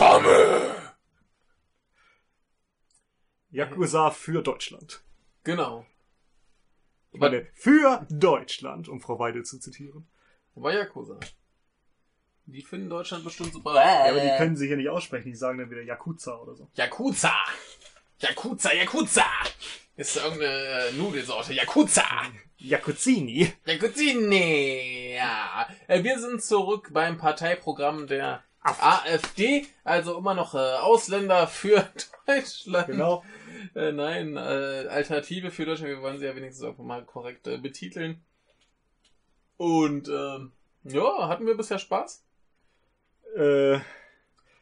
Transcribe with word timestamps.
Tame! 0.00 0.76
Yakuza 3.50 4.10
für 4.10 4.40
Deutschland. 4.40 5.02
Genau. 5.44 5.84
Ich 7.12 7.20
meine, 7.20 7.46
für 7.52 8.06
Deutschland, 8.08 8.88
um 8.88 9.02
Frau 9.02 9.18
Weidel 9.18 9.44
zu 9.44 9.58
zitieren. 9.58 10.08
Wobei 10.54 10.72
Yakuza. 10.72 11.20
Die 12.46 12.62
finden 12.62 12.88
Deutschland 12.88 13.24
bestimmt 13.24 13.52
super. 13.52 13.74
Ja, 13.74 14.08
aber 14.08 14.20
die 14.20 14.34
können 14.38 14.56
sich 14.56 14.70
ja 14.70 14.76
nicht 14.76 14.88
aussprechen, 14.88 15.28
die 15.28 15.36
sagen 15.36 15.58
dann 15.58 15.70
wieder 15.70 15.82
Yakuza 15.82 16.34
oder 16.38 16.54
so. 16.54 16.66
Yakuza! 16.76 17.34
Yakuza, 18.20 18.72
Yakuza! 18.72 19.26
Ist 19.96 20.16
irgendeine 20.16 20.46
äh, 20.46 20.92
Nudelsorte. 20.92 21.52
Yakuza! 21.52 22.06
Yakuzini. 22.56 23.52
Yakuzini! 23.66 25.12
Ja. 25.16 25.68
Äh, 25.88 26.02
wir 26.02 26.18
sind 26.18 26.42
zurück 26.42 26.88
beim 26.90 27.18
Parteiprogramm 27.18 28.06
der 28.06 28.42
AfD. 28.62 29.66
Also 29.84 30.18
immer 30.18 30.34
noch 30.34 30.54
äh, 30.54 30.58
Ausländer 30.58 31.46
für 31.46 31.88
Deutschland. 32.26 32.86
Genau. 32.86 33.24
Äh, 33.74 33.92
nein, 33.92 34.36
äh, 34.36 34.86
Alternative 34.88 35.50
für 35.50 35.64
Deutschland. 35.64 35.90
Wir 35.90 36.02
wollen 36.02 36.18
sie 36.18 36.26
ja 36.26 36.36
wenigstens 36.36 36.64
auch 36.64 36.78
mal 36.78 37.04
korrekt 37.04 37.46
äh, 37.46 37.58
betiteln. 37.58 38.24
Und 39.56 40.08
ähm, 40.08 40.52
ja, 40.84 41.28
hatten 41.28 41.46
wir 41.46 41.56
bisher 41.56 41.78
Spaß? 41.78 42.24
Äh, 43.36 43.78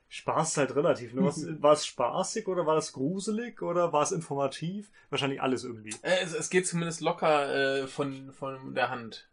Spaß 0.08 0.50
ist 0.50 0.56
halt 0.56 0.74
relativ. 0.76 1.14
Ne? 1.14 1.24
Was, 1.24 1.46
war 1.62 1.72
es 1.72 1.86
spaßig 1.86 2.48
oder 2.48 2.66
war 2.66 2.76
es 2.76 2.92
gruselig 2.92 3.62
oder 3.62 3.92
war 3.92 4.02
es 4.02 4.12
informativ? 4.12 4.90
Wahrscheinlich 5.10 5.42
alles 5.42 5.64
irgendwie. 5.64 5.94
Äh, 6.02 6.18
es, 6.22 6.34
es 6.34 6.50
geht 6.50 6.66
zumindest 6.66 7.00
locker 7.00 7.82
äh, 7.82 7.86
von, 7.86 8.32
von 8.32 8.74
der 8.74 8.90
Hand. 8.90 9.28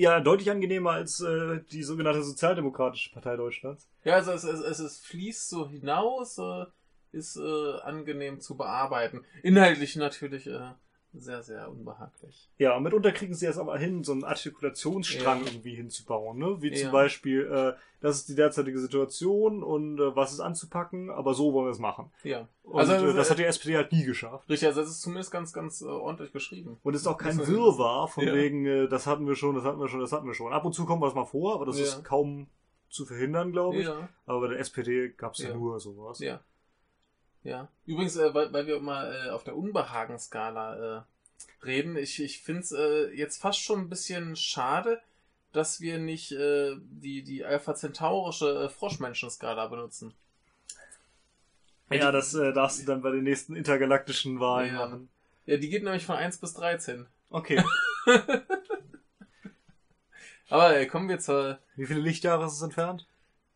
Ja, 0.00 0.18
deutlich 0.18 0.50
angenehmer 0.50 0.92
als 0.92 1.20
äh, 1.20 1.60
die 1.72 1.82
sogenannte 1.82 2.22
Sozialdemokratische 2.22 3.12
Partei 3.12 3.36
Deutschlands. 3.36 3.86
Ja, 4.02 4.14
also 4.14 4.32
es, 4.32 4.44
es, 4.44 4.60
es, 4.60 4.78
es 4.78 5.00
fließt 5.00 5.50
so 5.50 5.68
hinaus, 5.68 6.38
äh, 6.38 6.64
ist 7.12 7.36
äh, 7.36 7.80
angenehm 7.82 8.40
zu 8.40 8.56
bearbeiten. 8.56 9.26
Inhaltlich 9.42 9.96
natürlich 9.96 10.46
äh, 10.46 10.70
sehr, 11.12 11.42
sehr 11.42 11.68
unbehaglich. 11.70 12.48
Ja, 12.58 12.76
und 12.76 12.82
mitunter 12.84 13.10
kriegen 13.12 13.34
sie 13.34 13.46
es 13.46 13.58
aber 13.58 13.76
hin, 13.78 14.04
so 14.04 14.12
einen 14.12 14.24
Artikulationsstrang 14.24 15.40
Ja. 15.40 15.46
irgendwie 15.46 15.74
hinzubauen, 15.74 16.38
ne? 16.38 16.56
Wie 16.62 16.72
zum 16.72 16.86
Ja. 16.86 16.92
Beispiel, 16.92 17.46
äh, 17.50 17.72
das 18.00 18.16
ist 18.16 18.28
die 18.28 18.34
derzeitige 18.34 18.78
Situation 18.78 19.62
und 19.62 19.98
äh, 19.98 20.14
was 20.16 20.32
ist 20.32 20.40
anzupacken, 20.40 21.10
aber 21.10 21.34
so 21.34 21.52
wollen 21.52 21.66
wir 21.66 21.72
es 21.72 21.78
machen. 21.78 22.10
Ja. 22.22 22.48
Und 22.62 22.78
Also, 22.80 22.92
äh, 22.94 23.12
das 23.14 23.26
äh, 23.28 23.30
hat 23.32 23.38
die 23.38 23.44
SPD 23.44 23.76
halt 23.76 23.92
nie 23.92 24.04
geschafft. 24.04 24.48
Richtig, 24.48 24.68
also 24.68 24.80
es 24.82 24.88
ist 24.90 25.02
zumindest 25.02 25.30
ganz, 25.30 25.52
ganz 25.52 25.82
äh, 25.82 25.86
ordentlich 25.86 26.32
geschrieben. 26.32 26.78
Und 26.82 26.94
es 26.94 27.02
ist 27.02 27.06
auch 27.06 27.18
kein 27.18 27.36
Das- 27.38 27.48
Wirrwarr 27.48 28.08
von 28.08 28.24
Ja. 28.26 28.34
wegen, 28.34 28.64
äh, 28.64 28.88
das 28.88 29.06
hatten 29.06 29.26
wir 29.26 29.34
schon, 29.36 29.54
das 29.54 29.64
hatten 29.64 29.80
wir 29.80 29.88
schon, 29.88 30.00
das 30.00 30.12
hatten 30.12 30.26
wir 30.26 30.34
schon. 30.34 30.52
Ab 30.52 30.64
und 30.64 30.72
zu 30.74 30.86
kommt 30.86 31.02
was 31.02 31.14
mal 31.14 31.24
vor, 31.26 31.54
aber 31.54 31.66
das 31.66 31.78
ist 31.78 32.04
kaum 32.04 32.46
zu 32.88 33.04
verhindern, 33.06 33.52
glaube 33.52 33.78
ich. 33.78 33.86
Ja. 33.86 34.08
Aber 34.26 34.40
bei 34.40 34.48
der 34.48 34.58
SPD 34.60 35.10
gab 35.10 35.34
es 35.34 35.40
ja. 35.40 35.50
Ja. 35.50 35.54
nur 35.56 35.78
sowas. 35.78 36.18
Ja. 36.20 36.40
Ja. 37.42 37.68
Übrigens, 37.86 38.16
äh, 38.16 38.34
weil, 38.34 38.52
weil 38.52 38.66
wir 38.66 38.76
immer 38.76 39.10
äh, 39.10 39.30
auf 39.30 39.44
der 39.44 39.56
Unbehagenskala 39.56 40.98
äh, 40.98 41.02
reden, 41.64 41.96
ich, 41.96 42.22
ich 42.22 42.42
finde 42.42 42.60
es 42.62 42.72
äh, 42.72 43.10
jetzt 43.14 43.40
fast 43.40 43.60
schon 43.60 43.80
ein 43.80 43.88
bisschen 43.88 44.36
schade, 44.36 45.00
dass 45.52 45.80
wir 45.80 45.98
nicht 45.98 46.32
äh, 46.32 46.76
die, 46.78 47.22
die 47.22 47.44
Alpha 47.44 47.74
Centaurische 47.74 48.64
äh, 48.64 48.68
Froschmenschenskala 48.68 49.66
benutzen. 49.66 50.14
Ja, 51.90 52.12
das 52.12 52.34
äh, 52.34 52.52
darfst 52.52 52.80
du 52.80 52.86
dann 52.86 53.02
bei 53.02 53.10
den 53.10 53.24
nächsten 53.24 53.56
intergalaktischen 53.56 54.38
Wahlen 54.38 54.74
Ja. 54.74 54.86
machen. 54.86 55.08
Ja, 55.46 55.56
die 55.56 55.68
geht 55.68 55.82
nämlich 55.82 56.06
von 56.06 56.14
1 56.16 56.38
bis 56.38 56.54
13. 56.54 57.06
Okay. 57.30 57.64
Aber 60.48 60.76
äh, 60.76 60.86
kommen 60.86 61.08
wir 61.08 61.18
zur. 61.18 61.58
Wie 61.76 61.86
viele 61.86 62.00
Lichtjahre 62.00 62.46
ist 62.46 62.52
es 62.54 62.62
entfernt? 62.62 63.06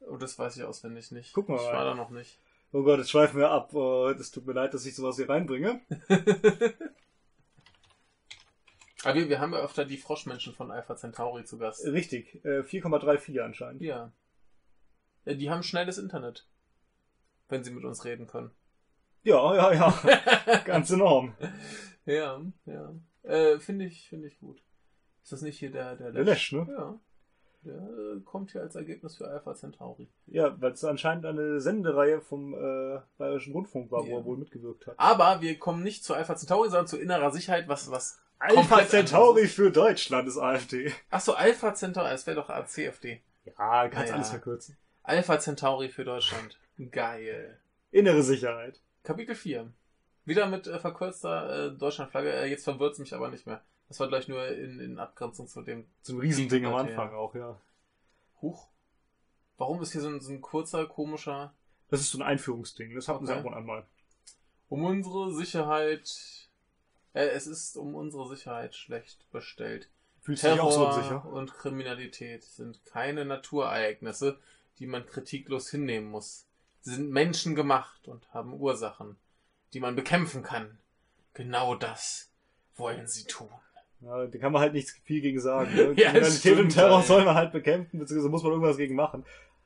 Oh, 0.00 0.16
das 0.16 0.38
weiß 0.38 0.56
ich 0.56 0.64
auswendig 0.64 1.10
nicht. 1.12 1.32
Guck 1.32 1.48
mal 1.48 1.56
Ich 1.56 1.62
war 1.62 1.84
da 1.84 1.94
noch 1.94 2.10
nicht. 2.10 2.38
Oh 2.74 2.82
Gott, 2.82 2.98
jetzt 2.98 3.10
schweifen 3.10 3.38
wir 3.38 3.50
ab. 3.50 3.72
Oh, 3.72 4.12
das 4.12 4.32
tut 4.32 4.46
mir 4.46 4.52
leid, 4.52 4.74
dass 4.74 4.84
ich 4.84 4.96
sowas 4.96 5.14
hier 5.14 5.28
reinbringe. 5.28 5.80
Aber 9.04 9.14
wir, 9.14 9.28
wir 9.28 9.38
haben 9.38 9.52
ja 9.52 9.60
öfter 9.60 9.84
die 9.84 9.96
Froschmenschen 9.96 10.54
von 10.54 10.72
Alpha 10.72 10.96
Centauri 10.96 11.44
zu 11.44 11.56
Gast. 11.56 11.86
Richtig, 11.86 12.44
äh, 12.44 12.62
4,34 12.62 13.40
anscheinend. 13.42 13.80
Ja. 13.80 14.12
ja. 15.24 15.34
Die 15.34 15.50
haben 15.50 15.62
schnelles 15.62 15.98
Internet. 15.98 16.48
Wenn 17.48 17.62
sie 17.62 17.70
mit 17.70 17.84
uns 17.84 18.04
reden 18.04 18.26
können. 18.26 18.50
Ja, 19.22 19.54
ja, 19.54 19.72
ja. 19.72 20.58
Ganz 20.64 20.90
enorm. 20.90 21.36
Ja, 22.06 22.42
ja. 22.66 22.92
Äh, 23.22 23.60
finde 23.60 23.84
ich, 23.84 24.08
finde 24.08 24.26
ich 24.26 24.40
gut. 24.40 24.60
Ist 25.22 25.30
das 25.30 25.42
nicht 25.42 25.60
hier 25.60 25.70
der, 25.70 25.94
der, 25.94 26.10
Der 26.10 26.24
Lesch, 26.24 26.50
ne? 26.50 26.66
Ja. 26.68 26.98
Der 27.64 27.74
äh, 27.74 28.20
kommt 28.24 28.52
hier 28.52 28.60
als 28.62 28.74
Ergebnis 28.74 29.16
für 29.16 29.26
Alpha 29.28 29.54
Centauri. 29.54 30.08
Ja, 30.26 30.60
weil 30.60 30.72
es 30.72 30.84
anscheinend 30.84 31.24
eine 31.26 31.60
Sendereihe 31.60 32.20
vom 32.20 32.54
äh, 32.54 33.00
Bayerischen 33.18 33.52
Rundfunk 33.52 33.90
war, 33.90 34.04
wo 34.04 34.10
Ja. 34.10 34.16
er 34.18 34.24
wohl 34.24 34.36
mitgewirkt 34.36 34.86
hat. 34.86 34.94
Aber 34.98 35.40
wir 35.40 35.58
kommen 35.58 35.82
nicht 35.82 36.04
zu 36.04 36.14
Alpha 36.14 36.36
Centauri, 36.36 36.68
sondern 36.68 36.86
zu 36.86 36.98
innerer 36.98 37.30
Sicherheit, 37.30 37.68
was, 37.68 37.90
was. 37.90 38.18
Alpha 38.38 38.84
Centauri 38.86 39.46
für 39.46 39.70
Deutschland 39.70 40.28
ist 40.28 40.36
AfD. 40.38 40.92
Achso, 41.10 41.32
Alpha 41.32 41.72
Centauri, 41.74 42.10
es 42.12 42.26
wäre 42.26 42.36
doch 42.36 42.50
ACFD. 42.50 43.20
Ja, 43.46 43.88
kannst 43.88 43.96
Ah, 43.98 44.06
ja. 44.08 44.14
alles 44.14 44.30
verkürzen. 44.30 44.76
Alpha 45.02 45.38
Centauri 45.38 45.88
für 45.88 46.04
Deutschland. 46.04 46.58
Geil. 46.90 47.58
Innere 47.90 48.22
Sicherheit. 48.22 48.80
Kapitel 49.04 49.34
4. 49.34 49.70
Wieder 50.26 50.46
mit 50.48 50.66
äh, 50.66 50.78
verkürzter 50.78 51.66
äh, 51.66 51.70
Deutschlandflagge. 51.78 52.30
Äh, 52.32 52.46
jetzt 52.46 52.64
verwirrt 52.64 52.94
es 52.94 52.98
mich 52.98 53.14
aber 53.14 53.28
nicht 53.30 53.46
mehr. 53.46 53.60
Das 53.94 54.00
war 54.00 54.08
gleich 54.08 54.26
nur 54.26 54.44
in, 54.48 54.80
in 54.80 54.98
Abgrenzung 54.98 55.46
zu 55.46 55.62
dem 55.62 55.86
ein 56.08 56.18
Riesending 56.18 56.66
am 56.66 56.72
Ja. 56.72 56.78
Anfang 56.78 57.14
auch, 57.14 57.32
ja. 57.36 57.60
Huch. 58.42 58.66
Warum 59.56 59.80
ist 59.82 59.92
hier 59.92 60.00
so 60.00 60.08
ein, 60.08 60.20
so 60.20 60.32
ein 60.32 60.40
kurzer, 60.40 60.84
komischer. 60.86 61.54
Das 61.90 62.00
ist 62.00 62.10
so 62.10 62.18
ein 62.18 62.22
Einführungsding. 62.22 62.92
Das 62.96 63.06
hatten 63.06 63.24
sie 63.24 63.30
Okay. 63.30 63.38
ab 63.38 63.46
und 63.46 63.54
an 63.54 63.64
mal. 63.64 63.86
Um 64.68 64.82
unsere 64.82 65.32
Sicherheit. 65.32 66.48
Äh, 67.12 67.26
es 67.26 67.46
ist 67.46 67.76
um 67.76 67.94
unsere 67.94 68.28
Sicherheit 68.28 68.74
schlecht 68.74 69.30
bestellt. 69.30 69.88
Fühlst 70.22 70.42
du 70.42 70.48
dich 70.50 70.58
auch 70.58 70.72
so 70.72 70.86
Terror 70.86 70.96
unsicher? 70.96 71.24
und 71.26 71.54
Kriminalität 71.54 72.42
sind 72.42 72.84
keine 72.86 73.24
Naturereignisse, 73.24 74.40
die 74.80 74.88
man 74.88 75.06
kritiklos 75.06 75.70
hinnehmen 75.70 76.10
muss. 76.10 76.48
Sie 76.80 76.96
sind 76.96 77.12
menschengemacht 77.12 78.08
und 78.08 78.28
haben 78.34 78.54
Ursachen, 78.54 79.14
die 79.72 79.78
man 79.78 79.94
bekämpfen 79.94 80.42
kann. 80.42 80.80
Genau 81.32 81.76
das 81.76 82.28
wollen 82.74 83.06
sie 83.06 83.22
tun. 83.26 83.50
Ja, 84.04 84.26
da 84.26 84.38
kann 84.38 84.52
man 84.52 84.60
halt 84.62 84.72
nichts 84.74 84.92
viel 85.04 85.20
gegen 85.20 85.40
sagen. 85.40 85.70
Ne? 85.74 85.94
Ja, 85.96 86.10
Kriminalität 86.10 86.58
und 86.58 86.68
Terror 86.70 87.00
ey. 87.00 87.06
soll 87.06 87.24
man 87.24 87.34
halt 87.34 87.52
bekämpfen, 87.52 87.98
beziehungsweise 87.98 88.28
muss 88.30 88.42
man 88.42 88.52
irgendwas 88.52 88.76
gegen 88.76 88.94
machen. 88.94 89.24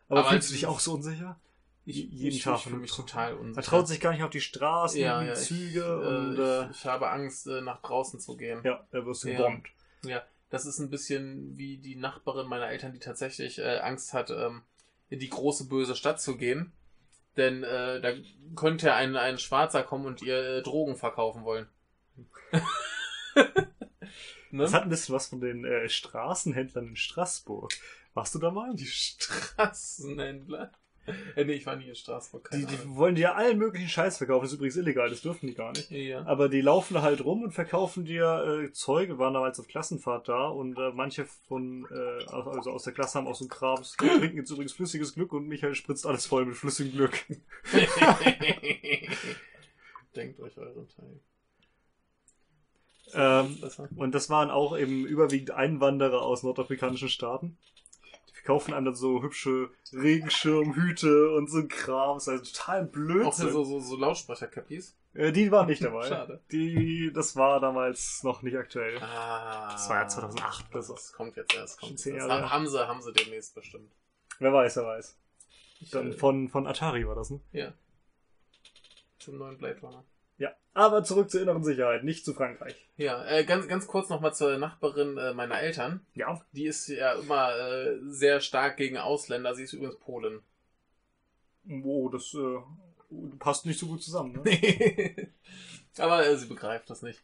Aber, 0.09 0.21
Aber 0.21 0.28
fühlst 0.31 0.50
du 0.50 0.54
dich 0.54 0.66
auch 0.66 0.81
so 0.81 0.94
unsicher? 0.94 1.38
Ich, 1.84 1.97
Jeden 1.97 2.37
ich, 2.37 2.43
Tag 2.43 2.56
ich 2.59 2.62
fühle 2.65 2.76
mich 2.78 2.93
total 2.94 3.32
Man 3.34 3.41
unsicher. 3.49 3.62
traut 3.66 3.88
sich 3.88 4.00
gar 4.00 4.12
nicht 4.12 4.22
auf 4.22 4.31
die 4.31 4.41
Straßen, 4.43 5.00
ja, 5.00 5.21
die 5.22 5.28
ja, 5.28 5.34
Züge 5.34 5.81
ich, 5.81 6.06
und 6.09 6.38
äh, 6.38 6.60
äh, 6.60 6.71
ich, 6.71 6.76
ich 6.78 6.84
habe 6.87 7.09
Angst, 7.10 7.47
äh, 7.47 7.60
nach 7.62 7.81
draußen 7.81 8.21
zu 8.21 8.37
gehen. 8.37 8.60
ja, 8.62 8.87
da 8.91 9.04
wirst 9.06 9.25
du 9.25 9.28
Ja. 9.28 9.38
gebombt. 9.38 9.69
Ja, 10.04 10.22
das 10.50 10.66
ist 10.66 10.78
ein 10.81 10.91
bisschen 10.91 11.56
wie 11.56 11.78
die 11.78 11.97
Nachbarin 11.97 12.47
meiner 12.47 12.69
Eltern, 12.69 12.93
die 12.93 12.99
tatsächlich 12.99 13.59
äh, 13.59 13.78
Angst 13.78 14.12
hat, 14.12 14.31
ähm, 14.31 14.62
in 15.09 15.19
die 15.19 15.31
große 15.31 15.66
böse 15.69 15.97
Stadt 15.97 16.20
zu 16.20 16.37
gehen. 16.37 16.72
Denn 17.38 17.62
äh, 17.65 18.00
da 18.00 18.12
könnte 18.55 18.93
ein, 18.94 19.16
ein 19.16 19.38
Schwarzer 19.38 19.82
kommen 19.82 20.05
und 20.06 20.20
ihr 20.22 20.59
äh, 20.59 20.62
Drogen 20.62 20.97
verkaufen 20.97 21.44
wollen. 21.44 21.69
ne? 24.50 24.62
Das 24.62 24.75
hat 24.75 24.82
ein 24.84 24.88
bisschen 24.88 25.14
was 25.14 25.28
von 25.28 25.41
den 25.41 25.64
äh, 25.64 25.88
Straßenhändlern 25.88 26.88
in 26.88 26.97
Straßburg. 26.97 27.72
Warst 28.14 28.34
du 28.34 28.38
da 28.38 28.50
mal? 28.50 28.75
die 28.75 28.86
Straßenhändler. 28.86 30.72
Äh, 31.36 31.44
nee, 31.44 31.53
ich 31.53 31.66
war 31.66 31.76
nie 31.76 31.88
in 31.88 31.94
Straßburg. 31.94 32.50
Die, 32.53 32.66
die 32.66 32.78
wollen 32.87 33.14
dir 33.14 33.37
allen 33.37 33.58
möglichen 33.58 33.88
Scheiß 33.88 34.19
verkaufen. 34.19 34.42
Das 34.42 34.53
ist 34.53 34.56
übrigens 34.58 34.76
illegal, 34.76 35.08
das 35.08 35.22
dürfen 35.22 35.47
die 35.47 35.54
gar 35.54 35.72
nicht. 35.72 35.91
Ja. 35.91 36.26
Aber 36.26 36.48
die 36.48 36.60
laufen 36.60 36.94
da 36.94 37.03
halt 37.03 37.25
rum 37.25 37.42
und 37.42 37.53
verkaufen 37.53 38.04
dir 38.04 38.64
äh, 38.64 38.72
Zeug. 38.72 39.08
Wir 39.08 39.19
waren 39.19 39.34
damals 39.34 39.58
auf 39.60 39.69
Klassenfahrt 39.69 40.28
da 40.28 40.48
und 40.48 40.76
äh, 40.78 40.91
manche 40.92 41.25
von, 41.25 41.87
äh, 41.90 42.25
also 42.26 42.70
aus 42.70 42.84
der 42.84 42.93
Klasse 42.93 43.19
haben 43.19 43.26
auch 43.26 43.34
so 43.34 43.44
ein 43.44 43.49
Krams. 43.49 43.96
Wir 44.00 44.19
trinken 44.19 44.38
jetzt 44.38 44.50
übrigens 44.50 44.72
flüssiges 44.72 45.14
Glück 45.14 45.32
und 45.32 45.49
Michael 45.49 45.75
spritzt 45.75 46.06
alles 46.06 46.26
voll 46.26 46.44
mit 46.44 46.56
flüssigem 46.56 46.93
Glück. 46.93 47.25
Denkt 50.17 50.40
euch 50.40 50.58
euren 50.58 50.88
Teil. 50.88 51.20
Ähm, 53.14 53.58
und 53.96 54.14
das 54.14 54.31
waren 54.31 54.50
auch 54.50 54.76
eben 54.76 55.06
überwiegend 55.06 55.50
Einwanderer 55.52 56.22
aus 56.22 56.43
nordafrikanischen 56.43 57.08
Staaten. 57.08 57.56
Die 58.28 58.34
verkaufen 58.34 58.75
einem 58.75 58.87
dann 58.87 58.94
so 58.94 59.22
hübsche 59.22 59.70
Regenschirmhüte 59.93 61.31
und 61.32 61.50
so 61.50 61.58
ein 61.58 61.69
Kram. 61.69 62.16
Das 62.16 62.25
ist 62.25 62.28
also 62.28 62.44
total 62.44 62.84
Auch 62.84 62.90
Blödsinn. 62.93 63.52
so, 63.52 63.64
so, 63.64 63.81
so 63.81 63.96
Lautsprecher-Cappies. 63.96 64.94
Äh, 65.14 65.32
die 65.32 65.50
waren 65.50 65.66
nicht 65.66 65.82
dabei. 65.82 66.08
Schade. 66.08 66.40
Die, 66.52 67.10
das 67.12 67.34
war 67.34 67.60
damals 67.60 68.22
noch 68.22 68.43
nicht 68.43 68.56
aktuell. 68.56 68.99
Ah. 69.02 69.70
Das 69.72 69.88
war 69.88 70.02
ja 70.02 70.08
2008 70.08 70.70
oder 70.70 70.82
so. 70.82 70.94
Das 70.94 71.12
kommt 71.12 71.37
jetzt 71.37 71.55
erst. 71.55 71.81
Kommt 71.81 71.93
jetzt. 71.93 72.06
Erst. 72.06 72.28
her. 72.28 72.50
Haben 72.50 72.69
sie, 72.69 72.87
haben 72.87 73.02
sie 73.02 73.12
demnächst 73.12 73.55
bestimmt. 73.55 73.90
Wer 74.38 74.52
weiß, 74.52 74.76
wer 74.76 74.84
weiß. 74.87 75.19
Ich, 75.81 75.90
Dann 75.90 76.12
äh, 76.12 76.16
von, 76.16 76.49
von 76.49 76.66
Atari 76.66 77.06
war 77.06 77.14
das, 77.14 77.31
ne? 77.31 77.40
Ja. 77.52 77.72
Zum 79.19 79.38
neuen 79.38 79.58
Blade 79.58 79.81
Runner. 79.81 80.05
Ja. 80.38 80.55
Aber 80.75 81.05
zurück 81.05 81.31
zur 81.31 81.43
inneren 81.43 81.64
Sicherheit, 81.64 82.05
nicht 82.05 82.25
zu 82.25 82.32
Frankreich. 82.32 82.75
Ja, 82.96 83.25
äh, 83.26 83.44
ganz, 83.44 83.67
ganz 83.69 83.87
kurz 83.87 84.08
nochmal 84.08 84.35
zur 84.35 84.56
Nachbarin 84.58 85.19
äh, 85.19 85.35
meiner 85.35 85.61
Eltern. 85.61 86.06
Ja. 86.14 86.40
Die 86.52 86.67
ist 86.67 86.88
ja 86.88 87.12
immer 87.14 87.56
äh, 87.56 87.99
sehr 88.06 88.40
stark 88.40 88.76
gegen 88.76 88.96
Ausländer. 88.96 89.55
Sie 89.55 89.64
ist 89.64 89.73
übrigens 89.73 89.99
Polin. 89.99 90.40
Oh, 91.85 92.08
das 92.08 92.35
äh, 92.35 92.58
passt 93.38 93.67
nicht 93.67 93.79
so 93.79 93.87
gut 93.87 94.02
zusammen. 94.02 94.32
Ne? 94.32 94.43
Nee. 94.44 95.29
Aber 95.99 96.25
äh, 96.26 96.37
sie 96.37 96.46
begreift 96.46 96.88
das 96.91 97.02
nicht. 97.02 97.20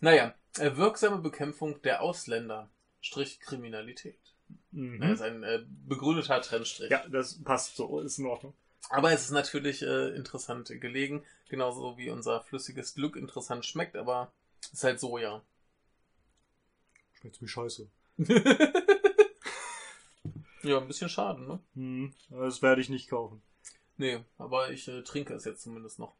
Naja, 0.00 0.34
äh, 0.58 0.76
wirksame 0.76 1.18
Bekämpfung 1.18 1.82
der 1.82 2.02
Ausländer, 2.02 2.70
Strich 3.00 3.40
Kriminalität. 3.40 4.18
Mhm. 4.70 5.00
Das 5.00 5.12
ist 5.12 5.22
ein 5.22 5.66
begründeter 5.86 6.40
Trennstrich. 6.40 6.90
Ja, 6.90 7.06
das 7.08 7.42
passt 7.42 7.76
so, 7.76 8.00
ist 8.00 8.18
in 8.18 8.26
Ordnung. 8.26 8.54
Aber 8.90 9.12
es 9.12 9.22
ist 9.22 9.30
natürlich 9.30 9.82
äh, 9.82 10.14
interessant 10.14 10.68
gelegen, 10.80 11.24
genauso 11.48 11.96
wie 11.96 12.10
unser 12.10 12.42
flüssiges 12.42 12.94
Glück 12.94 13.16
interessant 13.16 13.64
schmeckt, 13.64 13.96
aber 13.96 14.32
es 14.62 14.72
ist 14.74 14.84
halt 14.84 15.00
Soja. 15.00 15.42
Schmeckt 17.14 17.40
wie 17.40 17.48
scheiße. 17.48 17.88
ja, 20.62 20.78
ein 20.78 20.86
bisschen 20.86 21.08
schade, 21.08 21.42
ne? 21.42 21.60
Hm, 21.74 22.12
das 22.30 22.60
werde 22.62 22.80
ich 22.80 22.88
nicht 22.88 23.08
kaufen. 23.08 23.42
Nee, 23.96 24.24
aber 24.38 24.70
ich 24.70 24.88
äh, 24.88 25.02
trinke 25.02 25.34
es 25.34 25.44
jetzt 25.44 25.62
zumindest 25.62 25.98
noch. 25.98 26.14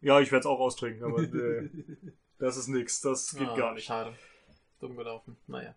Ja, 0.00 0.20
ich 0.20 0.32
werde 0.32 0.40
es 0.40 0.46
auch 0.46 0.60
austrinken, 0.60 1.04
aber 1.04 1.22
äh, 1.22 1.68
das 2.38 2.56
ist 2.56 2.68
nix, 2.68 3.00
das 3.00 3.34
geht 3.34 3.48
Ah, 3.48 3.56
gar 3.56 3.74
nicht. 3.74 3.84
Schade. 3.84 4.14
Dumm 4.80 4.96
gelaufen. 4.96 5.36
Naja. 5.46 5.74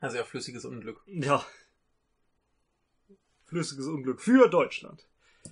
Also 0.00 0.16
ja, 0.18 0.24
flüssiges 0.24 0.64
Unglück. 0.64 1.00
Ja. 1.06 1.44
Flüssiges 3.54 3.86
Unglück 3.86 4.20
für 4.20 4.48
Deutschland. 4.48 5.06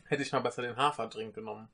Hätte 0.06 0.24
ich 0.24 0.32
mal 0.32 0.40
besser 0.40 0.62
den 0.62 0.76
Haferdrink 0.76 1.36
genommen. 1.36 1.68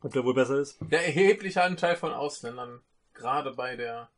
Ob 0.00 0.14
der 0.14 0.24
wohl 0.24 0.32
besser 0.32 0.58
ist? 0.58 0.78
Der 0.80 1.04
erhebliche 1.04 1.62
Anteil 1.62 1.94
von 1.96 2.10
Ausländern, 2.14 2.80
gerade 3.12 3.52
bei 3.52 3.76
der 3.76 4.08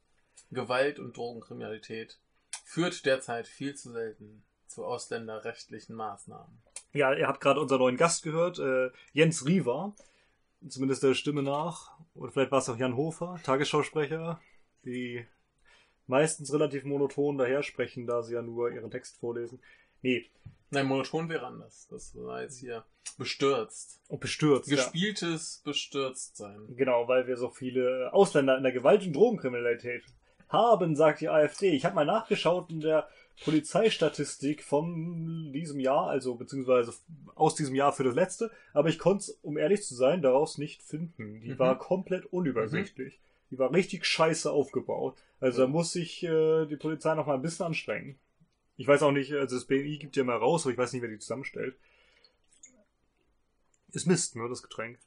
Gewalt- 0.52 1.00
und 1.00 1.16
Drogenkriminalität, 1.16 2.20
führt 2.64 3.04
derzeit 3.04 3.48
viel 3.48 3.74
zu 3.74 3.90
selten 3.90 4.44
zu 4.68 4.84
ausländerrechtlichen 4.84 5.96
Maßnahmen. 5.96 6.56
Ja, 6.92 7.12
ihr 7.14 7.26
habt 7.26 7.40
gerade 7.40 7.60
unseren 7.60 7.80
neuen 7.80 7.96
Gast 7.96 8.22
gehört, 8.22 8.60
äh, 8.60 8.92
Jens 9.12 9.44
Riva. 9.44 9.92
Zumindest 10.68 11.02
der 11.02 11.14
Stimme 11.14 11.42
nach. 11.42 11.98
Oder 12.14 12.30
vielleicht 12.30 12.52
war 12.52 12.60
es 12.60 12.68
auch 12.68 12.76
Jan 12.76 12.96
Hofer, 12.96 13.40
Tagesschausprecher, 13.42 14.40
die 14.84 15.26
meistens 16.06 16.52
relativ 16.52 16.84
monoton 16.84 17.38
daher 17.38 17.64
sprechen, 17.64 18.06
da 18.06 18.22
sie 18.22 18.34
ja 18.34 18.42
nur 18.42 18.70
ihren 18.70 18.92
Text 18.92 19.18
vorlesen. 19.18 19.60
Nee, 20.02 20.26
Nein, 20.70 20.86
monoton 20.86 21.28
wäre 21.28 21.46
anders. 21.46 21.86
Das 21.90 22.14
war 22.16 22.42
jetzt 22.42 22.58
hier 22.58 22.84
bestürzt. 23.18 24.00
und 24.08 24.20
bestürzt. 24.20 24.68
Ja. 24.68 24.76
Gespieltes 24.76 25.62
Bestürztsein. 25.64 26.74
Genau, 26.76 27.06
weil 27.08 27.26
wir 27.28 27.36
so 27.36 27.50
viele 27.50 28.12
Ausländer 28.12 28.56
in 28.56 28.64
der 28.64 28.72
Gewalt- 28.72 29.06
und 29.06 29.12
Drogenkriminalität 29.14 30.02
haben, 30.48 30.96
sagt 30.96 31.20
die 31.20 31.28
AfD. 31.28 31.70
Ich 31.70 31.84
habe 31.84 31.94
mal 31.94 32.04
nachgeschaut 32.04 32.70
in 32.70 32.80
der 32.80 33.08
Polizeistatistik 33.44 34.62
von 34.64 35.52
diesem 35.52 35.78
Jahr, 35.80 36.08
also 36.08 36.34
beziehungsweise 36.34 36.92
aus 37.34 37.54
diesem 37.54 37.74
Jahr 37.74 37.92
für 37.92 38.04
das 38.04 38.14
letzte, 38.14 38.50
aber 38.72 38.88
ich 38.88 38.98
konnte 38.98 39.22
es, 39.22 39.30
um 39.42 39.56
ehrlich 39.58 39.82
zu 39.82 39.94
sein, 39.94 40.22
daraus 40.22 40.58
nicht 40.58 40.82
finden. 40.82 41.40
Die 41.42 41.52
Mhm. 41.54 41.58
war 41.58 41.78
komplett 41.78 42.26
unübersichtlich. 42.26 43.20
Die 43.50 43.58
war 43.58 43.72
richtig 43.72 44.04
scheiße 44.04 44.50
aufgebaut. 44.50 45.16
Also 45.40 45.62
da 45.62 45.68
muss 45.68 45.92
sich 45.92 46.22
äh, 46.24 46.66
die 46.66 46.76
Polizei 46.76 47.14
noch 47.14 47.26
mal 47.26 47.34
ein 47.34 47.42
bisschen 47.42 47.66
anstrengen. 47.66 48.18
Ich 48.76 48.86
weiß 48.86 49.02
auch 49.02 49.12
nicht, 49.12 49.32
also 49.32 49.56
das 49.56 49.64
BMI 49.64 49.98
gibt 49.98 50.16
ja 50.16 50.24
mal 50.24 50.36
raus, 50.36 50.64
aber 50.64 50.72
ich 50.72 50.78
weiß 50.78 50.92
nicht, 50.92 51.02
wer 51.02 51.08
die 51.08 51.18
zusammenstellt. 51.18 51.76
Ist 53.92 54.06
Mist, 54.06 54.36
ne, 54.36 54.48
das 54.48 54.62
Getränk. 54.62 54.98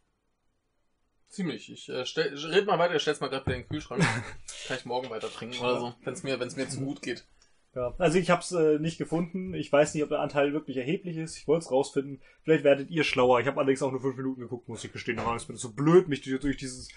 Ziemlich. 1.28 1.72
Ich 1.72 1.90
äh, 1.90 2.06
stell, 2.06 2.34
red 2.36 2.66
mal 2.66 2.80
weiter, 2.80 2.96
ich 2.96 3.04
stell's 3.04 3.20
mal 3.20 3.28
gerade 3.28 3.46
wieder 3.46 3.56
in 3.56 3.62
den 3.62 3.70
Kühlschrank. 3.70 4.02
Kann 4.68 4.78
ich 4.78 4.86
morgen 4.86 5.12
weiter 5.12 5.32
trinken 5.32 5.60
oder 5.60 5.80
so, 5.80 5.96
wenn 6.04 6.14
es 6.14 6.24
mir, 6.24 6.40
wenn's 6.40 6.56
mir 6.56 6.68
zu 6.68 6.80
gut 6.80 7.04
geht. 7.04 7.26
Ja, 7.76 7.94
also 8.00 8.18
ich 8.18 8.32
habe 8.32 8.42
es 8.42 8.52
äh, 8.52 8.80
nicht 8.80 8.98
gefunden. 8.98 9.54
Ich 9.54 9.72
weiß 9.72 9.94
nicht, 9.94 10.04
ob 10.04 10.10
der 10.10 10.22
Anteil 10.22 10.54
wirklich 10.54 10.78
erheblich 10.78 11.18
ist. 11.18 11.38
Ich 11.38 11.48
wollte 11.48 11.66
es 11.66 11.72
rausfinden. 11.72 12.20
Vielleicht 12.42 12.64
werdet 12.64 12.90
ihr 12.90 13.04
schlauer. 13.04 13.40
Ich 13.40 13.48
habe 13.48 13.58
allerdings 13.58 13.84
auch 13.84 13.92
nur 13.92 14.02
fünf 14.02 14.18
Minuten 14.18 14.42
geguckt, 14.42 14.68
muss 14.68 14.84
ich 14.84 14.92
gestehen. 14.92 15.20
Aber 15.20 15.36
es 15.36 15.48
ist 15.48 15.62
so 15.62 15.72
blöd, 15.74 16.08
mich 16.08 16.22
durch, 16.22 16.40
durch 16.40 16.58
dieses 16.58 16.90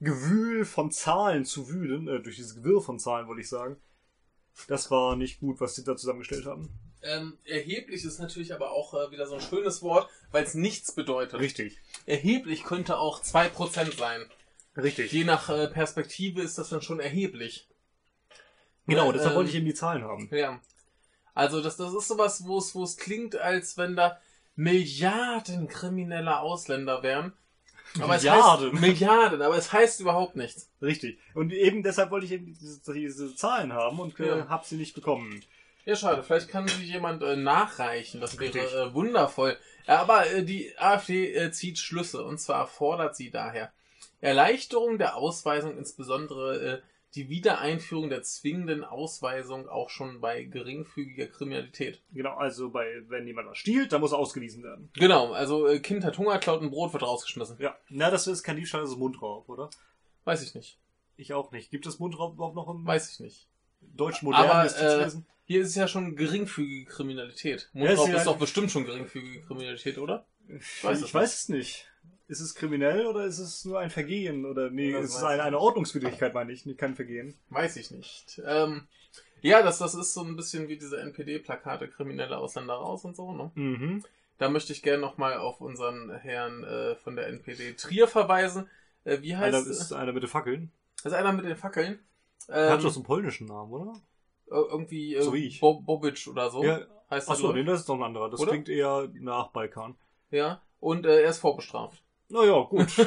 Gewühl 0.00 0.66
von 0.66 0.90
Zahlen 0.90 1.46
zu 1.46 1.70
wühlen. 1.70 2.08
Äh, 2.08 2.20
durch 2.20 2.36
dieses 2.36 2.56
Gewirr 2.56 2.82
von 2.82 2.98
Zahlen, 2.98 3.26
wollte 3.26 3.40
ich 3.40 3.48
sagen. 3.48 3.78
Das 4.66 4.90
war 4.90 5.16
nicht 5.16 5.40
gut, 5.40 5.60
was 5.60 5.74
sie 5.74 5.84
da 5.84 5.96
zusammengestellt 5.96 6.46
haben. 6.46 6.68
Ähm, 7.02 7.38
erheblich 7.44 8.04
ist 8.04 8.18
natürlich 8.18 8.52
aber 8.52 8.72
auch 8.72 8.94
äh, 8.94 9.10
wieder 9.12 9.26
so 9.26 9.34
ein 9.34 9.40
schönes 9.40 9.82
Wort, 9.82 10.10
weil 10.32 10.44
es 10.44 10.54
nichts 10.54 10.92
bedeutet. 10.92 11.38
Richtig. 11.38 11.78
Erheblich 12.06 12.64
könnte 12.64 12.98
auch 12.98 13.22
2% 13.22 13.96
sein. 13.96 14.24
Richtig. 14.76 15.12
Je 15.12 15.24
nach 15.24 15.48
äh, 15.48 15.68
Perspektive 15.68 16.42
ist 16.42 16.58
das 16.58 16.70
dann 16.70 16.82
schon 16.82 17.00
erheblich. 17.00 17.68
Genau, 18.86 19.06
Ja, 19.06 19.12
deshalb 19.12 19.32
ähm, 19.32 19.36
wollte 19.36 19.50
ich 19.50 19.56
eben 19.56 19.66
die 19.66 19.74
Zahlen 19.74 20.02
haben. 20.02 20.28
Ja. 20.32 20.60
Also 21.34 21.62
das, 21.62 21.76
das 21.76 21.94
ist 21.94 22.08
sowas, 22.08 22.44
wo 22.46 22.82
es, 22.82 22.96
klingt, 22.96 23.36
als 23.36 23.76
wenn 23.76 23.94
da 23.94 24.18
Milliarden 24.56 25.68
kriminelle 25.68 26.40
Ausländer 26.40 27.02
wären. 27.04 27.32
Aber 27.96 28.14
Milliarden? 28.14 28.68
Es 28.68 28.72
heißt, 28.72 28.80
Milliarden, 28.82 29.42
aber 29.42 29.56
es 29.56 29.72
heißt 29.72 30.00
überhaupt 30.00 30.36
nichts. 30.36 30.70
Richtig. 30.82 31.18
Und 31.34 31.52
eben 31.52 31.82
deshalb 31.82 32.10
wollte 32.10 32.26
ich 32.26 32.32
eben 32.32 32.46
diese, 32.46 32.92
diese 32.92 33.34
Zahlen 33.34 33.72
haben 33.72 33.98
und 33.98 34.18
äh, 34.20 34.26
Ja. 34.38 34.48
habe 34.48 34.64
sie 34.66 34.76
nicht 34.76 34.94
bekommen. 34.94 35.42
Ja, 35.84 35.96
schade. 35.96 36.22
Vielleicht 36.22 36.48
kann 36.48 36.68
sie 36.68 36.84
jemand 36.84 37.22
äh, 37.22 37.34
nachreichen. 37.36 38.20
Das 38.20 38.38
wäre 38.38 38.58
äh, 38.58 38.94
wundervoll. 38.94 39.56
Ja, 39.86 40.00
aber 40.00 40.30
äh, 40.30 40.44
die 40.44 40.72
AfD 40.78 41.32
äh, 41.34 41.50
zieht 41.50 41.78
Schlüsse. 41.78 42.22
Und 42.24 42.38
zwar 42.38 42.66
fordert 42.66 43.16
sie 43.16 43.30
daher 43.30 43.72
Erleichterung 44.20 44.98
der 44.98 45.16
Ausweisung, 45.16 45.78
insbesondere 45.78 46.56
äh, 46.60 46.80
die 47.14 47.28
Wiedereinführung 47.28 48.10
der 48.10 48.22
zwingenden 48.22 48.84
Ausweisung 48.84 49.68
auch 49.68 49.88
schon 49.90 50.20
bei 50.20 50.44
geringfügiger 50.44 51.26
Kriminalität. 51.26 52.02
Genau, 52.12 52.36
also 52.36 52.70
bei 52.70 52.86
wenn 53.08 53.26
jemand 53.26 53.48
was 53.48 53.58
stiehlt, 53.58 53.92
dann 53.92 54.00
muss 54.00 54.12
er 54.12 54.18
ausgewiesen 54.18 54.62
werden. 54.62 54.90
Genau, 54.94 55.32
also 55.32 55.66
äh, 55.66 55.80
Kind 55.80 56.04
hat 56.04 56.18
Hunger, 56.18 56.38
klaut 56.38 56.62
ein 56.62 56.70
Brot, 56.70 56.92
wird 56.92 57.02
rausgeschmissen. 57.02 57.56
Ja. 57.60 57.76
Na, 57.88 58.10
das 58.10 58.26
ist 58.26 58.42
kein 58.42 58.56
Diebstahl, 58.56 58.82
das 58.82 58.90
ist 58.90 58.98
Mundraub, 58.98 59.48
oder? 59.48 59.70
Weiß 60.24 60.42
ich 60.42 60.54
nicht. 60.54 60.78
Ich 61.16 61.32
auch 61.32 61.50
nicht. 61.50 61.70
Gibt 61.70 61.86
es 61.86 61.98
Mundraub 61.98 62.34
überhaupt 62.34 62.54
noch 62.56 62.68
im 62.68 62.86
Weiß 62.86 63.10
ich 63.12 63.20
nicht. 63.20 63.48
deutschen 63.80 64.26
modernen 64.26 64.50
Aber, 64.50 64.64
Justizwesen? 64.64 65.26
Hier 65.46 65.62
ist 65.62 65.68
es 65.68 65.74
ja 65.76 65.88
schon 65.88 66.14
geringfügige 66.14 66.84
Kriminalität. 66.90 67.70
Ja, 67.72 67.84
ist 67.84 67.88
Mundraub 67.96 68.08
ja- 68.10 68.16
ist 68.18 68.26
doch 68.26 68.38
bestimmt 68.38 68.70
schon 68.70 68.84
geringfügige 68.84 69.40
Kriminalität, 69.42 69.96
oder? 69.96 70.26
ich 70.48 70.84
weiß 70.84 71.02
es 71.02 71.14
weiß 71.14 71.34
es 71.34 71.48
nicht. 71.48 71.90
Ist 72.28 72.40
es 72.40 72.54
kriminell 72.54 73.06
oder 73.06 73.24
ist 73.24 73.38
es 73.38 73.64
nur 73.64 73.78
ein 73.80 73.90
Vergehen? 73.90 74.44
Oder 74.44 74.70
nee, 74.70 74.92
Das 74.92 75.06
ist 75.06 75.16
es 75.16 75.24
eine, 75.24 75.42
eine. 75.42 75.58
Ordnungswidrigkeit, 75.58 76.34
meine 76.34 76.52
ich, 76.52 76.64
kein 76.76 76.94
Vergehen. 76.94 77.34
Weiß 77.48 77.76
ich 77.76 77.90
nicht. 77.90 78.40
Ähm, 78.46 78.86
ja, 79.40 79.62
das, 79.62 79.78
das 79.78 79.94
ist 79.94 80.12
so 80.14 80.22
ein 80.22 80.36
bisschen 80.36 80.68
wie 80.68 80.76
diese 80.76 81.00
NPD-Plakate, 81.00 81.88
kriminelle 81.88 82.36
Ausländer 82.38 82.74
raus 82.74 83.04
und 83.04 83.16
so, 83.16 83.32
ne? 83.32 83.50
Mhm. 83.54 84.04
Da 84.36 84.48
möchte 84.50 84.72
ich 84.72 84.82
gerne 84.82 85.00
nochmal 85.00 85.38
auf 85.38 85.60
unseren 85.60 86.10
Herrn 86.10 86.62
äh, 86.64 86.94
von 86.96 87.16
der 87.16 87.28
NPD 87.28 87.72
Trier 87.74 88.06
verweisen. 88.06 88.68
Äh, 89.04 89.22
wie 89.22 89.36
heißt 89.36 89.56
Einer 89.56 89.66
ist 89.66 89.92
einer 89.92 90.12
mit 90.12 90.22
den 90.22 90.28
Fackeln. 90.30 90.70
Das 91.02 91.12
ist 91.12 91.18
einer 91.18 91.32
mit 91.32 91.44
den 91.46 91.56
Fackeln. 91.56 91.98
Er 92.46 92.66
Ähm, 92.66 92.72
hat 92.72 92.84
doch 92.84 92.90
so 92.90 93.00
einen 93.00 93.06
polnischen 93.06 93.46
Namen, 93.46 93.72
oder? 93.72 93.92
ir- 94.50 94.68
irgendwie 94.70 95.14
äh, 95.14 95.22
so 95.22 95.32
wie 95.32 95.46
ich. 95.46 95.60
Bob 95.60 95.84
Bobic 95.86 96.26
oder 96.30 96.50
so. 96.50 96.62
Ja. 96.62 96.80
heißt 97.10 97.28
Achso, 97.30 97.52
nee, 97.52 97.64
das 97.64 97.80
ist 97.80 97.88
doch 97.88 97.94
ein 97.96 98.02
anderer. 98.02 98.30
Das 98.30 98.40
Oder? 98.40 98.50
klingt 98.52 98.68
eher 98.68 99.08
nach 99.14 99.48
Balkan. 99.48 99.96
Ja. 100.30 100.62
Und 100.80 101.06
äh, 101.06 101.22
er 101.22 101.30
ist 101.30 101.38
vorbestraft. 101.38 102.02
Naja, 102.28 102.62
gut. 102.62 102.86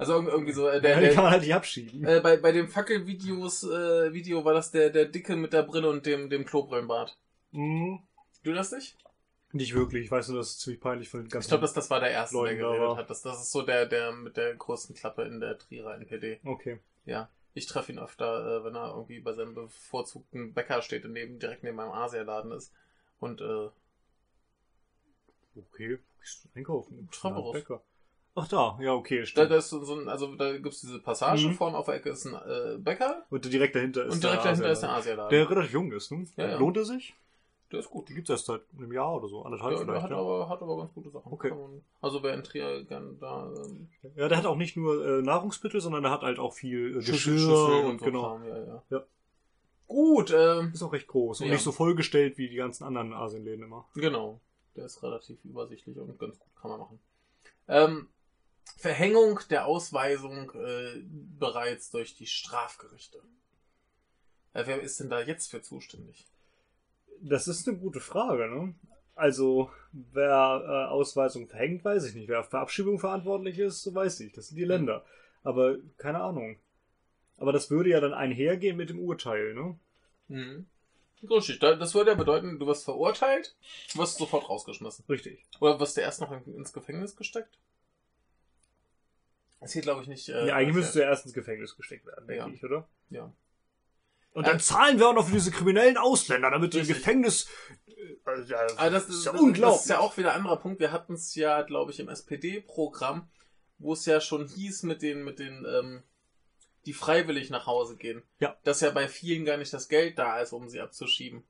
Also 0.00 0.14
irg- 0.14 0.28
irgendwie 0.28 0.52
so, 0.52 0.68
äh, 0.68 0.80
der, 0.80 1.00
Den 1.00 1.06
kann 1.06 1.14
der, 1.14 1.22
man 1.24 1.32
halt 1.32 1.42
nicht 1.42 1.54
abschieben. 1.54 2.04
äh, 2.06 2.20
bei, 2.20 2.36
bei 2.36 2.52
dem 2.52 2.68
Fackelvideos, 2.68 3.64
äh, 3.64 4.12
Video 4.12 4.44
war 4.44 4.54
das 4.54 4.70
der, 4.70 4.90
der 4.90 5.06
Dicke 5.06 5.34
mit 5.34 5.52
der 5.52 5.64
Brille 5.64 5.90
und 5.90 6.06
dem, 6.06 6.30
dem 6.30 6.44
Klobrillenbart. 6.44 7.18
Mhm. 7.50 7.98
Du 8.44 8.52
das 8.52 8.70
nicht? 8.70 8.96
Nicht 9.50 9.74
wirklich. 9.74 10.04
Ich 10.04 10.10
weiß 10.12 10.28
nur, 10.28 10.38
das 10.38 10.50
ist 10.50 10.60
ziemlich 10.60 10.80
peinlich 10.80 11.08
von 11.08 11.20
den 11.24 11.28
ganzen. 11.28 11.46
Ich 11.46 11.48
glaube, 11.48 11.62
das, 11.62 11.72
das 11.72 11.90
war 11.90 11.98
der 11.98 12.10
erste, 12.12 12.36
der 12.36 12.42
Leuten 12.44 12.60
da 12.60 12.70
geredet 12.76 12.96
hat. 12.96 13.10
Das, 13.10 13.22
das 13.22 13.40
ist 13.42 13.50
so 13.50 13.62
der, 13.62 13.86
der 13.86 14.12
mit 14.12 14.36
der 14.36 14.54
größten 14.54 14.94
Klappe 14.94 15.22
in 15.24 15.40
der 15.40 15.58
Trierer 15.58 15.94
NPD. 15.96 16.38
Okay. 16.44 16.78
Ja. 17.04 17.28
Ich 17.54 17.66
treffe 17.66 17.90
ihn 17.90 17.98
öfter, 17.98 18.58
äh, 18.60 18.64
wenn 18.64 18.76
er 18.76 18.90
irgendwie 18.94 19.18
bei 19.18 19.32
seinem 19.32 19.54
bevorzugten 19.56 20.54
Bäcker 20.54 20.80
steht 20.80 21.06
und 21.06 21.12
neben, 21.12 21.40
direkt 21.40 21.64
neben 21.64 21.74
meinem 21.76 21.90
Asialaden 21.90 22.52
ist. 22.52 22.72
Und 23.18 23.40
äh, 23.40 23.68
Okay. 25.56 25.98
Einkaufen? 26.54 27.08
Treppenhaus. 27.12 27.52
Bäcker. 27.52 27.82
Ach 28.34 28.46
da, 28.46 28.78
ja, 28.80 28.92
okay, 28.94 29.20
da, 29.20 29.26
stimmt. 29.26 29.50
da 29.50 29.56
ist 29.56 29.68
so 29.68 29.82
so 29.82 29.94
ein, 29.98 30.08
also 30.08 30.36
da 30.36 30.56
gibt's 30.58 30.80
diese 30.82 31.00
Passage, 31.00 31.48
Mhm. 31.48 31.54
vorne 31.54 31.76
auf 31.76 31.86
der 31.86 31.94
Ecke 31.96 32.10
ist 32.10 32.24
ein 32.26 32.34
äh, 32.34 32.78
Bäcker 32.78 33.24
Und 33.30 33.44
direkt 33.52 33.74
dahinter 33.74 34.04
ist 34.06 34.14
und 34.14 34.22
direkt 34.22 34.44
der 34.44 34.52
dahinter 34.52 34.70
ist 34.70 34.80
der 34.82 34.90
Asialaden. 34.90 35.24
Asialaden. 35.24 35.30
Der 35.30 35.50
relativ 35.50 35.72
jung 35.72 35.92
ist, 35.92 36.12
ne? 36.12 36.24
Ja, 36.36 36.48
ja. 36.50 36.58
Lohnt 36.58 36.76
er 36.76 36.84
sich? 36.84 37.14
Der 37.72 37.80
ist 37.80 37.90
gut. 37.90 38.08
Die 38.08 38.14
gibt's 38.14 38.30
erst 38.30 38.46
seit 38.46 38.62
einem 38.78 38.92
Jahr 38.92 39.14
oder 39.16 39.28
so, 39.28 39.42
anderthalb 39.42 39.72
Ja, 39.72 39.78
der 39.78 39.86
vielleicht, 39.86 40.02
hat, 40.04 40.10
ja. 40.12 40.16
aber, 40.18 40.48
hat 40.48 40.62
aber 40.62 40.76
ganz 40.78 40.94
gute 40.94 41.10
Sachen. 41.10 41.32
Okay. 41.32 41.50
Man- 41.50 41.82
Also 42.00 42.22
wer 42.22 42.32
in 42.34 42.44
Trier 42.44 42.84
gern 42.84 43.18
da 43.18 43.52
ähm, 43.66 43.88
Ja, 44.14 44.28
der 44.28 44.38
hat 44.38 44.46
auch 44.46 44.56
nicht 44.56 44.76
nur 44.76 45.04
äh, 45.04 45.20
Nahrungsmittel, 45.22 45.80
sondern 45.80 46.02
der 46.04 46.12
hat 46.12 46.22
halt 46.22 46.38
auch 46.38 46.52
viel 46.54 46.92
äh, 46.92 46.94
Geschirr 46.94 47.16
Schüssel 47.16 47.84
und, 47.86 47.98
so 47.98 48.04
genau. 48.04 48.22
Kram, 48.36 48.44
ja, 48.48 48.56
ja. 48.58 48.82
Ja. 48.90 49.04
Gut, 49.86 50.32
ähm, 50.36 50.70
Ist 50.74 50.82
auch 50.82 50.92
recht 50.92 51.08
groß 51.08 51.40
und 51.40 51.46
Ja. 51.48 51.54
nicht 51.54 51.62
so 51.62 51.72
vollgestellt 51.72 52.38
wie 52.38 52.48
die 52.48 52.56
ganzen 52.56 52.84
anderen 52.84 53.12
Asienläden 53.14 53.64
immer. 53.64 53.88
Genau. 53.94 54.40
Der 54.76 54.86
ist 54.86 55.02
relativ 55.02 55.44
übersichtlich 55.44 55.96
und 55.96 56.18
ganz 56.18 56.38
gut 56.38 56.56
kann 56.60 56.70
man 56.70 56.80
machen. 56.80 57.00
Ähm, 57.68 58.08
Verhängung 58.76 59.40
der 59.50 59.66
Ausweisung 59.66 60.52
äh, 60.54 61.02
bereits 61.38 61.90
durch 61.90 62.14
die 62.14 62.26
Strafgerichte. 62.26 63.18
Äh, 64.52 64.64
wer 64.66 64.80
ist 64.80 65.00
denn 65.00 65.10
da 65.10 65.20
jetzt 65.20 65.50
für 65.50 65.62
zuständig? 65.62 66.26
Das 67.20 67.48
ist 67.48 67.68
eine 67.68 67.78
gute 67.78 68.00
Frage, 68.00 68.48
ne? 68.48 68.74
Also, 69.14 69.70
wer 69.90 70.62
äh, 70.64 70.92
Ausweisung 70.92 71.48
verhängt, 71.48 71.84
weiß 71.84 72.04
ich 72.04 72.14
nicht. 72.14 72.28
Wer 72.28 72.44
für 72.44 72.60
Abschiebung 72.60 73.00
verantwortlich 73.00 73.58
ist, 73.58 73.92
weiß 73.92 74.20
ich. 74.20 74.32
Das 74.32 74.48
sind 74.48 74.56
die 74.56 74.64
Länder. 74.64 75.04
Aber 75.42 75.76
keine 75.96 76.20
Ahnung. 76.20 76.56
Aber 77.36 77.52
das 77.52 77.70
würde 77.70 77.90
ja 77.90 78.00
dann 78.00 78.14
einhergehen 78.14 78.76
mit 78.76 78.90
dem 78.90 79.00
Urteil, 79.00 79.54
ne? 79.54 79.78
Mhm. 80.28 80.66
Richtig, 81.28 81.58
da- 81.58 81.74
das 81.74 81.94
würde 81.94 82.10
ja 82.12 82.16
bedeuten, 82.16 82.58
du 82.58 82.66
wirst 82.66 82.84
verurteilt, 82.84 83.56
du 83.92 83.98
wirst 83.98 84.18
sofort 84.18 84.48
rausgeschmissen. 84.48 85.04
Richtig. 85.08 85.44
Oder 85.60 85.80
wirst 85.80 85.96
du 85.96 86.00
erst 86.00 86.20
noch 86.20 86.30
in, 86.30 86.54
ins 86.56 86.72
Gefängnis 86.72 87.16
gesteckt? 87.16 87.58
Das 89.60 89.72
hier 89.72 89.82
glaube 89.82 90.02
ich 90.02 90.08
nicht. 90.08 90.28
Äh, 90.28 90.46
ja, 90.46 90.54
eigentlich 90.54 90.74
müsstest 90.76 90.96
du 90.96 91.00
ja 91.00 91.06
erst 91.08 91.24
ins 91.24 91.34
Gefängnis 91.34 91.76
gesteckt 91.76 92.06
werden, 92.06 92.26
denke 92.28 92.44
Ja. 92.44 92.48
ich, 92.54 92.64
oder? 92.64 92.88
Ja. 93.10 93.32
Und 94.32 94.46
dann 94.46 94.60
zahlen 94.60 94.98
wir 95.00 95.08
auch 95.08 95.14
noch 95.14 95.26
für 95.26 95.32
diese 95.32 95.50
kriminellen 95.50 95.96
Ausländer, 95.96 96.50
damit 96.50 96.72
die 96.74 96.78
im. 96.80 96.86
Gefängnis. 96.86 97.48
äh, 97.88 97.92
Also, 98.24 98.52
ja, 98.52 98.60
Aber 98.76 98.90
das, 98.90 99.08
ist 99.08 99.24
ja 99.24 99.32
das, 99.32 99.40
unglaublich. 99.40 99.74
Das 99.78 99.82
ist 99.84 99.90
ja 99.90 99.98
auch 99.98 100.16
wieder 100.16 100.30
ein 100.32 100.36
anderer 100.38 100.58
Punkt. 100.58 100.78
Wir 100.78 100.92
hatten 100.92 101.14
es 101.14 101.34
ja, 101.34 101.62
glaube 101.62 101.90
ich, 101.90 101.98
im 101.98 102.08
SPD-Programm, 102.08 103.28
wo 103.78 103.94
es 103.94 104.06
ja 104.06 104.20
schon 104.20 104.46
hieß 104.46 104.84
mit 104.84 105.02
den, 105.02 105.24
mit 105.24 105.40
den, 105.40 105.66
ähm, 105.68 106.02
die 106.88 106.94
freiwillig 106.94 107.50
nach 107.50 107.66
Hause 107.66 107.96
gehen. 107.98 108.22
Ja. 108.40 108.56
Dass 108.64 108.80
ja 108.80 108.90
bei 108.90 109.08
vielen 109.08 109.44
gar 109.44 109.58
nicht 109.58 109.72
das 109.74 109.88
Geld 109.88 110.18
da 110.18 110.40
ist, 110.40 110.54
um 110.54 110.70
sie 110.70 110.80
abzuschieben. 110.80 111.44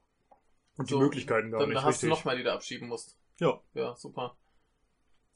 Und 0.77 0.91
die 0.91 0.95
so, 0.95 0.99
Möglichkeiten 0.99 1.53
gar 1.53 1.61
Dann 1.61 1.69
nicht. 1.69 1.79
hast 1.79 1.87
richtig. 2.03 2.09
du 2.09 2.15
nochmal, 2.17 2.37
die 2.37 2.43
du 2.43 2.53
abschieben 2.53 2.89
musst. 2.89 3.17
Ja. 3.39 3.61
Ja, 3.75 3.95
super. 3.95 4.37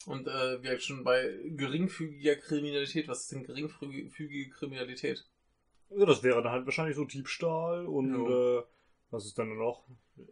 Und 0.07 0.27
äh, 0.27 0.61
wir 0.61 0.81
schon 0.81 1.05
bei 1.05 1.33
geringfügiger 1.51 2.35
Kriminalität. 2.35 3.07
Was 3.07 3.21
ist 3.21 3.33
denn 3.33 3.45
geringfügige 3.45 4.51
Kriminalität? 4.51 5.25
ja, 5.91 6.05
das 6.07 6.23
wäre 6.25 6.43
dann 6.43 6.51
halt 6.51 6.65
wahrscheinlich 6.65 6.97
so 6.97 7.05
Diebstahl 7.05 7.87
und 7.87 8.13
Jo. 8.13 8.59
äh, 8.59 8.63
was 9.11 9.27
ist 9.27 9.39
dann 9.39 9.57
noch? 9.57 9.85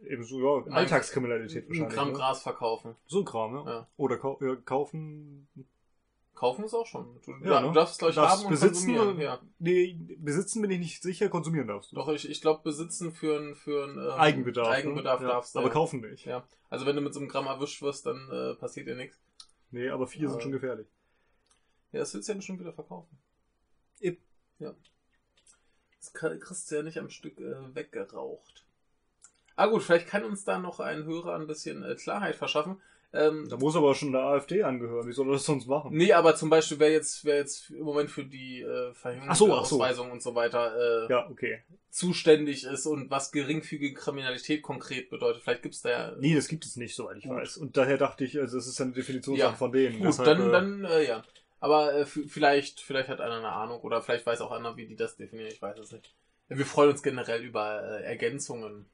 Ebenso, 0.05 0.41
ja, 0.41 0.65
Ein- 0.65 0.73
Alltagskriminalität 0.73 1.65
Ein 1.65 1.69
wahrscheinlich. 1.69 1.95
Gramm 1.95 2.07
ne? 2.09 2.13
Gras 2.15 2.41
verkaufen. 2.43 2.95
So 3.05 3.19
ein 3.19 3.25
Kram, 3.25 3.55
ja. 3.55 3.65
Ja. 3.65 3.87
Oder 3.95 4.17
kau 4.17 4.37
ja, 4.41 4.55
kaufen. 4.55 5.47
Kaufen 6.41 6.65
ist 6.65 6.73
auch 6.73 6.87
schon. 6.87 7.21
Du, 7.23 7.33
Ja, 7.45 7.61
du 7.61 7.67
ne? 7.67 7.73
darfst 7.73 7.93
es, 7.93 7.97
glaube 7.99 8.09
ich, 8.09 8.15
Darfst 8.15 8.37
haben 8.39 8.45
und 8.45 8.49
besitzen, 8.49 8.95
konsumieren. 8.95 9.21
Ja. 9.21 9.39
Nee, 9.59 9.95
besitzen 10.17 10.59
bin 10.63 10.71
ich 10.71 10.79
nicht 10.79 11.03
sicher, 11.03 11.29
konsumieren 11.29 11.67
darfst 11.67 11.91
du. 11.91 11.95
Doch, 11.97 12.09
ich, 12.09 12.27
ich 12.27 12.41
glaube, 12.41 12.63
besitzen 12.63 13.11
für 13.11 13.37
einen 13.37 13.53
für 13.55 13.83
ein, 13.85 13.91
ähm, 13.99 14.09
Eigenbedarf. 14.19 14.67
ne? 14.69 14.73
Eigenbedarf 14.73 15.21
ja. 15.21 15.27
darfst 15.27 15.53
du. 15.53 15.59
Aber 15.59 15.67
ja. 15.67 15.73
kaufen 15.73 16.01
nicht. 16.01 16.25
Ja. 16.25 16.43
Also 16.71 16.87
wenn 16.87 16.95
du 16.95 17.03
mit 17.03 17.13
so 17.13 17.19
einem 17.19 17.29
Gramm 17.29 17.45
erwischt 17.45 17.83
wirst, 17.83 18.07
dann 18.07 18.27
äh, 18.31 18.55
passiert 18.55 18.87
dir 18.87 18.95
nichts. 18.95 19.19
Nee, 19.69 19.89
aber 19.89 20.07
vier 20.07 20.29
sind 20.29 20.39
Äh, 20.39 20.41
schon 20.41 20.51
gefährlich. 20.51 20.87
Ja, 21.91 21.99
das 21.99 22.11
willst 22.15 22.27
du 22.27 22.31
ja 22.31 22.37
bestimmt 22.37 22.59
wieder 22.59 22.73
verkaufen. 22.73 23.15
Eben. 23.99 24.17
Ja. 24.57 24.73
Das 25.99 26.11
kann- 26.13 26.39
kriegst 26.39 26.71
du 26.71 26.75
ja 26.75 26.81
nicht 26.81 26.97
am 26.97 27.11
Stück 27.11 27.39
äh, 27.39 27.75
weggeraucht. 27.75 28.65
Ah 29.55 29.67
gut, 29.67 29.83
vielleicht 29.83 30.07
kann 30.07 30.23
uns 30.23 30.43
da 30.43 30.57
noch 30.57 30.79
ein 30.79 31.03
Hörer 31.03 31.35
ein 31.35 31.45
bisschen 31.45 31.83
äh, 31.83 31.93
Klarheit 31.93 32.35
verschaffen. 32.35 32.81
Ähm, 33.13 33.47
Da 33.49 33.57
muss 33.57 33.75
aber 33.75 33.93
schon 33.93 34.13
der 34.13 34.21
AfD 34.21 34.63
angehören. 34.63 35.05
Wie 35.07 35.11
soll 35.11 35.27
er 35.27 35.33
das 35.33 35.45
sonst 35.45 35.67
machen? 35.67 35.95
nee, 35.95 36.13
aber 36.13 36.35
zum 36.35 36.49
Beispiel, 36.49 36.79
wer 36.79 36.91
jetzt, 36.91 37.25
wer 37.25 37.35
jetzt 37.35 37.69
im 37.69 37.83
Moment 37.83 38.09
für 38.09 38.23
die 38.23 38.61
äh, 38.61 38.93
Ach 39.27 39.35
so, 39.35 39.53
ach 39.53 39.65
so. 39.65 39.83
Und 40.03 40.21
so 40.23 40.33
weiter 40.35 41.07
äh, 41.07 41.11
Ja, 41.11 41.29
okay. 41.29 41.61
zuständig 41.89 42.63
ist 42.63 42.85
und 42.85 43.09
was 43.11 43.31
geringfügige 43.31 43.93
Kriminalität 43.93 44.61
konkret 44.61 45.09
bedeutet. 45.09 45.43
Vielleicht 45.43 45.63
gibt's 45.63 45.81
da 45.81 45.89
ja 45.89 46.15
Nee, 46.19 46.35
das 46.35 46.47
gibt 46.47 46.65
es 46.65 46.77
nicht, 46.77 46.95
soweit 46.95 47.17
ich 47.17 47.23
Gut. 47.25 47.33
weiß. 47.37 47.57
Und 47.57 47.75
daher 47.75 47.97
dachte 47.97 48.23
ich, 48.23 48.39
also 48.39 48.57
das 48.57 48.67
ist 48.67 48.79
ja 48.79 48.85
eine 48.85 48.93
Definitionssache 48.93 49.51
Ja. 49.51 49.55
von 49.57 49.71
denen. 49.71 49.97
Gut, 49.97 50.07
Deshalb, 50.07 50.37
dann, 50.37 50.47
äh, 50.47 50.51
dann 50.51 50.85
äh, 50.85 51.07
ja. 51.07 51.23
Aber 51.59 51.93
äh, 51.93 52.05
vielleicht, 52.05 52.79
vielleicht 52.79 53.09
hat 53.09 53.19
einer 53.21 53.37
eine 53.37 53.49
Ahnung 53.51 53.81
oder 53.81 54.01
vielleicht 54.01 54.25
weiß 54.25 54.41
auch 54.41 54.51
einer, 54.51 54.77
wie 54.77 54.87
die 54.87 54.95
das 54.95 55.15
definieren. 55.17 55.49
Ich 55.51 55.61
weiß 55.61 55.77
es 55.77 55.91
nicht. 55.91 56.15
Wir 56.47 56.65
freuen 56.65 56.89
uns 56.91 57.03
generell 57.03 57.43
über 57.43 57.83
äh, 57.83 58.03
Ergänzungen. 58.03 58.85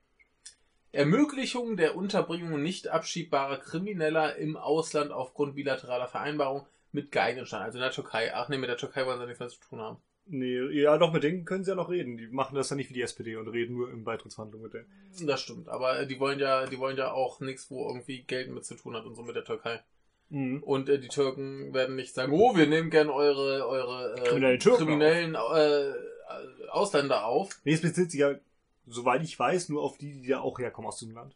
Ermöglichung 0.91 1.77
der 1.77 1.95
Unterbringung 1.95 2.61
nicht 2.61 2.87
abschiebbarer 2.87 3.57
Krimineller 3.57 4.35
im 4.37 4.57
Ausland 4.57 5.11
aufgrund 5.11 5.55
bilateraler 5.55 6.07
Vereinbarung 6.07 6.65
mit 6.91 7.11
geeigneten 7.11 7.45
Staaten. 7.45 7.65
Also 7.65 7.77
in 7.77 7.83
der 7.83 7.91
Türkei. 7.91 8.33
Ach 8.33 8.49
nee, 8.49 8.57
mit 8.57 8.69
der 8.69 8.77
Türkei 8.77 9.05
wollen 9.05 9.19
sie 9.19 9.25
nichts 9.25 9.39
mehr 9.39 9.49
zu 9.49 9.59
tun 9.59 9.81
haben. 9.81 9.97
Nee, 10.29 10.59
ja, 10.81 10.97
doch, 10.97 11.13
mit 11.13 11.23
denen 11.23 11.45
können 11.45 11.63
sie 11.63 11.71
ja 11.71 11.75
noch 11.75 11.89
reden. 11.89 12.17
Die 12.17 12.27
machen 12.27 12.55
das 12.55 12.69
ja 12.69 12.75
nicht 12.75 12.89
wie 12.89 12.95
die 12.95 13.01
SPD 13.01 13.37
und 13.37 13.47
reden 13.47 13.77
nur 13.77 13.89
in 13.91 14.03
Beitrittsverhandlungen 14.03 14.65
mit 14.65 14.73
denen. 14.73 15.27
Das 15.27 15.41
stimmt. 15.41 15.69
Aber 15.69 16.05
die 16.05 16.19
wollen 16.19 16.39
ja, 16.39 16.65
die 16.65 16.79
wollen 16.79 16.97
ja 16.97 17.11
auch 17.11 17.39
nichts, 17.39 17.71
wo 17.71 17.87
irgendwie 17.87 18.23
Geld 18.23 18.49
mit 18.49 18.65
zu 18.65 18.75
tun 18.75 18.95
hat 18.95 19.05
und 19.05 19.15
so 19.15 19.23
mit 19.23 19.35
der 19.35 19.45
Türkei. 19.45 19.81
Mhm. 20.29 20.61
Und 20.63 20.89
äh, 20.89 20.99
die 20.99 21.07
Türken 21.07 21.73
werden 21.73 21.95
nicht 21.95 22.13
sagen, 22.13 22.33
oh, 22.33 22.55
wir 22.57 22.67
nehmen 22.67 22.89
gerne 22.89 23.13
eure, 23.13 23.65
eure 23.67 24.15
äh, 24.17 24.23
Kriminellen 24.27 24.59
kriminellen 24.59 25.35
äh, 25.35 25.93
Ausländer 26.69 27.25
auf. 27.25 27.61
Nee, 27.63 27.73
es 27.73 27.81
bezieht 27.81 28.11
sich 28.11 28.19
ja, 28.19 28.35
soweit 28.87 29.23
ich 29.23 29.37
weiß, 29.37 29.69
nur 29.69 29.83
auf 29.83 29.97
die, 29.97 30.21
die 30.21 30.29
ja 30.29 30.41
auch 30.41 30.59
herkommen 30.59 30.87
aus 30.87 30.99
dem 30.99 31.11
Land. 31.11 31.35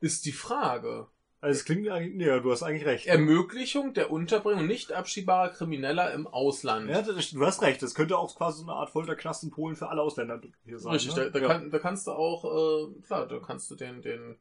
Ist 0.00 0.24
die 0.26 0.32
Frage. 0.32 1.08
Also 1.40 1.58
es 1.60 1.64
klingt 1.64 1.88
eigentlich, 1.88 2.14
nee, 2.16 2.26
ja, 2.26 2.40
du 2.40 2.50
hast 2.50 2.64
eigentlich 2.64 2.86
recht. 2.86 3.06
Ermöglichung 3.06 3.94
der 3.94 4.10
Unterbringung 4.10 4.66
nicht 4.66 4.92
abschiebbarer 4.92 5.50
Krimineller 5.50 6.12
im 6.12 6.26
Ausland. 6.26 6.90
ja, 6.90 7.00
das, 7.00 7.30
du 7.30 7.46
hast 7.46 7.62
recht. 7.62 7.80
Das 7.80 7.94
könnte 7.94 8.18
auch 8.18 8.34
quasi 8.36 8.58
so 8.58 8.64
eine 8.64 8.72
Art 8.72 8.90
Folterknast 8.90 9.44
in 9.44 9.50
Polen 9.50 9.76
für 9.76 9.88
alle 9.88 10.02
Ausländer 10.02 10.40
hier 10.64 10.80
sein. 10.80 10.94
Richtig, 10.94 11.14
ne? 11.14 11.24
da, 11.24 11.30
da, 11.30 11.38
ja. 11.38 11.46
kann, 11.46 11.70
da 11.70 11.78
kannst 11.78 12.08
du 12.08 12.12
auch, 12.12 12.44
äh, 12.44 13.00
klar, 13.02 13.28
da 13.28 13.38
kannst 13.38 13.70
du 13.70 13.76
den, 13.76 14.02
den 14.02 14.36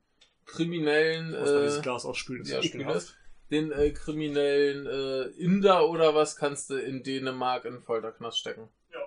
kriminellen, 0.46 1.32
man 1.32 1.44
dieses 1.44 1.78
äh, 1.78 1.82
Glas 1.82 2.06
ausspülen. 2.06 2.42
Das 2.42 2.52
ja, 2.52 2.60
ist 2.60 3.16
den 3.52 3.72
äh, 3.72 3.92
kriminellen 3.92 4.88
äh, 4.88 5.28
Inder 5.38 5.88
oder 5.90 6.16
was 6.16 6.36
kannst 6.36 6.70
du 6.70 6.76
in 6.76 7.04
Dänemark 7.04 7.66
in 7.66 7.74
den 7.74 7.82
Folterknast 7.82 8.40
stecken. 8.40 8.70
Ja. 8.92 9.00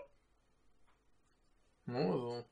Ja, 1.93 2.11
Also. 2.11 2.45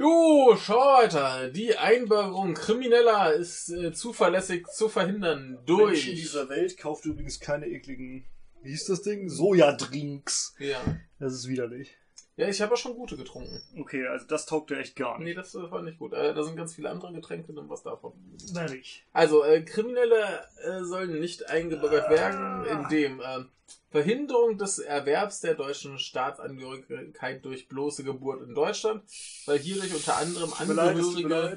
Jo, 0.00 0.56
schau 0.56 0.78
weiter. 0.78 1.50
Die 1.50 1.76
Einbürgerung 1.76 2.54
Krimineller 2.54 3.34
ist 3.34 3.68
äh, 3.68 3.92
zuverlässig 3.92 4.66
zu 4.68 4.88
verhindern 4.88 5.58
durch. 5.66 6.08
in 6.08 6.14
dieser 6.14 6.48
Welt 6.48 6.78
kauft 6.78 7.04
übrigens 7.04 7.38
keine 7.38 7.66
ekligen, 7.66 8.24
wie 8.62 8.70
hieß 8.70 8.86
das 8.86 9.02
Ding? 9.02 9.28
Sojadrinks. 9.28 10.54
Ja. 10.58 10.80
Das 11.18 11.34
ist 11.34 11.48
widerlich. 11.48 11.98
Ja, 12.40 12.48
ich 12.48 12.60
habe 12.62 12.72
auch 12.72 12.78
schon 12.78 12.94
gute 12.94 13.18
getrunken. 13.18 13.60
Okay, 13.78 14.06
also 14.06 14.24
das 14.26 14.46
taugt 14.46 14.70
dir 14.70 14.78
echt 14.78 14.96
gar 14.96 15.18
Nee, 15.18 15.26
nicht. 15.26 15.36
das 15.36 15.54
äh, 15.54 15.70
war 15.70 15.82
nicht 15.82 15.98
gut. 15.98 16.14
Äh, 16.14 16.32
da 16.32 16.42
sind 16.42 16.56
ganz 16.56 16.74
viele 16.74 16.88
andere 16.88 17.12
Getränke, 17.12 17.52
dann 17.52 17.68
was 17.68 17.82
davon. 17.82 18.14
Nein, 18.54 18.72
nicht. 18.72 19.04
Also, 19.12 19.44
äh, 19.44 19.60
Kriminelle 19.62 20.48
äh, 20.64 20.82
sollen 20.82 21.20
nicht 21.20 21.50
eingebürgert 21.50 22.08
werden, 22.08 22.64
indem 22.64 23.20
äh, 23.20 23.44
Verhinderung 23.90 24.56
des 24.56 24.78
Erwerbs 24.78 25.40
der 25.40 25.54
deutschen 25.54 25.98
Staatsangehörigkeit 25.98 27.44
durch 27.44 27.68
bloße 27.68 28.04
Geburt 28.04 28.40
in 28.42 28.54
Deutschland, 28.54 29.02
weil 29.44 29.58
hierdurch 29.58 29.94
unter 29.94 30.16
anderem 30.16 30.50
Angehörige. 30.54 31.56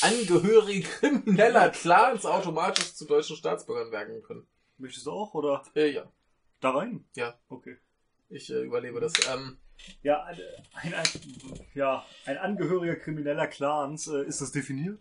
Angehörige 0.00 0.88
krimineller 0.88 1.70
Clans 1.70 2.24
automatisch 2.24 2.94
zu 2.94 3.04
deutschen 3.04 3.36
Staatsbürgern 3.36 3.90
werden 3.92 4.22
können. 4.22 4.46
Möchtest 4.78 5.04
du 5.06 5.10
auch 5.10 5.34
oder 5.34 5.62
Äh, 5.74 5.90
ja, 5.90 6.10
da 6.60 6.70
rein? 6.70 7.04
Ja. 7.14 7.38
Okay. 7.48 7.76
ich 8.30 8.48
äh, 8.50 8.62
überlebe 8.62 9.00
das. 9.00 9.12
Ähm, 9.28 9.58
Ja, 10.02 10.22
ein, 10.24 10.38
ein, 10.74 10.94
ein, 10.94 11.06
ja, 11.74 12.04
ein 12.26 12.38
Angehöriger 12.38 12.96
krimineller 12.96 13.46
Clans, 13.46 14.08
äh, 14.08 14.24
ist 14.24 14.40
das 14.40 14.52
definiert? 14.52 15.00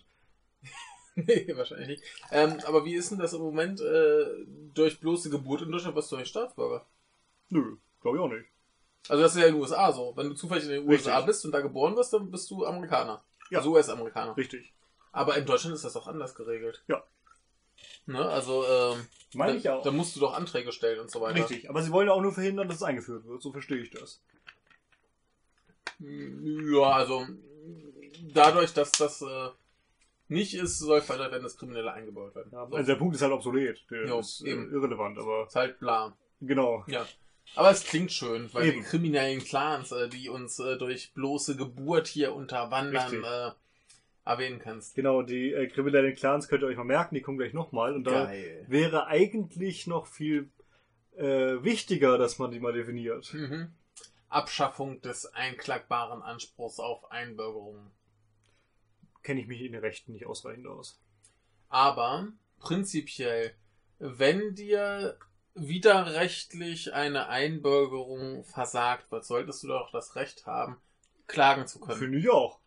nee, 1.15 1.47
wahrscheinlich 1.55 1.87
nicht. 1.87 2.03
Ähm, 2.31 2.59
aber 2.65 2.85
wie 2.85 2.95
ist 2.95 3.11
denn 3.11 3.19
das 3.19 3.33
im 3.33 3.41
Moment 3.41 3.81
äh, 3.81 4.25
durch 4.73 4.99
bloße 4.99 5.29
Geburt 5.29 5.63
in 5.63 5.71
Deutschland 5.71 5.95
wirst 5.95 6.11
du 6.11 6.17
nicht 6.17 6.29
Staatsbürger? 6.29 6.85
Nö, 7.49 7.77
glaube 8.01 8.17
ich 8.17 8.23
auch 8.23 8.29
nicht. 8.29 8.45
Also 9.09 9.23
das 9.23 9.35
ist 9.35 9.41
ja 9.41 9.47
in 9.47 9.53
den 9.53 9.61
USA 9.61 9.91
so. 9.91 10.13
Wenn 10.15 10.29
du 10.29 10.35
zufällig 10.35 10.65
in 10.65 10.71
den 10.71 10.87
USA 10.87 11.11
Richtig. 11.11 11.25
bist 11.25 11.45
und 11.45 11.51
da 11.53 11.61
geboren 11.61 11.95
wirst, 11.95 12.13
dann 12.13 12.29
bist 12.29 12.51
du 12.51 12.65
Amerikaner. 12.65 13.23
Ja. 13.49 13.59
Also 13.59 13.71
US-Amerikaner. 13.71 14.35
Richtig. 14.35 14.73
Aber 15.11 15.37
in 15.37 15.45
Deutschland 15.45 15.75
ist 15.75 15.85
das 15.85 15.95
auch 15.95 16.07
anders 16.07 16.35
geregelt. 16.35 16.83
Ja. 16.87 17.03
Ne? 18.05 18.23
Also, 18.27 18.65
ähm, 18.65 19.07
Meine 19.33 19.57
ich 19.57 19.69
auch. 19.69 19.83
da 19.83 19.91
musst 19.91 20.15
du 20.15 20.19
doch 20.19 20.33
Anträge 20.33 20.71
stellen 20.71 20.99
und 20.99 21.09
so 21.09 21.21
weiter. 21.21 21.39
Richtig. 21.39 21.69
Aber 21.69 21.81
sie 21.81 21.91
wollen 21.91 22.07
ja 22.07 22.13
auch 22.13 22.21
nur 22.21 22.33
verhindern, 22.33 22.67
dass 22.67 22.77
es 22.77 22.83
eingeführt 22.83 23.25
wird. 23.25 23.41
So 23.41 23.51
verstehe 23.51 23.79
ich 23.79 23.91
das. 23.91 24.21
Ja, 25.99 26.91
also 26.91 27.25
dadurch, 28.33 28.73
dass 28.73 28.91
das 28.91 29.21
äh, 29.21 29.49
nicht 30.27 30.53
ist, 30.53 30.79
soll 30.79 31.01
verhindert 31.01 31.31
werden, 31.31 31.43
dass 31.43 31.57
Kriminelle 31.57 31.91
eingebaut 31.93 32.35
werden. 32.35 32.49
Ja, 32.51 32.67
so. 32.67 32.75
also 32.75 32.87
der 32.87 32.95
Punkt 32.97 33.15
ist 33.15 33.21
halt 33.21 33.31
obsolet. 33.33 33.83
Der 33.89 34.07
Jo, 34.07 34.19
ist 34.19 34.41
äh, 34.45 34.51
eben. 34.51 34.71
irrelevant, 34.71 35.17
aber 35.17 35.45
ist 35.47 35.55
halt 35.55 35.79
bla. 35.79 36.15
genau. 36.41 36.83
Ja. 36.87 37.05
Aber 37.55 37.71
es 37.71 37.85
klingt 37.85 38.11
schön, 38.11 38.53
weil 38.53 38.67
Eben. 38.67 38.79
die 38.79 38.83
kriminellen 38.83 39.39
Clans, 39.39 39.91
äh, 39.93 40.09
die 40.09 40.27
uns 40.29 40.59
äh, 40.59 40.77
durch 40.77 41.13
bloße 41.13 41.55
Geburt 41.55 42.07
hier 42.07 42.33
unterwandern, 42.35 43.23
äh, 43.23 43.51
erwähnen 44.25 44.59
kannst. 44.59 44.95
Genau, 44.95 45.21
die 45.21 45.53
äh, 45.53 45.67
kriminellen 45.67 46.13
Clans 46.13 46.49
könnt 46.49 46.61
ihr 46.63 46.67
euch 46.67 46.75
mal 46.75 46.83
merken, 46.83 47.15
die 47.15 47.21
kommen 47.21 47.37
gleich 47.37 47.53
nochmal. 47.53 47.95
Und 47.95 48.03
da 48.03 48.25
Geil. 48.25 48.65
wäre 48.67 49.07
eigentlich 49.07 49.87
noch 49.87 50.07
viel 50.07 50.49
wichtiger, 51.19 52.19
dass 52.19 52.37
man 52.37 52.51
die 52.51 52.59
mal 52.59 52.73
definiert. 52.73 53.33
Mhm. 53.33 53.71
Abschaffung 54.29 55.01
des 55.01 55.25
einklagbaren 55.33 56.21
Anspruchs 56.21 56.79
auf 56.79 57.11
Einbürgerung. 57.11 57.91
Kenne 59.23 59.41
ich 59.41 59.47
mich 59.47 59.61
in 59.61 59.73
den 59.73 59.81
Rechten 59.81 60.13
nicht 60.13 60.25
ausreichend 60.25 60.67
aus. 60.67 61.01
Aber 61.69 62.27
prinzipiell, 62.59 63.53
wenn 63.99 64.55
dir 64.55 65.17
widerrechtlich 65.53 66.93
eine 66.93 67.27
Einbürgerung 67.29 68.43
versagt 68.43 69.11
wird, 69.11 69.25
solltest 69.25 69.63
du 69.63 69.67
doch 69.67 69.91
das 69.91 70.15
Recht 70.15 70.45
haben, 70.45 70.77
klagen 71.25 71.67
zu 71.67 71.79
können. 71.79 71.99
Finde 71.99 72.19
ich 72.19 72.29
auch. 72.29 72.59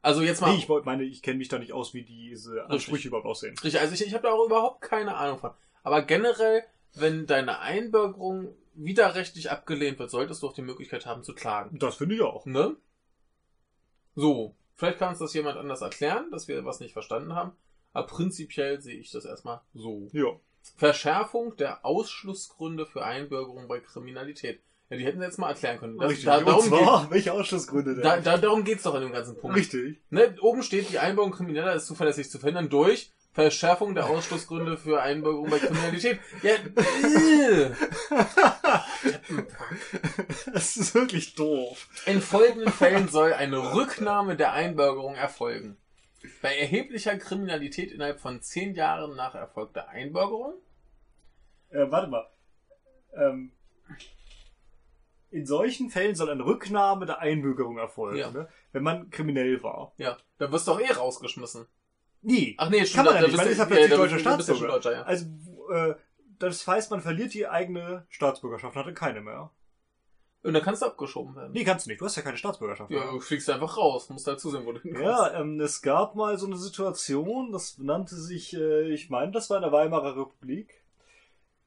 Also 0.00 0.22
jetzt 0.22 0.40
mal. 0.40 0.52
Nee, 0.52 0.58
ich 0.58 0.68
meine, 0.84 1.04
ich 1.04 1.22
kenne 1.22 1.38
mich 1.38 1.48
da 1.48 1.58
nicht 1.58 1.72
aus, 1.72 1.92
wie 1.92 2.04
diese 2.04 2.64
Ansprüche 2.66 3.08
überhaupt 3.08 3.26
aussehen. 3.26 3.58
Richtig, 3.58 3.80
also 3.80 3.92
ich, 3.94 4.06
ich 4.06 4.14
habe 4.14 4.22
da 4.22 4.32
auch 4.32 4.46
überhaupt 4.46 4.80
keine 4.80 5.16
Ahnung 5.16 5.38
von. 5.38 5.50
Aber 5.82 6.02
generell, 6.02 6.64
wenn 6.94 7.26
deine 7.26 7.58
Einbürgerung 7.60 8.56
widerrechtlich 8.78 9.50
abgelehnt 9.50 9.98
wird, 9.98 10.10
solltest 10.10 10.42
du 10.42 10.48
auch 10.48 10.52
die 10.52 10.62
Möglichkeit 10.62 11.06
haben 11.06 11.22
zu 11.22 11.34
klagen. 11.34 11.78
Das 11.78 11.96
finde 11.96 12.14
ich 12.14 12.22
auch. 12.22 12.46
Ne? 12.46 12.76
So, 14.14 14.56
vielleicht 14.74 14.98
kann 14.98 15.10
uns 15.10 15.18
das 15.18 15.34
jemand 15.34 15.58
anders 15.58 15.80
erklären, 15.80 16.30
dass 16.30 16.48
wir 16.48 16.64
was 16.64 16.80
nicht 16.80 16.92
verstanden 16.92 17.34
haben. 17.34 17.52
Aber 17.92 18.06
prinzipiell 18.06 18.80
sehe 18.80 18.98
ich 18.98 19.10
das 19.10 19.24
erstmal 19.24 19.60
so. 19.74 20.08
Ja. 20.12 20.38
Verschärfung 20.76 21.56
der 21.56 21.84
Ausschlussgründe 21.84 22.86
für 22.86 23.04
Einbürgerung 23.04 23.68
bei 23.68 23.80
Kriminalität. 23.80 24.60
Ja, 24.90 24.96
die 24.96 25.04
hätten 25.04 25.18
sie 25.18 25.24
jetzt 25.24 25.38
mal 25.38 25.50
erklären 25.50 25.78
können. 25.78 25.98
Das, 25.98 26.10
Richtig. 26.10 26.26
da, 26.26 26.38
Und 26.38 26.46
darum 26.46 26.64
zwar, 26.64 27.10
welche 27.10 27.32
Ausschlussgründe 27.32 27.94
geht, 27.94 28.04
denn? 28.04 28.10
da, 28.10 28.20
da, 28.20 28.38
darum 28.38 28.64
geht's 28.64 28.84
doch 28.84 28.94
in 28.94 29.02
dem 29.02 29.12
ganzen 29.12 29.36
Punkt. 29.36 29.56
Richtig. 29.56 30.00
Ne, 30.10 30.34
oben 30.40 30.62
steht, 30.62 30.90
die 30.90 30.98
Einbürgerung 30.98 31.36
Krimineller 31.36 31.74
ist 31.74 31.86
zuverlässig 31.86 32.30
zu 32.30 32.38
verhindern 32.38 32.70
durch 32.70 33.12
Verschärfung 33.38 33.94
der 33.94 34.06
Ausschlussgründe 34.06 34.76
für 34.76 35.00
Einbürgerung 35.00 35.48
bei 35.48 35.60
Kriminalität. 35.60 36.18
Ja. 36.42 36.56
Das 40.52 40.76
ist 40.76 40.92
wirklich 40.92 41.36
doof. 41.36 41.86
In 42.06 42.20
folgenden 42.20 42.72
Fällen 42.72 43.06
soll 43.06 43.32
eine 43.32 43.74
Rücknahme 43.74 44.34
der 44.34 44.54
Einbürgerung 44.54 45.14
erfolgen. 45.14 45.76
Bei 46.42 46.56
erheblicher 46.56 47.16
Kriminalität 47.16 47.92
innerhalb 47.92 48.18
von 48.18 48.42
zehn 48.42 48.74
Jahren 48.74 49.14
nach 49.14 49.36
erfolgter 49.36 49.88
Einbürgerung. 49.88 50.54
Äh, 51.70 51.88
warte 51.90 52.08
mal. 52.08 52.28
Ähm, 53.14 53.52
in 55.30 55.46
solchen 55.46 55.90
Fällen 55.90 56.16
soll 56.16 56.30
eine 56.30 56.44
Rücknahme 56.44 57.06
der 57.06 57.20
Einbürgerung 57.20 57.78
erfolgen, 57.78 58.18
Ja. 58.18 58.30
ne? 58.32 58.48
wenn 58.72 58.82
man 58.82 59.10
kriminell 59.10 59.62
war. 59.62 59.92
Ja, 59.96 60.16
da 60.38 60.50
wirst 60.50 60.66
du 60.66 60.72
auch 60.72 60.80
eh 60.80 60.90
rausgeschmissen. 60.90 61.68
Nie. 62.22 62.54
Ach 62.58 62.68
nee, 62.70 62.84
Kann 62.84 63.04
man 63.04 63.14
da 63.14 63.20
ja 63.20 63.26
nicht, 63.28 63.38
du- 63.38 63.42
ist 63.48 63.58
ja 63.58 63.64
plötzlich 63.64 63.90
deutscher 63.90 63.96
du- 63.96 63.96
du 63.96 64.02
ja 64.04 64.08
schon 64.08 64.18
Staatsbürger. 64.20 64.66
Deutscher, 64.74 64.92
ja. 64.92 65.02
Also, 65.02 65.26
äh, 65.72 65.94
das 66.38 66.66
heißt, 66.66 66.90
man 66.90 67.00
verliert 67.00 67.34
die 67.34 67.46
eigene 67.48 68.06
Staatsbürgerschaft, 68.08 68.76
hatte 68.76 68.94
keine 68.94 69.20
mehr. 69.20 69.50
Und 70.44 70.52
dann 70.54 70.62
kannst 70.62 70.82
du 70.82 70.86
abgeschoben 70.86 71.34
werden. 71.34 71.52
Nee, 71.52 71.64
kannst 71.64 71.86
du 71.86 71.90
nicht, 71.90 72.00
du 72.00 72.04
hast 72.04 72.14
ja 72.16 72.22
keine 72.22 72.36
Staatsbürgerschaft 72.36 72.90
Ja, 72.90 73.00
mehr. 73.00 73.10
du 73.10 73.20
fliegst 73.20 73.50
einfach 73.50 73.76
raus, 73.76 74.08
musst 74.08 74.26
halt 74.28 74.38
zusehen, 74.40 74.64
wo 74.66 74.72
du 74.72 74.80
hinkommst. 74.80 75.04
Ja, 75.04 75.40
ähm, 75.40 75.60
es 75.60 75.82
gab 75.82 76.14
mal 76.14 76.38
so 76.38 76.46
eine 76.46 76.56
Situation, 76.56 77.50
das 77.52 77.78
nannte 77.78 78.14
sich, 78.14 78.54
äh, 78.54 78.88
ich 78.92 79.10
meine, 79.10 79.32
das 79.32 79.50
war 79.50 79.56
in 79.56 79.62
der 79.64 79.72
Weimarer 79.72 80.16
Republik. 80.16 80.82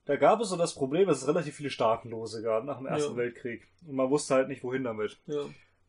Da 0.06 0.16
gab 0.16 0.40
es 0.42 0.50
so 0.50 0.56
das 0.58 0.74
Problem, 0.74 1.08
dass 1.08 1.22
es 1.22 1.28
relativ 1.28 1.56
viele 1.56 1.70
Staatenlose 1.70 2.42
gab 2.42 2.64
nach 2.64 2.78
dem 2.78 2.88
Ersten 2.88 3.12
Ja. 3.12 3.18
Weltkrieg. 3.18 3.68
Und 3.86 3.96
man 3.96 4.10
wusste 4.10 4.36
halt 4.36 4.48
nicht, 4.48 4.64
wohin 4.64 4.84
damit. 4.84 5.20
Ja. 5.28 5.42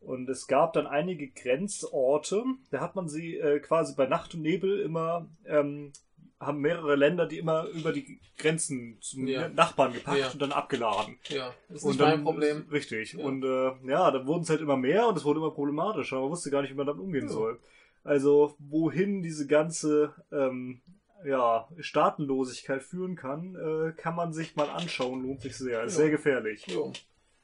Und 0.05 0.29
es 0.29 0.47
gab 0.47 0.73
dann 0.73 0.87
einige 0.87 1.29
Grenzorte, 1.29 2.45
da 2.71 2.81
hat 2.81 2.97
man 2.97 3.09
sie 3.09 3.37
äh, 3.37 3.61
quasi 3.61 3.95
bei 3.97 4.07
Nacht 4.07 4.35
und 4.35 4.43
Nebel 4.43 4.81
immer, 4.81 5.29
ähm, 5.47 5.93
haben 6.41 6.59
mehrere 6.61 6.97
Länder, 6.97 7.27
die 7.27 7.39
immer 7.39 7.67
über 7.69 7.93
die 7.93 8.19
Grenzen 8.37 8.99
zum 9.01 9.29
Ja. 9.29 9.49
Nachbarn 9.49 9.93
gepackt 9.93 10.19
Ja. 10.19 10.31
und 10.31 10.43
dann 10.43 10.51
abgeladen. 10.51 11.19
ja, 11.29 11.55
ist 11.69 11.85
und 11.85 11.91
nicht 11.91 12.01
dann, 12.01 12.11
mein 12.17 12.25
Problem. 12.25 12.67
Richtig. 12.73 13.13
Ja. 13.13 13.25
Und 13.25 13.45
äh, 13.45 13.71
ja, 13.89 14.11
dann 14.11 14.27
wurden 14.27 14.43
es 14.43 14.51
halt 14.51 14.61
immer 14.61 14.77
mehr 14.77 15.07
und 15.07 15.17
es 15.17 15.25
wurde 15.25 15.39
immer 15.39 15.53
problematischer. 15.53 16.21
Man 16.21 16.31
wusste 16.31 16.51
gar 16.51 16.63
nicht, 16.63 16.73
wie 16.73 16.77
man 16.77 16.87
damit 16.87 17.01
umgehen 17.03 17.29
soll. 17.29 17.61
Also, 18.03 18.57
wohin 18.59 19.23
diese 19.23 19.47
ganze 19.47 20.13
ähm, 20.33 20.81
ja, 21.25 21.69
Staatenlosigkeit 21.79 22.83
führen 22.83 23.15
kann, 23.15 23.55
äh, 23.55 23.93
kann 23.93 24.17
man 24.17 24.33
sich 24.33 24.57
mal 24.57 24.69
anschauen, 24.69 25.23
lohnt 25.23 25.41
sich 25.43 25.57
sehr. 25.57 25.85
Ist 25.85 25.95
sehr 25.97 26.11
gefährlich. 26.11 26.67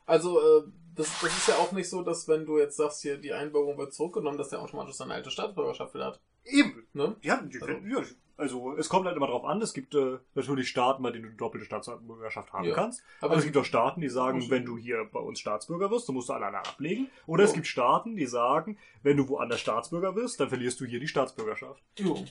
Also, 0.07 0.41
äh, 0.41 0.62
das, 0.99 1.21
das 1.23 1.37
ist 1.37 1.49
ja 1.49 1.55
auch 1.57 1.73
nicht 1.73 1.88
so, 1.88 2.02
dass 2.02 2.28
wenn 2.28 2.44
du 2.44 2.59
jetzt 2.59 2.77
sagst, 2.77 3.01
hier 3.03 3.16
die 3.16 3.33
Einbürgerung 3.33 3.79
wird 3.79 3.94
zurückgenommen, 3.94 4.37
dass 4.37 4.51
der 4.51 4.61
automatisch 4.61 4.96
seine 4.96 5.14
alte 5.14 5.31
Staatsbürgerschaft 5.31 5.94
wieder 5.94 6.07
hat. 6.07 6.20
Eben. 6.44 6.87
Ne? 6.92 7.16
Ja, 7.22 7.40
die, 7.42 7.61
Also- 7.61 7.72
ja, 7.87 8.03
also 8.37 8.77
es 8.77 8.88
kommt 8.88 9.07
halt 9.07 9.16
immer 9.16 9.27
drauf 9.27 9.44
an. 9.44 9.61
Es 9.62 9.72
gibt 9.75 9.94
äh, 9.94 10.18
natürlich 10.35 10.68
Staaten, 10.68 11.03
bei 11.03 11.11
denen 11.11 11.25
du 11.25 11.31
doppelte 11.37 11.66
Staatsbürgerschaft 11.66 12.53
haben 12.53 12.64
Ja. 12.64 12.75
kannst. 12.75 13.03
Aber 13.20 13.31
Aber 13.31 13.38
es 13.38 13.44
gibt 13.44 13.57
auch 13.57 13.64
Staaten, 13.64 14.01
die 14.01 14.09
sagen, 14.09 14.49
wenn 14.51 14.64
du 14.64 14.77
hier 14.79 15.09
bei 15.12 15.18
uns 15.20 15.40
Staatsbürger 15.40 15.90
wirst, 15.90 16.09
dann 16.09 16.14
musst 16.14 16.29
du 16.29 16.35
alle 16.35 16.46
anderen 16.46 16.66
ablegen. 16.66 17.11
Oder 17.27 17.44
es 17.44 17.51
Ja. 17.51 17.57
gibt 17.57 17.66
Staaten, 17.66 18.16
die 18.16 18.27
sagen, 18.27 18.79
wenn 19.03 19.16
du 19.16 19.29
woanders 19.29 19.61
Staatsbürger 19.61 20.14
wirst, 20.14 20.38
dann 20.40 20.49
verlierst 20.49 20.81
du 20.81 20.85
hier 20.85 21.01
die 21.01 21.09
Staatsbürgerschaft. 21.09 21.83
jo. 21.99 22.25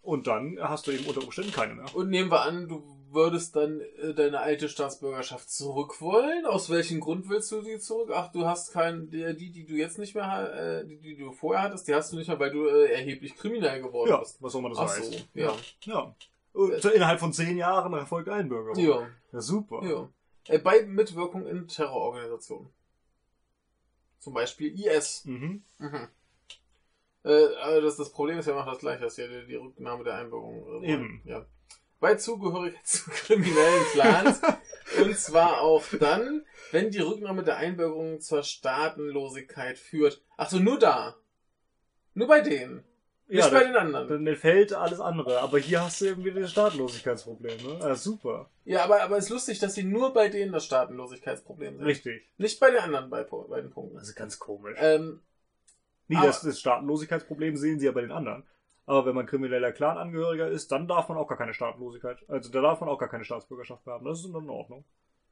Und 0.00 0.26
dann 0.26 0.56
hast 0.62 0.86
du 0.86 0.92
eben 0.92 1.04
unter 1.04 1.22
Umständen 1.22 1.52
keine 1.52 1.74
mehr. 1.74 1.84
Und 1.94 2.08
nehmen 2.08 2.30
wir 2.30 2.40
an, 2.40 2.66
du 2.66 2.82
würdest 3.12 3.56
dann 3.56 3.80
äh, 3.80 4.14
deine 4.14 4.40
alte 4.40 4.68
Staatsbürgerschaft 4.68 5.50
zurück 5.50 6.00
wollen. 6.00 6.46
Aus 6.46 6.70
welchem 6.70 7.00
Grund 7.00 7.28
willst 7.28 7.50
du 7.52 7.62
die 7.62 7.78
zurück? 7.78 8.10
Ach, 8.12 8.30
du 8.32 8.44
hast 8.46 8.72
keinen, 8.72 9.10
die, 9.10 9.34
die, 9.36 9.64
du 9.64 9.74
jetzt 9.74 9.98
nicht 9.98 10.14
mehr, 10.14 10.54
äh, 10.82 10.86
die, 10.86 10.98
die 10.98 11.16
du 11.16 11.32
vorher 11.32 11.62
hattest, 11.62 11.88
die 11.88 11.94
hast 11.94 12.12
du 12.12 12.16
nicht 12.16 12.28
mehr, 12.28 12.38
weil 12.38 12.50
du 12.50 12.66
äh, 12.66 12.92
erheblich 12.92 13.34
kriminell 13.36 13.82
geworden 13.82 14.10
Ja, 14.10 14.18
bist. 14.18 14.42
was 14.42 14.54
auch 14.54 14.58
immer 14.60 14.70
das 14.70 14.78
Ach 14.78 14.88
heißt. 14.96 15.12
so, 15.12 15.18
ja. 15.34 15.56
ja. 15.82 16.14
Und 16.52 16.82
so 16.82 16.88
innerhalb 16.90 17.20
von 17.20 17.32
zehn 17.32 17.56
Jahren 17.56 17.92
erfolgt 17.92 18.28
Einbürgerung. 18.28 18.78
Ja, 18.84 19.08
ja 19.32 19.40
super. 19.40 19.82
ja. 19.84 20.58
Bei 20.60 20.82
Mitwirkung 20.86 21.46
in 21.46 21.68
Terrororganisationen. 21.68 22.70
Zum 24.18 24.34
Beispiel 24.34 24.74
IS. 24.78 25.24
Mhm. 25.26 25.62
Mhm. 25.78 26.08
Äh, 27.24 27.54
aber 27.62 27.80
das, 27.82 27.96
das 27.96 28.10
Problem 28.10 28.38
ist 28.38 28.46
ja 28.46 28.52
immer 28.52 28.64
das 28.64 28.78
gleiche, 28.78 29.02
dass 29.02 29.16
ja 29.18 29.26
die, 29.26 29.46
die 29.46 29.54
Rücknahme 29.56 30.04
der 30.04 30.14
Einbürgerung. 30.14 30.82
Äh, 30.82 30.92
Eben. 30.92 31.22
Ja. 31.24 31.44
Bei 32.00 32.14
Zugehörigkeit 32.14 32.80
zu 32.86 33.10
kriminellen 33.10 33.84
Clans. 33.92 34.40
und 35.02 35.16
zwar 35.18 35.60
auch 35.62 35.84
dann, 35.98 36.44
wenn 36.70 36.90
die 36.90 37.00
Rücknahme 37.00 37.42
der 37.42 37.56
Einbürgerung 37.56 38.20
zur 38.20 38.42
Staatenlosigkeit 38.42 39.78
führt. 39.78 40.22
Ach 40.36 40.48
so, 40.48 40.58
nur 40.58 40.78
da. 40.78 41.16
Nur 42.14 42.28
bei 42.28 42.40
denen. 42.40 42.84
Nicht 43.26 43.44
Ja, 43.44 43.48
bei 43.50 43.64
den 43.64 43.76
anderen. 43.76 44.08
dann 44.08 44.26
entfällt 44.26 44.72
alles 44.72 45.00
andere. 45.00 45.40
Aber 45.40 45.58
hier 45.58 45.82
hast 45.84 46.00
du 46.00 46.06
eben 46.06 46.24
wieder 46.24 46.40
das 46.40 46.52
Staatenlosigkeitsproblem. 46.52 47.58
Ne? 47.62 47.78
Ah, 47.84 47.94
super. 47.94 48.48
Ja, 48.64 48.84
aber, 48.84 49.02
aber 49.02 49.18
es 49.18 49.24
ist 49.24 49.30
lustig, 49.30 49.58
dass 49.58 49.74
sie 49.74 49.82
nur 49.84 50.14
bei 50.14 50.28
denen 50.28 50.52
das 50.52 50.64
Staatenlosigkeitsproblem 50.64 51.76
sind. 51.76 51.84
Richtig. 51.86 52.22
Nicht 52.38 52.58
bei 52.58 52.70
den 52.70 52.80
anderen 52.80 53.10
bei, 53.10 53.24
beiden 53.24 53.70
Punkten. 53.70 53.98
Also 53.98 54.12
ganz 54.14 54.38
komisch. 54.38 54.76
Ähm, 54.80 55.20
Nee, 56.10 56.16
aber- 56.16 56.28
das, 56.28 56.40
das 56.40 56.58
Staatenlosigkeitsproblem 56.60 57.56
sehen 57.58 57.78
sie 57.78 57.84
ja 57.86 57.92
bei 57.92 58.00
den 58.00 58.12
anderen. 58.12 58.44
Aber 58.88 59.04
wenn 59.06 59.14
man 59.14 59.26
krimineller 59.26 59.70
Clanangehöriger 59.70 60.48
ist, 60.48 60.72
dann 60.72 60.88
darf 60.88 61.08
man 61.10 61.18
auch 61.18 61.28
gar 61.28 61.36
keine 61.38 61.52
Staatenlosigkeit. 61.52 62.18
Also 62.28 62.50
da 62.50 62.60
darf 62.62 62.80
man 62.80 62.88
auch 62.88 62.98
gar 62.98 63.08
keine 63.10 63.24
Staatsbürgerschaft 63.24 63.84
mehr 63.86 63.96
haben. 63.96 64.04
Das 64.06 64.20
ist 64.24 64.32
dann 64.34 64.42
in 64.44 64.50
Ordnung. 64.50 64.84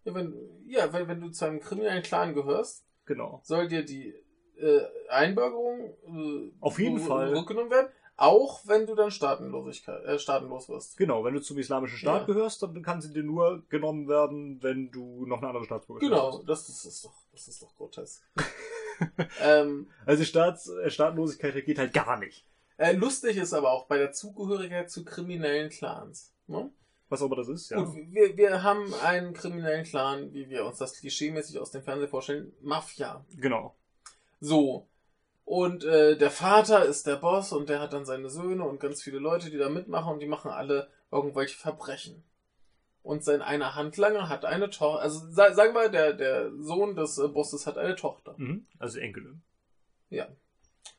ja, 0.05 0.15
wenn, 0.15 0.35
ja 0.69 0.93
wenn, 0.93 1.09
wenn 1.09 1.21
du 1.23 1.31
zu 1.31 1.47
einem 1.47 1.61
kriminellen 1.61 2.03
Clan 2.03 2.35
gehörst, 2.35 2.85
Genau. 3.07 3.41
soll 3.45 3.67
dir 3.69 3.83
die 3.85 4.15
äh, 4.59 4.81
Einbürgerung 5.09 5.95
äh, 6.07 6.53
Auf 6.61 6.79
jeden 6.79 6.99
Fall. 6.99 7.33
rückgenommen 7.35 7.71
werden, 7.71 7.89
auch 8.19 8.67
wenn 8.67 8.87
du 8.87 8.95
dann 8.95 9.11
Staatenlosigkeit, 9.11 10.05
äh, 10.05 10.19
staatenlos 10.19 10.69
wirst. 10.69 10.97
Genau, 10.99 11.25
wenn 11.25 11.35
du 11.35 11.41
zum 11.41 11.57
islamischen 11.59 11.97
Staat 11.99 12.21
Ja. 12.29 12.35
gehörst, 12.35 12.63
dann 12.63 12.83
kann 12.83 13.01
sie 13.01 13.13
dir 13.13 13.23
nur 13.23 13.63
genommen 13.69 14.07
werden, 14.09 14.63
wenn 14.63 14.91
du 14.91 15.25
noch 15.27 15.39
eine 15.39 15.49
andere 15.49 15.65
Staatsbürgerschaft 15.65 16.11
Genau, 16.13 16.39
hast. 16.41 16.49
das, 16.49 16.67
das 16.67 16.85
ist 16.85 17.05
doch, 17.05 17.15
das 17.33 17.49
ist 17.49 17.63
doch 17.63 17.75
grotesk. 17.77 18.23
ähm, 19.43 19.89
Also 20.05 20.25
Staats, 20.25 20.69
äh, 20.69 20.91
Staatenlosigkeit 20.91 21.65
geht 21.65 21.79
halt 21.79 21.93
gar 21.95 22.19
nicht. 22.19 22.45
Äh, 22.79 22.93
lustig 22.93 23.37
ist 23.37 23.53
aber 23.53 23.73
auch 23.73 23.87
bei 23.87 23.99
der 23.99 24.13
Zugehörigkeit 24.13 24.91
zu 24.91 25.05
kriminellen 25.05 25.71
Clans. 25.71 26.35
Ne? 26.47 26.71
Was 27.09 27.21
immer 27.21 27.37
das 27.37 27.49
ist, 27.49 27.71
ja. 27.71 27.81
Gut, 27.81 27.95
wir, 28.11 28.37
wir 28.37 28.63
haben 28.63 28.93
einen 28.95 29.33
kriminellen 29.33 29.85
Clan, 29.85 30.33
wie 30.33 30.49
wir 30.51 30.65
uns 30.65 30.79
das 30.79 30.99
klischeemäßig 30.99 31.59
aus 31.59 31.71
dem 31.71 31.83
Fernsehen 31.83 32.11
vorstellen, 32.11 32.53
Mafia. 32.63 33.25
Genau. 33.37 33.77
So. 34.41 34.89
Und 35.45 35.85
äh, 35.85 36.17
der 36.19 36.33
Vater 36.33 36.85
ist 36.85 37.07
der 37.07 37.17
Boss 37.17 37.53
und 37.53 37.69
der 37.69 37.79
hat 37.79 37.93
dann 37.93 38.05
seine 38.05 38.29
Söhne 38.29 38.65
und 38.65 38.81
ganz 38.81 39.03
viele 39.03 39.21
Leute, 39.21 39.51
die 39.51 39.59
da 39.59 39.69
mitmachen 39.69 40.15
und 40.15 40.21
die 40.21 40.27
machen 40.27 40.51
alle 40.51 40.91
irgendwelche 41.13 41.57
Verbrechen. 41.57 42.25
Und 43.05 43.23
sein 43.23 43.41
einer 43.41 43.77
Handlanger 43.77 44.29
hat 44.29 44.45
eine 44.45 44.69
Tochter, 44.69 45.01
also 45.01 45.31
sa 45.31 45.55
sagen 45.55 45.75
wir, 45.75 45.89
der, 45.89 46.13
der 46.13 46.51
Sohn 46.59 46.97
des 46.97 47.19
äh, 47.19 47.29
Bosses 47.29 47.69
hat 47.69 47.79
eine 47.79 47.95
Tochter. 47.95 48.35
Mhm. 48.37 48.67
Also 48.81 48.99
Enkelin. 48.99 49.43
Ja. 50.11 50.27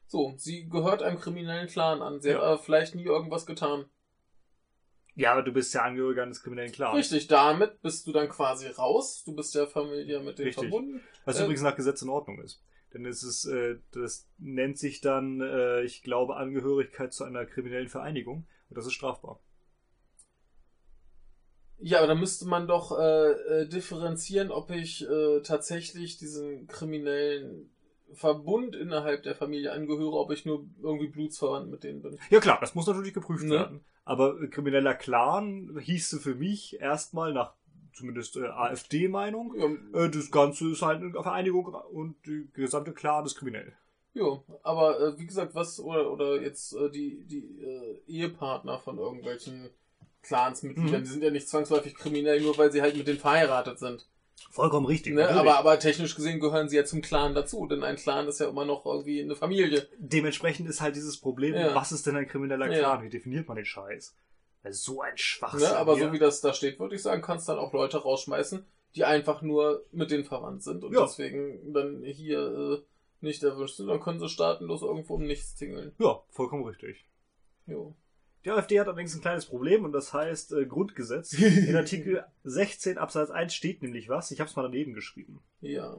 So, 0.08 0.34
sie 0.38 0.70
gehört 0.70 1.04
einem 1.04 1.20
kriminellen 1.20 1.68
Clan 1.68 2.02
an. 2.02 2.22
Sie 2.22 2.30
hat 2.30 2.38
Ja. 2.42 2.44
aber 2.44 2.58
vielleicht 2.60 2.96
nie 2.96 3.04
irgendwas 3.04 3.46
getan. 3.46 3.86
Ja, 5.16 5.32
aber 5.34 5.42
du 5.42 5.52
bist 5.52 5.74
ja 5.74 5.82
Angehöriger 5.84 6.24
eines 6.24 6.42
kriminellen 6.44 6.72
Clans. 6.72 6.96
Richtig, 6.96 7.28
damit 7.28 7.82
bist 7.82 8.06
du 8.08 8.12
dann 8.12 8.30
quasi 8.30 8.68
raus. 8.68 9.24
Du 9.26 9.36
bist 9.36 9.54
der 9.56 9.68
Familie 9.68 10.20
mit 10.20 10.38
denen 10.38 10.48
Richtig. 10.48 10.70
verbunden. 10.70 11.02
Was 11.26 11.40
Äh, 11.40 11.44
übrigens 11.44 11.64
nach 11.64 11.76
Gesetz 11.76 12.02
in 12.04 12.10
Ordnung 12.10 12.40
ist. 12.42 12.62
Denn 12.94 13.06
es 13.06 13.24
ist, 13.24 13.46
äh, 13.46 13.80
das 13.92 14.30
nennt 14.38 14.78
sich 14.78 15.02
dann, 15.02 15.42
äh, 15.42 15.82
ich 15.84 16.04
glaube, 16.04 16.36
Angehörigkeit 16.38 17.14
zu 17.14 17.24
einer 17.24 17.46
kriminellen 17.46 17.90
Vereinigung. 17.90 18.48
Und 18.70 18.78
das 18.78 18.86
ist 18.86 18.94
strafbar. 18.94 19.42
Ja, 21.80 22.00
aber 22.00 22.08
da 22.08 22.16
müsste 22.16 22.48
man 22.48 22.68
doch 22.68 22.98
äh, 22.98 23.32
äh, 23.64 23.68
differenzieren, 23.68 24.52
ob 24.52 24.72
ich 24.72 25.08
äh, 25.08 25.42
tatsächlich 25.42 26.18
diesen 26.18 26.68
kriminellen 26.68 27.70
Verbund 28.14 28.76
innerhalb 28.76 29.24
der 29.24 29.36
Familie 29.36 29.72
angehöre, 29.74 30.14
ob 30.14 30.32
ich 30.32 30.46
nur 30.46 30.66
irgendwie 30.82 31.08
blutsverwandt 31.08 31.70
mit 31.70 31.84
denen 31.84 32.02
bin. 32.02 32.18
Ja 32.30 32.40
klar, 32.40 32.58
das 32.62 32.74
muss 32.76 32.88
natürlich 32.88 33.14
geprüft 33.14 33.44
Ne? 33.46 33.52
werden. 33.56 33.86
Aber 34.06 34.48
krimineller 34.48 34.94
Clan 34.96 35.78
hieße 35.82 36.20
für 36.20 36.36
mich 36.36 36.80
erstmal 36.80 37.34
nach 37.34 37.54
zumindest 37.94 38.38
äh, 38.38 38.46
AfD-Meinung, 38.46 39.56
Ja, 39.94 40.06
äh, 40.06 40.10
das 40.10 40.32
Ganze 40.32 40.70
ist 40.72 40.82
halt 40.82 41.02
eine 41.02 41.12
Vereinigung 41.12 41.66
und 41.92 42.16
die 42.26 42.48
gesamte 42.54 42.94
Clan 42.94 43.26
ist 43.26 43.36
kriminell. 43.36 43.74
Jo, 44.14 44.44
aber 44.64 45.00
äh, 45.00 45.20
wie 45.20 45.26
gesagt, 45.26 45.54
was 45.56 45.80
oder 45.80 46.12
oder 46.12 46.42
jetzt 46.42 46.74
äh, 46.74 46.90
die 46.90 47.26
die 47.26 47.62
äh, 47.62 48.00
Ehepartner 48.08 48.80
von 48.80 48.98
irgendwelchen 48.98 49.70
Clansmitgliedern, 50.24 51.02
Mhm. 51.02 51.04
die 51.06 51.10
sind 51.10 51.24
ja 51.24 51.32
nicht 51.32 51.48
zwangsläufig 51.50 51.96
kriminell, 51.96 52.42
nur 52.42 52.58
weil 52.58 52.72
sie 52.72 52.82
halt 52.82 52.98
mit 52.98 53.08
denen 53.08 53.20
verheiratet 53.20 53.80
sind. 53.80 54.08
Vollkommen 54.52 54.86
richtig. 54.86 55.14
Ne? 55.14 55.28
Aber 55.30 55.58
aber 55.58 55.80
technisch 55.80 56.16
gesehen 56.16 56.40
gehören 56.40 56.70
sie 56.70 56.78
ja 56.78 56.86
zum 56.86 57.02
Clan 57.02 57.34
dazu, 57.36 57.66
denn 57.68 57.84
ein 57.84 57.96
Clan 57.96 58.28
ist 58.28 58.40
ja 58.40 58.48
immer 58.48 58.66
noch 58.66 58.86
irgendwie 58.86 59.22
eine 59.22 59.36
Familie. 59.36 59.88
Dementsprechend 59.98 60.70
ist 60.70 60.82
halt 60.82 60.96
dieses 60.96 61.18
Problem, 61.18 61.54
Ja. 61.56 61.74
was 61.76 61.92
ist 61.92 62.06
denn 62.08 62.16
ein 62.16 62.28
krimineller 62.28 62.72
Ja. 62.72 62.80
Clan? 62.80 63.04
Wie 63.04 63.10
definiert 63.10 63.48
man 63.48 63.58
den 63.58 63.66
Scheiß? 63.66 64.16
So 64.70 65.02
ein 65.02 65.18
Schwachsinn. 65.18 65.62
Ne? 65.62 65.78
Aber 65.78 65.96
hier. 65.96 66.08
so 66.08 66.12
wie 66.14 66.20
das 66.20 66.42
da 66.42 66.54
steht, 66.54 66.80
würde 66.80 66.96
ich 66.96 67.02
sagen, 67.02 67.22
kannst 67.22 67.48
dann 67.48 67.58
auch 67.58 67.72
Leute 67.74 67.98
rausschmeißen, 68.00 68.66
die 68.96 69.06
einfach 69.06 69.42
nur 69.42 69.84
mit 69.92 70.12
denen 70.12 70.26
verwandt 70.26 70.64
sind 70.64 70.84
und 70.84 70.94
Ja. 70.94 71.02
deswegen 71.04 71.74
dann 71.74 72.04
hier 72.04 72.40
äh, 72.40 73.26
nicht 73.26 73.44
erwünscht 73.44 73.78
sind. 73.78 73.88
Dann 73.88 74.00
können 74.02 74.20
sie 74.20 74.28
staatenlos 74.30 74.82
irgendwo 74.82 75.16
um 75.16 75.24
nichts 75.24 75.56
tingeln. 75.56 75.94
Ja, 76.00 76.22
vollkommen 76.30 76.66
richtig. 76.66 77.06
Jo. 77.66 77.96
Die 78.48 78.52
AfD 78.52 78.80
hat 78.80 78.88
allerdings 78.88 79.14
ein 79.14 79.20
kleines 79.20 79.46
Problem 79.46 79.84
und 79.84 79.92
das 79.92 80.14
heißt 80.14 80.54
äh, 80.54 80.66
Grundgesetz. 80.66 81.34
In 81.34 81.76
Artikel 81.76 82.24
16 82.46 82.98
Absatz 82.98 83.30
1 83.30 83.54
steht 83.54 83.82
nämlich 83.82 84.08
was. 84.08 84.32
Ich 84.32 84.40
habe 84.40 84.50
es 84.50 84.56
mal 84.56 84.64
daneben 84.64 84.94
geschrieben. 84.94 85.42
Ja. 85.60 85.98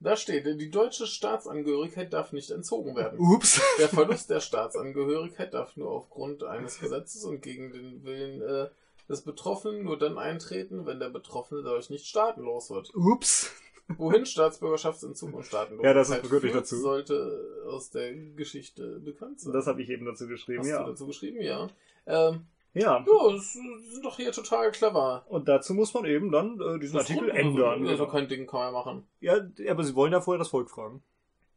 Da 0.00 0.16
steht, 0.16 0.44
die 0.44 0.70
deutsche 0.72 1.06
Staatsangehörigkeit 1.06 2.12
darf 2.12 2.32
nicht 2.32 2.50
entzogen 2.50 2.96
werden. 2.96 3.20
Ups. 3.20 3.62
Der 3.78 3.88
Verlust 3.88 4.28
der 4.28 4.40
Staatsangehörigkeit 4.40 5.54
darf 5.54 5.76
nur 5.76 5.92
aufgrund 5.92 6.42
eines 6.42 6.80
Gesetzes 6.80 7.22
und 7.22 7.40
gegen 7.40 7.70
den 7.70 8.02
Willen 8.02 8.42
äh, 8.42 8.70
des 9.08 9.22
Betroffenen 9.22 9.84
nur 9.84 10.00
dann 10.00 10.18
eintreten, 10.18 10.84
wenn 10.84 10.98
der 10.98 11.10
Betroffene 11.10 11.62
dadurch 11.62 11.90
nicht 11.90 12.08
staatenlos 12.08 12.70
wird. 12.70 12.92
Ups. 12.96 13.52
Wohin 13.98 14.24
Staatsbürgerschaftsentzug 14.24 15.34
und 15.34 15.44
Staatenlosigkeit 15.44 15.84
Ja, 15.84 15.94
das 15.94 16.08
ist 16.10 16.30
wirklich 16.30 16.52
führt, 16.52 16.64
dazu. 16.64 16.76
sollte 16.76 17.64
aus 17.68 17.90
der 17.90 18.14
Geschichte 18.14 18.98
bekannt 19.00 19.40
sein. 19.40 19.52
Das 19.52 19.66
habe 19.66 19.82
ich 19.82 19.90
eben 19.90 20.06
dazu 20.06 20.26
geschrieben, 20.26 20.60
Hast 20.60 20.68
du 20.68 20.72
ja. 20.74 20.84
dazu 20.84 21.06
geschrieben? 21.06 21.40
Ja. 21.42 21.68
Ähm, 22.06 22.46
Ja. 22.72 23.04
ja, 23.06 23.32
das 23.32 23.52
sind 23.52 24.02
doch 24.04 24.16
hier 24.16 24.32
total 24.32 24.70
clever. 24.72 25.24
Und 25.28 25.48
dazu 25.48 25.74
muss 25.74 25.92
man 25.94 26.06
eben 26.06 26.32
dann 26.32 26.58
äh, 26.60 26.78
diesen 26.78 26.96
Das 26.98 27.08
Artikel 27.10 27.28
ändern. 27.30 27.86
Also 27.86 28.06
kein 28.06 28.26
Ding 28.26 28.46
kann 28.46 28.60
man 28.60 28.72
machen. 28.72 29.06
Ja, 29.20 29.36
aber 29.68 29.84
sie 29.84 29.94
wollen 29.94 30.12
ja 30.12 30.20
vorher 30.20 30.38
das 30.38 30.48
Volk 30.48 30.70
fragen. 30.70 31.02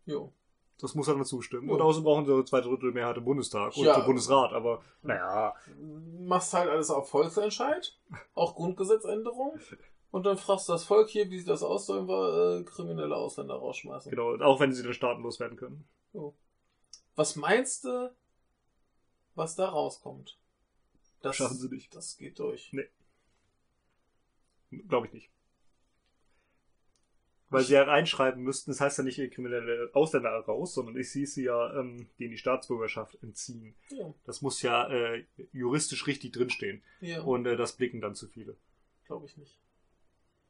Jo. 0.06 0.32
Das 0.80 0.94
muss 0.94 1.08
dann 1.08 1.24
zustimmen. 1.26 1.70
Ja. 1.70 1.74
Und 1.74 1.82
außerdem 1.82 2.04
brauchen 2.04 2.26
sie 2.28 2.46
zwei 2.46 2.62
Drittel 2.62 2.92
Mehrheit 2.92 3.18
im 3.18 3.26
Bundestag 3.26 3.76
und 3.78 3.84
Ja. 3.86 3.98
im 4.00 4.06
Bundesrat. 4.06 4.54
Aber 4.54 4.82
naja, 5.02 5.56
Machst 6.20 6.54
halt 6.54 6.70
alles 6.70 6.92
auf 6.92 7.10
Volksentscheid, 7.10 7.98
auch 8.36 8.54
Grundgesetzänderung. 8.54 9.58
Und 10.12 10.26
dann 10.26 10.38
fragst 10.38 10.67
du 10.70 10.74
das 10.74 10.86
Volk 10.86 11.10
hier, 11.10 11.30
wie 11.30 11.38
sieht 11.38 11.50
das 11.50 11.63
aus, 11.63 11.86
sollen 11.86 12.08
wir 12.08 12.60
äh, 12.60 12.63
kriminelle 12.63 13.15
Ausländer 13.15 13.56
rausschmeißen. 13.56 14.10
genau. 14.10 14.38
Auch 14.43 14.60
wenn 14.60 14.72
sie 14.74 14.84
dann 14.84 14.93
staatenlos 14.93 15.39
werden 15.39 15.58
können. 15.58 15.88
Was 17.15 17.36
meinst 17.36 17.84
du, 17.84 18.15
was 19.36 19.56
da 19.56 19.70
rauskommt? 19.70 20.38
Das, 21.22 21.36
Schaffen 21.36 21.58
sie 21.58 21.70
nicht. 21.70 21.93
Das 21.96 22.17
geht 22.17 22.39
durch. 22.39 22.72
Glaube 24.88 25.08
ich 25.08 25.13
nicht. 25.13 25.30
Weil 27.50 27.63
sie 27.63 27.74
ja 27.74 27.84
reinschreiben 27.84 28.43
müssten, 28.43 28.72
das 28.72 28.82
heißt 28.82 28.98
ja 28.98 29.04
nicht 29.06 29.17
kriminelle 29.32 29.89
Ausländer 29.93 30.32
raus, 30.32 30.74
sondern 30.74 30.98
ich 30.98 31.12
sehe 31.12 31.26
sie 31.26 31.43
ja, 31.46 31.80
ähm, 31.80 32.10
denen 32.20 32.32
die 32.32 32.38
Staatsbürgerschaft 32.38 33.17
entziehen. 33.24 33.74
Ja, 33.89 34.13
Das 34.26 34.41
muss 34.41 34.62
ja 34.62 34.89
äh, 34.89 35.26
juristisch 35.54 36.08
richtig 36.08 36.34
drinstehen. 36.34 36.84
ja 37.00 37.22
Und 37.22 37.46
äh, 37.46 37.56
das 37.56 37.78
blicken 37.78 38.02
dann 38.02 38.15
zu 38.15 38.28
viele. 38.28 38.58
glaube 39.06 39.26
ich 39.28 39.38
nicht. 39.38 39.58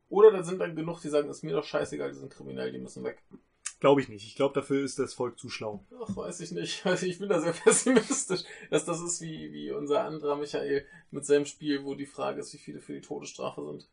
Oder 0.09 0.31
da 0.31 0.43
sind 0.43 0.59
dann 0.59 0.75
genug, 0.75 1.01
die 1.01 1.09
sagen, 1.09 1.29
ist 1.29 1.43
mir 1.43 1.53
doch 1.53 1.63
scheißegal, 1.65 2.11
die 2.11 2.17
sind 2.17 2.31
kriminell, 2.33 2.71
die 2.71 2.79
müssen 2.79 3.03
weg. 3.03 3.21
Glaube 3.79 4.01
ich 4.01 4.09
nicht. 4.09 4.25
Ich 4.25 4.35
glaube, 4.35 4.55
dafür 4.55 4.83
ist 4.83 4.97
das 4.97 5.13
Volk 5.13 5.37
zu 5.37 5.49
schlau. 5.49 5.85
Ach, 6.01 6.15
weiß 6.15 6.39
ich 6.39 6.51
nicht. 6.51 6.83
Also 6.85 7.05
ich 7.05 7.19
bin 7.19 7.29
da 7.29 7.39
sehr 7.39 7.51
pessimistisch, 7.63 8.43
dass 8.71 8.85
das 8.85 9.01
ist 9.01 9.21
wie, 9.21 9.51
wie 9.53 9.71
unser 9.71 10.03
anderer 10.03 10.35
Michael 10.35 10.85
mit 11.11 11.25
seinem 11.25 11.45
Spiel, 11.45 11.83
wo 11.83 11.93
die 11.93 12.05
Frage 12.07 12.39
ist, 12.39 12.53
wie 12.53 12.57
viele 12.57 12.79
für 12.79 12.93
die 12.93 13.01
Todesstrafe 13.01 13.63
sind. 13.65 13.87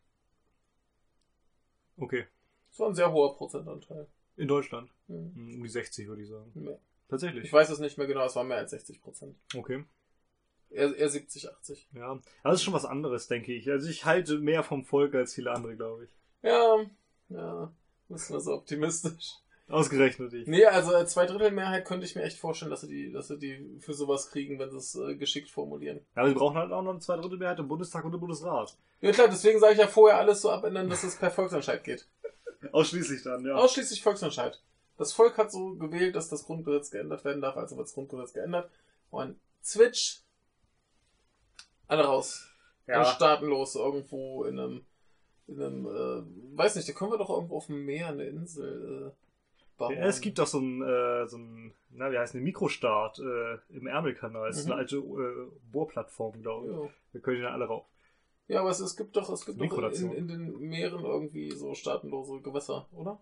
Okay. 1.96 2.26
Das 2.70 2.78
war 2.80 2.88
ein 2.88 2.94
sehr 2.94 3.12
hoher 3.12 3.36
Prozentanteil. 3.36 4.06
In 4.36 4.48
Deutschland. 4.48 4.90
Hm. 5.08 5.32
Hm, 5.34 5.54
Um 5.56 5.62
die 5.62 5.68
60, 5.68 6.08
würde 6.08 6.22
ich 6.22 6.28
sagen. 6.28 6.50
Mehr. 6.54 6.80
Tatsächlich. 7.08 7.44
Ich 7.44 7.52
weiß 7.52 7.68
es 7.70 7.78
nicht 7.78 7.98
mehr 7.98 8.06
genau, 8.06 8.24
es 8.24 8.34
war 8.34 8.44
mehr 8.44 8.56
als 8.56 8.70
60 8.70 9.02
Prozent. 9.02 9.36
Okay. 9.54 9.84
Er, 10.74 10.96
er 10.96 11.08
70, 11.08 11.50
80. 11.50 11.88
Ja. 11.94 12.18
Das 12.42 12.54
ist 12.54 12.62
schon 12.62 12.74
was 12.74 12.84
anderes, 12.84 13.28
denke 13.28 13.52
ich. 13.52 13.70
Also 13.70 13.88
ich 13.88 14.04
halte 14.04 14.38
mehr 14.38 14.62
vom 14.62 14.84
Volk 14.84 15.14
als 15.14 15.34
viele 15.34 15.52
andere, 15.52 15.76
glaube 15.76 16.04
ich. 16.04 16.10
Ja, 16.42 16.84
ja, 17.28 17.72
bist 18.08 18.30
du 18.30 18.38
so 18.38 18.54
optimistisch. 18.54 19.38
Ausgerechnet 19.68 20.34
ich. 20.34 20.46
Nee, 20.46 20.66
also 20.66 21.02
zwei 21.04 21.24
Drittel 21.24 21.50
Mehrheit 21.50 21.86
könnte 21.86 22.04
ich 22.04 22.14
mir 22.14 22.22
echt 22.22 22.38
vorstellen, 22.38 22.70
dass 22.70 22.82
sie 22.82 22.88
die, 22.88 23.12
dass 23.12 23.28
sie 23.28 23.38
die 23.38 23.78
für 23.80 23.94
sowas 23.94 24.30
kriegen, 24.30 24.58
wenn 24.58 24.70
sie 24.70 24.76
es 24.76 24.94
äh, 24.94 25.14
geschickt 25.14 25.48
formulieren. 25.48 26.00
Ja, 26.14 26.22
aber 26.22 26.28
sie 26.28 26.34
brauchen 26.34 26.58
halt 26.58 26.70
auch 26.70 26.82
noch 26.82 26.90
eine 26.90 27.00
Zweidrittelmehrheit 27.00 27.58
im 27.58 27.68
Bundestag 27.68 28.04
und 28.04 28.12
im 28.12 28.20
Bundesrat. 28.20 28.76
Ja 29.00 29.12
klar, 29.12 29.28
deswegen 29.28 29.60
sage 29.60 29.72
ich 29.72 29.78
ja 29.78 29.86
vorher 29.86 30.18
alles 30.18 30.42
so 30.42 30.50
abändern, 30.50 30.90
dass 30.90 31.02
es 31.02 31.16
per 31.16 31.30
Volksentscheid 31.30 31.82
geht. 31.82 32.06
Ausschließlich 32.72 33.22
dann, 33.22 33.44
ja. 33.46 33.54
Ausschließlich 33.54 34.02
Volksentscheid. 34.02 34.60
Das 34.98 35.12
Volk 35.12 35.38
hat 35.38 35.50
so 35.50 35.74
gewählt, 35.76 36.14
dass 36.14 36.28
das 36.28 36.44
Grundgesetz 36.44 36.90
geändert 36.90 37.24
werden 37.24 37.40
darf, 37.40 37.56
also 37.56 37.76
wird 37.76 37.88
das 37.88 37.94
Grundgesetz 37.94 38.34
geändert. 38.34 38.70
Und 39.10 39.36
Switch, 39.62 40.20
alle 41.88 42.04
raus. 42.04 42.48
Und 42.86 42.92
ja. 42.94 43.04
staatenlos 43.04 43.76
irgendwo 43.76 44.44
in 44.44 44.58
einem, 44.58 44.84
in 45.46 45.62
einem, 45.62 45.86
äh, 45.86 46.56
weiß 46.58 46.76
nicht, 46.76 46.88
da 46.88 46.92
können 46.92 47.12
wir 47.12 47.18
doch 47.18 47.30
irgendwo 47.30 47.56
auf 47.56 47.66
dem 47.66 47.84
Meer 47.84 48.08
eine 48.08 48.24
Insel 48.24 49.12
äh, 49.12 49.78
bauen. 49.78 49.94
Ja, 49.94 50.04
es 50.04 50.20
gibt 50.20 50.38
doch 50.38 50.46
so 50.46 50.58
einen, 50.58 50.82
äh, 50.82 51.26
so 51.26 51.36
einen, 51.36 51.72
na, 51.90 52.10
wie 52.12 52.18
heißt 52.18 52.34
eine 52.34 52.44
Mikrostaat 52.44 53.18
äh, 53.20 53.58
im 53.74 53.86
Ärmelkanal. 53.86 54.48
Das 54.48 54.58
ist 54.58 54.66
Mhm. 54.66 54.72
eine 54.72 54.80
alte 54.80 54.96
äh, 54.96 55.50
Bohrplattform, 55.72 56.42
glaube 56.42 56.66
ich. 56.68 56.76
Ja. 56.76 56.88
Da 57.14 57.18
können 57.20 57.36
die 57.38 57.42
dann 57.42 57.52
alle 57.54 57.66
rauf. 57.66 57.86
Ja, 58.48 58.60
aber 58.60 58.70
es, 58.70 58.80
es 58.80 58.96
gibt 58.96 59.16
doch, 59.16 59.30
es 59.30 59.46
gibt 59.46 59.58
doch 59.58 59.92
in, 59.92 60.12
in 60.12 60.28
den 60.28 60.58
Meeren 60.60 61.02
irgendwie 61.02 61.50
so 61.52 61.74
staatenlose 61.74 62.40
Gewässer, 62.42 62.86
oder? 62.92 63.18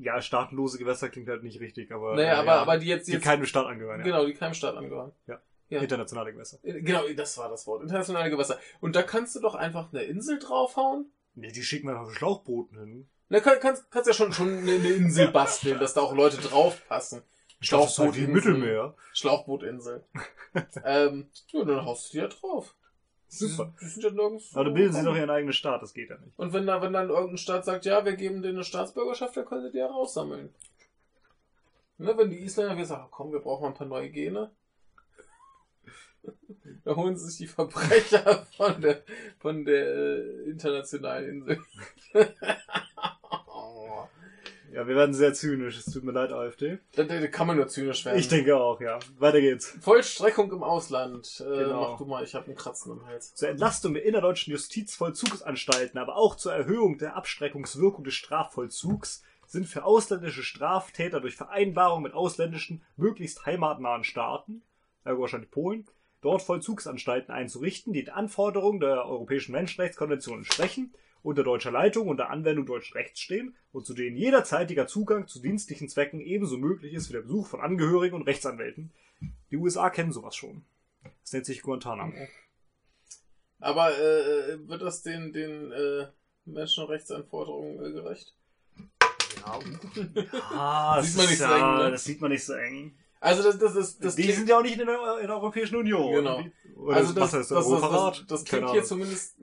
Ja, 0.00 0.22
staatenlose 0.22 0.78
Gewässer 0.78 1.10
klingt 1.10 1.28
halt 1.28 1.42
nicht 1.42 1.60
richtig, 1.60 1.92
aber. 1.92 2.14
naja, 2.14 2.34
äh, 2.34 2.36
aber, 2.36 2.46
ja, 2.46 2.62
aber 2.62 2.78
die 2.78 2.86
jetzt, 2.86 3.08
die 3.08 3.12
jetzt 3.12 3.24
keinem 3.24 3.44
Staat 3.44 3.66
angehören, 3.66 4.00
ja. 4.00 4.04
genau, 4.04 4.24
die 4.24 4.32
keinem 4.32 4.54
Staat 4.54 4.76
angehören. 4.76 5.12
ja. 5.26 5.40
Internationale 5.82 6.32
Gewässer. 6.32 6.58
Äh, 6.62 6.80
Genau, 6.82 7.02
das 7.16 7.38
war 7.38 7.48
das 7.48 7.66
Wort. 7.66 7.82
Internationale 7.82 8.30
Gewässer. 8.30 8.58
Und 8.80 8.96
da 8.96 9.02
kannst 9.02 9.34
du 9.34 9.40
doch 9.40 9.54
einfach 9.54 9.92
eine 9.92 10.02
Insel 10.02 10.38
draufhauen. 10.38 11.10
Nee, 11.34 11.52
die 11.52 11.62
schicken 11.62 11.88
wir 11.88 12.00
auf 12.00 12.14
Schlauchbooten 12.14 12.78
hin. 12.78 13.08
Na, 13.28 13.40
kann, 13.40 13.58
kannst, 13.60 13.90
kannst 13.90 14.06
ja 14.06 14.14
schon, 14.14 14.32
schon 14.32 14.58
eine, 14.58 14.74
Insel 14.74 15.28
basteln, 15.28 15.78
dass 15.80 15.94
da 15.94 16.02
auch 16.02 16.14
Leute 16.14 16.36
draufpassen. 16.36 17.22
Ist 17.60 17.72
halt 17.72 18.16
im. 18.16 18.32
Mittelmeer. 18.32 18.94
Schlauchbootinsel. 19.14 20.04
ähm, 20.84 21.28
ja, 21.48 21.64
dann 21.64 21.84
haust 21.84 22.12
du 22.12 22.18
die 22.18 22.20
da 22.20 22.28
drauf. 22.28 22.74
Super. 23.28 23.72
Die, 23.80 23.84
die 23.84 23.90
sind 23.90 24.04
ja 24.04 24.10
nirgends. 24.10 24.54
Aber 24.54 24.64
dann 24.64 24.74
bilden 24.74 24.92
sie 24.92 25.02
doch 25.02 25.16
ihren 25.16 25.30
eigenen 25.30 25.52
Staat, 25.52 25.82
das 25.82 25.94
geht 25.94 26.10
ja 26.10 26.18
nicht. 26.18 26.38
Und 26.38 26.52
wenn, 26.52 26.66
da, 26.66 26.82
wenn 26.82 26.92
dann 26.92 27.08
irgendein 27.08 27.38
Staat 27.38 27.64
sagt, 27.64 27.84
ja, 27.84 28.04
wir 28.04 28.14
geben 28.14 28.42
denen 28.42 28.56
eine 28.56 28.64
Staatsbürgerschaft, 28.64 29.36
dann 29.36 29.46
können 29.46 29.62
sie 29.62 29.72
die 29.72 29.78
ja 29.78 29.86
raussammeln. 29.86 30.54
Ne, 31.98 32.16
wenn 32.16 32.30
die 32.30 32.42
Isländer 32.42 32.76
wieder 32.76 32.86
sagen, 32.86 33.08
komm, 33.10 33.32
wir 33.32 33.40
brauchen 33.40 33.62
mal 33.62 33.68
ein 33.68 33.74
paar 33.74 33.86
neue 33.86 34.10
Gene. 34.10 34.50
Da 36.84 36.96
holen 36.96 37.16
sich 37.16 37.38
die 37.38 37.46
Verbrecher 37.46 38.46
von 38.56 38.80
der, 38.80 39.02
von 39.38 39.64
der 39.64 39.86
äh, 39.94 40.50
internationalen 40.50 41.28
Insel. 41.28 41.58
Ja, 44.72 44.88
wir 44.88 44.96
werden 44.96 45.14
sehr 45.14 45.32
zynisch. 45.34 45.78
Es 45.78 45.84
tut 45.84 46.02
mir 46.02 46.10
leid, 46.10 46.32
AfD. 46.32 46.78
da, 46.96 47.04
da, 47.04 47.20
da 47.20 47.26
kann 47.28 47.46
man 47.46 47.56
nur 47.56 47.68
zynisch 47.68 48.04
werden. 48.04 48.18
Ich 48.18 48.26
denke 48.26 48.56
auch, 48.56 48.80
ja. 48.80 48.98
Weiter 49.18 49.40
geht's. 49.40 49.68
Vollstreckung 49.80 50.50
im 50.50 50.64
Ausland. 50.64 51.40
Äh, 51.46 51.58
Genau. 51.64 51.90
Mach 51.92 51.98
du 51.98 52.06
mal, 52.06 52.24
ich 52.24 52.34
habe 52.34 52.46
einen 52.46 52.56
Kratzen 52.56 52.90
im 52.92 53.06
Hals. 53.06 53.34
Zur 53.34 53.50
Entlastung 53.50 53.94
der 53.94 54.04
innerdeutschen 54.04 54.50
Justizvollzugsanstalten, 54.52 55.98
aber 56.00 56.16
auch 56.16 56.34
zur 56.34 56.54
Erhöhung 56.54 56.98
der 56.98 57.16
Abstreckungswirkung 57.16 58.02
des 58.02 58.14
Strafvollzugs 58.14 59.22
sind 59.46 59.66
für 59.66 59.84
ausländische 59.84 60.42
Straftäter 60.42 61.20
durch 61.20 61.36
Vereinbarung 61.36 62.02
mit 62.02 62.12
ausländischen, 62.14 62.82
möglichst 62.96 63.46
heimatnahen 63.46 64.02
Staaten, 64.02 64.62
also 65.04 65.20
wahrscheinlich 65.20 65.52
Polen, 65.52 65.86
dort 66.24 66.42
Vollzugsanstalten 66.42 67.32
einzurichten, 67.32 67.92
die 67.92 68.04
den 68.04 68.14
Anforderungen 68.14 68.80
der 68.80 69.04
Europäischen 69.04 69.52
Menschenrechtskonvention 69.52 70.38
entsprechen, 70.38 70.94
unter 71.22 71.42
deutscher 71.42 71.70
Leitung 71.70 72.08
und 72.08 72.16
der 72.18 72.30
Anwendung 72.30 72.66
deutschen 72.66 72.94
Rechts 72.94 73.20
stehen 73.20 73.54
und 73.72 73.86
zu 73.86 73.94
denen 73.94 74.16
jederzeitiger 74.16 74.86
Zugang 74.86 75.26
zu 75.26 75.40
dienstlichen 75.40 75.88
Zwecken 75.88 76.20
ebenso 76.20 76.56
möglich 76.56 76.92
ist 76.94 77.08
wie 77.08 77.14
der 77.14 77.22
Besuch 77.22 77.46
von 77.46 77.60
Angehörigen 77.60 78.14
und 78.14 78.26
Rechtsanwälten. 78.26 78.90
Die 79.50 79.56
USA 79.56 79.90
kennen 79.90 80.12
sowas 80.12 80.34
schon. 80.34 80.64
Das 81.22 81.32
nennt 81.32 81.46
sich 81.46 81.62
Guantanamo. 81.62 82.14
Aber 83.60 83.98
äh, 83.98 84.68
wird 84.68 84.82
das 84.82 85.02
den, 85.02 85.32
den 85.32 85.72
äh, 85.72 86.06
Menschenrechtsanforderungen 86.44 87.84
äh, 87.84 87.92
gerecht? 87.92 88.34
Ja, 89.36 89.58
ah, 90.52 90.96
das 90.96 91.06
Sieht 91.06 91.16
man 91.16 91.24
ist 91.24 91.30
nicht 91.30 91.38
so 91.38 91.44
ja, 91.44 91.56
eng, 91.56 91.84
ne? 91.84 91.90
Das 91.90 92.04
sieht 92.04 92.20
man 92.20 92.30
nicht 92.30 92.44
so 92.44 92.52
eng. 92.54 92.94
Also 93.24 93.42
das, 93.42 93.58
das, 93.58 93.72
das, 93.72 93.98
das 93.98 94.16
die 94.16 94.22
klingt, 94.22 94.36
sind 94.36 94.48
ja 94.50 94.58
auch 94.58 94.62
nicht 94.62 94.78
in 94.78 94.86
der, 94.86 95.18
in 95.18 95.28
der 95.28 95.36
Europäischen 95.36 95.76
Union. 95.76 96.12
Genau. 96.12 96.44
Oder 96.76 96.96
also 96.96 97.14
das, 97.14 97.30
das, 97.30 97.48
das, 97.48 97.66
das, 97.66 98.26
das, 98.26 98.44
klingt 98.44 98.70
hier 98.70 98.84
zumindest 98.84 99.38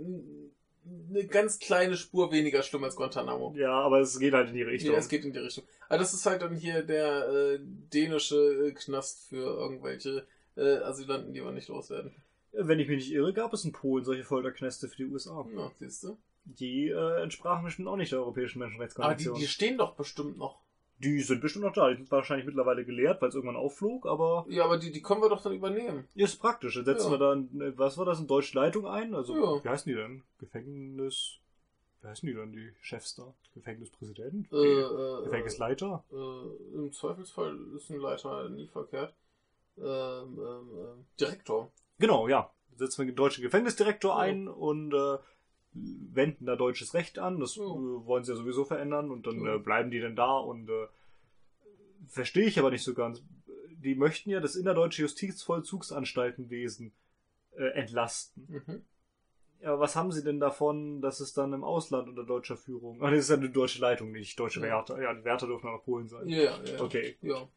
eine 1.10 1.26
ganz 1.26 1.58
kleine 1.58 1.98
Spur 1.98 2.32
weniger 2.32 2.62
schlimm 2.62 2.84
als 2.84 2.96
Guantanamo. 2.96 3.56
Ja, 3.58 3.72
aber 3.72 4.00
es 4.00 4.20
geht 4.20 4.34
halt 4.34 4.50
in 4.50 4.54
die 4.54 4.62
Richtung. 4.62 4.94
Ja, 4.94 5.00
es 5.00 5.10
geht 5.10 5.26
in 5.26 5.34
die 5.34 5.40
Richtung. 5.40 5.64
Aber 5.90 5.98
das 5.98 6.14
ist 6.14 6.28
halt 6.28 6.44
dann 6.44 6.54
hier 6.54 6.84
der 6.84 7.28
äh, 7.28 7.60
dänische 7.60 8.68
äh, 8.68 8.72
Knast 8.74 9.28
für 9.30 9.44
irgendwelche 9.58 10.28
äh, 10.58 10.78
Asylanten, 10.78 11.34
die 11.34 11.44
wir 11.44 11.52
nicht 11.52 11.70
loswerden. 11.70 12.14
Wenn 12.52 12.80
ich 12.80 12.88
mich 12.88 12.98
nicht 12.98 13.14
irre, 13.14 13.34
gab 13.34 13.52
es 13.52 13.66
in 13.66 13.72
Polen 13.72 14.06
solche 14.06 14.24
Folterknäste 14.24 14.90
für 14.90 14.98
die 14.98 15.06
USA. 15.06 15.44
Ja, 15.56 15.72
siehst 15.80 16.04
du. 16.04 16.20
Die 16.44 16.90
äh, 16.90 17.24
entsprachen 17.24 17.66
bestimmt 17.66 17.88
auch 17.88 17.98
nicht 17.98 18.12
der 18.12 18.20
Europäischen 18.20 18.62
Aber 18.62 18.68
die, 18.68 18.78
Menschenrechtskonvention. 18.78 19.40
die 19.40 19.48
stehen 19.48 19.80
doch 19.80 19.96
bestimmt 19.96 20.38
noch. 20.38 20.61
Die 21.04 21.20
sind 21.22 21.42
bestimmt 21.42 21.66
noch 21.66 21.74
da. 21.74 21.90
Die 21.90 21.96
sind 21.98 22.12
wahrscheinlich 22.12 22.46
mittlerweile 22.46 22.86
geleert, 22.86 23.22
weil 23.22 23.30
es 23.30 23.36
irgendwann 23.36 23.56
aufflog, 23.56 24.06
aber 24.06 24.46
Ja, 24.50 24.66
aber 24.66 24.78
die, 24.78 24.92
die 24.92 25.02
können 25.02 25.22
wir 25.22 25.30
doch 25.30 25.42
dann 25.42 25.54
übernehmen. 25.54 26.08
ist 26.16 26.38
praktisch. 26.40 26.76
Dann 26.76 26.86
setzen 26.86 27.08
Ja. 27.08 27.12
wir 27.14 27.18
da, 27.18 27.32
ein- 27.34 27.74
was 27.78 27.98
war 27.98 28.06
das, 28.06 28.20
eine 28.20 28.28
deutsche 28.28 28.56
Leitung 28.58 28.86
ein? 28.86 29.16
Also, 29.16 29.36
Ja. 29.36 29.64
wie 29.64 29.70
heißen 29.70 29.90
die 29.92 29.96
denn? 29.96 30.24
Gefängnis. 30.38 31.38
Wie 32.02 32.08
heißen 32.08 32.28
die 32.28 32.34
denn, 32.36 32.52
die 32.52 32.72
Chefs 32.82 33.16
da? 33.16 33.34
Gefängnispräsident? 33.54 34.52
Äh, 34.52 34.56
äh, 34.58 35.24
Gefängnisleiter? 35.24 36.04
äh, 36.12 36.76
Im 36.76 36.92
Zweifelsfall 36.92 37.58
ist 37.76 37.90
ein 37.90 38.00
Leiter 38.00 38.50
nie 38.50 38.68
verkehrt. 38.68 39.14
Ähm, 39.78 39.84
ähm, 39.86 40.38
ähm, 40.40 41.06
Direktor. 41.20 41.72
Genau, 42.00 42.28
ja. 42.28 42.52
Setzen 42.76 43.00
wir 43.02 43.06
den 43.12 43.16
deutschen 43.16 43.42
Gefängnisdirektor 43.44 44.18
ein 44.18 44.48
und 44.48 44.94
äh, 44.94 45.18
wenden 45.74 46.46
da 46.46 46.56
deutsches 46.56 46.94
Recht 46.94 47.20
an. 47.20 47.40
Das 47.40 47.58
äh, 47.58 47.62
wollen 47.62 48.24
sie 48.24 48.32
ja 48.32 48.38
sowieso 48.38 48.66
verändern 48.66 49.12
und 49.12 49.26
dann 49.28 49.46
äh, 49.46 49.58
bleiben 49.58 49.92
die 49.92 50.00
dann 50.00 50.16
da 50.16 50.38
und 50.38 50.70
äh, 50.70 50.88
verstehe 52.08 52.46
ich 52.46 52.60
aber 52.60 52.72
nicht 52.72 52.84
so 52.84 52.94
ganz. 52.94 53.24
Die 53.70 53.96
möchten 53.96 54.30
ja 54.30 54.40
das 54.40 54.56
innerdeutsche 54.56 55.02
Justizvollzugsanstaltenwesen 55.04 56.92
äh, 57.58 57.64
entlasten. 57.74 58.64
Mhm. 58.66 58.82
Ja, 59.62 59.80
was 59.80 59.96
haben 59.96 60.12
sie 60.12 60.24
denn 60.24 60.40
davon, 60.40 61.02
dass 61.02 61.20
es 61.20 61.34
dann 61.34 61.54
im 61.54 61.64
Ausland 61.64 62.08
unter 62.08 62.24
deutscher 62.24 62.58
Führung. 62.58 62.98
Ach, 63.02 63.12
das 63.12 63.20
ist 63.20 63.30
ja 63.30 63.36
eine 63.38 63.50
deutsche 63.50 63.80
Leitung, 63.80 64.12
nicht 64.12 64.40
deutsche 64.40 64.60
Ja. 64.60 64.66
Wärter. 64.66 65.02
Ja, 65.02 65.14
die 65.14 65.24
Wärter 65.24 65.46
dürfen 65.46 65.70
auch 65.70 65.84
Polen 65.84 66.08
sein. 66.08 66.28
Ja, 66.28 66.60
ja. 66.64 66.80
Okay. 66.80 67.16
Ja. 67.22 67.48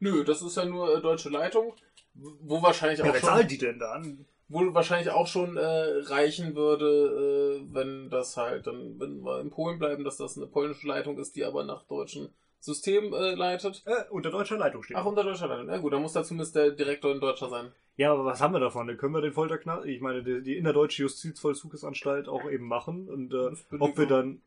Nö, 0.00 0.24
das 0.24 0.42
ist 0.42 0.56
ja 0.56 0.64
nur 0.64 0.96
äh, 0.96 1.02
deutsche 1.02 1.28
Leitung, 1.28 1.74
wo 2.14 2.62
wahrscheinlich 2.62 3.02
auch 3.02 3.06
Ja, 3.06 3.12
wer 3.12 3.20
zahlt 3.20 3.50
die 3.50 3.58
denn 3.58 3.78
dann? 3.78 4.24
Wo 4.54 4.72
wahrscheinlich 4.72 5.10
auch 5.10 5.26
schon 5.26 5.56
äh, 5.56 5.62
reichen 6.06 6.54
würde, 6.54 7.60
äh, 7.66 7.74
wenn 7.74 8.08
das 8.08 8.36
halt 8.36 8.68
dann, 8.68 9.00
wenn 9.00 9.24
wir 9.24 9.40
in 9.40 9.50
Polen 9.50 9.80
bleiben, 9.80 10.04
dass 10.04 10.16
das 10.16 10.36
eine 10.36 10.46
polnische 10.46 10.86
Leitung 10.86 11.18
ist, 11.18 11.34
die 11.34 11.44
aber 11.44 11.64
nach 11.64 11.82
deutschem 11.82 12.28
System 12.60 13.12
äh, 13.12 13.34
leitet. 13.34 13.82
Äh, 13.84 14.08
unter 14.10 14.30
deutscher 14.30 14.56
Leitung 14.56 14.84
steht. 14.84 14.96
Ach, 14.96 15.04
unter 15.04 15.24
deutscher 15.24 15.48
Leitung. 15.48 15.66
Na 15.66 15.78
gut, 15.78 15.92
dann 15.92 16.02
muss 16.02 16.12
da 16.12 16.22
zumindest 16.22 16.54
der 16.54 16.70
Direktor 16.70 17.12
ein 17.12 17.20
Deutscher 17.20 17.48
sein. 17.48 17.72
Ja, 17.96 18.12
aber 18.12 18.24
was 18.24 18.40
haben 18.40 18.54
wir 18.54 18.60
davon? 18.60 18.86
Dann 18.86 18.96
können 18.96 19.12
wir 19.12 19.20
den 19.20 19.32
Folterknast, 19.32 19.86
ich 19.86 20.00
meine, 20.00 20.22
die, 20.22 20.42
die 20.42 20.56
innerdeutsche 20.56 21.02
Justizvollzugsanstalt 21.02 22.28
auch 22.28 22.48
eben 22.48 22.66
machen. 22.66 23.08
Und 23.08 23.34
äh, 23.34 23.56
ob 23.80 23.98
wir 23.98 24.06
dann, 24.06 24.40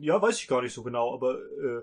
ja, 0.00 0.20
weiß 0.20 0.40
ich 0.40 0.48
gar 0.48 0.62
nicht 0.62 0.74
so 0.74 0.82
genau, 0.82 1.14
aber 1.14 1.38
äh, 1.38 1.82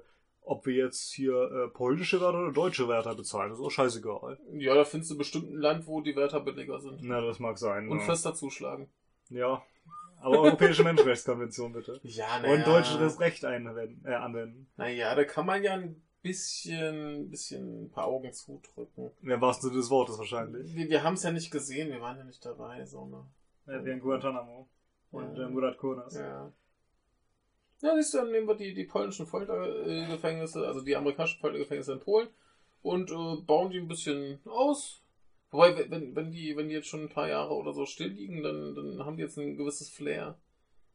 ob 0.49 0.65
wir 0.65 0.73
jetzt 0.73 1.11
hier 1.13 1.33
äh, 1.51 1.67
polnische 1.69 2.19
Wärter 2.19 2.39
oder 2.39 2.51
deutsche 2.51 2.87
Wärter 2.87 3.13
bezahlen, 3.15 3.51
ist 3.53 3.59
auch 3.59 3.69
scheißegal. 3.69 4.39
Ja, 4.53 4.73
da 4.73 4.83
findest 4.83 5.11
du 5.11 5.17
bestimmt 5.17 5.51
ein 5.51 5.57
Land, 5.57 5.85
wo 5.85 6.01
die 6.01 6.15
Wärter 6.15 6.39
billiger 6.39 6.79
sind. 6.79 6.99
Na, 7.03 7.21
das 7.21 7.39
mag 7.39 7.57
sein. 7.57 7.87
Und 7.89 7.99
ja. 7.99 8.05
fester 8.05 8.33
zuschlagen. 8.33 8.89
ja. 9.29 9.61
Aber 10.21 10.41
Europäische 10.41 10.83
Menschenrechtskonvention 10.89 11.71
bitte. 11.71 11.99
Ja, 12.03 12.41
Und 12.43 12.67
deutsches 12.67 13.21
Recht 13.21 13.45
einwenden, 13.45 14.05
äh, 14.05 14.15
anwenden. 14.15 14.67
Naja, 14.75 15.15
da 15.15 15.23
kann 15.23 15.45
man 15.45 15.63
ja 15.63 15.73
ein 15.75 16.01
bisschen, 16.21 17.29
bisschen 17.29 17.83
ein 17.85 17.89
paar 17.91 18.05
Augen 18.05 18.33
zudrücken. 18.33 19.11
Im 19.21 19.39
wahrsten 19.41 19.69
Sinne 19.69 19.79
des 19.81 19.89
Wortes 19.89 20.17
wahrscheinlich. 20.17 20.75
Wir, 20.75 20.89
wir 20.89 21.03
haben 21.03 21.13
es 21.13 21.23
ja 21.23 21.31
nicht 21.31 21.51
gesehen, 21.51 21.89
wir 21.89 22.01
waren 22.01 22.17
ja 22.17 22.25
nicht 22.25 22.43
dabei, 22.45 22.83
so 22.85 23.05
ne. 23.05 23.23
Äh, 23.73 23.85
wie 23.85 23.91
in 23.91 24.01
Guantanamo. 24.01 24.67
Und 25.11 25.37
Ja. 25.37 25.45
äh, 25.45 25.49
Murat 25.49 25.77
Kurnas. 25.77 26.15
Ja. 26.15 26.51
Ja, 27.81 27.95
siehst 27.95 28.13
du, 28.13 28.17
dann 28.19 28.31
nehmen 28.31 28.47
wir 28.47 28.55
die, 28.55 28.73
die 28.73 28.83
polnischen 28.83 29.25
Foltergefängnisse, 29.25 30.67
also 30.67 30.81
die 30.81 30.95
amerikanischen 30.95 31.39
Foltergefängnisse 31.39 31.93
in 31.93 31.99
Polen 31.99 32.27
und 32.81 33.09
äh, 33.11 33.41
bauen 33.45 33.71
die 33.71 33.77
ein 33.79 33.87
bisschen 33.87 34.39
aus. 34.45 35.03
Wobei, 35.51 35.89
wenn- 35.89 36.15
wenn, 36.15 36.31
die, 36.31 36.55
wenn 36.57 36.67
die 36.69 36.75
jetzt 36.75 36.87
schon 36.87 37.03
ein 37.03 37.09
paar 37.09 37.27
Jahre 37.27 37.53
oder 37.55 37.73
so 37.73 37.85
still 37.85 38.09
liegen, 38.09 38.43
dann, 38.43 38.75
dann 38.75 39.05
haben 39.05 39.17
die 39.17 39.23
jetzt 39.23 39.37
ein 39.37 39.57
gewisses 39.57 39.89
Flair. 39.89 40.37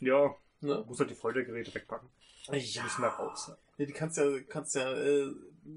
Ja, 0.01 0.35
Ne? 0.61 0.83
muss 0.89 0.99
halt 0.99 1.11
die 1.11 1.15
Foltergeräte 1.15 1.75
wegpacken. 1.75 2.09
Die 2.49 2.55
müssen 2.83 3.03
da 3.03 3.09
raus. 3.09 3.53
Ja, 3.77 3.85
die 3.85 3.93
kannst 3.93 4.17
ja, 4.17 4.25
kannst 4.49 4.75
ja 4.77 4.91
äh, 4.95 5.27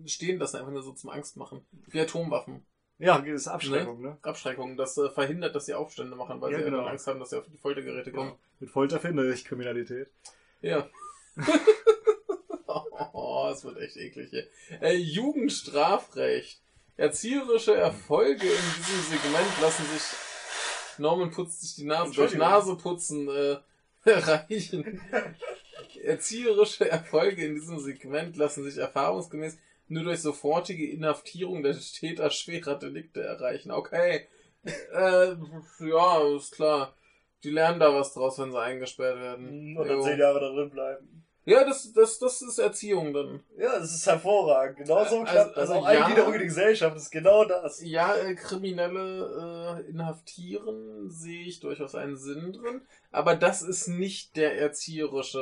stehen 0.05 0.39
lassen, 0.39 0.57
einfach 0.57 0.71
nur 0.71 0.81
so 0.83 0.93
zum 0.93 1.09
Angst 1.09 1.35
machen. 1.35 1.65
Wie 1.87 1.99
Atomwaffen. 1.99 2.65
Ja, 2.97 3.19
das 3.19 3.41
ist 3.41 3.47
Abschreckung, 3.47 4.01
ne? 4.01 4.17
Abschreckung, 4.21 4.77
das 4.77 4.97
äh, 4.97 5.09
verhindert, 5.09 5.55
dass 5.55 5.65
sie 5.65 5.73
Aufstände 5.73 6.15
machen, 6.15 6.39
weil 6.39 6.51
Ja, 6.53 6.59
sie 6.59 6.63
genau. 6.65 6.77
dann 6.77 6.87
Angst 6.87 7.05
haben, 7.07 7.19
dass 7.19 7.31
sie 7.31 7.37
auf 7.37 7.47
die 7.47 7.57
Foltergeräte 7.57 8.11
kommen. 8.13 8.33
Mit 8.59 8.69
Folter 8.69 8.99
finde 8.99 9.31
ich 9.33 9.43
Kriminalität. 9.45 10.09
Ja. 10.61 10.89
oh, 13.13 13.49
es 13.53 13.63
wird 13.63 13.77
echt 13.79 13.97
eklig 13.97 14.29
hier. 14.29 14.47
Äh, 14.81 14.95
Jugendstrafrecht. 14.95 16.59
Erzieherische 16.97 17.75
Erfolge 17.75 18.47
in 18.47 18.73
diesem 18.77 19.01
Segment 19.11 19.61
lassen 19.61 19.85
sich. 19.85 20.01
Norman 20.97 21.29
putzt 21.29 21.61
sich 21.61 21.75
die 21.75 21.83
Nase 21.85 22.13
durch. 22.13 22.33
Naseputzen 22.33 23.29
äh, 23.29 23.57
erreichen. 24.09 24.99
Erzieherische 26.03 26.89
Erfolge 26.89 27.45
in 27.45 27.55
diesem 27.55 27.79
Segment 27.79 28.35
lassen 28.35 28.63
sich 28.63 28.77
erfahrungsgemäß 28.77 29.57
nur 29.89 30.03
durch 30.03 30.21
sofortige 30.21 30.89
Inhaftierung 30.89 31.63
der 31.63 31.77
Täter 31.79 32.29
schwerer 32.29 32.75
Delikte 32.75 33.21
erreichen. 33.21 33.71
Okay. 33.71 34.27
Äh, 34.65 35.35
ja, 35.79 36.35
ist 36.35 36.53
klar. 36.53 36.93
Die 37.43 37.51
lernen 37.51 37.79
da 37.79 37.93
was 37.93 38.13
draus, 38.13 38.39
wenn 38.39 38.51
sie 38.51 38.59
eingesperrt 38.59 39.19
werden. 39.19 39.77
Und 39.77 39.87
dann 39.87 39.97
Jo. 39.97 40.03
zehn 40.03 40.19
Jahre 40.19 40.39
da 40.39 40.49
drin 40.49 40.69
bleiben. 40.71 41.23
Ja, 41.45 41.63
das, 41.63 41.93
das, 41.93 42.19
das 42.19 42.41
ist 42.41 42.57
Erziehung 42.59 43.13
dann. 43.13 43.41
Ja, 43.57 43.79
das 43.79 43.93
ist 43.95 44.05
hervorragend. 44.05 44.79
Genau 44.79 44.95
so 44.95 45.19
Also- 45.19 45.23
klappt 45.23 45.51
das. 45.55 45.69
also 45.69 45.73
Auch 45.75 45.89
ja. 45.89 46.01
Eingliederung 46.03 46.33
in 46.33 46.39
die 46.39 46.45
Gesellschaft 46.47 46.97
ist 46.97 47.09
genau 47.09 47.45
das. 47.45 47.81
Ja, 47.81 48.15
äh, 48.17 48.35
Kriminelle 48.35 49.79
äh, 49.85 49.89
inhaftieren 49.89 51.09
sehe 51.09 51.45
ich 51.45 51.61
durchaus 51.61 51.95
einen 51.95 52.17
Sinn 52.17 52.51
drin, 52.51 52.81
aber 53.11 53.35
das 53.35 53.61
ist 53.61 53.87
nicht 53.87 54.35
der 54.35 54.59
erzieherische 54.59 55.39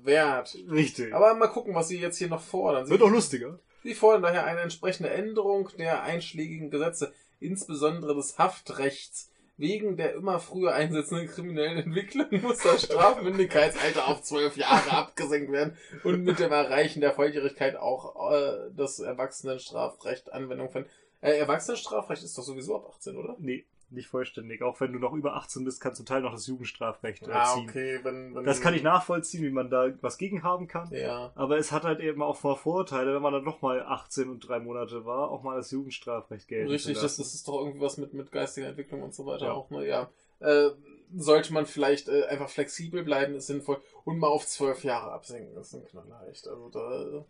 äh, 0.00 0.04
Wert. 0.04 0.56
Richtig. 0.68 1.14
Aber 1.14 1.34
mal 1.34 1.46
gucken, 1.48 1.74
was 1.74 1.86
sie 1.88 2.00
jetzt 2.00 2.18
hier 2.18 2.28
noch 2.28 2.42
fordern. 2.42 2.86
Sie, 2.86 2.90
Wird 2.90 3.02
auch 3.02 3.10
lustiger. 3.10 3.60
sie 3.84 3.94
fordern 3.94 4.22
daher 4.22 4.44
eine 4.44 4.60
entsprechende 4.62 5.10
Änderung 5.10 5.68
der 5.78 6.02
einschlägigen 6.02 6.70
Gesetze, 6.70 7.12
insbesondere 7.38 8.16
des 8.16 8.38
Haftrechts. 8.38 9.30
Wegen 9.58 9.96
der 9.96 10.14
immer 10.14 10.38
früher 10.38 10.72
einsetzenden 10.72 11.26
kriminellen 11.26 11.78
Entwicklung 11.78 12.28
muss 12.42 12.58
das 12.58 12.84
Strafmündigkeitsalter 12.84 14.06
auf 14.06 14.22
zwölf 14.22 14.56
Jahre 14.56 14.92
abgesenkt 14.92 15.50
werden 15.50 15.76
und 16.04 16.22
mit 16.22 16.38
dem 16.38 16.52
Erreichen 16.52 17.00
der 17.00 17.12
Volljährigkeit 17.12 17.76
auch 17.76 18.32
äh, 18.32 18.70
das 18.76 19.00
Erwachsenenstrafrecht 19.00 20.32
Anwendung 20.32 20.70
finden. 20.70 20.88
Äh, 21.20 21.38
Erwachsenenstrafrecht 21.38 22.22
ist 22.22 22.38
doch 22.38 22.44
sowieso 22.44 22.76
ab 22.76 22.86
18, 22.94 23.16
oder? 23.16 23.36
Nee, 23.40 23.66
nicht 23.90 24.08
vollständig. 24.08 24.62
Auch 24.62 24.80
wenn 24.80 24.92
du 24.92 24.98
noch 24.98 25.12
über 25.12 25.34
18 25.36 25.64
bist, 25.64 25.80
kannst 25.80 26.00
du 26.00 26.04
Teil 26.04 26.22
noch 26.22 26.32
das 26.32 26.46
Jugendstrafrecht 26.46 27.26
äh, 27.26 27.30
Ah, 27.32 27.54
ziehen. 27.54 27.68
okay, 27.68 28.00
wenn, 28.02 28.34
wenn 28.34 28.44
Das 28.44 28.60
kann 28.60 28.74
ich 28.74 28.82
nachvollziehen, 28.82 29.42
wie 29.44 29.50
man 29.50 29.70
da 29.70 29.90
was 30.00 30.18
gegen 30.18 30.42
haben 30.42 30.66
kann. 30.68 30.90
Ja. 30.92 31.32
Aber 31.34 31.58
es 31.58 31.72
hat 31.72 31.84
halt 31.84 32.00
eben 32.00 32.22
auch 32.22 32.36
vor 32.36 32.56
Vorteile, 32.56 33.14
wenn 33.14 33.22
man 33.22 33.32
dann 33.32 33.44
noch 33.44 33.62
mal 33.62 33.82
18 33.82 34.28
und 34.28 34.40
drei 34.40 34.58
Monate 34.60 35.04
war, 35.04 35.30
auch 35.30 35.42
mal 35.42 35.56
das 35.56 35.70
Jugendstrafrecht 35.70 36.48
gelten 36.48 36.70
Richtig, 36.70 36.98
das, 37.00 37.16
das 37.16 37.34
ist 37.34 37.46
doch 37.48 37.58
irgendwie 37.60 37.80
was 37.80 37.96
mit, 37.96 38.12
mit 38.14 38.30
geistiger 38.32 38.68
Entwicklung 38.68 39.02
und 39.02 39.14
so 39.14 39.24
weiter 39.26 39.46
Ja. 39.46 39.52
auch, 39.52 39.70
ne? 39.70 39.86
Ja. 39.86 40.10
Äh, 40.40 40.70
sollte 41.14 41.54
man 41.54 41.64
vielleicht 41.64 42.08
äh, 42.08 42.24
einfach 42.24 42.50
flexibel 42.50 43.02
bleiben, 43.02 43.34
ist 43.34 43.46
sinnvoll. 43.46 43.80
Und 44.04 44.18
mal 44.18 44.26
auf 44.28 44.46
zwölf 44.46 44.84
Jahre 44.84 45.12
absenken, 45.12 45.56
ist 45.58 45.74
ein 45.74 45.84
Knaller 45.86 46.26
echt. 46.30 46.46
Also 46.46 46.68
da 46.68 47.02
äh, 47.20 47.24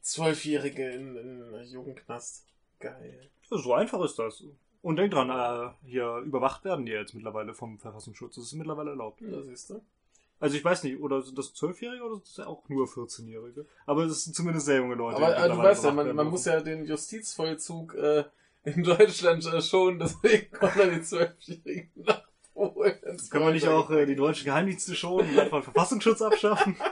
Zwölfjährige 0.00 0.90
in, 0.90 1.16
in 1.16 1.64
Jugendknast. 1.64 2.46
Geil. 2.78 3.30
So 3.48 3.72
einfach 3.74 4.02
ist 4.04 4.18
das. 4.18 4.44
Und 4.84 4.96
denk 4.96 5.12
dran, 5.12 5.30
äh, 5.30 5.70
hier 5.88 6.18
überwacht 6.18 6.62
werden 6.66 6.84
die 6.84 6.92
jetzt 6.92 7.14
mittlerweile 7.14 7.54
vom 7.54 7.78
Verfassungsschutz. 7.78 8.34
Das 8.34 8.44
ist 8.44 8.52
mittlerweile 8.52 8.90
erlaubt. 8.90 9.18
Ja, 9.22 9.40
siehst 9.42 9.70
du. 9.70 9.80
Also 10.38 10.58
ich 10.58 10.64
weiß 10.64 10.82
nicht, 10.84 11.00
oder 11.00 11.22
sind 11.22 11.38
das 11.38 11.54
Zwölfjährige 11.54 12.04
oder 12.04 12.16
sind 12.16 12.26
das 12.36 12.46
auch 12.46 12.68
nur 12.68 12.86
14-Jährige? 12.86 13.64
Aber 13.86 14.04
es 14.04 14.24
sind 14.24 14.36
zumindest 14.36 14.66
sehr 14.66 14.76
junge 14.76 14.94
Leute. 14.94 15.16
Aber 15.16 15.38
äh, 15.38 15.48
du 15.48 15.56
weißt 15.56 15.84
ja, 15.84 15.90
man, 15.90 16.14
man 16.14 16.26
muss 16.26 16.44
ja 16.44 16.60
den 16.60 16.84
Justizvollzug 16.84 17.94
äh, 17.94 18.24
in 18.64 18.84
Deutschland 18.84 19.46
äh, 19.46 19.62
schon, 19.62 19.98
deswegen 20.00 20.50
kommen 20.52 20.72
dann 20.76 20.90
die 20.90 21.00
Zwölfjährigen 21.00 21.90
nach 21.94 22.22
Polen. 22.52 23.00
Können 23.30 23.46
wir 23.46 23.52
nicht 23.52 23.68
auch 23.68 23.88
äh, 23.90 24.04
die 24.04 24.16
deutschen 24.16 24.44
Geheimdienste 24.44 24.94
schonen 24.94 25.30
und 25.30 25.38
einfach 25.38 25.64
Verfassungsschutz 25.64 26.20
abschaffen? 26.20 26.76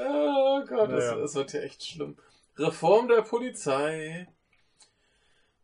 Oh 0.00 0.64
Gott, 0.64 0.90
das, 0.90 1.04
Naja. 1.04 1.16
das 1.16 1.34
wird 1.34 1.52
ja 1.52 1.60
echt 1.60 1.84
schlimm. 1.84 2.16
Reform 2.56 3.08
der 3.08 3.22
Polizei. 3.22 4.28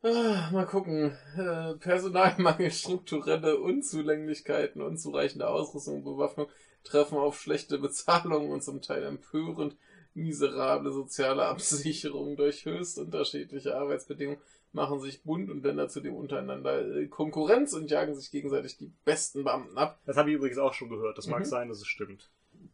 Ah, 0.05 0.51
mal 0.53 0.67
gucken. 0.67 1.17
Äh, 1.37 1.75
Personalmangel, 1.77 2.71
strukturelle 2.73 3.59
Unzulänglichkeiten, 3.59 4.83
unzureichende 4.83 5.49
Ausrüstung 5.49 5.97
und 5.97 6.05
Bewaffnung 6.05 6.49
treffen 6.85 7.17
auf 7.17 7.41
schlechte 7.41 7.79
Bezahlung 7.79 8.51
und 8.51 8.63
zum 8.63 8.83
Teil 8.83 9.03
empörend 9.05 9.77
miserable 10.13 10.93
soziale 10.93 11.47
Absicherung 11.47 12.37
durch 12.37 12.67
höchst 12.67 12.99
unterschiedliche 12.99 13.77
Arbeitsbedingungen 13.77 14.41
machen 14.73 15.01
sich 15.01 15.23
Bund 15.23 15.51
und 15.51 15.65
Länder 15.65 15.89
zudem 15.89 16.17
untereinander 16.17 16.85
äh, 16.97 17.07
Konkurrenz 17.07 17.73
und 17.73 17.91
jagen 17.91 18.15
sich 18.15 18.31
gegenseitig 18.31 18.77
die 18.77 18.93
besten 19.05 19.45
Beamten 19.45 19.79
ab. 19.79 20.01
Das 20.05 20.17
habe 20.19 20.31
ich 20.31 20.37
übrigens 20.37 20.59
auch 20.59 20.75
schon 20.75 20.91
gehört. 20.91 21.17
Das 21.17 21.29
mag 21.29 21.41
Mhm. 21.41 21.45
sein, 21.47 21.69
dass 21.69 21.79
es 21.79 21.87
stimmt. 21.87 22.29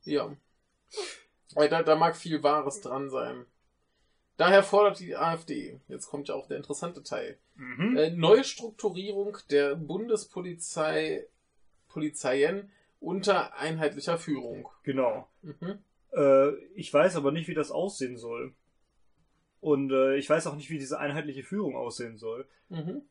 Ja. 0.04 0.34
Da, 1.54 1.82
da 1.82 1.96
mag 1.96 2.16
viel 2.16 2.42
Wahres 2.42 2.80
dran 2.80 3.10
sein. 3.10 3.44
Daher 4.40 4.62
fordert 4.62 5.00
die 5.00 5.14
AfD, 5.16 5.80
jetzt 5.88 6.08
kommt 6.08 6.28
ja 6.28 6.34
auch 6.34 6.46
der 6.46 6.56
interessante 6.56 7.02
Teil, 7.02 7.36
Mhm. 7.56 7.94
äh, 7.98 8.08
Neustrukturierung 8.10 9.36
der 9.50 9.74
Bundespolizei 9.76 11.26
Polizeien 11.88 12.70
unter 13.00 13.54
einheitlicher 13.58 14.16
Führung. 14.16 14.66
Genau. 14.82 15.28
Mhm. 15.42 15.80
Äh, 16.14 16.54
ich 16.74 16.90
weiß 16.90 17.16
aber 17.16 17.32
nicht, 17.32 17.48
wie 17.48 17.54
das 17.54 17.70
aussehen 17.70 18.16
soll. 18.16 18.54
Und 19.60 19.92
äh, 19.92 20.16
ich 20.16 20.30
weiß 20.30 20.46
auch 20.46 20.56
nicht, 20.56 20.70
wie 20.70 20.78
diese 20.78 20.98
einheitliche 20.98 21.42
Führung 21.42 21.76
aussehen 21.76 22.16
soll. 22.16 22.48
Mhm. 22.70 23.02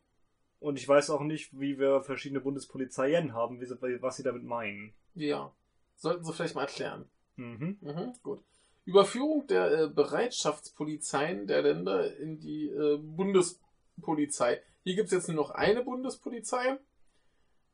Und 0.58 0.78
ich 0.80 0.88
weiß 0.88 1.10
auch 1.10 1.22
nicht, 1.22 1.60
wie 1.60 1.78
wir 1.78 2.02
verschiedene 2.02 2.40
Bundespolizeien 2.40 3.34
haben, 3.34 3.60
was 3.60 4.16
sie 4.16 4.24
damit 4.24 4.42
meinen. 4.42 4.94
Ja. 5.14 5.52
Sollten 5.94 6.24
Sie 6.24 6.32
vielleicht 6.32 6.56
mal 6.56 6.62
erklären. 6.62 7.08
Mhm. 7.36 7.78
Mhm, 7.80 8.14
gut. 8.24 8.42
Überführung 8.84 9.46
der 9.46 9.72
äh, 9.82 9.88
Bereitschaftspolizeien 9.88 11.46
der 11.46 11.62
Länder 11.62 12.16
in 12.18 12.40
die 12.40 12.68
äh, 12.68 12.98
Bundespolizei. 12.98 14.60
Hier 14.84 14.94
gibt 14.96 15.06
es 15.06 15.12
jetzt 15.12 15.28
nur 15.28 15.36
noch 15.36 15.50
eine 15.50 15.82
Bundespolizei 15.82 16.78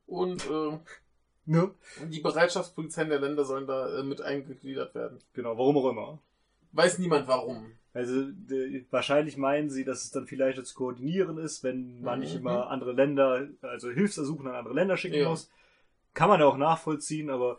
und 0.06 0.44
äh, 0.50 0.78
Ne? 1.48 1.70
die 2.10 2.18
Bereitschaftspolizeien 2.18 3.08
der 3.08 3.20
Länder 3.20 3.44
sollen 3.44 3.68
da 3.68 4.00
äh, 4.00 4.02
mit 4.02 4.20
eingegliedert 4.20 4.96
werden. 4.96 5.20
Genau, 5.32 5.56
warum 5.56 5.76
auch 5.78 5.90
immer. 5.90 6.18
Weiß 6.72 6.98
niemand 6.98 7.28
warum. 7.28 7.70
Also 7.94 8.24
wahrscheinlich 8.90 9.36
meinen 9.36 9.70
sie, 9.70 9.84
dass 9.84 10.02
es 10.02 10.10
dann 10.10 10.26
vielleicht 10.26 10.66
zu 10.66 10.74
koordinieren 10.74 11.38
ist, 11.38 11.62
wenn 11.62 12.00
man 12.02 12.18
nicht 12.18 12.32
Mhm. 12.34 12.40
immer 12.40 12.68
andere 12.68 12.92
Länder, 12.92 13.46
also 13.62 13.90
Hilfsersuchen 13.90 14.48
an 14.48 14.56
andere 14.56 14.74
Länder 14.74 14.96
schicken 14.96 15.20
Ja. 15.20 15.28
muss. 15.28 15.48
Kann 16.14 16.28
man 16.28 16.40
ja 16.40 16.46
auch 16.46 16.56
nachvollziehen, 16.56 17.30
aber 17.30 17.58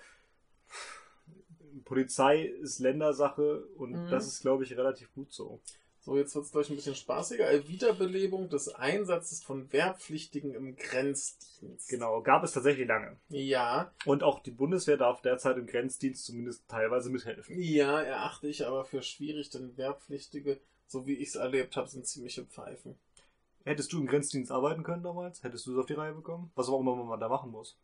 Polizei 1.88 2.42
ist 2.44 2.80
Ländersache 2.80 3.66
und 3.78 3.92
Mhm. 3.94 4.10
das 4.10 4.28
ist, 4.28 4.42
glaube 4.42 4.64
ich, 4.66 4.76
relativ 4.78 5.14
gut 5.14 5.32
so. 5.32 5.62
So, 6.02 6.18
jetzt 6.18 6.34
wird 6.36 6.46
es 6.46 6.52
gleich 6.52 6.70
ein 6.70 6.76
bisschen 6.78 6.96
spaßiger. 6.96 7.68
Wiederbelebung 7.68 8.50
des 8.50 8.70
Einsatzes 8.74 9.44
von 9.44 9.72
Wehrpflichtigen 9.74 10.54
im 10.54 10.76
Grenzdienst. 10.78 11.90
Genau, 11.90 12.22
gab 12.22 12.44
es 12.44 12.54
tatsächlich 12.54 12.88
lange. 12.88 13.18
Ja, 13.30 13.92
Und 14.06 14.24
auch 14.24 14.40
die 14.40 14.52
Bundeswehr 14.52 14.96
darf 14.98 15.22
derzeit 15.22 15.58
im 15.58 15.66
Grenzdienst 15.68 16.26
zumindest 16.26 16.68
teilweise 16.70 17.10
mithelfen. 17.10 17.60
ja, 17.60 18.02
erachte 18.02 18.48
ich 18.48 18.66
aber 18.66 18.86
für 18.86 19.02
schwierig, 19.02 19.50
denn 19.50 19.76
Wehrpflichtige, 19.78 20.60
so 20.88 21.06
wie 21.08 21.16
ich 21.16 21.30
es 21.30 21.36
erlebt 21.36 21.76
habe, 21.76 21.90
sind 21.90 22.06
ziemliche 22.06 22.46
Pfeifen. 22.46 22.96
Hättest 23.66 23.92
du 23.92 24.00
im 24.00 24.08
Grenzdienst 24.08 24.50
arbeiten 24.52 24.84
können 24.84 25.04
damals? 25.04 25.44
Hättest 25.44 25.66
du 25.68 25.74
es 25.74 25.78
auf 25.78 25.88
die 25.88 25.94
Reihe 25.94 26.14
bekommen? 26.14 26.52
Was 26.56 26.70
auch 26.70 26.80
immer 26.80 26.96
man 26.96 27.20
da 27.20 27.28
machen 27.28 27.52
muss. 27.52 27.78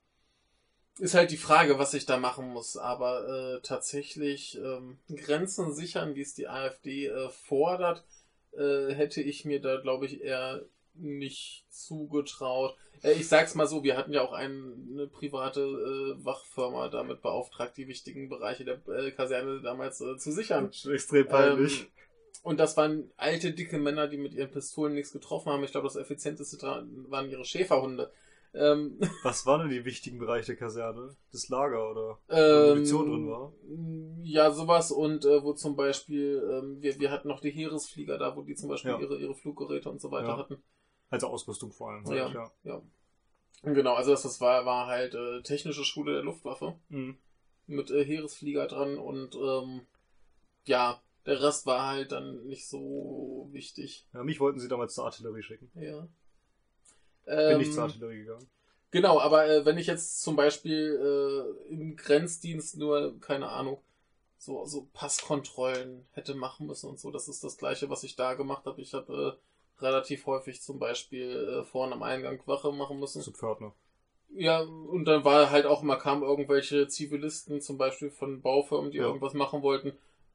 Ist 0.99 1.15
halt 1.15 1.31
die 1.31 1.37
Frage, 1.37 1.79
was 1.79 1.93
ich 1.93 2.05
da 2.05 2.17
machen 2.17 2.49
muss. 2.49 2.77
Aber 2.77 3.27
äh, 3.27 3.61
tatsächlich 3.61 4.57
ähm, 4.57 4.99
Grenzen 5.15 5.73
sichern, 5.73 6.15
wie 6.15 6.21
es 6.21 6.35
die 6.35 6.47
AfD 6.47 7.07
äh, 7.07 7.29
fordert, 7.29 8.03
äh, 8.51 8.93
hätte 8.93 9.21
ich 9.21 9.45
mir 9.45 9.59
da, 9.59 9.77
glaube 9.77 10.05
ich, 10.05 10.21
eher 10.21 10.63
nicht 10.95 11.65
zugetraut. 11.69 12.75
Äh, 13.01 13.13
ich 13.13 13.27
sag's 13.27 13.55
mal 13.55 13.67
so, 13.67 13.83
wir 13.83 13.97
hatten 13.97 14.13
ja 14.13 14.21
auch 14.21 14.33
ein, 14.33 14.89
eine 14.91 15.07
private 15.07 15.61
äh, 15.61 16.25
Wachfirma 16.25 16.89
damit 16.89 17.21
beauftragt, 17.21 17.75
die 17.77 17.87
wichtigen 17.87 18.29
Bereiche 18.29 18.63
der 18.63 18.79
äh, 18.87 19.11
Kaserne 19.11 19.61
damals 19.61 19.97
zu 19.97 20.31
sichern. 20.31 20.71
Extrem 20.91 21.27
peinlich. 21.27 21.81
Ähm, 21.81 21.87
und 22.43 22.59
das 22.59 22.75
waren 22.75 23.09
alte, 23.15 23.51
dicke 23.51 23.77
Männer, 23.77 24.07
die 24.07 24.17
mit 24.17 24.33
ihren 24.33 24.51
Pistolen 24.51 24.93
nichts 24.93 25.13
getroffen 25.13 25.51
haben. 25.51 25.63
Ich 25.63 25.71
glaube, 25.71 25.87
das 25.87 25.95
effizienteste 25.95 26.57
waren 27.07 27.29
ihre 27.29 27.45
Schäferhunde. 27.45 28.11
Ähm, 28.55 28.99
Was 29.23 29.45
waren 29.45 29.61
denn 29.61 29.69
die 29.69 29.85
wichtigen 29.85 30.19
Bereiche 30.19 30.47
der 30.47 30.55
Kaserne? 30.57 31.15
Das 31.31 31.49
Lager 31.49 31.89
oder? 31.91 32.19
ähm, 32.29 32.69
Munition 32.69 33.09
drin 33.09 33.27
war? 33.29 33.53
Ja, 34.23 34.51
sowas 34.51 34.91
und 34.91 35.25
äh, 35.25 35.43
wo 35.43 35.53
zum 35.53 35.75
Beispiel, 35.75 36.41
ähm, 36.51 36.81
wir, 36.81 36.99
wir 36.99 37.09
hatten 37.11 37.27
noch 37.27 37.39
die 37.39 37.49
Heeresflieger 37.51 38.17
da, 38.17 38.35
wo 38.35 38.43
die 38.43 38.55
zum 38.55 38.69
Beispiel 38.69 38.91
Ja. 38.91 38.99
ihre, 38.99 39.17
ihre 39.17 39.33
Fluggeräte 39.35 39.89
und 39.89 39.99
so 39.99 40.11
weiter 40.11 40.29
Ja. 40.29 40.37
hatten. 40.37 40.63
Also 41.09 41.27
Ausrüstung 41.27 41.71
vor 41.71 41.89
allem. 41.91 42.05
Ja. 42.13 42.25
Halt, 42.25 42.33
ja. 42.35 42.51
Ja. 42.63 42.81
Genau, 43.73 43.93
also 43.93 44.11
das, 44.11 44.23
das 44.23 44.41
war, 44.41 44.65
war 44.65 44.87
halt 44.87 45.15
äh, 45.15 45.41
technische 45.41 45.83
Schule 45.83 46.13
der 46.13 46.23
Luftwaffe 46.23 46.75
Mhm. 46.89 47.17
mit 47.65 47.89
äh, 47.91 48.03
Heeresflieger 48.05 48.67
dran 48.67 48.97
und 48.97 49.35
ähm, 49.35 49.87
ja, 50.65 51.01
der 51.25 51.41
Rest 51.41 51.65
war 51.65 51.87
halt 51.87 52.11
dann 52.11 52.43
nicht 52.45 52.67
so 52.67 53.47
wichtig. 53.51 54.05
ja. 54.13 54.23
Mich 54.23 54.39
wollten 54.39 54.59
sie 54.59 54.67
damals 54.67 54.93
zur 54.93 55.05
Artillerie 55.05 55.41
schicken. 55.43 55.71
Ja. 55.75 56.07
Bin 57.25 57.37
Ähm, 57.37 57.57
nicht 57.57 57.73
zur 57.73 57.83
Artillerie 57.83 58.19
gegangen. 58.19 58.47
Genau, 58.91 59.19
aber 59.19 59.47
äh, 59.49 59.65
wenn 59.65 59.77
ich 59.77 59.87
jetzt 59.87 60.21
zum 60.21 60.35
Beispiel 60.35 61.55
äh, 61.69 61.73
im 61.73 61.95
Grenzdienst 61.95 62.77
nur, 62.77 63.19
keine 63.21 63.49
Ahnung, 63.49 63.79
so, 64.37 64.65
so 64.65 64.87
Passkontrollen 64.93 66.05
hätte 66.11 66.35
machen 66.35 66.67
müssen 66.67 66.89
und 66.89 66.99
so, 66.99 67.09
das 67.09 67.27
ist 67.27 67.43
das 67.43 67.57
gleiche, 67.57 67.89
was 67.89 68.03
ich 68.03 68.15
da 68.15 68.33
gemacht 68.33 68.65
habe. 68.65 68.81
Ich 68.81 68.93
habe 68.93 69.37
äh, 69.79 69.81
relativ 69.83 70.25
häufig 70.27 70.61
zum 70.61 70.79
Beispiel 70.79 71.61
äh, 71.61 71.63
vorne 71.63 71.93
am 71.93 72.03
Eingang 72.03 72.39
Wache 72.45 72.71
machen 72.71 72.99
müssen. 72.99 73.21
Zu 73.21 73.31
Pförtner. 73.31 73.73
Ja, 74.35 74.61
und 74.61 75.05
dann 75.05 75.23
war 75.23 75.51
halt 75.51 75.65
auch 75.65 75.83
immer, 75.83 75.95
kamen 75.95 76.23
irgendwelche 76.23 76.87
Zivilisten, 76.87 77.61
zum 77.61 77.77
Beispiel 77.77 78.09
von 78.09 78.41
Baufirmen, 78.41 78.91
die 78.91 78.97
Ja. 78.97 79.05
irgendwas 79.05 79.33
machen 79.33 79.61
wollten, 79.61 79.93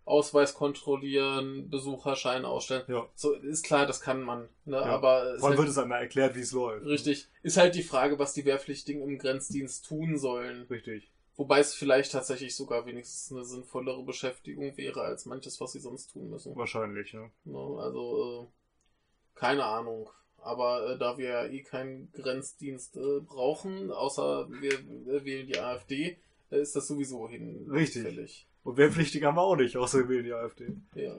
Ausweis 0.09 0.55
kontrollieren, 0.55 1.69
Besucherschein 1.69 2.45
ausstellen. 2.45 2.85
Ja. 2.89 3.07
So, 3.15 3.35
ist 3.35 3.65
klar, 3.65 3.87
das 3.87 4.01
kann 4.01 4.23
man, 4.23 4.49
ne? 4.65 4.77
Ja. 4.77 4.85
aber 4.85 5.21
allem 5.23 5.43
halt, 5.43 5.59
wird 5.59 5.69
es 5.69 5.79
einmal 5.79 6.01
erklärt, 6.01 6.35
wie 6.35 6.41
es 6.41 6.53
läuft. 6.53 6.87
richtig, 6.87 7.29
ist 7.43 7.59
halt 7.59 7.75
die 7.75 7.83
Frage, 7.83 8.19
was 8.19 8.33
die 8.33 8.45
Wehrpflichtigen 8.45 9.03
im 9.03 9.19
Grenzdienst 9.19 9.87
tun 9.87 10.17
sollen. 10.17 10.63
Richtig. 10.71 11.11
Wobei 11.37 11.61
es 11.61 11.75
vielleicht 11.75 12.11
tatsächlich 12.13 12.57
sogar 12.57 12.87
wenigstens 12.87 13.31
eine 13.31 13.45
sinnvollere 13.45 14.03
Beschäftigung 14.03 14.77
wäre 14.77 15.03
als 15.03 15.27
manches, 15.27 15.61
was 15.61 15.73
sie 15.73 15.81
sonst 15.81 16.09
tun 16.09 16.31
müssen. 16.31 16.57
Wahrscheinlich, 16.57 17.13
ja. 17.13 17.31
Ne? 17.45 17.79
Also, 17.79 18.51
äh, 18.51 19.39
keine 19.39 19.65
Ahnung. 19.65 20.11
Aber 20.39 20.91
äh, 20.91 20.99
da 20.99 21.19
wir 21.19 21.29
ja 21.29 21.45
eh 21.47 21.63
keinen 21.63 22.11
Grenzdienst 22.13 22.97
äh, 22.97 23.21
brauchen, 23.21 23.93
außer 23.93 24.49
wir 24.51 24.73
äh, 24.73 25.25
wählen 25.25 25.47
die 25.47 25.59
AfD, 25.59 26.19
äh, 26.51 26.61
ist 26.61 26.75
das 26.75 26.89
sowieso 26.89 27.27
Richtig. 27.71 28.48
Und 28.69 28.77
Wehrpflichtige 28.77 29.27
haben 29.27 29.37
wir 29.37 29.45
auch 29.45 29.57
nicht, 29.57 29.79
außer 29.79 30.11
wir 30.11 30.23
die 30.23 30.35
AfD. 30.35 30.77
Ja. 30.95 31.19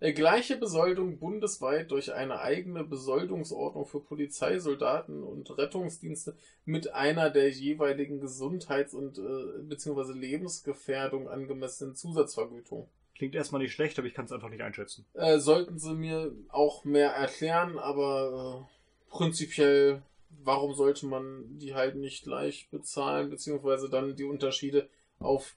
Äh, 0.00 0.12
gleiche 0.12 0.58
Besoldung 0.58 1.18
bundesweit 1.18 1.90
durch 1.90 2.12
eine 2.12 2.40
eigene 2.40 2.84
Besoldungsordnung 2.84 3.86
für 3.86 4.00
Polizeisoldaten 4.00 5.22
und 5.22 5.56
Rettungsdienste 5.56 6.36
mit 6.66 6.92
einer 6.92 7.30
der 7.30 7.48
jeweiligen 7.48 8.20
Gesundheits- 8.20 8.92
und 8.92 9.16
äh, 9.16 9.62
beziehungsweise 9.62 10.12
Lebensgefährdung 10.12 11.26
angemessenen 11.26 11.94
Zusatzvergütung. 11.94 12.86
Klingt 13.14 13.34
erstmal 13.34 13.62
nicht 13.62 13.72
schlecht, 13.72 13.98
aber 13.98 14.06
ich 14.06 14.12
kann 14.12 14.26
es 14.26 14.32
einfach 14.32 14.50
nicht 14.50 14.62
einschätzen. 14.62 15.06
Äh, 15.14 15.38
sollten 15.38 15.78
sie 15.78 15.94
mir 15.94 16.32
auch 16.50 16.84
mehr 16.84 17.12
erklären, 17.12 17.78
aber 17.78 18.66
äh, 18.68 19.10
prinzipiell, 19.10 20.02
warum 20.44 20.74
sollte 20.74 21.06
man 21.06 21.58
die 21.58 21.74
halt 21.74 21.96
nicht 21.96 22.24
gleich 22.24 22.68
bezahlen, 22.70 23.30
beziehungsweise 23.30 23.88
dann 23.88 24.16
die 24.16 24.24
Unterschiede 24.24 24.90
auf 25.18 25.56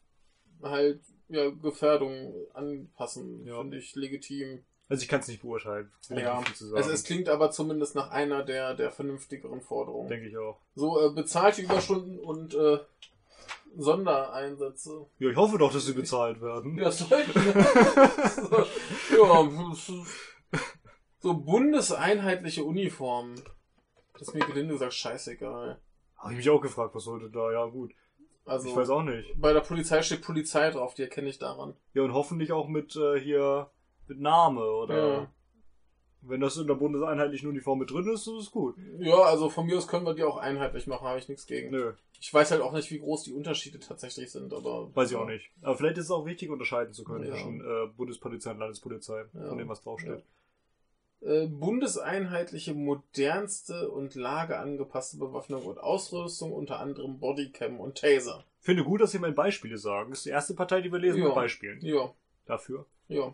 halt 0.62 1.02
ja, 1.30 1.50
Gefährdung 1.50 2.34
anpassen, 2.54 3.46
Ja. 3.46 3.60
finde 3.62 3.78
ich 3.78 3.96
legitim. 3.96 4.64
Also 4.88 5.04
ich 5.04 5.08
kann 5.08 5.20
es 5.20 5.28
nicht 5.28 5.44
beurteilen. 5.44 5.92
Ja, 6.10 6.42
es, 6.52 6.60
sagen. 6.60 6.90
es 6.90 7.04
klingt 7.04 7.30
aber 7.30 7.52
zumindest 7.52 7.94
nach 7.94 8.10
einer 8.10 8.44
der, 8.44 8.74
der 8.74 8.92
vernünftigeren 8.92 9.62
Forderungen. 9.62 10.10
Denke 10.10 10.28
ich 10.28 10.38
auch. 10.38 10.60
So, 10.74 11.00
äh, 11.00 11.14
bezahlte 11.14 11.62
Überstunden 11.62 12.20
und 12.20 12.56
äh, 12.56 12.80
Sondereinsätze. 13.78 15.06
Ja, 15.20 15.30
ich 15.30 15.38
hoffe 15.38 15.60
doch, 15.60 15.72
dass 15.72 15.86
sie 15.86 15.94
bezahlt 15.94 16.42
werden. 16.42 16.76
Ja, 16.78 16.90
sollten. 16.90 17.32
so, 19.12 19.26
ja, 19.28 20.06
so 21.20 21.34
bundeseinheitliche 21.36 22.64
Uniformen. 22.64 23.40
Das 24.14 24.24
ist 24.24 24.34
mir 24.34 24.46
gelinde 24.46 24.74
gesagt 24.74 24.94
scheißegal. 24.94 25.80
Habe 26.18 26.32
ich 26.34 26.38
mich 26.38 26.50
auch 26.50 26.62
gefragt, 26.62 26.96
was 26.96 27.04
sollte 27.04 27.30
da? 27.30 27.52
Ja, 27.52 27.66
gut. 27.66 27.94
Also, 28.50 28.70
ich 28.70 28.76
weiß 28.76 28.90
auch 28.90 29.04
nicht. 29.04 29.40
bei 29.40 29.54
der 29.54 29.62
Polizei 29.62 30.02
steht 30.02 30.22
Polizei 30.22 30.70
drauf, 30.72 30.94
die 30.94 31.04
erkenne 31.04 31.30
ich 31.30 31.38
daran. 31.40 31.74
Ja, 31.94 32.04
und 32.04 32.14
hoffentlich 32.14 32.52
auch 32.52 32.68
mit 32.68 32.96
äh, 32.96 33.20
hier 33.20 33.70
mit 34.08 34.20
Name 34.20 34.62
oder 34.66 34.98
Ja. 35.20 35.32
wenn 36.22 36.42
das 36.42 36.58
in 36.58 36.68
der 36.68 36.74
bundeseinheitlichen 36.76 37.48
Uniform 37.48 37.80
mit 37.80 37.92
drin 37.92 38.08
ist, 38.12 38.28
ist 38.28 38.34
es 38.34 38.52
gut. 38.52 38.76
Ja, 39.00 39.16
also 39.22 39.50
von 39.50 39.66
mir 39.66 39.78
aus 39.78 39.88
können 39.88 40.06
wir 40.06 40.14
die 40.14 40.24
auch 40.24 40.38
einheitlich 40.38 40.88
machen, 40.88 41.08
habe 41.08 41.20
ich 41.20 41.30
nichts 41.30 41.46
gegen. 41.46 41.70
Nö, 41.72 41.94
Ich 42.20 42.34
weiß 42.34 42.52
halt 42.52 42.62
auch 42.62 42.74
nicht, 42.74 42.92
wie 42.92 43.00
groß 43.00 43.24
die 43.24 43.32
Unterschiede 43.34 43.80
tatsächlich 43.80 44.30
sind, 44.32 44.54
aber. 44.54 44.94
weiß 44.96 45.12
ich 45.12 45.16
auch 45.18 45.26
nicht. 45.28 45.50
Aber 45.62 45.78
vielleicht 45.78 45.98
ist 45.98 46.06
es 46.06 46.12
auch 46.12 46.26
wichtig, 46.26 46.50
unterscheiden 46.50 46.94
zu 46.94 47.04
können 47.06 47.24
Ja. 47.26 47.32
zwischen 47.32 47.62
äh, 47.62 47.88
Bundespolizei 47.96 48.52
und 48.52 48.60
Landespolizei, 48.60 49.26
Ja. 49.34 49.48
von 49.48 49.58
dem 49.58 49.70
was 49.70 49.82
draufsteht. 49.82 50.24
Äh, 51.22 51.48
bundeseinheitliche, 51.48 52.74
modernste 52.74 53.90
und 53.90 54.16
lageangepasste 54.16 55.18
Bewaffnung 55.18 55.66
und 55.66 55.78
Ausrüstung, 55.78 56.54
unter 56.54 56.80
anderem 56.80 57.20
Bodycam 57.20 57.80
und 57.80 57.98
Taser. 57.98 58.46
Finde 58.62 58.84
gut, 58.84 59.02
dass 59.02 59.12
Sie 59.12 59.20
mal 59.20 59.32
Beispiele 59.34 59.78
sagen. 59.78 60.12
Das 60.12 60.20
ist 60.20 60.26
die 60.26 60.30
erste 60.30 60.54
Partei, 60.54 60.82
die 60.82 60.92
wir 60.92 61.00
lesen 61.00 61.20
Ja. 61.20 61.26
mit 61.26 61.36
Beispielen. 61.36 61.80
Ja, 61.82 62.14
Dafür. 62.46 62.86
ja. 63.10 63.34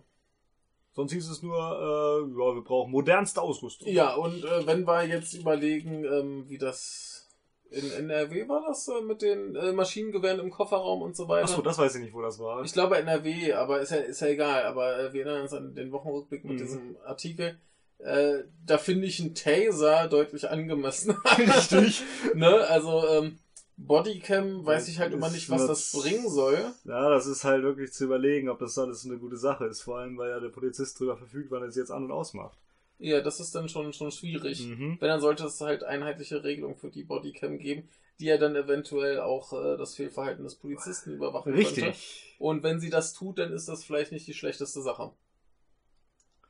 Sonst 0.94 1.12
hieß 1.12 1.30
es 1.30 1.44
nur, 1.44 1.58
äh, 1.58 2.22
ja, 2.32 2.56
wir 2.56 2.64
brauchen 2.64 2.90
modernste 2.92 3.42
Ausrüstung. 3.42 3.88
Ja, 3.90 4.16
und 4.16 4.46
äh, 4.46 4.66
wenn 4.66 4.88
wir 4.88 5.04
jetzt 5.06 5.34
überlegen, 5.34 6.06
ähm, 6.06 6.46
wie 6.48 6.58
das 6.58 7.28
in 7.70 7.92
NRW 7.92 8.48
war 8.48 8.64
das 8.66 8.88
äh, 8.88 9.02
mit 9.02 9.22
den 9.22 9.56
äh, 9.58 9.74
Maschinengewehren 9.74 10.40
im 10.40 10.50
Kofferraum 10.52 11.02
und 11.02 11.16
so 11.16 11.28
weiter. 11.28 11.44
Achso, 11.44 11.62
das 11.62 11.78
weiß 11.78 11.96
ich 11.96 12.02
nicht, 12.02 12.14
wo 12.14 12.22
das 12.22 12.40
war. 12.40 12.64
Ich 12.64 12.72
glaube 12.72 12.98
NRW, 12.98 13.54
aber 13.54 13.82
ist 13.82 13.92
ja, 13.92 13.98
ist 13.98 14.22
ja 14.22 14.28
egal. 14.28 14.64
Aber 14.64 14.98
äh, 14.98 15.12
wir 15.14 15.26
erinnern 15.26 15.42
uns 15.44 15.54
an 15.54 15.76
den 15.76 15.92
Wochenrückblick 15.92 16.46
mit 16.46 16.54
Mhm. 16.54 16.58
diesem 16.58 16.98
Artikel. 17.06 17.60
Äh, 18.00 18.44
da 18.66 18.78
finde 18.78 19.08
ich 19.08 19.20
einen 19.20 19.36
Taser 19.36 20.08
deutlich 20.08 20.50
angemessen. 20.50 21.12
Richtig. 21.38 22.04
ne? 22.36 22.68
Also 22.68 23.08
ähm, 23.08 23.40
Bodycam 23.78 24.66
weiß 24.66 24.88
ich 24.88 25.00
halt 25.00 25.14
immer 25.14 25.30
nicht, 25.30 25.50
was 25.50 25.68
das 25.68 25.92
bringen 25.92 26.30
soll. 26.30 26.74
Ja, 26.86 27.10
das 27.10 27.26
ist 27.26 27.44
halt 27.44 27.64
wirklich 27.64 27.92
zu 27.92 28.06
überlegen, 28.06 28.50
ob 28.50 28.60
das 28.60 28.78
alles 28.78 29.06
eine 29.06 29.18
gute 29.18 29.38
Sache 29.38 29.66
ist. 29.66 29.82
Vor 29.82 30.00
allem, 30.00 30.18
weil 30.18 30.30
ja 30.30 30.40
der 30.40 30.50
Polizist 30.50 31.00
darüber 31.00 31.18
verfügt, 31.18 31.52
wann 31.52 31.62
er 31.62 31.70
es 31.70 31.76
jetzt 31.76 31.92
an- 31.92 32.06
und 32.06 32.12
ausmacht. 32.12 32.58
Ja, 32.98 33.20
das 33.22 33.40
ist 33.42 33.54
dann 33.54 33.68
schon, 33.68 33.92
schon 33.92 34.12
schwierig. 34.12 34.66
Mhm. 34.66 34.98
Wenn, 35.00 35.10
dann 35.10 35.20
sollte 35.20 35.46
es 35.46 35.60
halt 35.60 35.84
einheitliche 35.84 36.44
Regelungen 36.44 36.78
für 36.78 36.90
die 36.90 37.04
Bodycam 37.04 37.58
geben, 37.58 37.90
die 38.20 38.26
ja 38.26 38.38
dann 38.38 38.56
eventuell 38.56 39.20
auch 39.20 39.52
äh, 39.52 39.78
das 39.78 39.96
Fehlverhalten 39.96 40.44
des 40.46 40.56
Polizisten 40.56 41.12
überwachen 41.12 41.54
könnte. 41.54 41.68
Richtig. 41.68 42.36
Und 42.40 42.64
wenn 42.64 42.80
sie 42.80 42.90
das 42.90 43.14
tut, 43.14 43.40
dann 43.40 43.52
ist 43.52 43.68
das 43.68 43.84
vielleicht 43.84 44.14
nicht 44.14 44.28
die 44.28 44.34
schlechteste 44.34 44.82
Sache. 44.82 45.12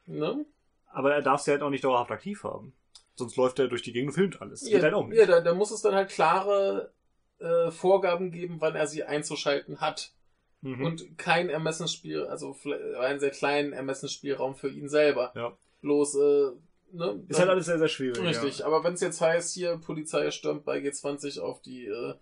Ne? 0.05 0.45
Aber 0.95 1.13
er 1.13 1.21
darf 1.21 1.41
sie 1.41 1.51
halt 1.51 1.61
auch 1.61 1.69
nicht 1.69 1.83
dauerhaft 1.83 2.11
aktiv 2.11 2.43
haben. 2.43 2.73
Sonst 3.15 3.35
läuft 3.37 3.59
er 3.59 3.67
durch 3.67 3.81
die 3.81 3.93
Gegend 3.93 4.09
und 4.09 4.13
filmt 4.15 4.41
alles. 4.41 4.61
Das 4.61 4.69
Ja, 4.69 4.77
geht 4.77 4.83
halt 4.83 4.93
auch 4.93 5.07
nicht. 5.07 5.17
ja 5.17 5.25
da, 5.25 5.41
da 5.41 5.53
muss 5.53 5.71
es 5.71 5.81
dann 5.81 5.93
halt 5.95 6.09
klare 6.09 6.91
äh, 7.39 7.69
Vorgaben 7.71 8.31
geben, 8.31 8.57
wann 8.59 8.75
er 8.75 8.87
sie 8.87 9.03
einzuschalten 9.03 9.81
hat. 9.81 10.11
Mhm. 10.61 10.85
Und 10.85 11.17
kein 11.17 11.49
Ermessensspiel, 11.49 12.25
also 12.25 12.55
einen 12.99 13.19
sehr 13.19 13.29
kleinen 13.31 13.73
Ermessensspielraum 13.73 14.55
für 14.55 14.69
ihn 14.69 14.89
selber. 14.89 15.31
Ja. 15.35 15.57
Bloß, 15.81 16.15
äh, 16.15 16.51
ne? 16.93 17.23
ist 17.27 17.39
halt 17.39 17.49
alles 17.49 17.65
sehr, 17.67 17.77
sehr 17.77 17.87
schwierig. 17.89 18.19
Richtig, 18.23 18.59
Ja. 18.59 18.65
aber 18.65 18.83
wenn 18.83 18.93
es 18.93 19.01
jetzt 19.01 19.21
heißt, 19.21 19.53
hier 19.53 19.77
Polizei 19.77 20.31
stürmt 20.31 20.65
bei 20.65 20.79
G20 20.79 21.39
auf 21.41 21.61
die 21.61 21.85
äh, 21.87 22.15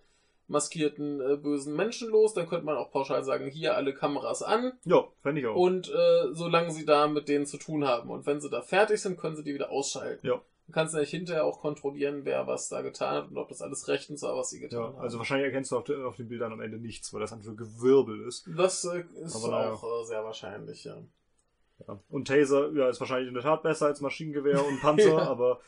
maskierten 0.48 1.20
äh, 1.20 1.36
bösen 1.36 1.74
Menschen 1.74 2.10
los, 2.10 2.34
dann 2.34 2.48
könnte 2.48 2.66
man 2.66 2.76
auch 2.76 2.90
pauschal 2.90 3.24
sagen, 3.24 3.46
hier 3.48 3.76
alle 3.76 3.94
Kameras 3.94 4.42
an 4.42 4.72
Ja, 4.84 5.04
fände 5.22 5.40
ich 5.40 5.46
auch. 5.46 5.56
und 5.56 5.88
äh, 5.88 6.32
solange 6.32 6.70
sie 6.70 6.84
da 6.84 7.06
mit 7.08 7.28
denen 7.28 7.46
zu 7.46 7.56
tun 7.56 7.86
haben 7.86 8.10
und 8.10 8.26
wenn 8.26 8.40
sie 8.40 8.50
da 8.50 8.60
fertig 8.62 9.00
sind, 9.00 9.18
können 9.18 9.36
sie 9.36 9.42
die 9.44 9.54
wieder 9.54 9.70
ausschalten. 9.70 10.26
Ja. 10.26 10.40
Du 10.66 10.72
kannst 10.72 10.94
nämlich 10.94 11.10
hinterher 11.10 11.44
auch 11.44 11.60
kontrollieren, 11.60 12.24
wer 12.24 12.46
was 12.46 12.70
da 12.70 12.80
getan 12.80 13.16
hat 13.16 13.30
und 13.30 13.36
ob 13.36 13.48
das 13.50 13.60
alles 13.60 13.86
rechtens 13.88 14.22
war, 14.22 14.34
was 14.36 14.48
sie 14.48 14.60
getan 14.60 14.80
ja, 14.80 14.86
haben. 14.86 14.98
also 14.98 15.18
wahrscheinlich 15.18 15.46
erkennst 15.46 15.72
du 15.72 15.76
auf, 15.76 15.84
de, 15.84 16.02
auf 16.04 16.16
den 16.16 16.28
Bildern 16.28 16.52
am 16.52 16.60
Ende 16.62 16.78
nichts, 16.78 17.12
weil 17.12 17.20
das 17.20 17.32
einfach 17.34 17.54
Gewirbel 17.54 18.26
ist. 18.26 18.46
das 18.56 18.84
äh, 18.86 19.04
ist 19.22 19.44
Aber 19.44 19.72
auch 19.74 20.02
äh, 20.02 20.04
sehr 20.06 20.24
wahrscheinlich, 20.24 20.84
ja. 20.84 20.96
Ja. 21.86 21.98
Und 22.08 22.28
Taser, 22.28 22.70
ja, 22.72 22.88
ist 22.88 23.00
wahrscheinlich 23.00 23.28
in 23.28 23.34
der 23.34 23.42
Tat 23.42 23.62
besser 23.62 23.86
als 23.86 24.00
Maschinengewehr 24.00 24.64
und 24.64 24.80
Panzer, 24.80 25.08
Ja. 25.18 25.18
aber 25.28 25.60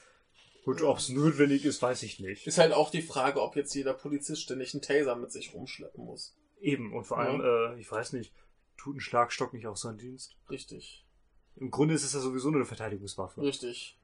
gut, 0.67 0.83
ob 0.83 0.99
es 0.99 1.09
notwendig 1.09 1.65
ist, 1.65 1.81
weiß 1.81 2.03
ich 2.03 2.21
nicht. 2.21 2.47
Ist 2.47 2.59
halt 2.59 2.73
auch 2.75 2.91
die 2.91 3.01
Frage, 3.01 3.41
ob 3.41 3.57
jetzt 3.57 3.73
jeder 3.75 3.95
Polizist 3.95 4.43
ständig 4.43 4.75
einen 4.75 4.83
Taser 4.83 5.17
mit 5.17 5.33
sich 5.33 5.55
rumschleppen 5.55 6.05
muss. 6.05 6.37
Eben, 6.61 6.93
und 6.93 7.05
vor 7.05 7.19
allem, 7.19 7.41
äh, 7.41 7.81
ich 7.81 7.91
weiß 7.91 8.13
nicht, 8.13 8.35
tut 8.77 8.97
ein 8.97 9.01
Schlagstock 9.01 9.55
nicht 9.55 9.67
auch 9.67 9.77
seinen 9.77 9.99
Dienst? 9.99 10.37
Richtig. 10.51 11.07
Im 11.55 11.71
Grunde 11.71 11.95
ist 11.95 12.03
es 12.05 12.13
ja 12.13 12.21
sowieso 12.21 12.51
nur 12.51 12.59
eine 12.61 12.67
Verteidigungswaffe. 12.67 13.41
Richtig. 13.43 13.97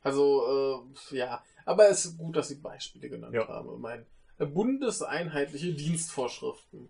Also, 0.00 0.86
äh, 1.10 1.16
ja. 1.16 1.44
Aber 1.64 1.88
es 1.88 2.04
ist 2.06 2.16
gut, 2.16 2.36
dass 2.36 2.48
Sie 2.48 2.54
Beispiele 2.54 3.08
genannt 3.10 3.34
Ja. 3.34 3.48
haben. 3.48 3.84
Äh, 4.38 4.46
bundeseinheitliche 4.46 5.74
Dienstvorschriften. 5.74 6.88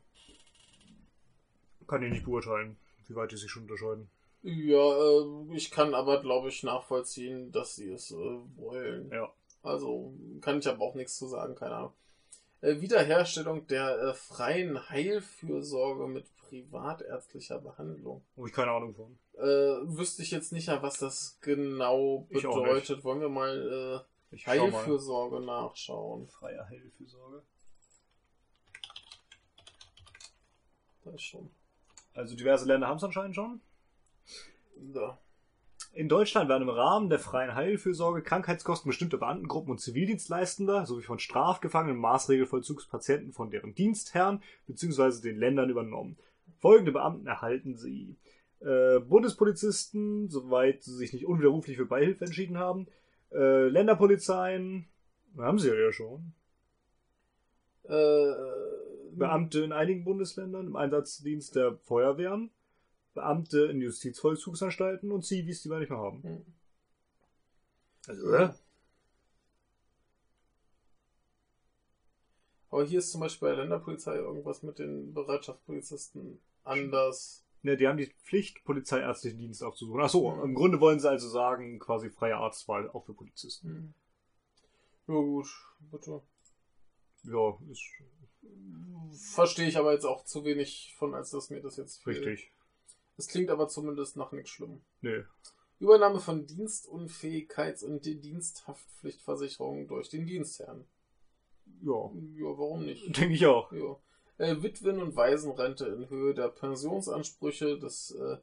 Kann 1.87 2.03
ich 2.03 2.13
nicht 2.13 2.25
beurteilen, 2.27 2.77
wie 3.07 3.15
weit 3.15 3.33
die 3.33 3.37
sich 3.39 3.51
schon 3.51 3.63
unterscheiden. 3.63 4.11
Ja, 4.43 4.99
äh, 4.99 5.57
ich 5.57 5.70
kann 5.70 5.95
aber, 5.95 6.20
glaube 6.20 6.49
ich, 6.49 6.62
nachvollziehen, 6.62 7.51
dass 7.53 7.76
Sie 7.76 7.91
es 7.91 8.11
äh, 8.11 8.39
wollen. 8.57 9.11
Ja. 9.11 9.32
Also, 9.62 10.14
kann 10.41 10.61
ich 10.61 10.68
aber 10.68 10.84
auch 10.84 10.95
nichts 10.95 11.16
zu 11.16 11.26
sagen, 11.26 11.55
keine 11.55 11.74
Ahnung. 11.74 11.93
Äh, 12.61 12.80
Wiederherstellung 12.80 13.66
der 13.66 13.99
äh, 13.99 14.14
freien 14.14 14.89
Heilfürsorge 14.89 16.07
mit 16.07 16.34
privatärztlicher 16.36 17.61
Behandlung. 17.61 18.24
Habe 18.36 18.49
ich 18.49 18.55
keine 18.55 18.70
Ahnung 18.70 18.95
von. 18.95 19.18
Äh, 19.34 19.97
wüsste 19.97 20.22
ich 20.22 20.30
jetzt 20.30 20.53
nicht, 20.53 20.68
was 20.68 20.99
das 20.99 21.39
genau 21.41 22.26
bedeutet. 22.30 23.05
Wollen 23.05 23.20
wir 23.20 23.28
mal 23.28 24.05
äh, 24.30 24.34
Ich 24.34 24.43
schau 24.43 24.55
mal. 24.55 24.72
Heilfürsorge 24.72 25.41
nachschauen? 25.41 26.26
Freie 26.28 26.68
Heilfürsorge. 26.68 27.43
Das 31.05 31.14
ist 31.14 31.22
schon. 31.22 31.51
Also 32.14 32.34
diverse 32.34 32.66
Länder 32.66 32.89
haben 32.89 32.97
es 32.97 33.05
anscheinend 33.05 33.36
schon. 33.36 33.61
Da. 34.81 35.18
In 35.93 36.09
Deutschland 36.09 36.49
werden 36.49 36.62
im 36.62 36.68
Rahmen 36.68 37.09
der 37.09 37.18
freien 37.18 37.55
Heilfürsorge 37.55 38.22
Krankheitskosten 38.22 38.89
bestimmter 38.89 39.18
Beamtengruppen 39.18 39.70
und 39.70 39.79
Zivildienstleistender 39.79 40.87
sowie 40.87 41.03
von 41.03 41.18
Strafgefangenen 41.18 42.01
Maßregelvollzugspatienten 42.01 43.33
von 43.33 43.51
deren 43.51 43.74
Dienstherren 43.74 44.43
bzw. 44.66 45.22
den 45.22 45.39
Ländern 45.39 45.70
übernommen. 45.70 46.16
Folgende 46.59 46.93
Beamten 46.93 47.26
erhalten 47.26 47.76
sie. 47.76 48.16
Äh, 48.61 48.99
Bundespolizisten, 49.01 50.29
soweit 50.29 50.83
sie 50.83 50.95
sich 50.95 51.12
nicht 51.12 51.26
unwiderruflich 51.26 51.76
für 51.76 51.87
Beihilfe 51.87 52.24
entschieden 52.24 52.59
haben. 52.59 52.89
Äh, 53.33 53.68
Länderpolizeien, 53.68 54.87
haben 55.37 55.59
sie 55.59 55.68
ja 55.68 55.93
schon. 55.93 56.33
Äh, 57.85 58.33
Beamte 59.12 59.61
in 59.61 59.72
einigen 59.72 60.05
Bundesländern 60.05 60.66
im 60.66 60.76
Einsatzdienst 60.76 61.57
der 61.57 61.76
Feuerwehren. 61.85 62.51
Beamte 63.15 63.67
in 63.67 63.81
Justizvollzugsanstalten 63.81 65.11
und 65.11 65.25
Zivis, 65.25 65.63
die 65.63 65.71
wir 65.71 65.79
nicht 65.79 65.91
mehr 65.91 65.99
haben. 65.99 66.23
Hm. 66.23 66.47
Also, 68.07 68.33
äh, 68.33 68.51
Aber 72.71 72.85
hier 72.85 72.99
ist 72.99 73.11
zum 73.13 73.21
Beispiel 73.23 73.49
bei 73.49 73.55
der 73.55 73.65
Länderpolizei 73.65 74.17
irgendwas 74.17 74.63
mit 74.63 74.79
den 74.79 75.15
Bereitschaftspolizisten 75.15 76.39
anders. 76.65 77.45
Ne, 77.63 77.77
die 77.77 77.89
haben 77.89 77.97
die 77.97 78.13
Pflicht, 78.23 78.63
polizeiärztlichen 78.65 79.39
Dienst 79.39 79.63
aufzusuchen. 79.65 80.01
Ach 80.01 80.09
so, 80.11 80.31
Mhm. 80.31 80.43
im 80.45 80.55
Grunde 80.55 80.81
wollen 80.81 81.01
sie 81.01 81.09
also 81.09 81.29
sagen, 81.29 81.79
quasi 81.79 82.11
freie 82.11 82.37
Arztwahl 82.37 82.89
auch 82.91 83.05
für 83.05 83.15
Polizisten. 83.15 83.69
Hm. 83.69 83.95
Ja 85.09 85.15
gut, 85.15 85.49
bitte. 85.91 86.23
Ja, 87.25 87.59
ist 87.71 87.83
Verstehe 89.35 89.67
ich 89.69 89.77
aber 89.77 89.93
jetzt 89.93 90.05
auch 90.05 90.25
zu 90.25 90.45
wenig 90.45 90.95
von, 90.99 91.15
als 91.15 91.31
dass 91.31 91.51
mir 91.51 91.61
das 91.61 91.77
jetzt 91.79 92.03
fehlt. 92.03 92.19
richtig. 92.19 92.53
Es 93.19 93.29
klingt 93.29 93.51
aber 93.51 93.69
zumindest 93.69 94.16
nach 94.16 94.33
nichts 94.33 94.51
Schlimm. 94.51 94.81
Nee. 95.03 95.25
Übernahme 95.81 96.21
von 96.21 96.47
Dienstunfähigkeits- 96.47 97.85
und 97.85 98.05
die 98.07 98.19
Diensthaftpflichtversicherung 98.21 99.87
durch 99.87 100.09
den 100.09 100.25
Dienstherrn. 100.27 100.87
Ja, 101.83 102.11
Ja, 102.37 102.59
warum 102.59 102.85
nicht? 102.85 103.05
denke 103.19 103.35
ich 103.35 103.45
auch. 103.47 103.71
Ja. 103.73 103.97
Äh, 104.39 104.62
Witwen- 104.62 105.03
und 105.03 105.16
Waisenrente 105.16 105.87
in 105.87 106.09
Höhe 106.09 106.33
der 106.33 106.49
Pensionsansprüche 106.49 107.79
des 107.79 108.12
äh, 108.12 108.39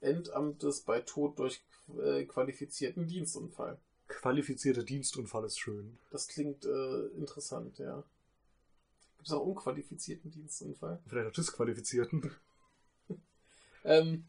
Endamtes 0.00 0.82
bei 0.82 1.00
Tod 1.00 1.38
durch 1.38 1.62
äh, 2.00 2.24
qualifizierten 2.24 3.06
Dienstunfall. 3.06 3.78
Qualifizierter 4.08 4.84
Dienstunfall 4.84 5.44
ist 5.44 5.58
schön. 5.58 5.98
Das 6.10 6.28
klingt 6.28 6.64
äh, 6.64 7.06
interessant, 7.16 7.78
ja. 7.78 8.04
Gibt 9.16 9.26
es 9.28 9.32
auch 9.32 9.44
unqualifizierten 9.44 10.30
Dienstunfall? 10.30 11.02
Vielleicht 11.06 11.28
auch 11.28 11.32
disqualifizierten. 11.32 12.30
Ähm, 13.84 14.24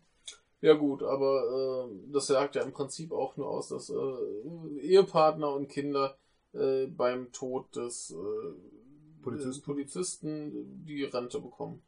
ja 0.62 0.74
gut, 0.74 1.04
aber 1.04 1.88
äh, 1.90 2.12
das 2.12 2.28
sagt 2.28 2.56
ja 2.56 2.64
im 2.64 2.74
Prinzip 2.74 3.12
auch 3.12 3.38
nur 3.38 3.50
aus, 3.50 3.70
dass 3.70 3.90
äh, 3.90 4.80
Ehepartner 4.82 5.54
und 5.54 5.70
Kinder 5.70 6.18
äh, 6.54 6.86
beim 6.88 7.32
Tod 7.32 7.76
des 7.76 8.12
äh, 8.12 9.22
Polizisten. 9.22 9.64
Polizisten 9.64 10.86
die 10.86 11.04
Rente 11.04 11.40
bekommen. 11.40 11.82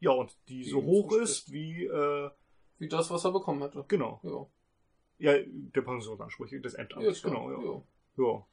Ja, 0.00 0.10
und 0.12 0.36
die 0.48 0.62
Die 0.62 0.70
so 0.70 0.82
hoch 0.82 1.12
ist 1.12 1.50
wie, 1.52 1.84
äh, 1.84 2.30
Wie 2.78 2.88
das, 2.88 3.10
was 3.10 3.24
er 3.24 3.32
bekommen 3.32 3.62
hätte. 3.62 3.84
genau. 3.88 4.20
Ja, 4.22 5.32
Ja, 5.32 5.42
der 5.46 5.82
Pensionsansprüche 5.82 6.60
des 6.60 6.74
Endamts. 6.74 7.22
klar. 7.22 7.32
genau, 7.32 7.50
ja. 7.50 7.62
ja. 7.64 7.82
Ja, 8.16 8.46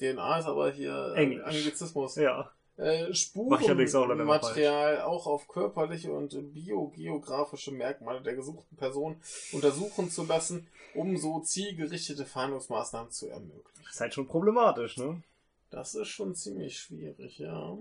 DNA 0.00 0.38
ist 0.38 0.46
aber 0.46 0.70
hier 0.70 1.14
äh, 1.16 1.22
Englisch. 1.22 1.44
Anglizismus, 1.44 2.16
Ja. 2.16 2.50
Äh, 2.78 2.82
allerdings 2.82 3.94
auch 3.94 4.04
Spurenmaterial 4.04 5.02
auch 5.02 5.26
auf 5.26 5.46
körperliche 5.48 6.12
und 6.12 6.54
biogeografische 6.54 7.70
Merkmale 7.70 8.22
der 8.22 8.34
gesuchten 8.34 8.76
Person 8.76 9.20
untersuchen 9.52 10.10
zu 10.10 10.24
lassen, 10.24 10.68
um 10.94 11.16
so 11.16 11.40
zielgerichtete 11.40 12.24
Fahndungsmaßnahmen 12.24 13.10
zu 13.10 13.28
ermöglichen. 13.28 13.84
Ist 13.90 14.00
halt 14.00 14.14
schon 14.14 14.26
problematisch, 14.26 14.96
ne? 14.96 15.22
Das 15.70 15.94
ist 15.94 16.08
schon 16.08 16.34
ziemlich 16.34 16.78
schwierig, 16.78 17.38
ja. 17.38 17.78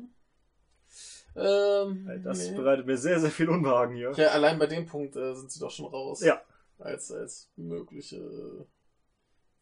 Ähm, 1.36 2.22
Das 2.24 2.50
nee. 2.50 2.58
bereitet 2.58 2.86
mir 2.86 2.98
sehr, 2.98 3.20
sehr 3.20 3.32
viel 3.32 3.50
Unwagen 3.50 3.96
hier. 3.96 4.12
Ja, 4.18 4.30
allein 4.30 4.60
bei 4.60 4.68
dem 4.68 4.86
Punkt 4.86 5.16
äh, 5.16 5.34
sind 5.36 5.52
sie 5.52 5.60
doch 5.60 5.72
schon 5.72 5.86
raus. 5.86 6.22
Ja. 6.22 6.42
Als, 6.80 7.12
als 7.12 7.50
mögliche 7.56 8.18
äh, 8.18 8.66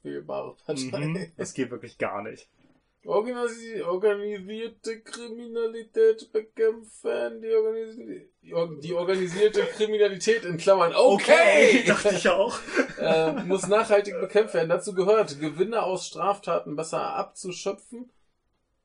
wählbare 0.04 0.56
Partei. 0.56 1.00
Mhm. 1.00 1.32
Das 1.38 1.54
geht 1.54 1.70
wirklich 1.70 1.98
gar 1.98 2.24
nicht. 2.24 2.50
Organisi 3.06 3.82
organisierte 3.82 5.00
Kriminalität 5.02 6.32
bekämpfen. 6.34 7.42
Die, 7.42 7.54
organisi 7.56 8.30
die 8.42 8.54
or- 8.54 8.80
die 8.80 8.94
organisierte 8.94 9.62
Kriminalität 9.62 10.44
in 10.44 10.58
Klammern. 10.58 10.94
Okay! 10.96 11.84
dachte 11.88 12.16
ich 12.16 12.28
auch. 12.28 12.60
äh, 13.00 13.32
muss 13.46 13.68
nachhaltig 13.68 14.20
bekämpft 14.20 14.54
werden. 14.54 14.70
Dazu 14.70 14.94
gehört, 14.94 15.40
Gewinne 15.40 15.82
aus 15.84 16.08
Straftaten 16.08 16.76
besser 16.76 17.02
abzuschöpfen. 17.16 18.10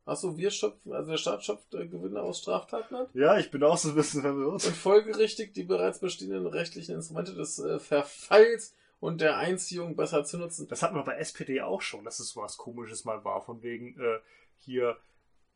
Achso, 0.07 0.37
wir 0.37 0.51
schöpfen, 0.51 0.93
also 0.93 1.11
der 1.13 1.17
Staat 1.19 1.45
schöpft 1.45 1.75
äh, 1.75 1.87
Gewinne 1.87 2.21
aus 2.21 2.39
Straftaten 2.41 2.95
ab. 2.95 3.09
Ja, 3.15 3.39
ich 3.39 3.51
bin 3.51 3.63
auch 3.65 3.79
so 3.79 3.89
ein 3.89 3.95
bisschen 3.95 4.21
verwirrt. 4.21 4.53
und 4.53 4.63
folgerichtig 4.63 5.55
die 5.55 5.65
bereits 5.65 5.99
bestehenden 5.99 6.47
rechtlichen 6.47 6.95
Instrumente 6.97 7.35
des 7.35 7.59
äh, 7.59 7.79
Verfalls 7.81 8.75
und 9.05 9.21
der 9.21 9.37
Einziehung 9.37 9.97
besser 9.97 10.25
zu 10.25 10.39
nutzen. 10.39 10.67
Das 10.67 10.83
hatten 10.83 10.95
wir 10.95 11.05
bei 11.05 11.17
SPD 11.17 11.61
auch 11.61 11.83
schon, 11.83 12.07
dass 12.07 12.21
es 12.21 12.37
was 12.37 12.57
Komisches 12.57 13.05
mal 13.05 13.23
war, 13.23 13.43
von 13.43 13.63
wegen 13.63 14.01
äh, 14.01 14.19
hier 14.57 14.97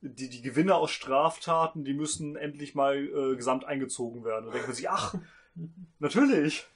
die, 0.03 0.29
die 0.29 0.43
Gewinne 0.43 0.75
aus 0.75 0.91
Straftaten, 0.91 1.83
die 1.83 1.95
müssen 1.95 2.37
endlich 2.37 2.75
mal 2.75 2.99
äh, 2.99 3.37
gesamt 3.37 3.65
eingezogen 3.65 4.23
werden. 4.23 4.45
Da 4.45 4.53
denkt 4.53 4.69
man 4.69 4.77
sich, 4.77 4.91
ach, 4.91 5.15
natürlich. 5.99 6.67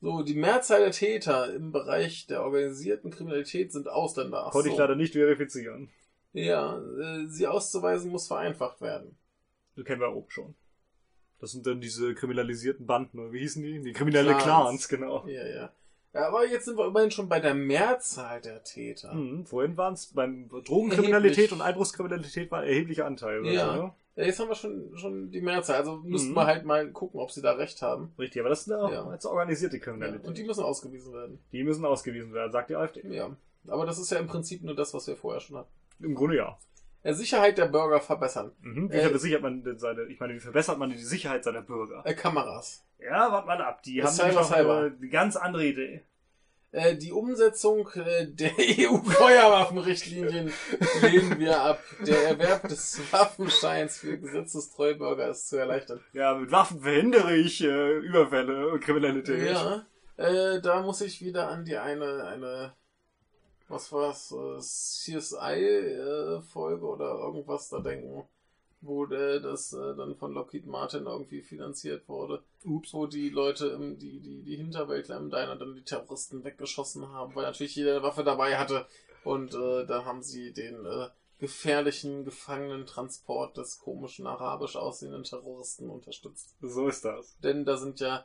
So, 0.00 0.22
die 0.22 0.34
Mehrzahl 0.34 0.80
der 0.80 0.92
Täter 0.92 1.52
im 1.52 1.72
Bereich 1.72 2.26
der 2.26 2.42
organisierten 2.42 3.10
Kriminalität 3.10 3.70
sind 3.70 3.86
Ausländer. 3.86 4.46
Ach 4.46 4.52
Konnte 4.52 4.68
so. 4.68 4.72
ich 4.72 4.78
leider 4.78 4.96
nicht 4.96 5.12
verifizieren. 5.12 5.90
Ja, 6.32 6.78
äh, 6.78 7.26
sie 7.26 7.46
auszuweisen 7.46 8.10
muss 8.10 8.28
vereinfacht 8.28 8.80
werden. 8.80 9.18
Das 9.76 9.84
kennen 9.84 10.00
wir 10.00 10.16
oben 10.16 10.30
schon. 10.30 10.54
Das 11.40 11.52
sind 11.52 11.66
dann 11.66 11.80
diese 11.80 12.14
kriminalisierten 12.14 12.86
Banden, 12.86 13.18
oder 13.18 13.32
wie 13.32 13.40
hießen 13.40 13.62
die? 13.62 13.80
Die 13.80 13.92
kriminelle 13.92 14.30
Clans. 14.32 14.42
Clans, 14.44 14.88
genau. 14.88 15.24
Ja, 15.26 15.46
ja. 15.46 15.70
ja. 16.12 16.26
Aber 16.26 16.44
jetzt 16.46 16.64
sind 16.64 16.76
wir 16.76 16.86
immerhin 16.88 17.10
schon 17.10 17.28
bei 17.28 17.40
der 17.40 17.54
Mehrzahl 17.54 18.40
der 18.40 18.62
Täter. 18.64 19.14
Mhm, 19.14 19.46
vorhin 19.46 19.76
waren 19.76 19.94
es 19.94 20.06
beim 20.06 20.48
Drogenkriminalität 20.48 21.36
Erheblich. 21.38 21.52
und 21.52 21.62
Einbruchskriminalität 21.62 22.50
war 22.50 22.60
ein 22.60 22.68
erheblicher 22.68 23.06
Anteil. 23.06 23.40
oder 23.40 23.50
Ja. 23.50 23.74
so, 23.76 23.82
ne? 23.82 23.92
Ja, 24.16 24.24
jetzt 24.24 24.40
haben 24.40 24.48
wir 24.48 24.54
schon, 24.56 24.90
schon 24.98 25.30
die 25.30 25.40
Mehrzahl. 25.40 25.76
Also 25.76 25.96
müssten 25.98 26.32
Mhm. 26.32 26.36
wir 26.36 26.46
halt 26.46 26.64
mal 26.66 26.90
gucken, 26.90 27.20
ob 27.20 27.30
sie 27.30 27.40
da 27.42 27.52
recht 27.52 27.80
haben. 27.80 28.12
Richtig, 28.18 28.40
aber 28.40 28.48
das 28.50 28.66
ist 28.66 28.72
auch 28.72 28.90
Ja. 28.90 29.04
als 29.06 29.24
organisierte 29.24 29.76
Ja. 29.76 29.82
Kriminalität. 29.84 30.26
Und 30.26 30.36
die 30.36 30.44
müssen 30.44 30.64
ausgewiesen 30.64 31.12
werden. 31.14 31.38
die 31.52 31.62
müssen 31.62 31.84
ausgewiesen 31.84 32.32
werden, 32.34 32.50
sagt 32.52 32.70
die 32.70 32.76
AfD. 32.76 33.02
Ja. 33.08 33.30
Aber 33.68 33.86
das 33.86 33.98
ist 33.98 34.10
ja 34.10 34.18
im 34.18 34.26
Prinzip 34.26 34.62
nur 34.64 34.74
das, 34.74 34.92
was 34.92 35.06
wir 35.06 35.16
vorher 35.16 35.40
schon 35.40 35.56
hatten. 35.58 35.68
Im 36.00 36.14
Grunde 36.14 36.36
ja. 36.36 36.58
Äh, 37.02 37.14
Sicherheit 37.14 37.56
der 37.58 37.66
Bürger 37.66 38.00
verbessern. 38.00 38.52
Mhm. 38.60 38.90
Wie 38.92 38.96
Äh, 38.96 39.08
versichert 39.08 39.42
man 39.42 39.62
denn 39.62 39.78
seine, 39.78 40.02
ich 40.04 40.20
meine, 40.20 40.34
wie 40.34 40.40
verbessert 40.40 40.78
man 40.78 40.90
die 40.90 40.98
Sicherheit 40.98 41.44
seiner 41.44 41.62
Bürger? 41.62 42.02
Äh, 42.04 42.14
Kameras. 42.14 42.84
Ja, 42.98 43.32
warte 43.32 43.46
mal 43.46 43.60
ab. 43.62 43.82
Die 43.82 43.98
Äh, 43.98 44.02
haben 44.02 44.12
Cyber, 44.12 44.32
noch 44.34 44.50
eine, 44.50 44.96
eine 44.98 45.08
ganz 45.08 45.36
andere 45.36 45.64
Idee. 45.66 46.04
Äh, 46.72 46.96
die 46.96 47.10
Umsetzung 47.12 47.88
äh, 47.94 48.26
der 48.26 48.52
EU-Feuerwaffenrichtlinien 48.58 50.52
lehnen 51.02 51.38
wir 51.38 51.60
ab. 51.60 51.82
Der 52.06 52.28
Erwerb 52.28 52.68
des 52.68 53.00
Waffenscheins 53.12 53.98
für 53.98 54.18
gesetzestreue 54.18 54.94
Bürger 54.94 55.28
ist 55.30 55.48
zu 55.48 55.56
erleichtern. 55.56 56.00
Ja, 56.12 56.34
mit 56.34 56.52
Waffen 56.52 56.80
verhindere 56.80 57.34
ich 57.34 57.60
Überfälle 57.62 58.68
und 58.68 58.80
Kriminalität. 58.80 59.50
Ja, 59.50 59.84
da 60.60 60.82
muss 60.82 61.00
ich 61.00 61.22
wieder 61.24 61.48
an 61.48 61.64
die 61.64 61.76
eine, 61.78 62.24
eine, 62.24 62.74
was 63.70 63.92
war's, 63.92 64.32
äh, 64.32 64.58
CSI-Folge 64.60 66.84
oder 66.84 67.20
irgendwas 67.20 67.68
da 67.68 67.78
denken, 67.80 68.24
wo 68.80 69.04
äh, 69.06 69.40
das 69.40 69.72
äh, 69.72 69.94
dann 69.96 70.16
von 70.16 70.32
Lockheed 70.32 70.66
Martin 70.66 71.06
irgendwie 71.06 71.42
finanziert 71.42 72.08
wurde. 72.08 72.42
Ups. 72.64 72.92
Wo 72.92 73.06
die 73.06 73.28
Leute, 73.28 73.68
im, 73.68 73.98
die, 73.98 74.20
die, 74.20 74.42
die 74.42 74.56
Hinterwäldler 74.56 75.18
im 75.18 75.30
Diner 75.30 75.56
dann 75.56 75.74
die 75.74 75.84
Terroristen 75.84 76.44
weggeschossen 76.44 77.08
haben, 77.08 77.34
weil 77.34 77.44
natürlich 77.44 77.76
jeder 77.76 77.92
eine 77.92 78.02
Waffe 78.02 78.24
dabei 78.24 78.58
hatte. 78.58 78.86
Und 79.22 79.54
äh, 79.54 79.86
da 79.86 80.04
haben 80.04 80.22
sie 80.22 80.52
den 80.52 80.86
äh, 80.86 81.08
gefährlichen 81.38 82.24
Gefangenentransport 82.24 83.56
des 83.56 83.78
komischen 83.78 84.26
arabisch 84.26 84.76
aussehenden 84.76 85.24
Terroristen 85.24 85.90
unterstützt. 85.90 86.56
So 86.60 86.88
ist 86.88 87.04
das. 87.04 87.38
Denn 87.38 87.64
da 87.64 87.76
sind 87.76 88.00
ja 88.00 88.24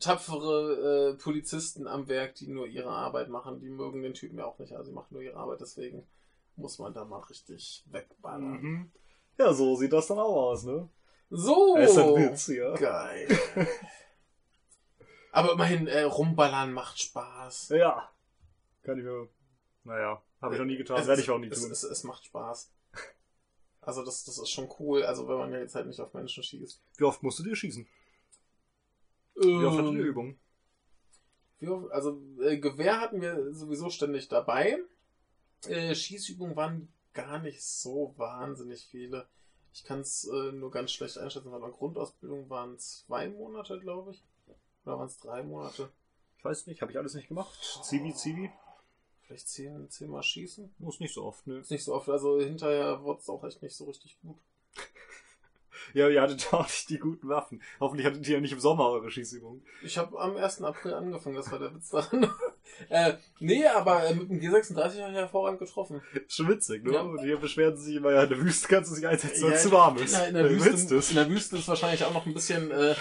tapfere 0.00 1.12
äh, 1.12 1.22
Polizisten 1.22 1.86
am 1.86 2.08
Werk, 2.08 2.34
die 2.36 2.48
nur 2.48 2.66
ihre 2.66 2.90
Arbeit 2.90 3.28
machen. 3.28 3.60
Die 3.60 3.68
mögen 3.68 4.02
den 4.02 4.14
Typen 4.14 4.38
ja 4.38 4.44
auch 4.46 4.58
nicht. 4.58 4.72
Also 4.72 4.90
sie 4.90 4.94
machen 4.94 5.08
nur 5.10 5.22
ihre 5.22 5.36
Arbeit, 5.36 5.60
deswegen 5.60 6.06
muss 6.56 6.78
man 6.78 6.94
da 6.94 7.04
mal 7.04 7.18
richtig 7.20 7.84
wegballern. 7.90 8.60
Mhm. 8.60 8.90
Ja, 9.38 9.52
so 9.52 9.74
sieht 9.76 9.92
das 9.92 10.06
dann 10.06 10.18
auch 10.18 10.50
aus, 10.50 10.64
ne? 10.64 10.88
So! 11.30 11.74
Das 11.76 11.90
ist 11.90 11.98
ein 11.98 12.14
Witz, 12.16 12.46
ja. 12.48 12.74
Geil. 12.74 13.26
Aber 15.32 15.52
immerhin, 15.52 15.86
äh, 15.88 16.02
rumballern 16.02 16.72
macht 16.72 17.00
Spaß. 17.00 17.70
Ja. 17.70 18.08
Kann 18.82 18.98
ich 18.98 19.04
mir. 19.04 19.28
Naja, 19.82 20.22
habe 20.40 20.54
ich 20.54 20.58
noch 20.60 20.66
nie 20.66 20.76
getan, 20.76 20.98
Es- 21.00 21.06
werde 21.08 21.20
ich 21.22 21.30
auch 21.30 21.38
nie 21.38 21.48
es, 21.48 21.60
tun. 21.60 21.70
Es, 21.70 21.82
es 21.82 22.04
macht 22.04 22.24
Spaß. 22.24 22.70
Also 23.80 24.02
das, 24.02 24.24
das 24.24 24.38
ist 24.38 24.48
schon 24.48 24.68
cool, 24.78 25.02
also 25.02 25.28
wenn 25.28 25.36
man 25.36 25.52
ja 25.52 25.58
jetzt 25.58 25.74
halt 25.74 25.86
nicht 25.86 26.00
auf 26.00 26.14
Menschen 26.14 26.42
schießt. 26.42 26.80
Wie 26.96 27.04
oft 27.04 27.22
musst 27.22 27.38
du 27.40 27.42
dir 27.42 27.54
schießen? 27.54 27.86
Wie 29.36 29.64
oft 29.64 29.78
hattet 29.78 29.92
ihr 29.94 30.00
Ähm, 30.00 30.06
Übung? 30.06 30.38
Wie 31.60 31.68
oft- 31.68 31.90
Also 31.92 32.20
äh, 32.40 32.58
Gewehr 32.58 33.00
hatten 33.00 33.20
wir 33.20 33.52
sowieso 33.54 33.90
ständig 33.90 34.28
dabei. 34.28 34.78
Äh, 35.66 35.94
Schießübungen 35.94 36.56
waren 36.56 36.88
gar 37.12 37.38
nicht 37.38 37.62
so 37.62 38.14
wahnsinnig 38.16 38.86
viele. 38.86 39.26
Ich 39.72 39.84
kann 39.84 40.00
es 40.00 40.24
äh, 40.28 40.52
nur 40.52 40.70
ganz 40.70 40.92
schlecht 40.92 41.18
einschätzen. 41.18 41.50
Bei 41.50 41.58
der 41.58 41.70
Grundausbildung 41.70 42.48
waren 42.50 42.78
zwei 42.78 43.28
Monate, 43.28 43.80
glaube 43.80 44.12
ich. 44.12 44.22
Oder 44.84 44.98
waren 44.98 45.06
es 45.08 45.18
drei 45.18 45.42
Monate? 45.42 45.88
Ich 46.38 46.44
weiß 46.44 46.66
nicht, 46.66 46.82
habe 46.82 46.92
ich 46.92 46.98
alles 46.98 47.14
nicht 47.14 47.28
gemacht. 47.28 47.58
Zivi, 47.82 48.14
Zivi? 48.14 48.50
Vielleicht 49.22 49.48
zehn, 49.48 49.88
zehnmal 49.90 50.22
schießen? 50.22 50.74
Muss 50.78 51.00
nicht 51.00 51.14
so 51.14 51.24
oft, 51.24 51.46
ne? 51.46 51.58
Ist 51.58 51.70
nicht 51.70 51.82
so 51.84 51.94
oft. 51.94 52.08
Also 52.10 52.38
hinterher 52.40 53.02
wurde 53.02 53.20
es 53.20 53.28
auch 53.30 53.42
echt 53.44 53.62
nicht 53.62 53.74
so 53.74 53.84
richtig 53.86 54.18
gut. 54.20 54.36
Ja, 55.94 56.08
ihr 56.08 56.20
hattet 56.20 56.52
auch 56.52 56.64
nicht 56.66 56.90
die 56.90 56.98
guten 56.98 57.28
Waffen. 57.28 57.62
Hoffentlich 57.80 58.06
hattet 58.06 58.26
ihr 58.28 58.34
ja 58.34 58.40
nicht 58.40 58.52
im 58.52 58.60
Sommer 58.60 58.90
eure 58.90 59.10
Schießübungen. 59.10 59.62
Ich 59.82 59.96
habe 59.96 60.18
am 60.20 60.36
1. 60.36 60.62
April 60.62 60.94
angefangen, 60.94 61.36
das 61.36 61.50
war 61.50 61.58
der 61.60 61.74
Witz 61.74 61.90
daran. 61.90 62.28
äh, 62.88 63.14
nee, 63.38 63.64
aber 63.66 64.04
äh, 64.04 64.14
mit 64.14 64.28
dem 64.28 64.40
G36 64.40 64.76
habe 64.76 65.12
ich 65.12 65.16
hervorragend 65.16 65.60
getroffen. 65.60 66.02
Schon 66.28 66.48
witzig, 66.48 66.84
ne? 66.84 66.94
Ja. 66.94 67.00
Und 67.02 67.20
hier 67.20 67.38
beschweren 67.38 67.76
sie 67.76 67.84
sich 67.84 67.96
immer, 67.96 68.12
ja, 68.12 68.24
in 68.24 68.28
der 68.28 68.40
Wüste 68.40 68.68
kannst 68.68 68.90
du 68.90 68.96
dich 68.96 69.06
einsetzen, 69.06 69.42
wenn 69.44 69.50
Ja, 69.50 69.56
es 69.56 69.62
zu 69.62 69.72
warm 69.72 69.96
ist. 69.98 70.18
In 70.18 70.34
der, 70.34 70.50
Wüste, 70.50 70.96
in 70.96 71.14
der 71.14 71.28
Wüste 71.30 71.56
ist 71.56 71.68
wahrscheinlich 71.68 72.04
auch 72.04 72.12
noch 72.12 72.26
ein 72.26 72.34
bisschen 72.34 72.72
äh, 72.72 72.94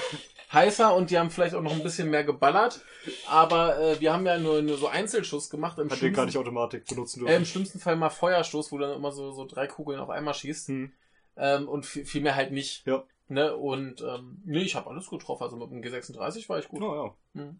heißer 0.54 0.96
und 0.96 1.10
die 1.10 1.18
haben 1.18 1.32
vielleicht 1.32 1.56
auch 1.56 1.62
noch 1.64 1.74
ein 1.74 1.82
bisschen 1.82 2.12
mehr 2.12 2.24
geballert. 2.24 2.82
Aber 3.28 3.80
äh, 3.80 4.00
wir 4.00 4.14
haben 4.14 4.26
ja 4.26 4.38
nur, 4.38 4.62
nur 4.62 4.78
so 4.78 4.88
Einzelschuss 4.88 5.50
gemacht. 5.50 5.80
Im 5.80 5.90
Hat 5.90 6.02
den 6.02 6.14
gar 6.14 6.26
nicht 6.28 6.38
Automatik 6.38 6.86
benutzen 6.86 7.22
äh, 7.22 7.24
Im 7.24 7.28
dürfen. 7.28 7.46
schlimmsten 7.46 7.80
Fall 7.80 7.96
mal 7.96 8.10
Feuerstoß, 8.12 8.72
wo 8.72 8.78
du 8.78 8.86
dann 8.86 8.96
immer 8.96 9.12
so, 9.12 9.32
so 9.32 9.46
drei 9.46 9.66
Kugeln 9.66 10.00
auf 10.00 10.12
einmal 10.12 10.36
schießt. 10.36 10.68
Hm. 10.68 10.92
Ähm, 11.36 11.68
und 11.68 11.86
viel, 11.86 12.22
mehr 12.22 12.36
halt 12.36 12.52
nicht. 12.52 12.86
Ja. 12.86 13.04
Ne? 13.28 13.56
Und 13.56 14.02
ähm, 14.02 14.42
nee, 14.46 14.62
ich 14.62 14.76
habe 14.76 14.90
alles 14.90 15.10
getroffen. 15.10 15.44
Also 15.44 15.58
mit 15.58 15.72
dem 15.72 15.82
G36 15.82 16.48
war 16.50 16.60
ich 16.60 16.68
gut. 16.68 16.82
Oh, 16.82 16.96
ja. 16.96 17.42
Hm. 17.42 17.60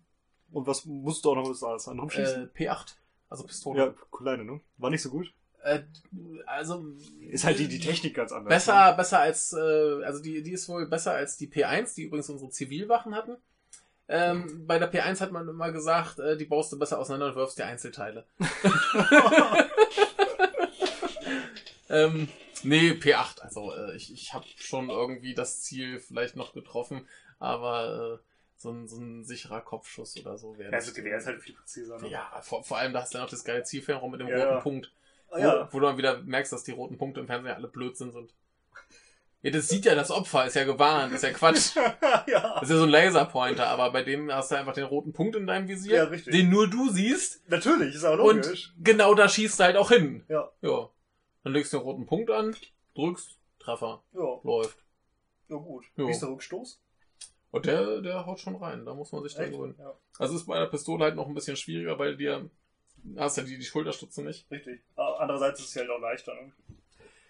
Und 0.52 0.68
was 0.68 0.86
musst 0.86 1.26
du 1.26 1.32
auch 1.32 1.36
noch 1.36 1.48
mit 1.48 1.62
alles 1.64 1.88
anderem 1.88 2.10
schießen? 2.10 2.52
Äh, 2.56 2.58
P8, 2.58 2.96
also 3.30 3.44
Pistole. 3.44 3.80
ja, 3.80 3.94
kleine, 4.12 4.46
ne? 4.46 4.62
War 4.78 4.92
nicht 4.92 5.02
so 5.02 5.10
gut. 5.10 5.34
Äh, 5.64 5.82
also 6.46 6.86
Ist 7.22 7.46
halt 7.46 7.58
die, 7.58 7.68
die 7.68 7.80
Technik 7.80 8.14
ganz 8.14 8.32
anders. 8.32 8.54
besser, 8.54 8.92
ne? 8.92 8.98
besser 8.98 9.20
als, 9.20 9.54
äh, 9.54 10.04
also 10.04 10.22
die, 10.22 10.44
die 10.44 10.52
ist 10.52 10.70
wohl 10.70 10.86
besser 10.88 11.14
als 11.14 11.38
die 11.38 11.48
P1, 11.48 11.96
die 11.96 12.04
übrigens 12.04 12.30
unsere 12.30 12.52
Zivilwachen 12.52 13.16
hatten. 13.16 13.38
Ähm, 14.10 14.68
bei 14.68 14.78
der 14.78 14.92
P1 14.92 15.22
hat 15.22 15.32
man 15.32 15.48
immer 15.48 15.72
gesagt, 15.72 16.20
äh, 16.20 16.38
die 16.38 16.46
baust 16.46 16.72
du 16.74 16.78
besser 16.78 17.00
auseinander 17.00 17.28
und 17.28 17.36
wirfst 17.36 17.58
dir 17.58 17.66
Einzelteile. 17.66 18.26
ähm, 21.90 22.28
nee, 22.64 22.92
P8. 22.92 23.42
Also 23.42 23.74
äh, 23.74 23.96
ich, 23.96 24.12
ich 24.14 24.34
habe 24.34 24.46
schon 24.58 24.90
irgendwie 24.90 25.34
das 25.34 25.62
Ziel 25.62 26.00
vielleicht 26.00 26.36
noch 26.36 26.54
getroffen, 26.54 27.08
aber 27.40 28.20
äh, 28.22 28.26
so, 28.58 28.72
ein, 28.72 28.88
so 28.88 28.98
ein 28.98 29.24
sicherer 29.26 29.62
Kopfschuss 29.62 30.18
oder 30.20 30.38
so 30.38 30.58
wäre 30.58 30.72
Ja, 30.72 30.78
also 30.78 30.94
Gewehr 30.94 31.18
ist 31.18 31.28
halt 31.28 31.42
viel 31.42 31.56
präziser. 31.56 32.00
Ne? 32.00 32.10
Ja, 32.10 32.40
vor, 32.42 32.64
vor 32.64 32.78
allem 32.78 32.94
da 32.94 33.02
hast 33.02 33.14
du 33.14 33.18
ja 33.18 33.24
noch 33.24 33.30
das 33.32 33.44
geile 33.44 33.64
Zielfernrohr 33.64 34.10
mit 34.10 34.22
dem 34.22 34.28
Ja, 34.28 34.52
roten. 34.52 34.64
Punkt. 34.64 34.92
Ah, 35.32 35.40
ja. 35.40 35.68
Wo, 35.72 35.76
wo 35.76 35.80
du 35.82 35.86
dann 35.88 35.98
wieder 35.98 36.22
merkst, 36.22 36.54
dass 36.54 36.64
die 36.64 36.72
roten 36.72 36.98
Punkte 36.98 37.20
im 37.20 37.28
Fernsehen 37.28 37.54
alle 37.56 37.68
Blödsinn 37.68 38.12
sind. 38.12 38.34
Ja, 39.42 39.52
das 39.52 39.68
sieht 39.68 39.84
ja 39.84 39.94
das 39.94 40.10
Opfer, 40.10 40.46
ist 40.46 40.56
ja 40.56 40.64
gewarnt, 40.64 41.14
ist 41.14 41.24
ja 41.24 41.32
Quatsch. 41.32 41.76
ja. 42.28 42.54
Das 42.54 42.64
ist 42.64 42.70
ja 42.70 42.78
so 42.78 42.84
ein 42.84 42.90
Laserpointer, 42.90 43.68
aber 43.68 43.92
bei 43.92 44.02
dem 44.02 44.32
hast 44.32 44.52
du 44.52 44.56
einfach 44.56 44.74
den 44.74 44.86
roten 44.86 45.12
Punkt 45.12 45.36
in 45.36 45.46
deinem 45.46 45.68
Visier, 45.68 45.96
Ja, 45.96 46.06
den 46.06 46.50
nur 46.50 46.70
du 46.70 46.90
siehst 46.90 47.42
Natürlich, 47.50 47.94
ist 47.96 48.06
auch 48.06 48.18
und 48.20 48.46
logisch. 48.46 48.72
genau 48.82 49.14
da 49.16 49.28
schießt 49.28 49.60
du 49.60 49.64
halt 49.66 49.76
auch 49.76 49.92
hin. 49.92 50.24
Ja. 50.30 50.50
Ja. 50.62 50.90
Dann 51.44 51.54
legst 51.54 51.74
du 51.74 51.78
den 51.78 51.84
roten 51.84 52.06
Punkt 52.06 52.30
an, 52.32 52.56
drückst, 52.96 53.38
Treffer, 53.60 54.04
Ja, 54.14 54.40
läuft. 54.44 54.78
ja 55.50 55.58
gut. 55.58 55.86
Ja. 55.98 56.06
Wie 56.08 56.12
ist 56.12 56.22
der 56.22 56.30
Rückstoß? 56.30 56.80
Und 57.52 57.66
der, 57.66 58.02
der 58.02 58.26
haut 58.26 58.40
schon 58.40 58.56
rein, 58.56 58.86
da 58.86 58.94
muss 58.94 59.12
man 59.12 59.24
sich 59.24 59.38
Echt? 59.38 59.52
gewöhnen. 59.52 59.76
Ja, 59.78 59.94
Also 60.18 60.36
ist 60.36 60.46
bei 60.48 60.58
der 60.60 60.66
Pistole 60.68 61.04
halt 61.04 61.16
noch 61.16 61.28
ein 61.28 61.34
bisschen 61.36 61.56
schwieriger, 61.56 62.00
weil 62.00 62.18
dir 62.18 62.50
hast 63.18 63.38
ja 63.38 63.44
die, 63.44 63.58
die 63.58 63.64
Schulterstütze 63.64 64.24
nicht. 64.24 64.50
richtig. 64.50 64.82
Andererseits 64.96 65.60
ist 65.60 65.70
es 65.70 65.76
halt 65.76 65.90
auch 65.90 66.00
leichter. 66.00 66.34
Ne? 66.34 66.52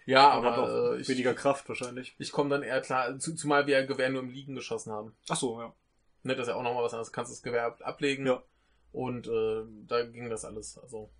Ja, 0.06 0.38
auch 0.38 0.44
aber 0.44 0.94
äh, 0.96 1.00
ich, 1.00 1.08
weniger 1.08 1.34
Kraft 1.34 1.68
wahrscheinlich. 1.68 2.14
ich 2.18 2.30
komme 2.32 2.50
dann 2.50 2.62
eher 2.62 2.80
klar, 2.80 3.18
zu, 3.18 3.34
zumal 3.34 3.66
wir 3.66 3.80
ja 3.80 3.86
Gewehr 3.86 4.08
nur 4.10 4.22
im 4.22 4.30
Liegen 4.30 4.54
geschossen 4.54 4.92
haben. 4.92 5.14
Ach 5.28 5.36
so, 5.36 5.60
ja. 5.60 5.74
Ne, 6.22 6.34
das 6.34 6.46
ist 6.46 6.52
ja 6.52 6.56
auch 6.56 6.62
nochmal 6.62 6.84
was 6.84 6.92
anderes. 6.94 7.08
Du 7.08 7.14
kannst 7.14 7.32
das 7.32 7.42
Gewehr 7.42 7.66
ab- 7.66 7.80
ablegen. 7.82 8.26
Ja. 8.26 8.42
Und 8.92 9.26
äh, 9.26 9.62
da 9.86 10.04
ging 10.04 10.30
das 10.30 10.44
alles. 10.44 10.78
Also. 10.78 11.10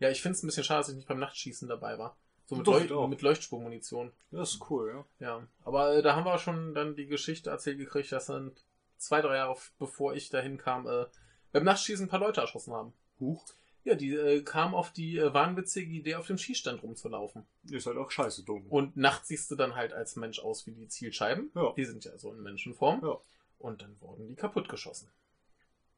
Ja, 0.00 0.10
ich 0.10 0.22
finde 0.22 0.36
es 0.36 0.42
ein 0.42 0.46
bisschen 0.46 0.64
schade, 0.64 0.80
dass 0.80 0.88
ich 0.88 0.96
nicht 0.96 1.08
beim 1.08 1.18
Nachtschießen 1.20 1.68
dabei 1.68 1.98
war. 1.98 2.16
So 2.46 2.56
mit, 2.56 2.66
Doch, 2.66 2.90
auch. 2.90 3.06
mit 3.06 3.22
Leuchtspurmunition. 3.22 4.12
Das 4.32 4.54
ist 4.54 4.70
cool, 4.70 5.06
ja. 5.20 5.26
Ja. 5.26 5.46
Aber 5.62 5.94
äh, 5.94 6.02
da 6.02 6.16
haben 6.16 6.24
wir 6.24 6.36
schon 6.38 6.74
dann 6.74 6.96
die 6.96 7.06
Geschichte 7.06 7.50
erzählt 7.50 7.78
gekriegt, 7.78 8.10
dass 8.10 8.26
dann 8.26 8.52
zwei, 8.96 9.20
drei 9.20 9.36
Jahre 9.36 9.56
bevor 9.78 10.14
ich 10.14 10.30
dahin 10.30 10.58
kam, 10.58 10.88
äh, 10.88 11.06
beim 11.52 11.64
Nachtschießen 11.64 12.06
ein 12.06 12.08
paar 12.08 12.18
Leute 12.18 12.40
erschossen 12.40 12.72
haben. 12.72 12.92
Huch. 13.20 13.44
Ja, 13.84 13.94
die 13.94 14.14
äh, 14.14 14.42
kamen 14.42 14.74
auf 14.74 14.92
die 14.92 15.16
äh, 15.16 15.32
wahnwitzige 15.32 15.90
Idee, 15.90 16.16
auf 16.16 16.26
dem 16.26 16.38
Schießstand 16.38 16.82
rumzulaufen. 16.82 17.46
Ist 17.64 17.86
halt 17.86 17.96
auch 17.96 18.10
scheiße 18.10 18.44
dumm. 18.44 18.66
Und 18.66 18.96
nachts 18.96 19.28
siehst 19.28 19.50
du 19.50 19.56
dann 19.56 19.74
halt 19.74 19.92
als 19.92 20.16
Mensch 20.16 20.40
aus 20.40 20.66
wie 20.66 20.72
die 20.72 20.88
Zielscheiben. 20.88 21.50
Ja. 21.54 21.72
Die 21.76 21.84
sind 21.84 22.04
ja 22.04 22.18
so 22.18 22.32
in 22.32 22.42
Menschenform. 22.42 23.00
Ja. 23.02 23.18
Und 23.58 23.82
dann 23.82 24.00
wurden 24.00 24.26
die 24.26 24.34
kaputtgeschossen. 24.34 25.08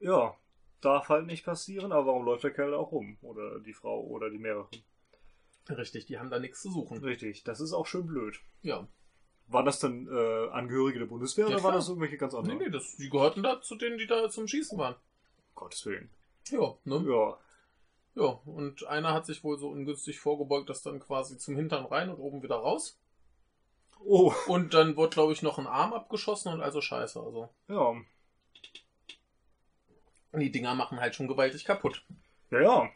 Ja, 0.01 0.37
darf 0.83 1.09
halt 1.09 1.26
nicht 1.26 1.45
passieren, 1.45 1.93
aber 1.93 2.07
warum 2.07 2.24
läuft 2.24 2.45
der 2.45 2.53
Kerl 2.53 2.74
auch 2.74 2.93
rum? 2.93 3.16
Oder 3.22 3.61
die 3.61 3.72
Frau 3.72 4.01
oder 4.03 4.28
die 4.30 4.39
mehreren. 4.39 4.68
Richtig, 5.68 6.07
die 6.07 6.18
haben 6.18 6.30
da 6.30 6.39
nichts 6.39 6.61
zu 6.61 6.70
suchen. 6.70 6.99
Richtig, 6.99 7.45
das 7.45 7.61
ist 7.61 7.72
auch 7.72 7.87
schön 7.87 8.07
blöd. 8.07 8.41
Ja. 8.62 8.87
Waren 9.47 9.64
das 9.66 9.78
denn 9.78 10.09
äh, 10.09 10.49
Angehörige 10.51 10.99
der 11.01 11.07
Bundeswehr 11.07 11.47
Ja, 11.49 11.55
oder 11.55 11.64
waren 11.64 11.74
das 11.74 11.89
irgendwelche 11.89 12.16
ganz 12.16 12.33
Nee, 12.33 12.39
anderen? 12.41 12.59
nee, 12.59 12.70
das, 12.70 12.97
die 12.97 13.09
gehörten 13.11 13.43
da 13.43 13.61
zu 13.61 13.76
denen, 13.76 13.99
die 13.99 14.07
da 14.07 14.28
zum 14.28 14.49
Schießen 14.49 14.76
waren. 14.78 14.97
Gottes 15.55 15.85
Willen. 15.87 16.11
Ja, 16.51 16.74
ne? 16.85 17.05
Ja. 17.07 17.39
Ja, 18.14 18.41
und 18.45 18.87
einer 18.89 19.12
hat 19.14 19.24
sich 19.24 19.43
wohl 19.43 19.59
so 19.59 19.68
ungünstig 19.68 20.20
vorgebeugt, 20.20 20.68
dass 20.68 20.83
dann 20.83 21.01
quasi 21.01 21.39
zum 21.39 21.57
Hintern 21.57 21.87
rein 21.87 22.11
und 22.11 22.18
oben 22.18 22.43
wieder 22.43 22.57
raus. 22.57 22.99
Oh, 24.05 24.33
Und 24.49 24.74
dann 24.74 24.97
wurde, 24.97 25.11
glaube 25.14 25.33
ich, 25.33 25.43
noch 25.43 25.59
ein 25.59 25.66
Arm 25.66 25.93
abgeschossen 25.93 26.53
und 26.53 26.61
also 26.61 26.80
scheiße. 26.80 27.20
Also, 27.20 27.49
ja. 27.68 27.95
Die 30.41 30.51
Dinger 30.53 30.74
machen 30.74 31.01
halt 31.01 31.14
schon 31.14 31.28
gewaltig 31.28 31.64
kaputt. 31.64 32.05
Ja, 32.51 32.61
ja. 32.61 32.89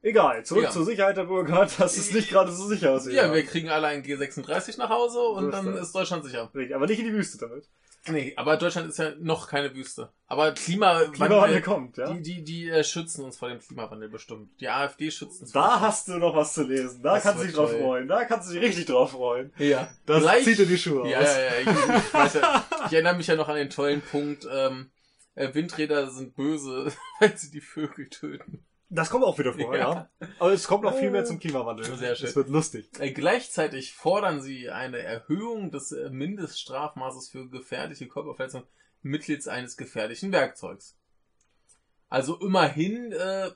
Egal, 0.00 0.44
zurück 0.44 0.62
Ja. 0.64 0.70
zur 0.70 0.84
Sicherheit 0.84 1.16
der 1.16 1.24
Bürger. 1.24 1.68
Das 1.78 1.96
ist 1.96 2.14
nicht 2.14 2.30
gerade 2.30 2.52
so 2.52 2.66
sicher 2.66 2.92
aussieht. 2.92 3.14
Ja, 3.14 3.32
wir 3.34 3.44
kriegen 3.44 3.68
alle 3.68 3.88
ein 3.88 4.04
G36 4.04 4.78
nach 4.78 4.90
Hause 4.90 5.18
und 5.20 5.46
So 5.46 5.50
dann 5.50 5.76
ist 5.76 5.92
Deutschland 5.92 6.24
sicher. 6.24 6.50
Aber 6.74 6.86
nicht 6.86 7.00
in 7.00 7.06
die 7.06 7.12
Wüste 7.12 7.38
damit. 7.38 7.68
Nee, 8.06 8.32
aber 8.36 8.56
Deutschland 8.56 8.88
ist 8.88 8.98
ja 8.98 9.10
noch 9.18 9.48
keine 9.48 9.74
Wüste. 9.74 10.08
Aber 10.28 10.52
Klimawandel, 10.52 11.10
Klimawandel 11.10 11.60
kommt, 11.62 11.96
ja. 11.98 12.12
die, 12.12 12.22
die, 12.22 12.44
die 12.44 12.68
äh, 12.70 12.84
schützen 12.84 13.24
uns 13.24 13.36
vor 13.36 13.48
dem 13.48 13.58
Klimawandel 13.58 14.08
bestimmt. 14.08 14.48
Die 14.60 14.68
AfD 14.68 15.10
schützt 15.10 15.42
uns. 15.42 15.50
Da 15.52 15.80
hast 15.80 16.06
du 16.08 16.12
noch 16.16 16.34
was 16.34 16.54
zu 16.54 16.62
lesen. 16.62 17.02
Da 17.02 17.14
Das 17.14 17.24
kannst 17.24 17.42
du 17.42 17.46
dich 17.46 17.56
drauf 17.56 17.72
freuen. 17.72 18.06
Da 18.06 18.24
kannst 18.24 18.48
du 18.48 18.54
dich 18.54 18.62
richtig 18.62 18.86
drauf 18.86 19.10
freuen. 19.10 19.52
Ja. 19.58 19.90
Das 20.06 20.22
Gleich- 20.22 20.44
zieht 20.44 20.58
dir 20.60 20.66
die 20.66 20.78
Schuhe 20.78 21.10
Ja, 21.10 21.18
aus. 21.18 21.24
ja, 21.26 21.42
ja. 21.42 21.50
Ich, 21.60 21.66
ich, 22.06 22.14
weiß 22.14 22.34
ja. 22.34 22.64
ich 22.86 22.92
erinnere 22.92 23.16
mich 23.16 23.26
ja 23.26 23.34
noch 23.34 23.48
an 23.48 23.56
den 23.56 23.68
tollen 23.68 24.00
Punkt, 24.00 24.46
ähm, 24.50 24.90
äh, 25.38 25.54
Windräder 25.54 26.10
sind 26.10 26.34
böse, 26.34 26.92
weil 27.20 27.36
sie 27.36 27.50
die 27.50 27.60
Vögel 27.60 28.08
töten. 28.08 28.64
Das 28.90 29.10
kommt 29.10 29.24
auch 29.24 29.38
wieder 29.38 29.52
vor, 29.52 29.76
ja. 29.76 30.08
Ja. 30.20 30.26
Aber 30.38 30.52
es 30.52 30.66
kommt 30.66 30.84
noch 30.84 30.96
viel 30.96 31.10
mehr 31.10 31.24
zum 31.24 31.38
Klimawandel. 31.38 31.84
Sehr 31.96 32.16
schön. 32.16 32.28
Es 32.28 32.36
wird 32.36 32.48
lustig. 32.48 32.88
Äh, 32.98 33.12
gleichzeitig 33.12 33.92
fordern 33.92 34.40
sie 34.40 34.70
eine 34.70 34.98
Erhöhung 34.98 35.70
des 35.70 35.92
äh, 35.92 36.08
Mindeststrafmaßes 36.08 37.28
für 37.28 37.48
gefährliche 37.50 38.08
Körperverletzung 38.08 38.64
mittels 39.02 39.46
eines 39.46 39.76
gefährlichen 39.76 40.32
Werkzeugs. 40.32 40.96
Also 42.08 42.36
immerhin 42.40 43.12
äh, 43.12 43.50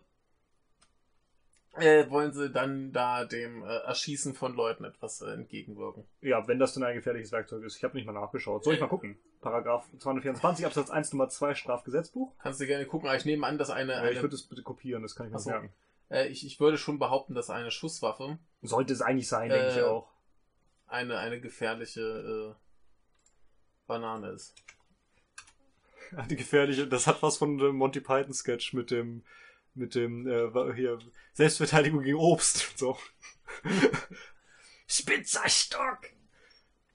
äh, 1.74 2.08
wollen 2.10 2.32
sie 2.32 2.50
dann 2.50 2.92
da 2.92 3.24
dem 3.24 3.62
äh, 3.64 3.66
Erschießen 3.78 4.34
von 4.34 4.54
Leuten 4.54 4.84
etwas 4.84 5.20
äh, 5.22 5.30
entgegenwirken. 5.32 6.04
Ja, 6.20 6.46
wenn 6.46 6.58
das 6.58 6.74
denn 6.74 6.82
ein 6.82 6.94
gefährliches 6.94 7.32
Werkzeug 7.32 7.64
ist. 7.64 7.76
Ich 7.76 7.84
habe 7.84 7.96
nicht 7.96 8.06
mal 8.06 8.12
nachgeschaut. 8.12 8.64
Soll 8.64 8.74
ich 8.74 8.80
mal 8.80 8.88
gucken? 8.88 9.18
Paragraph 9.40 9.86
224 9.98 10.66
Absatz 10.66 10.90
1 10.90 11.12
Nummer 11.12 11.28
2 11.28 11.54
Strafgesetzbuch. 11.54 12.32
Kannst 12.38 12.60
du 12.60 12.66
gerne 12.66 12.86
gucken, 12.86 13.08
aber 13.08 13.16
ich 13.16 13.24
nehme 13.24 13.46
an, 13.46 13.58
dass 13.58 13.70
eine, 13.70 13.92
Ja, 13.92 14.04
ich 14.04 14.10
eine 14.10 14.22
würde 14.22 14.34
es 14.36 14.42
bitte 14.46 14.62
kopieren, 14.62 15.02
das 15.02 15.16
kann 15.16 15.26
ich 15.26 15.32
mir 15.32 15.42
merken. 15.44 15.72
äh, 16.10 16.28
ich, 16.28 16.46
ich 16.46 16.60
würde 16.60 16.76
schon 16.78 16.98
behaupten, 16.98 17.34
dass 17.34 17.50
eine 17.50 17.70
Schusswaffe 17.70 18.38
Sollte 18.60 18.92
es 18.92 19.00
eigentlich 19.02 19.28
sein, 19.28 19.48
denke 19.50 19.68
ich 19.70 19.76
Äh, 19.78 19.82
auch. 19.82 20.08
eine, 20.86 21.18
eine 21.18 21.40
gefährliche 21.40 22.54
äh, 22.54 22.54
Banane 23.86 24.28
ist. 24.28 24.54
Die 26.28 26.36
gefährliche, 26.36 26.86
das 26.86 27.06
hat 27.06 27.22
was 27.22 27.38
von 27.38 27.56
dem 27.56 27.76
Monty 27.76 28.00
Python 28.00 28.34
Sketch 28.34 28.74
mit 28.74 28.90
dem, 28.90 29.24
mit 29.74 29.94
dem, 29.94 30.26
äh, 30.26 30.74
hier, 30.74 30.98
Selbstverteidigung 31.32 32.02
gegen 32.02 32.18
Obst. 32.18 32.70
und 32.70 32.78
So. 32.78 32.96
Spitzer 34.86 35.48
Stock! 35.48 36.00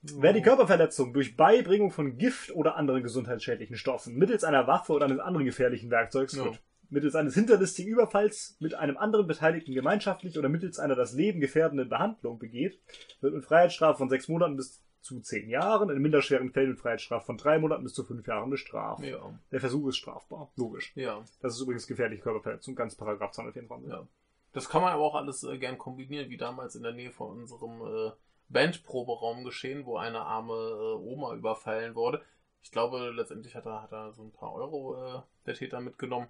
Wer 0.01 0.33
die 0.33 0.41
Körperverletzung 0.41 1.11
durch 1.11 1.35
Beibringung 1.35 1.91
von 1.91 2.17
Gift 2.17 2.51
oder 2.51 2.75
anderen 2.75 3.03
gesundheitsschädlichen 3.03 3.75
Stoffen 3.75 4.15
mittels 4.15 4.43
einer 4.43 4.67
Waffe 4.67 4.93
oder 4.93 5.05
eines 5.05 5.19
anderen 5.19 5.45
gefährlichen 5.45 5.89
Werkzeugs 5.89 6.37
wird, 6.37 6.61
mittels 6.89 7.15
eines 7.15 7.33
hinterlistigen 7.33 7.91
Überfalls 7.91 8.55
mit 8.59 8.73
einem 8.75 8.97
anderen 8.97 9.27
Beteiligten 9.27 9.73
gemeinschaftlich 9.73 10.37
oder 10.37 10.49
mittels 10.49 10.79
einer 10.79 10.95
das 10.95 11.13
Leben 11.13 11.41
gefährdenden 11.41 11.89
Behandlung 11.89 12.39
begeht, 12.39 12.79
wird 13.21 13.33
mit 13.33 13.43
Freiheitsstrafe 13.43 13.97
von 13.97 14.09
sechs 14.09 14.27
Monaten 14.27 14.55
bis 14.55 14.81
zu 15.07 15.19
zehn 15.21 15.49
Jahren, 15.49 15.89
in 15.89 16.01
minderschweren 16.01 16.51
Fällen 16.51 16.69
mit 16.71 16.79
Freiheitsstrafe 16.79 17.25
von 17.25 17.37
drei 17.37 17.57
Monaten 17.59 17.83
bis 17.83 17.93
zu 17.93 18.03
fünf 18.03 18.27
Jahren 18.27 18.49
bestraft. 18.49 19.03
Ja, 19.03 19.19
Der 19.51 19.59
Versuch 19.59 19.87
ist 19.87 19.97
strafbar, 19.97 20.51
logisch. 20.55 20.91
ja. 20.95 21.23
Das 21.41 21.55
ist 21.55 21.61
übrigens 21.61 21.87
gefährliche 21.87 22.21
Körperverletzung, 22.21 22.75
ganz 22.75 22.95
Paragraph 22.95 23.31
224. 23.31 23.89
Ja. 23.89 24.07
Das 24.53 24.69
kann 24.69 24.81
man 24.81 24.91
aber 24.93 25.03
auch 25.03 25.15
alles 25.15 25.43
äh, 25.43 25.57
gern 25.57 25.77
kombinieren, 25.77 26.29
wie 26.29 26.37
damals 26.37 26.75
in 26.75 26.83
der 26.83 26.93
Nähe 26.93 27.11
von 27.11 27.31
unserem 27.41 27.81
äh, 27.81 28.11
Bandproberaum 28.49 29.43
geschehen, 29.43 29.85
wo 29.85 29.97
eine 29.97 30.21
arme 30.21 30.53
äh, 30.53 30.95
Oma 30.95 31.33
überfallen 31.35 31.95
wurde. 31.95 32.21
Ich 32.63 32.71
glaube, 32.71 33.11
letztendlich 33.11 33.55
hat 33.55 33.65
er, 33.65 33.83
hat 33.83 33.91
er 33.91 34.11
so 34.13 34.23
ein 34.23 34.31
paar 34.31 34.53
Euro 34.53 34.95
äh, 35.17 35.21
der 35.45 35.53
Täter 35.53 35.79
mitgenommen. 35.79 36.27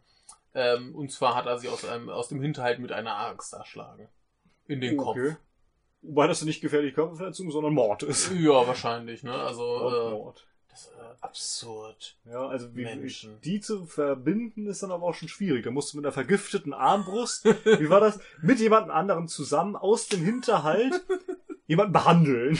Ähm, 0.53 0.93
und 0.95 1.11
zwar 1.11 1.35
hat 1.35 1.45
er 1.45 1.57
sie 1.57 1.69
aus, 1.69 1.85
einem, 1.85 2.09
aus 2.09 2.29
dem 2.29 2.41
Hinterhalt 2.41 2.79
mit 2.79 2.91
einer 2.91 3.15
Axt 3.17 3.53
erschlagen. 3.53 4.07
In 4.65 4.81
den 4.81 4.97
Kopf. 4.97 5.17
Wobei 6.01 6.27
das 6.27 6.43
nicht 6.43 6.61
gefährliche 6.61 6.93
Körperverletzung, 6.93 7.51
sondern 7.51 7.73
Mord 7.73 8.03
ist. 8.03 8.31
Ja, 8.31 8.67
wahrscheinlich, 8.67 9.23
ne? 9.23 9.33
Also, 9.33 9.63
äh, 9.63 10.11
Mord. 10.11 10.47
das 10.69 10.81
ist 10.81 10.91
äh, 10.93 11.21
absurd. 11.21 12.15
Ja, 12.25 12.47
also 12.47 12.75
wie, 12.75 12.83
Menschen. 12.83 13.41
die 13.41 13.59
zu 13.59 13.85
verbinden 13.85 14.67
ist 14.67 14.83
dann 14.83 14.91
aber 14.91 15.03
auch 15.03 15.15
schon 15.15 15.27
schwierig. 15.27 15.63
Da 15.63 15.71
musst 15.71 15.93
du 15.93 15.97
mit 15.97 16.05
einer 16.05 16.13
vergifteten 16.13 16.73
Armbrust, 16.73 17.45
wie 17.45 17.89
war 17.89 17.99
das, 17.99 18.19
mit 18.41 18.59
jemandem 18.59 18.91
anderen 18.91 19.27
zusammen 19.27 19.75
aus 19.75 20.07
dem 20.07 20.23
Hinterhalt 20.23 21.03
jemanden 21.67 21.93
behandeln. 21.93 22.59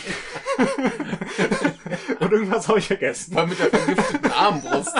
Und 2.19 2.31
irgendwas 2.31 2.67
habe 2.67 2.79
ich 2.79 2.87
vergessen. 2.87 3.37
Allem 3.37 3.49
mit 3.49 3.59
der 3.59 3.69
vergifteten 3.69 4.31
Armbrust. 4.31 4.95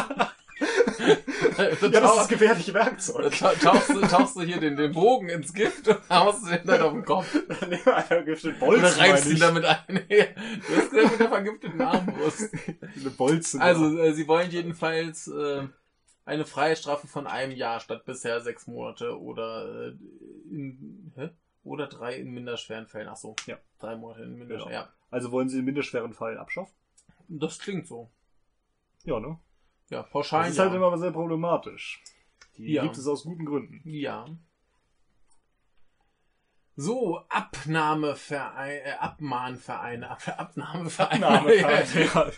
Ja, 1.57 2.01
das 2.01 2.21
ist 2.21 2.29
gefährliche 2.29 2.73
Werkzeug. 2.73 3.31
ta- 3.39 3.53
tauchst, 3.53 3.89
du, 3.89 4.01
tauchst 4.01 4.35
du 4.35 4.41
hier 4.41 4.59
den, 4.59 4.75
den 4.75 4.91
Bogen 4.91 5.29
ins 5.29 5.53
Gift 5.53 5.87
und 5.87 5.99
haust 6.09 6.49
den 6.49 6.65
dann 6.65 6.81
auf 6.81 6.93
den 6.93 7.05
Kopf. 7.05 7.33
Nee, 7.69 7.79
einer 7.85 8.03
vergifteten 8.03 8.59
Bolzen. 8.59 8.85
Oder 8.85 8.97
reibst 8.97 9.27
ihn 9.29 9.39
damit 9.39 9.65
ein. 9.65 10.05
Du 10.07 10.75
hast 10.75 10.89
gesagt 10.91 11.11
mit 11.11 11.19
der 11.19 11.29
vergifteten 11.29 11.81
Armbrust. 11.81 12.49
Eine 12.95 13.09
Bolzen. 13.11 13.61
Also, 13.61 13.97
äh, 13.97 14.13
sie 14.13 14.27
wollen 14.27 14.49
jedenfalls 14.51 15.27
äh, 15.27 15.67
eine 16.25 16.45
Freiheitsstrafe 16.45 17.07
von 17.07 17.25
einem 17.27 17.51
Jahr 17.53 17.79
statt 17.79 18.05
bisher 18.05 18.41
sechs 18.41 18.67
Monate 18.67 19.19
oder 19.19 19.87
äh, 19.87 19.95
in, 20.51 21.11
hä? 21.15 21.29
Oder 21.63 21.87
drei 21.87 22.15
in 22.17 22.31
minderschweren 22.31 22.87
Fällen. 22.87 23.09
Ach 23.09 23.17
so. 23.17 23.35
Ja. 23.45 23.57
Drei 23.79 23.95
Monate 23.95 24.23
in 24.23 24.37
minderschweren. 24.37 24.69
Genau. 24.69 24.81
Ja. 24.83 24.89
Also 25.09 25.31
wollen 25.31 25.49
sie 25.49 25.59
in 25.59 25.65
minderschweren 25.65 26.13
Fällen 26.13 26.37
abschaffen? 26.37 26.73
Das 27.27 27.59
klingt 27.59 27.87
so. 27.87 28.09
Ja, 29.03 29.19
ne? 29.19 29.37
Ja, 29.89 30.03
pauschal. 30.03 30.41
Das 30.43 30.51
ist 30.51 30.57
ja. 30.57 30.65
halt 30.65 30.73
immer 30.75 30.97
sehr 30.97 31.11
problematisch. 31.11 32.01
Die 32.57 32.73
Ja. 32.73 32.83
gibt 32.83 32.97
es 32.97 33.07
aus 33.07 33.23
guten 33.23 33.45
Gründen. 33.45 33.81
Ja. 33.85 34.25
So, 36.75 37.21
Abnahmevereine, 37.29 38.83
äh, 38.83 38.91
Abmahnvereine, 38.99 40.09
Ab 40.11 40.21
Abnahmevereine. 40.37 42.05
ja. 42.05 42.31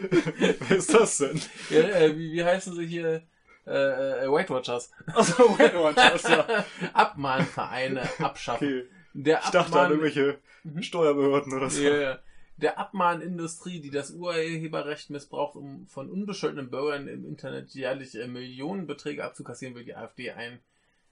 Wer 0.00 0.76
ist 0.76 0.94
das 0.94 1.18
denn? 1.18 1.40
ja, 1.70 1.80
äh, 1.80 2.16
wie, 2.16 2.32
wie 2.32 2.44
heißen 2.44 2.74
sie 2.74 2.86
hier? 2.86 3.22
Äh, 3.66 4.24
äh, 4.26 4.30
Weight 4.30 4.50
Watchers. 4.50 4.90
Achso, 5.06 5.58
Weight 5.58 5.74
Watchers, 5.74 6.22
ja. 6.28 6.64
Abmahnvereine 6.92 8.02
abschaffen. 8.20 8.66
Okay. 8.68 8.88
Der 9.14 9.40
Ich 9.44 9.50
dachte 9.50 9.80
an 9.80 9.90
irgendwelche 9.90 10.38
Mhm. 10.64 10.82
Steuerbehörden 10.82 11.52
oder 11.52 11.68
so. 11.68 11.82
Ja, 11.82 11.94
ja. 11.96 12.18
Der 12.56 12.78
Abmahnindustrie, 12.78 13.80
die 13.80 13.90
das 13.90 14.12
Urheberrecht 14.12 15.10
missbraucht, 15.10 15.56
um 15.56 15.86
von 15.88 16.08
unbescholtenen 16.08 16.70
Bürgern 16.70 17.08
im 17.08 17.24
Internet 17.26 17.70
jährlich 17.74 18.14
äh, 18.14 18.28
Millionenbeträge 18.28 19.24
abzukassieren, 19.24 19.74
will 19.74 19.84
die 19.84 19.96
AfD 19.96 20.30
einen 20.30 20.60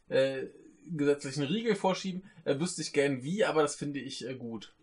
äh, 0.09 0.47
gesetzlichen 0.86 1.43
Riegel 1.45 1.74
vorschieben. 1.74 2.22
Äh, 2.45 2.61
wüsste 2.61 2.82
ich 2.82 2.93
gern 2.93 3.22
wie, 3.24 3.45
aber 3.45 3.62
das 3.62 3.74
finde 3.74 3.99
ich 4.01 4.26
äh, 4.28 4.34
gut. 4.34 4.74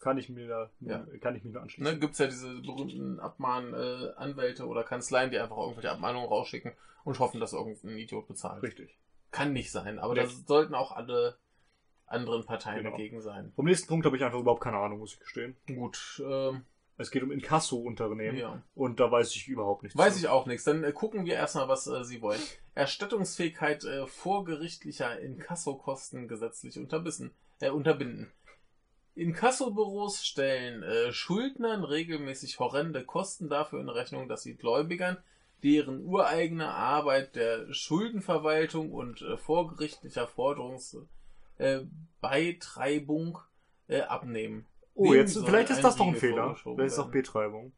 Kann 0.00 0.16
ich 0.16 0.30
mir 0.30 0.48
da, 0.48 0.70
Ja. 0.80 1.06
kann 1.20 1.36
ich 1.36 1.44
mich 1.44 1.52
nur 1.52 1.62
anschließen. 1.62 1.92
Ne, 1.92 2.00
gibt's 2.00 2.18
ja 2.18 2.26
diese 2.26 2.54
berühmten 2.62 3.20
Abmahn-Anwälte 3.20 4.62
äh, 4.62 4.66
oder 4.66 4.82
Kanzleien, 4.82 5.30
die 5.30 5.38
einfach 5.38 5.58
irgendwelche 5.58 5.90
Abmahnungen 5.90 6.26
rausschicken 6.26 6.72
und 7.04 7.18
hoffen, 7.18 7.38
dass 7.38 7.52
irgendein 7.52 7.98
Idiot 7.98 8.26
bezahlt. 8.26 8.62
Richtig. 8.62 8.96
Kann 9.30 9.52
nicht 9.52 9.70
sein, 9.70 9.98
aber 9.98 10.14
Nee. 10.14 10.22
da 10.22 10.26
sollten 10.28 10.74
auch 10.74 10.92
alle 10.92 11.36
anderen 12.10 12.44
Parteien 12.44 12.78
Genau. 12.82 12.90
dagegen 12.90 13.20
sein. 13.20 13.52
Vom 13.56 13.64
nächsten 13.64 13.88
Punkt 13.88 14.04
habe 14.06 14.16
ich 14.16 14.24
einfach 14.24 14.38
überhaupt 14.38 14.62
keine 14.62 14.78
Ahnung, 14.78 14.98
muss 14.98 15.14
ich 15.14 15.20
gestehen. 15.20 15.56
Gut, 15.66 16.22
ähm, 16.24 16.64
Es 16.96 17.10
geht 17.10 17.22
um 17.22 17.30
Inkasso-Unternehmen 17.32 18.36
ja. 18.36 18.62
und 18.74 19.00
da 19.00 19.10
weiß 19.10 19.34
ich 19.34 19.48
überhaupt 19.48 19.82
nichts. 19.84 19.96
Weiß 19.96 20.14
zu. 20.14 20.20
ich 20.20 20.28
auch 20.28 20.44
nichts. 20.46 20.64
Dann 20.64 20.84
äh, 20.84 20.92
gucken 20.92 21.24
wir 21.24 21.34
erstmal, 21.34 21.66
was 21.68 21.86
äh, 21.86 22.04
Sie 22.04 22.20
wollen. 22.20 22.40
Erstattungsfähigkeit 22.74 23.84
äh, 23.84 24.06
vorgerichtlicher 24.06 25.18
Inkassokosten 25.20 26.28
gesetzlich 26.28 26.78
unterbissen, 26.78 27.30
äh, 27.60 27.70
unterbinden. 27.70 28.30
Inkassobüros 29.14 30.24
stellen 30.26 30.82
äh, 30.82 31.12
Schuldnern 31.12 31.84
regelmäßig 31.84 32.58
horrende 32.58 33.04
Kosten 33.04 33.48
dafür 33.48 33.80
in 33.80 33.88
Rechnung, 33.88 34.28
dass 34.28 34.42
sie 34.42 34.56
Gläubigern 34.56 35.18
deren 35.62 36.04
ureigene 36.06 36.72
Arbeit 36.72 37.36
der 37.36 37.70
Schuldenverwaltung 37.72 38.92
und 38.92 39.20
äh, 39.22 39.36
vorgerichtlicher 39.36 40.26
Forderungsbeitreibung 40.26 41.08
äh, 41.60 41.80
Beitreibung, 42.20 43.38
äh, 43.88 44.02
abnehmen. 44.02 44.66
Oh, 44.94 45.04
Dem 45.04 45.14
jetzt, 45.14 45.34
soll 45.34 45.46
vielleicht 45.46 45.70
ist 45.70 45.82
das 45.82 45.96
doch 45.96 46.06
ein 46.06 46.14
Fehler. 46.14 46.54
Vielleicht 46.54 46.80
ist 46.80 46.98
auch. 46.98 47.10
Betreibung. 47.10 47.72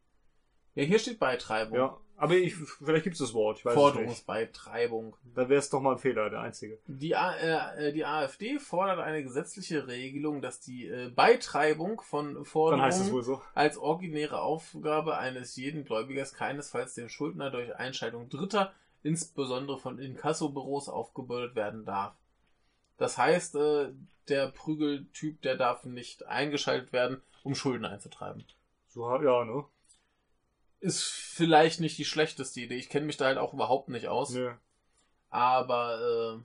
Ja, 0.75 0.83
hier 0.83 0.99
steht 0.99 1.19
Beitreibung. 1.19 1.77
Ja, 1.77 1.97
aber 2.15 2.35
ich, 2.35 2.55
vielleicht 2.55 3.03
gibt 3.03 3.13
es 3.15 3.19
das 3.19 3.33
Wort. 3.33 3.59
Ich 3.59 3.65
weiß. 3.65 3.73
Forderungsbeitreibung. 3.73 5.15
Da 5.35 5.49
wäre 5.49 5.59
es 5.59 5.69
doch 5.69 5.81
mal 5.81 5.93
ein 5.93 5.99
Fehler, 5.99 6.29
der 6.29 6.41
einzige. 6.41 6.79
Die, 6.87 7.15
A 7.15 7.33
äh, 7.35 7.89
äh, 7.89 7.93
die 7.93 8.05
AfD 8.05 8.59
fordert 8.59 8.99
eine 8.99 9.23
gesetzliche 9.23 9.87
Regelung, 9.87 10.41
dass 10.41 10.59
die 10.59 10.87
äh, 10.87 11.09
Beitreibung 11.09 12.01
von 12.01 12.35
Dann 12.35 12.45
Forderungen 12.45 12.91
so. 12.91 13.41
als 13.53 13.77
originäre 13.77 14.41
Aufgabe 14.41 15.17
eines 15.17 15.55
jeden 15.55 15.85
Gläubigers 15.85 16.33
keinesfalls 16.33 16.95
dem 16.95 17.09
Schuldner 17.09 17.51
durch 17.51 17.75
Einschaltung 17.75 18.29
Dritter, 18.29 18.73
insbesondere 19.03 19.77
von 19.77 19.99
Inkassobüros, 19.99 20.89
aufgebürdet 20.89 21.55
werden 21.55 21.85
darf. 21.85 22.15
Das 22.97 23.17
heißt, 23.17 23.55
äh, 23.55 23.91
der 24.29 24.47
Prügeltyp, 24.49 25.41
der 25.41 25.57
darf 25.57 25.83
nicht 25.85 26.25
eingeschaltet 26.25 26.93
werden, 26.93 27.21
um 27.43 27.55
Schulden 27.55 27.85
einzutreiben. 27.85 28.45
So, 28.87 29.09
ja, 29.21 29.43
ne? 29.45 29.65
Ist 30.79 31.03
vielleicht 31.03 31.79
nicht 31.79 31.97
die 31.97 32.05
schlechteste 32.05 32.59
Idee. 32.61 32.75
Ich 32.75 32.89
kenne 32.89 33.05
mich 33.05 33.17
da 33.17 33.25
halt 33.25 33.37
auch 33.37 33.53
überhaupt 33.53 33.89
nicht 33.89 34.07
aus. 34.07 34.31
Ne, 34.31 34.57
Aber 35.29 36.43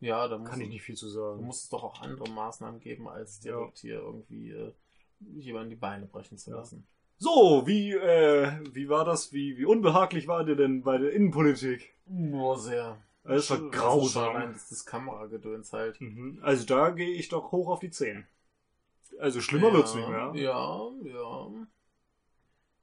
äh, 0.00 0.06
ja, 0.06 0.28
da 0.28 0.38
muss, 0.38 0.50
kann 0.50 0.60
ich 0.60 0.68
nicht 0.68 0.82
viel 0.82 0.96
zu 0.96 1.06
da 1.06 1.12
sagen. 1.12 1.44
muss 1.44 1.62
es 1.64 1.68
doch 1.70 1.82
auch 1.84 2.00
andere 2.02 2.28
Maßnahmen 2.28 2.80
geben, 2.80 3.08
als 3.08 3.40
direkt 3.40 3.78
hier 3.78 3.94
irgendwie 3.94 4.50
äh, 4.50 4.72
jemanden 5.20 5.70
die 5.70 5.76
Beine 5.76 6.06
brechen 6.06 6.36
zu 6.36 6.50
Ja. 6.50 6.56
lassen. 6.56 6.86
So, 7.16 7.62
wie, 7.66 7.92
äh, 7.92 8.52
wie 8.72 8.88
war 8.88 9.04
das? 9.04 9.32
Wie, 9.32 9.56
wie 9.56 9.64
unbehaglich 9.64 10.26
war 10.26 10.44
dir 10.44 10.56
denn 10.56 10.82
bei 10.82 10.98
der 10.98 11.12
Innenpolitik? 11.12 11.94
Boah, 12.06 12.58
sehr. 12.58 12.98
Das 13.24 13.50
war 13.50 13.56
Das 13.58 13.66
ist 13.66 13.72
grausam. 13.72 14.52
das, 14.68 14.84
Kameragedöns 14.84 15.72
halt. 15.72 16.00
Mhm. 16.00 16.38
Also 16.42 16.66
da 16.66 16.90
gehe 16.90 17.10
ich 17.10 17.28
doch 17.28 17.52
hoch 17.52 17.68
auf 17.68 17.80
die 17.80 17.90
10. 17.90 18.26
Also 19.18 19.40
schlimmer 19.40 19.68
ja, 19.68 19.74
wird's 19.74 19.94
nicht 19.94 20.08
mehr. 20.08 20.32
Ja, 20.34 20.90
ja. 21.04 21.48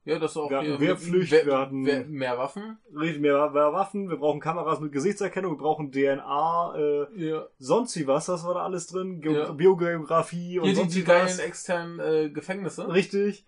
Ja, 0.03 0.17
das 0.17 0.31
ist 0.31 0.37
auch 0.37 0.49
Wir 0.49 0.57
hatten 0.57 0.79
Wehrpflicht, 0.79 1.31
Wehr- 1.31 1.45
wir 1.45 1.57
hatten- 1.59 1.81
mehr 2.11 2.35
Waffen. 2.39 2.79
Richtig, 2.95 3.21
mehr, 3.21 3.51
mehr 3.51 3.71
Waffen, 3.71 4.09
wir 4.09 4.17
brauchen 4.17 4.39
Kameras 4.39 4.79
mit 4.79 4.91
Gesichtserkennung, 4.91 5.51
wir 5.53 5.57
brauchen 5.59 5.91
DNA, 5.91 6.73
äh, 6.75 7.07
Ja. 7.29 7.47
sonst 7.59 7.95
wie 7.97 8.07
was, 8.07 8.25
das 8.25 8.43
war 8.43 8.55
da 8.55 8.63
alles 8.63 8.87
drin, 8.87 9.21
Geo 9.21 9.33
Ja. 9.33 9.51
Biogeografie 9.51 10.57
und 10.57 10.65
Hier 10.65 10.73
die, 10.73 10.79
sonst 10.79 10.95
die 10.95 11.01
wie 11.01 11.05
geilen 11.05 11.37
externen 11.39 11.99
äh, 11.99 12.29
Gefängnisse. 12.31 12.91
Richtig. 12.91 13.45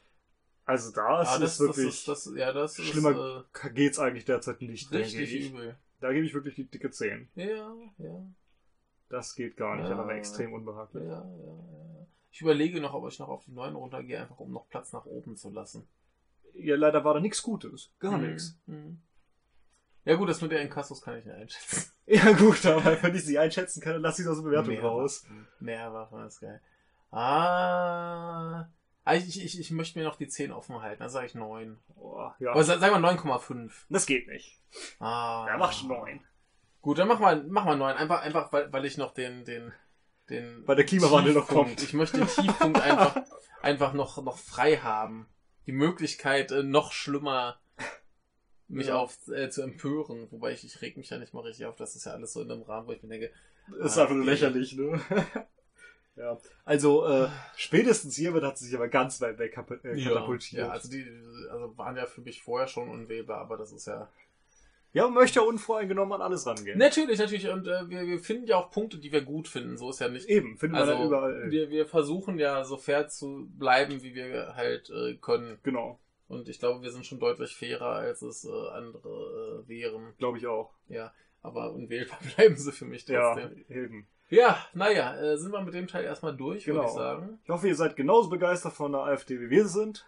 Also 0.65 0.91
da 0.91 1.23
ist 1.23 1.31
ja, 1.33 1.39
das, 1.39 1.59
wirklich, 1.59 2.05
das, 2.05 2.23
das, 2.25 2.35
ja, 2.35 2.53
das 2.53 2.75
schlimmer 2.79 3.45
geht's 3.73 3.97
eigentlich 3.97 4.25
derzeit 4.25 4.61
nicht, 4.61 4.91
ist 4.91 4.93
äh, 4.93 4.97
richtig 4.97 5.33
ich. 5.33 5.49
übel. 5.49 5.75
Da 6.04 6.12
gebe 6.12 6.26
ich 6.26 6.34
wirklich 6.34 6.56
die 6.56 6.66
dicke 6.70 6.91
10. 6.91 7.30
Ja, 7.36 7.74
ja. 7.97 8.26
Das 9.10 9.36
geht 9.36 9.56
gar 9.56 9.78
nicht, 9.78 9.88
Ja. 9.89 9.97
aber 9.97 10.14
extrem 10.16 10.51
unbehaglich. 10.54 11.04
Ja, 11.06 11.24
ja, 11.24 11.54
ja. 11.54 12.08
Ich 12.30 12.41
überlege 12.41 12.82
noch, 12.82 12.93
ob 12.93 13.08
ich 13.08 13.20
noch 13.20 13.30
auf 13.30 13.45
die 13.45 13.51
9 13.54 13.74
runtergehe, 13.74 14.20
einfach 14.20 14.39
um 14.39 14.51
noch 14.51 14.68
Platz 14.68 14.91
nach 14.91 15.06
oben 15.06 15.38
zu 15.38 15.49
lassen. 15.49 15.88
Ja, 16.56 16.76
leider 16.76 17.06
war 17.06 17.14
da 17.14 17.20
nichts 17.22 17.41
Gutes. 17.41 17.93
Gar 17.99 18.16
Hm, 18.20 18.28
nichts. 18.28 18.60
hm. 18.66 19.01
Ja 20.04 20.16
gut, 20.16 20.28
das 20.28 20.41
mit 20.41 20.51
der 20.51 20.62
Inkassos 20.62 21.01
kann 21.01 21.18
ich 21.20 21.26
nicht 21.26 21.36
einschätzen. 21.36 21.89
Ja 22.06 22.34
gut, 22.34 22.66
aber 22.66 23.01
wenn 23.01 23.16
ich 23.16 23.24
sie 23.24 23.39
einschätzen 23.39 23.80
kann, 23.80 23.93
dann 23.93 24.01
lasse 24.01 24.24
ich 24.24 24.28
aus 24.28 24.36
der 24.36 24.43
Bewertung 24.43 24.74
Mehr 24.74 24.84
raus. 24.84 25.26
Mehr 25.62 25.93
Waffen 25.93 26.26
ist 26.26 26.41
geil. 26.41 26.60
Ah. 27.12 28.66
Ah, 29.06 29.14
Ich, 29.16 29.43
ich, 29.43 29.60
ich 29.60 29.72
möchte 29.72 29.97
mir 29.99 30.06
noch 30.06 30.16
die 30.16 30.28
10 30.28 30.51
offen 30.51 30.82
halten, 30.82 30.99
dann 31.01 31.10
sage 31.10 31.28
ich 31.28 31.36
9. 31.36 31.78
Oh, 31.95 32.30
ja. 32.39 32.51
Aber 32.51 32.64
sa- 32.64 32.80
sagen 32.80 33.01
wir 33.01 33.10
9,5. 33.10 33.72
Das 33.89 34.06
geht 34.06 34.28
nicht. 34.28 34.60
Ah. 34.99 35.45
Ja, 35.47 35.58
mach 35.58 35.72
schon 35.74 35.89
9. 35.89 36.22
Gut, 36.82 36.97
dann 36.97 37.08
mach 37.08 37.20
mal, 37.20 37.43
mach 37.47 37.66
mal 37.66 37.78
9. 37.78 37.95
Einfach, 37.95 38.22
einfach 38.22 38.51
weil, 38.54 38.72
weil 38.74 38.86
ich 38.86 38.97
noch 38.97 39.14
den, 39.14 39.45
den, 39.45 39.72
den. 40.30 40.68
Weil 40.68 40.76
der 40.76 40.86
Klimawandel 40.86 41.34
noch 41.34 41.47
Tiefpunkt- 41.47 41.70
kommt. 41.78 41.84
Ich 41.84 41.93
möchte 41.93 42.18
den 42.18 42.28
Tiefpunkt 42.28 42.80
einfach, 42.82 43.22
einfach 43.62 43.93
noch, 43.93 44.22
noch 44.24 44.38
frei 44.38 44.78
haben. 44.78 45.28
Die 45.66 45.72
Möglichkeit, 45.72 46.51
äh, 46.51 46.64
noch 46.64 46.91
schlimmer 46.91 47.60
mich 48.68 48.88
Ja. 48.88 48.95
auf 48.97 49.18
äh, 49.30 49.49
zu 49.49 49.62
empören. 49.62 50.28
Wobei 50.32 50.51
ich, 50.51 50.64
ich 50.66 50.82
reg 50.82 50.97
mich 50.97 51.10
ja 51.10 51.18
nicht 51.20 51.34
mal 51.34 51.41
richtig 51.41 51.66
auf. 51.68 51.76
Das 51.78 51.95
ist 51.95 52.06
ja 52.06 52.12
alles 52.14 52.34
so 52.34 52.41
in 52.41 52.51
einem 52.51 52.64
Rahmen, 52.64 52.88
wo 52.88 52.91
ich 52.91 53.01
mir 53.04 53.10
denke, 53.10 53.32
Das 53.80 53.91
ist 53.93 53.97
Ah, 53.97 54.01
einfach 54.04 54.16
nur 54.16 54.26
lächerlich, 54.26 54.74
ne? 54.76 54.99
ja. 56.16 56.38
Also, 56.66 57.05
äh, 57.05 57.28
spätestens 57.55 58.16
hiermit 58.16 58.43
hat 58.43 58.57
sie 58.57 58.66
sich 58.66 58.76
aber 58.76 58.88
ganz 58.88 59.20
weit 59.22 59.39
weg 59.39 59.51
äh, 59.84 60.03
katapultiert. 60.03 60.61
ja, 60.61 60.70
also 60.70 60.89
die 60.89 61.05
also 61.49 61.78
waren 61.78 61.95
ja 61.97 62.05
für 62.05 62.22
mich 62.22 62.41
vorher 62.41 62.68
schon 62.68 62.89
unwählbar, 62.89 63.39
aber 63.39 63.57
das 63.57 63.72
ist 63.72 63.88
ja. 63.88 64.09
Ja, 64.93 65.05
man 65.05 65.16
möchte 65.16 65.39
ja 65.39 65.45
unvoreingenommen 65.45 66.14
an 66.14 66.22
alles 66.22 66.45
rangehen. 66.45 66.78
Natürlich, 66.78 67.18
natürlich. 67.18 67.49
Und 67.49 67.68
äh, 67.68 67.89
wir, 67.89 68.05
wir 68.05 68.20
finden 68.20 68.45
ja 68.45 68.57
auch 68.57 68.70
Punkte, 68.70 68.99
die 68.99 69.11
wir 69.11 69.22
gut 69.22 69.47
finden. 69.47 69.76
So 69.76 69.89
ist 69.89 69.99
ja 69.99 70.07
nicht. 70.07 70.28
Eben, 70.30 70.55
findet 70.59 70.80
man 70.80 70.88
Also 70.88 71.01
ja 71.01 71.07
überall. 71.07 71.49
wir, 71.51 71.70
wir 71.72 71.88
versuchen 71.88 72.38
ja 72.38 72.64
so 72.64 72.78
fair 72.78 73.07
zu 73.07 73.49
bleiben, 73.57 74.03
wie 74.03 74.14
wir 74.14 74.53
halt 74.55 74.91
äh, 74.91 75.16
können. 75.16 75.57
Genau, 75.64 75.99
Und 76.28 76.47
ich 76.47 76.59
glaube, 76.59 76.84
wir 76.84 76.91
sind 76.91 77.07
schon 77.07 77.20
deutlich 77.20 77.55
fairer, 77.55 77.88
als 77.88 78.22
es 78.22 78.45
äh, 78.45 78.49
andere 78.72 79.64
äh, 79.66 79.68
wären. 79.68 80.14
glaube 80.20 80.38
ich 80.38 80.45
auch. 80.45 80.76
Ja, 80.89 81.11
aber 81.43 81.71
unwählbar 81.73 82.17
bleiben 82.35 82.55
sie 82.57 82.71
für 82.71 82.85
mich 82.85 83.07
Ja, 83.07 83.35
trotzdem. 83.35 83.63
eben. 83.69 84.07
Ja, 84.29 84.57
naja, 84.73 85.15
äh, 85.21 85.37
sind 85.37 85.51
wir 85.51 85.61
mit 85.61 85.75
dem 85.75 85.85
Teil 85.87 86.05
erstmal 86.05 86.35
durch, 86.35 86.65
würde 86.65 86.79
Genau. 86.79 86.89
ich 86.89 86.95
sagen. 86.95 87.39
Ich 87.43 87.49
hoffe, 87.49 87.67
ihr 87.67 87.75
seid 87.75 87.95
genauso 87.95 88.29
begeistert 88.29 88.73
von 88.73 88.91
der 88.93 89.01
AfD, 89.01 89.39
wie 89.39 89.51
wir 89.51 89.67
sind. 89.67 90.07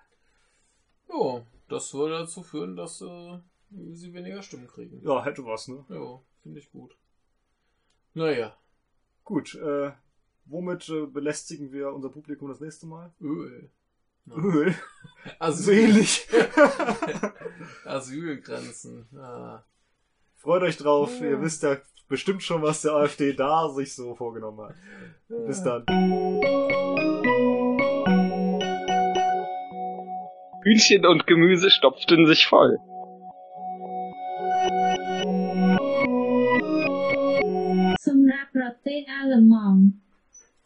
Jo, 1.07 1.45
das 1.69 1.93
würde 1.93 2.17
dazu 2.19 2.41
führen, 2.41 2.75
dass 2.75 3.01
äh, 3.01 3.38
sie 3.91 4.13
weniger 4.13 4.41
Stimmen 4.41 4.65
kriegen. 4.67 5.01
Ja, 5.05 5.23
hätte 5.23 5.45
was, 5.45 5.67
ne? 5.67 5.86
Jo, 5.89 6.23
finde 6.41 6.59
ich 6.59 6.71
gut. 6.71 6.97
Naja, 8.15 8.57
Gut, 9.23 9.55
äh, 9.55 9.91
womit 10.45 10.88
äh, 10.89 11.07
belästigen 11.07 11.71
wir 11.71 11.91
unser 11.91 12.09
Publikum 12.09 12.47
das 12.47 12.59
nächste 12.59 12.86
Mal? 12.86 13.11
Öl. 13.19 13.69
Ja. 14.27 14.36
Öl. 14.38 14.75
Asyl. 15.39 15.63
So 15.63 15.71
ähnlich. 15.71 16.27
Asylgrenzen. 17.86 19.07
Ah. 19.17 19.63
Freut 20.46 20.62
euch 20.62 20.78
drauf. 20.78 21.10
Ja. 21.22 21.30
Ihr 21.30 21.41
wisst 21.41 21.64
ja 21.64 21.78
bestimmt 22.08 22.43
schon, 22.43 22.62
was 22.62 22.84
der 22.84 22.93
AfD 22.93 23.34
da 23.34 23.68
sich 23.70 23.96
so 23.96 24.14
vorgenommen 24.14 24.62
hat. 24.62 24.76
Ja. 25.28 25.38
Bis 25.48 25.64
dann. 25.64 25.84
Hühnchen 30.62 31.04
und 31.08 31.26
Gemüse 31.26 31.72
stopften 31.72 32.28
sich 32.28 32.46
voll. 32.46 32.78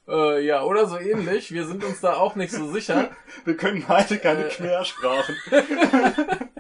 Äh, 0.10 0.46
ja, 0.46 0.64
oder 0.64 0.88
so 0.88 0.98
ähnlich. 0.98 1.54
Wir 1.54 1.66
sind 1.66 1.86
uns 1.86 2.02
da 2.02 2.16
auch 2.16 2.36
nicht 2.36 2.52
so 2.52 2.68
sicher. 2.68 3.12
Wir 3.46 3.56
können 3.56 3.88
heute 3.88 4.18
keine. 4.18 4.48
Äh. 4.48 4.50
Quersprachen. 4.50 5.36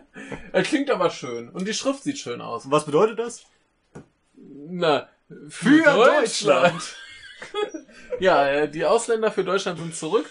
Er 0.52 0.64
klingt 0.64 0.90
aber 0.90 1.10
schön. 1.10 1.50
Und 1.50 1.68
die 1.68 1.74
Schrift 1.74 2.04
sieht 2.04 2.18
schön 2.18 2.42
aus. 2.42 2.70
Was 2.70 2.86
bedeutet 2.86 3.20
das? 3.20 3.44
Na, 4.36 5.08
für, 5.50 5.84
Deutschland. 5.84 6.82
ja, 8.20 8.48
äh, 8.48 8.70
die 8.70 8.86
Ausländer 8.86 9.32
für 9.32 9.44
Deutschland 9.44 9.80
sind 9.80 9.96
zurück. 9.96 10.30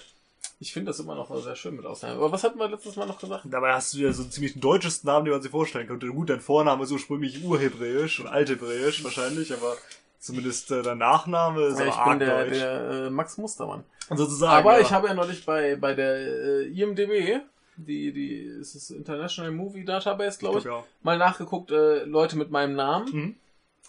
Ich 0.60 0.72
finde 0.72 0.90
das 0.90 0.98
immer 0.98 1.14
noch 1.14 1.34
sehr 1.40 1.54
schön 1.54 1.76
mit 1.76 1.86
Ausländern. 1.86 2.18
Aber 2.18 2.32
was 2.32 2.42
hatten 2.42 2.58
wir 2.58 2.68
letztes 2.68 2.96
Mal 2.96 3.06
noch 3.06 3.20
gesagt? 3.20 3.44
Dabei 3.44 3.74
hast 3.74 3.94
du 3.94 3.98
ja 3.98 4.12
so 4.12 4.22
einen 4.22 4.32
ziemlich 4.32 4.58
deutschesten 4.58 5.06
Namen, 5.06 5.24
den 5.24 5.32
man 5.32 5.42
sich 5.42 5.52
vorstellen 5.52 5.86
könnte. 5.86 6.08
Gut, 6.08 6.30
dein 6.30 6.40
Vorname 6.40 6.82
ist 6.82 6.90
ursprünglich 6.90 7.44
urhebräisch 7.44 8.18
und 8.18 8.26
althebräisch 8.26 9.04
wahrscheinlich, 9.04 9.52
aber 9.52 9.76
zumindest 10.18 10.72
äh, 10.72 10.82
dein 10.82 10.98
Nachname 10.98 11.62
ist 11.66 11.78
Ja, 11.78 11.92
aber 11.92 11.94
ich 11.94 12.08
bin 12.08 12.18
der, 12.18 12.44
deutsch. 12.44 12.58
der 12.58 12.90
äh, 12.90 13.10
Max 13.10 13.38
Mustermann. 13.38 13.84
Sozusagen. 14.10 14.52
Aber 14.52 14.78
ja. 14.78 14.80
ich 14.80 14.90
habe 14.90 15.06
ja 15.06 15.14
neulich 15.14 15.44
bei, 15.44 15.76
bei 15.76 15.94
der 15.94 16.16
äh, 16.16 16.62
IMDB, 16.64 17.40
die, 17.78 18.12
die 18.12 18.34
ist 18.36 18.74
es 18.74 18.90
International 18.90 19.52
Movie 19.52 19.84
Database, 19.84 20.38
glaube 20.38 20.58
ich, 20.58 20.64
ja. 20.64 20.84
mal 21.02 21.18
nachgeguckt, 21.18 21.70
äh, 21.70 22.04
Leute 22.04 22.36
mit 22.36 22.50
meinem 22.50 22.74
Namen. 22.74 23.12
Mhm. 23.12 23.36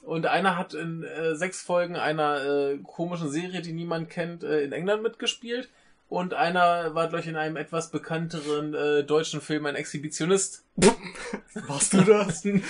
Und 0.04 0.26
einer 0.28 0.58
hat 0.58 0.74
in 0.74 1.04
äh, 1.04 1.36
sechs 1.36 1.62
Folgen 1.62 1.96
einer 1.96 2.44
äh, 2.46 2.78
komischen 2.84 3.30
Serie, 3.30 3.62
die 3.62 3.74
niemand 3.74 4.10
kennt, 4.10 4.44
äh, 4.44 4.62
in 4.62 4.72
England 4.72 5.04
mitgespielt. 5.04 5.70
Und 6.08 6.34
einer 6.34 6.96
war, 6.96 7.08
glaube 7.08 7.20
ich, 7.20 7.28
in 7.28 7.36
einem 7.36 7.56
etwas 7.56 7.92
bekannteren 7.92 8.74
äh, 8.74 9.04
deutschen 9.04 9.42
Film 9.42 9.68
ein 9.68 9.76
Exhibitionist. 9.76 10.66
Warst 11.68 11.94
du 11.94 12.02
das? 12.02 12.44
Und 12.46 12.64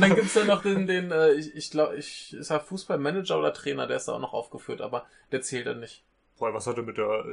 dann 0.00 0.14
gibt's 0.14 0.34
ja 0.34 0.44
noch 0.44 0.62
den, 0.62 0.86
den 0.86 1.10
äh, 1.10 1.32
ich, 1.32 1.54
ich 1.54 1.70
glaube, 1.70 1.96
ich, 1.96 2.32
ist 2.32 2.50
er 2.50 2.60
Fußballmanager 2.60 3.38
oder 3.38 3.52
Trainer, 3.52 3.86
der 3.86 3.98
ist 3.98 4.08
da 4.08 4.12
auch 4.12 4.20
noch 4.20 4.32
aufgeführt, 4.32 4.80
aber 4.80 5.04
der 5.32 5.42
zählt 5.42 5.66
dann 5.66 5.80
nicht. 5.80 6.02
Boah, 6.38 6.54
was 6.54 6.66
hat 6.66 6.78
er 6.78 6.82
mit 6.82 6.96
der, 6.96 7.24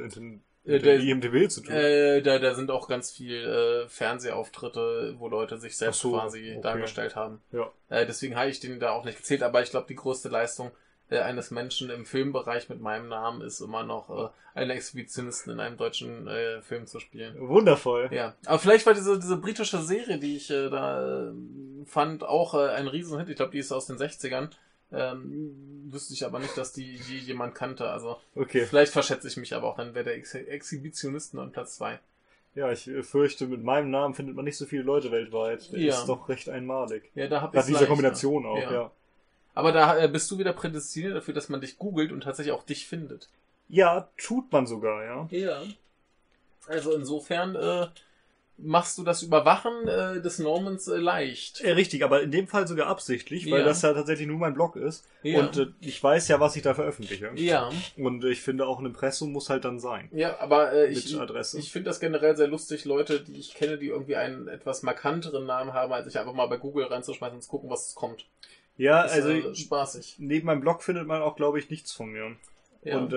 mit 0.70 0.82
Äh, 0.82 0.84
der 0.84 0.98
der- 0.98 1.06
IMDB 1.06 1.48
zu 1.48 1.60
tun? 1.62 1.74
Äh, 1.74 2.22
da, 2.22 2.38
da 2.38 2.54
sind 2.54 2.70
auch 2.70 2.88
ganz 2.88 3.10
viel 3.12 3.36
äh, 3.44 3.88
Fernsehauftritte, 3.88 5.14
wo 5.18 5.28
Leute 5.28 5.58
sich 5.58 5.76
selbst 5.76 6.00
so, 6.00 6.12
quasi 6.12 6.52
okay. 6.52 6.60
dargestellt 6.62 7.16
haben. 7.16 7.40
Ja. 7.52 7.70
Äh, 7.88 8.06
deswegen 8.06 8.36
habe 8.36 8.50
ich 8.50 8.60
den 8.60 8.80
da 8.80 8.90
auch 8.90 9.04
nicht 9.04 9.18
gezählt, 9.18 9.42
aber 9.42 9.62
ich 9.62 9.70
glaube, 9.70 9.86
die 9.88 9.94
größte 9.96 10.28
Leistung 10.28 10.70
äh, 11.10 11.18
eines 11.18 11.50
Menschen 11.50 11.90
im 11.90 12.06
Filmbereich 12.06 12.68
mit 12.68 12.80
meinem 12.80 13.08
Namen 13.08 13.42
ist 13.42 13.60
immer 13.60 13.82
noch 13.82 14.10
äh, 14.10 14.58
einen 14.58 14.70
Exhibitionisten 14.70 15.52
in 15.52 15.60
einem 15.60 15.76
deutschen 15.76 16.26
äh, 16.28 16.60
Film 16.62 16.86
zu 16.86 17.00
spielen. 17.00 17.34
Wundervoll. 17.38 18.08
Ja, 18.12 18.34
aber 18.46 18.58
vielleicht 18.58 18.86
war 18.86 18.94
diese, 18.94 19.18
diese 19.18 19.36
britische 19.36 19.78
Serie, 19.78 20.18
die 20.18 20.36
ich 20.36 20.50
äh, 20.50 20.68
da 20.70 21.28
äh, 21.30 21.32
fand, 21.86 22.24
auch 22.24 22.54
äh, 22.54 22.68
ein 22.70 22.88
Riesenhit. 22.88 23.28
Ich 23.28 23.36
glaube, 23.36 23.52
die 23.52 23.58
ist 23.58 23.72
aus 23.72 23.86
den 23.86 23.96
60ern. 23.96 24.50
Ähm, 24.92 25.88
wüsste 25.92 26.14
ich 26.14 26.24
aber 26.24 26.38
nicht, 26.40 26.56
dass 26.56 26.72
die 26.72 26.96
je 26.96 27.18
jemand 27.18 27.54
kannte. 27.54 27.88
Also 27.90 28.16
Okay. 28.34 28.66
vielleicht 28.66 28.92
verschätze 28.92 29.28
ich 29.28 29.36
mich 29.36 29.54
aber 29.54 29.68
auch, 29.68 29.76
dann 29.76 29.94
wäre 29.94 30.04
der 30.04 30.14
Ex 30.16 30.34
Exhibitionisten 30.34 31.38
an 31.38 31.52
Platz 31.52 31.76
2. 31.76 31.98
Ja, 32.56 32.72
ich 32.72 32.88
äh, 32.88 33.02
fürchte, 33.04 33.46
mit 33.46 33.62
meinem 33.62 33.90
Namen 33.90 34.14
findet 34.14 34.34
man 34.34 34.44
nicht 34.44 34.56
so 34.56 34.66
viele 34.66 34.82
Leute 34.82 35.12
weltweit. 35.12 35.70
Der 35.72 35.78
Ja. 35.78 35.94
ist 35.94 36.06
doch 36.06 36.28
recht 36.28 36.48
einmalig. 36.48 37.10
Ja, 37.14 37.28
da 37.28 37.40
hab 37.42 37.54
Nach 37.54 37.62
ich 37.62 37.66
dieser 37.68 37.86
Kombination 37.86 38.44
auch, 38.46 38.56
Ja. 38.58 38.72
ja. 38.72 38.90
Aber 39.54 39.72
da 39.72 39.98
äh, 39.98 40.08
bist 40.08 40.30
du 40.30 40.38
wieder 40.38 40.52
prädestiniert 40.52 41.14
dafür, 41.16 41.34
dass 41.34 41.48
man 41.48 41.60
dich 41.60 41.78
googelt 41.78 42.12
und 42.12 42.22
tatsächlich 42.22 42.52
auch 42.52 42.64
dich 42.64 42.86
findet. 42.86 43.28
Ja, 43.68 44.08
tut 44.16 44.50
man 44.52 44.66
sogar, 44.66 45.04
ja. 45.04 45.28
Ja. 45.30 45.62
Also 46.66 46.94
insofern 46.94 47.54
äh, 47.56 47.86
machst 48.62 48.98
du 48.98 49.02
das 49.04 49.22
Überwachen 49.22 49.88
äh, 49.88 50.20
des 50.20 50.38
Normans 50.38 50.86
äh, 50.88 50.96
leicht. 50.96 51.60
Äh, 51.60 51.72
richtig, 51.72 52.04
aber 52.04 52.22
in 52.22 52.30
dem 52.30 52.46
Fall 52.46 52.66
sogar 52.68 52.86
absichtlich, 52.88 53.50
weil 53.50 53.60
Ja. 53.60 53.64
das 53.64 53.82
ja 53.82 53.92
tatsächlich 53.94 54.26
nur 54.28 54.38
mein 54.38 54.54
Blog 54.54 54.76
ist. 54.76 55.06
Ja. 55.22 55.40
Und 55.40 55.56
äh, 55.56 55.66
ich 55.80 56.02
weiß 56.02 56.28
ja, 56.28 56.40
was 56.40 56.56
ich 56.56 56.62
da 56.62 56.74
veröffentliche. 56.74 57.30
Ja, 57.36 57.70
Und 57.96 58.24
ich 58.24 58.40
finde 58.42 58.66
auch 58.66 58.78
ein 58.78 58.86
Impressum 58.86 59.32
muss 59.32 59.48
halt 59.50 59.64
dann 59.64 59.80
sein. 59.80 60.08
ja, 60.12 60.38
aber 60.40 60.72
äh, 60.72 60.90
ich, 60.90 61.18
Adresse. 61.18 61.58
ich 61.58 61.72
finde 61.72 61.90
das 61.90 62.00
generell 62.00 62.36
sehr 62.36 62.48
lustig, 62.48 62.84
Leute, 62.84 63.20
die 63.20 63.38
ich 63.38 63.54
kenne, 63.54 63.78
die 63.78 63.88
irgendwie 63.88 64.16
einen 64.16 64.48
etwas 64.48 64.82
markanteren 64.82 65.46
Namen 65.46 65.72
haben, 65.72 65.92
als 65.92 66.06
ich 66.06 66.18
einfach 66.18 66.34
mal 66.34 66.46
bei 66.46 66.56
Google 66.56 66.84
reinzuschmeißen 66.86 67.36
und 67.36 67.42
zu 67.42 67.48
gucken, 67.50 67.70
was 67.70 67.94
kommt. 67.94 68.26
Ja, 68.76 69.02
Ist, 69.04 69.12
also 69.12 69.30
äh, 69.30 69.54
spaßig. 69.54 70.16
neben 70.18 70.46
meinem 70.46 70.60
Blog 70.60 70.82
findet 70.82 71.06
man 71.06 71.22
auch, 71.22 71.36
glaube 71.36 71.58
ich, 71.58 71.68
nichts 71.70 71.92
von 71.92 72.08
mir. 72.10 72.36
Ja. 72.82 72.98
Und 72.98 73.12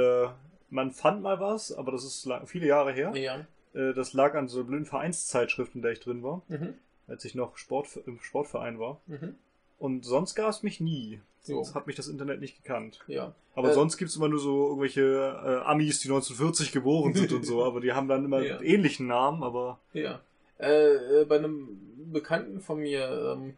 man 0.70 0.92
fand 0.92 1.22
mal 1.22 1.40
was, 1.40 1.72
aber 1.72 1.92
das 1.92 2.04
ist 2.04 2.28
viele 2.46 2.66
Jahre 2.68 2.92
her. 2.92 3.12
ja. 3.16 3.46
Äh, 3.74 3.94
das 3.94 4.14
lag 4.14 4.36
an 4.36 4.48
so 4.48 4.64
blöden 4.64 4.86
Vereinszeitschriften, 4.86 5.80
in 5.80 5.82
der 5.84 5.92
ich 5.92 6.00
drin 6.00 6.24
war, 6.24 6.42
Mhm. 6.48 6.76
als 7.08 7.26
ich 7.26 7.36
noch 7.36 7.58
Sport, 7.58 7.88
im 8.06 8.20
Sportverein 8.22 8.80
war. 8.80 9.00
Mhm. 9.08 9.36
Und 9.80 10.06
sonst 10.06 10.36
gab 10.36 10.50
es 10.50 10.64
mich 10.64 10.80
nie. 10.80 11.20
So. 11.42 11.56
Sonst 11.56 11.76
hat 11.76 11.88
mich 11.88 11.98
das 11.98 12.08
Internet 12.08 12.40
nicht 12.40 12.56
gekannt. 12.64 13.02
Ja. 13.08 13.34
Aber 13.56 13.72
Äh, 13.72 13.74
sonst 13.74 13.98
gibt's 13.98 14.16
immer 14.16 14.30
nur 14.30 14.40
so 14.40 14.68
irgendwelche 14.68 15.02
äh, 15.02 15.66
Amis, 15.70 16.00
die 16.00 16.08
1940 16.08 16.72
geboren 16.72 17.14
sind 17.14 17.34
und 17.34 17.46
so, 17.46 17.64
aber 17.66 17.82
die 17.82 17.92
haben 17.92 18.08
dann 18.08 18.24
immer 18.24 18.42
Ja. 18.42 18.62
ähnlichen 18.62 19.08
Namen, 19.08 19.44
aber 19.44 19.80
Ja. 19.92 20.22
Äh, 20.60 21.22
äh, 21.22 21.26
bei 21.26 21.36
einem 21.38 21.80
Bekannten 22.14 22.62
von 22.62 22.80
mir, 22.80 23.34
ähm, 23.36 23.58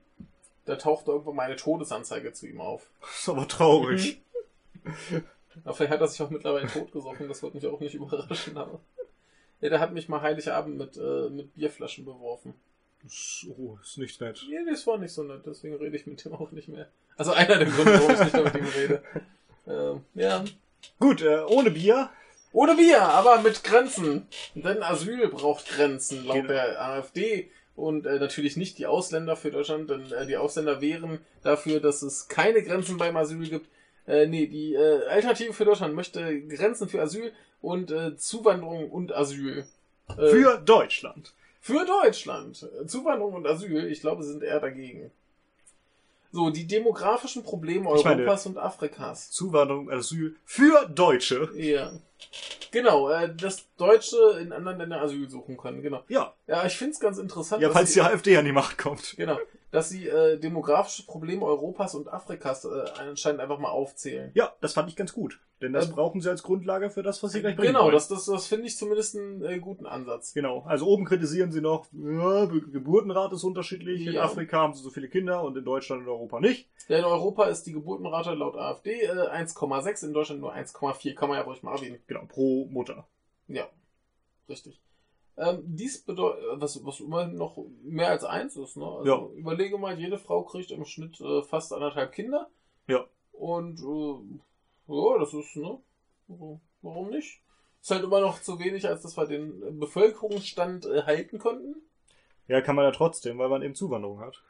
da 0.65 0.77
tauchte 0.77 1.11
irgendwann 1.11 1.35
meine 1.35 1.57
Todesanzeige 1.57 2.33
zu 2.33 2.47
ihm 2.47 2.59
auf. 2.59 2.89
ist 3.15 3.29
aber 3.29 3.47
traurig. 3.47 4.19
Aber 5.63 5.73
vielleicht 5.73 5.93
hat 5.93 6.01
er 6.01 6.07
sich 6.07 6.21
auch 6.21 6.29
mittlerweile 6.29 6.67
totgesoffen, 6.67 7.27
das 7.29 7.41
würde 7.41 7.55
mich 7.55 7.65
auch 7.65 7.79
nicht 7.79 7.95
überraschen, 7.95 8.57
aber. 8.57 8.79
Ja, 9.61 9.69
der 9.69 9.79
hat 9.79 9.93
mich 9.93 10.09
mal 10.09 10.21
Heiligabend 10.21 10.77
mit, 10.77 10.97
äh, 10.97 11.29
mit 11.29 11.53
Bierflaschen 11.55 12.05
beworfen. 12.05 12.53
So, 13.07 13.77
ist 13.83 13.97
nicht 13.97 14.19
nett. 14.21 14.43
Ja, 14.49 14.59
das 14.69 14.85
war 14.87 14.97
nicht 14.97 15.13
so 15.13 15.23
nett, 15.23 15.41
deswegen 15.45 15.75
rede 15.75 15.95
ich 15.95 16.07
mit 16.07 16.23
dem 16.25 16.33
auch 16.33 16.51
nicht 16.51 16.67
mehr. 16.67 16.87
Also 17.17 17.31
einer 17.33 17.57
der 17.57 17.67
Gründe, 17.67 17.93
warum 17.99 18.11
ich 18.13 18.19
nicht 18.19 18.33
mehr 18.33 18.43
mit 18.43 18.55
ihm 18.55 18.67
rede. 18.67 19.03
Ähm, 19.67 20.01
ja. 20.13 20.45
Gut, 20.99 21.23
äh, 21.23 21.39
ohne 21.47 21.71
Bier. 21.71 22.11
Ohne 22.51 22.75
Bier, 22.75 23.01
aber 23.01 23.39
mit 23.41 23.63
Grenzen. 23.63 24.27
Denn 24.53 24.83
Asyl 24.83 25.27
braucht 25.29 25.67
Grenzen, 25.67 26.23
laut 26.23 26.35
Genau. 26.35 26.49
der 26.49 26.79
AfD. 26.79 27.49
Und 27.75 28.05
äh, 28.05 28.19
natürlich 28.19 28.57
nicht 28.57 28.77
die 28.77 28.85
Ausländer 28.85 29.35
für 29.35 29.49
Deutschland, 29.49 29.89
denn 29.89 30.11
äh, 30.11 30.27
die 30.27 30.37
Ausländer 30.37 30.81
wären 30.81 31.17
dafür, 31.41 31.79
dass 31.79 32.03
es 32.03 32.27
keine 32.27 32.61
Grenzen 32.61 32.97
beim 32.97 33.17
Asyl 33.17 33.49
gibt. 33.49 33.67
Äh, 34.07 34.27
nee, 34.27 34.47
die 34.47 34.73
äh, 34.75 35.07
Alternative 35.07 35.53
für 35.53 35.65
Deutschland 35.65 35.95
möchte 35.95 36.41
Grenzen 36.47 36.87
für 36.87 37.01
Asyl 37.01 37.31
und 37.61 37.91
äh, 37.91 38.15
Zuwanderung 38.17 38.89
und 38.91 39.13
Asyl. 39.15 39.65
Äh, 40.09 40.29
Für 40.29 40.57
Deutschland. 40.59 41.33
für 41.61 41.83
Deutschland. 41.85 42.67
Zuwanderung 42.85 43.33
und 43.33 43.47
Asyl, 43.47 43.85
ich 43.91 44.01
glaube, 44.01 44.21
sind 44.23 44.43
eher 44.43 44.59
dagegen. 44.59 45.09
So, 46.31 46.49
die 46.51 46.67
demografischen 46.67 47.43
Probleme 47.43 47.89
Ich 47.95 48.03
meine- 48.03 48.21
Europas 48.21 48.45
und 48.45 48.57
Afrikas. 48.59 49.31
Zuwanderung, 49.31 49.89
Asyl 49.89 50.35
für 50.45 50.85
Deutsche. 50.87 51.49
Ja. 51.55 51.93
Genau, 52.71 53.09
äh, 53.09 53.33
dass 53.33 53.65
Deutsche 53.77 54.17
in 54.41 54.51
anderen 54.51 54.77
Ländern 54.79 54.99
Asyl 54.99 55.29
suchen 55.29 55.55
können, 55.57 55.81
genau. 55.81 56.03
Ja, 56.09 56.33
Ja, 56.45 56.65
ich 56.65 56.77
find's 56.77 56.99
ganz 56.99 57.17
interessant, 57.17 57.61
ja 57.63 57.69
falls 57.71 57.93
die 57.93 58.01
AfD 58.01 58.35
an 58.37 58.45
die 58.45 58.51
Macht 58.51 58.77
kommt. 58.77 59.15
genau, 59.17 59.39
dass 59.75 59.89
sie 59.89 60.07
äh, 60.07 60.37
demografische 60.39 61.05
Probleme 61.05 61.45
Europas 61.45 61.93
und 61.93 62.07
Afrikas 62.11 62.65
äh, 62.65 62.69
anscheinend 62.99 63.41
einfach 63.41 63.59
mal 63.59 63.69
aufzählen. 63.69 64.31
Ja, 64.33 64.53
das 64.61 64.73
fand 64.73 64.89
ich 64.89 64.95
ganz 64.95 65.13
gut. 65.13 65.39
Denn 65.61 65.71
das 65.71 65.85
Ähm, 65.87 65.93
brauchen 65.93 66.19
sie 66.21 66.29
als 66.29 66.43
Grundlage 66.43 66.89
für 66.89 67.01
das, 67.03 67.21
was 67.23 67.31
sie 67.31 67.41
gleich 67.41 67.55
bringen 67.55 67.73
Genau, 67.73 67.85
wollen. 67.85 67.93
das, 67.93 68.07
das, 68.07 68.25
das 68.25 68.47
finde 68.47 68.67
ich 68.67 68.77
zumindest 68.77 69.15
einen 69.15 69.43
äh, 69.43 69.59
guten 69.59 69.85
Ansatz. 69.85 70.33
Genau, 70.33 70.63
also 70.67 70.85
oben 70.87 71.05
kritisieren 71.05 71.51
sie 71.51 71.61
noch, 71.61 71.85
ja, 71.93 72.45
Geburtenrate 72.45 73.35
ist 73.35 73.43
unterschiedlich. 73.43 74.05
In 74.05 74.13
Ja. 74.13 74.23
Afrika 74.23 74.57
haben 74.57 74.73
sie 74.73 74.81
so 74.83 74.89
viele 74.89 75.07
Kinder 75.07 75.43
und 75.43 75.55
in 75.57 75.63
Deutschland 75.63 76.01
und 76.01 76.09
Europa 76.09 76.39
nicht. 76.39 76.69
Ja, 76.87 76.97
in 76.97 77.05
Europa 77.05 77.45
ist 77.45 77.63
die 77.63 77.71
Geburtenrate 77.73 78.33
laut 78.33 78.55
AfD 78.57 79.01
äh, 79.01 79.07
1,6, 79.09 80.05
in 80.07 80.13
Deutschland 80.13 80.41
nur 80.41 80.53
1,4. 80.53 81.13
Kann 81.15 81.29
man 81.29 81.37
ja 81.37 81.43
ruhig 81.43 81.63
mal 81.63 81.75
erwähnen. 81.75 81.99
Genau, 82.07 82.25
pro 82.27 82.65
Mutter. 82.65 83.07
Ja, 83.47 83.67
richtig. 84.49 84.81
Ähm, 85.37 85.63
dies 85.65 86.01
bedeutet, 86.01 86.43
was, 86.53 86.85
was 86.85 86.99
immerhin 87.01 87.35
noch 87.35 87.57
mehr 87.83 88.09
als 88.09 88.23
eins 88.23 88.55
ist, 88.55 88.77
ne? 88.77 88.85
Also 88.85 89.05
Ja. 89.05 89.27
überlege 89.37 89.77
mal, 89.77 89.99
jede 89.99 90.17
Frau 90.17 90.43
kriegt 90.43 90.71
im 90.71 90.85
Schnitt 90.85 91.19
äh, 91.19 91.41
fast 91.43 91.73
anderthalb 91.73 92.13
Kinder. 92.13 92.49
Ja. 92.87 93.05
Und 93.33 93.79
äh, 93.81 94.93
ja, 94.93 95.19
das 95.19 95.33
ist, 95.33 95.55
ne? 95.57 95.77
Also, 96.29 96.59
Warum 96.81 97.09
nicht? 97.09 97.41
Ist 97.81 97.91
halt 97.91 98.03
immer 98.03 98.21
noch 98.21 98.41
zu 98.41 98.59
wenig, 98.59 98.87
als 98.87 99.01
dass 99.01 99.17
wir 99.17 99.25
den 99.27 99.61
äh, 99.61 99.71
Bevölkerungsstand 99.71 100.85
äh, 100.85 101.03
halten 101.03 101.37
konnten. 101.39 101.75
Ja, 102.47 102.61
kann 102.61 102.75
man 102.75 102.85
ja 102.85 102.91
trotzdem, 102.91 103.37
weil 103.37 103.49
man 103.49 103.61
eben 103.63 103.75
Zuwanderung 103.75 104.19
hat. 104.21 104.41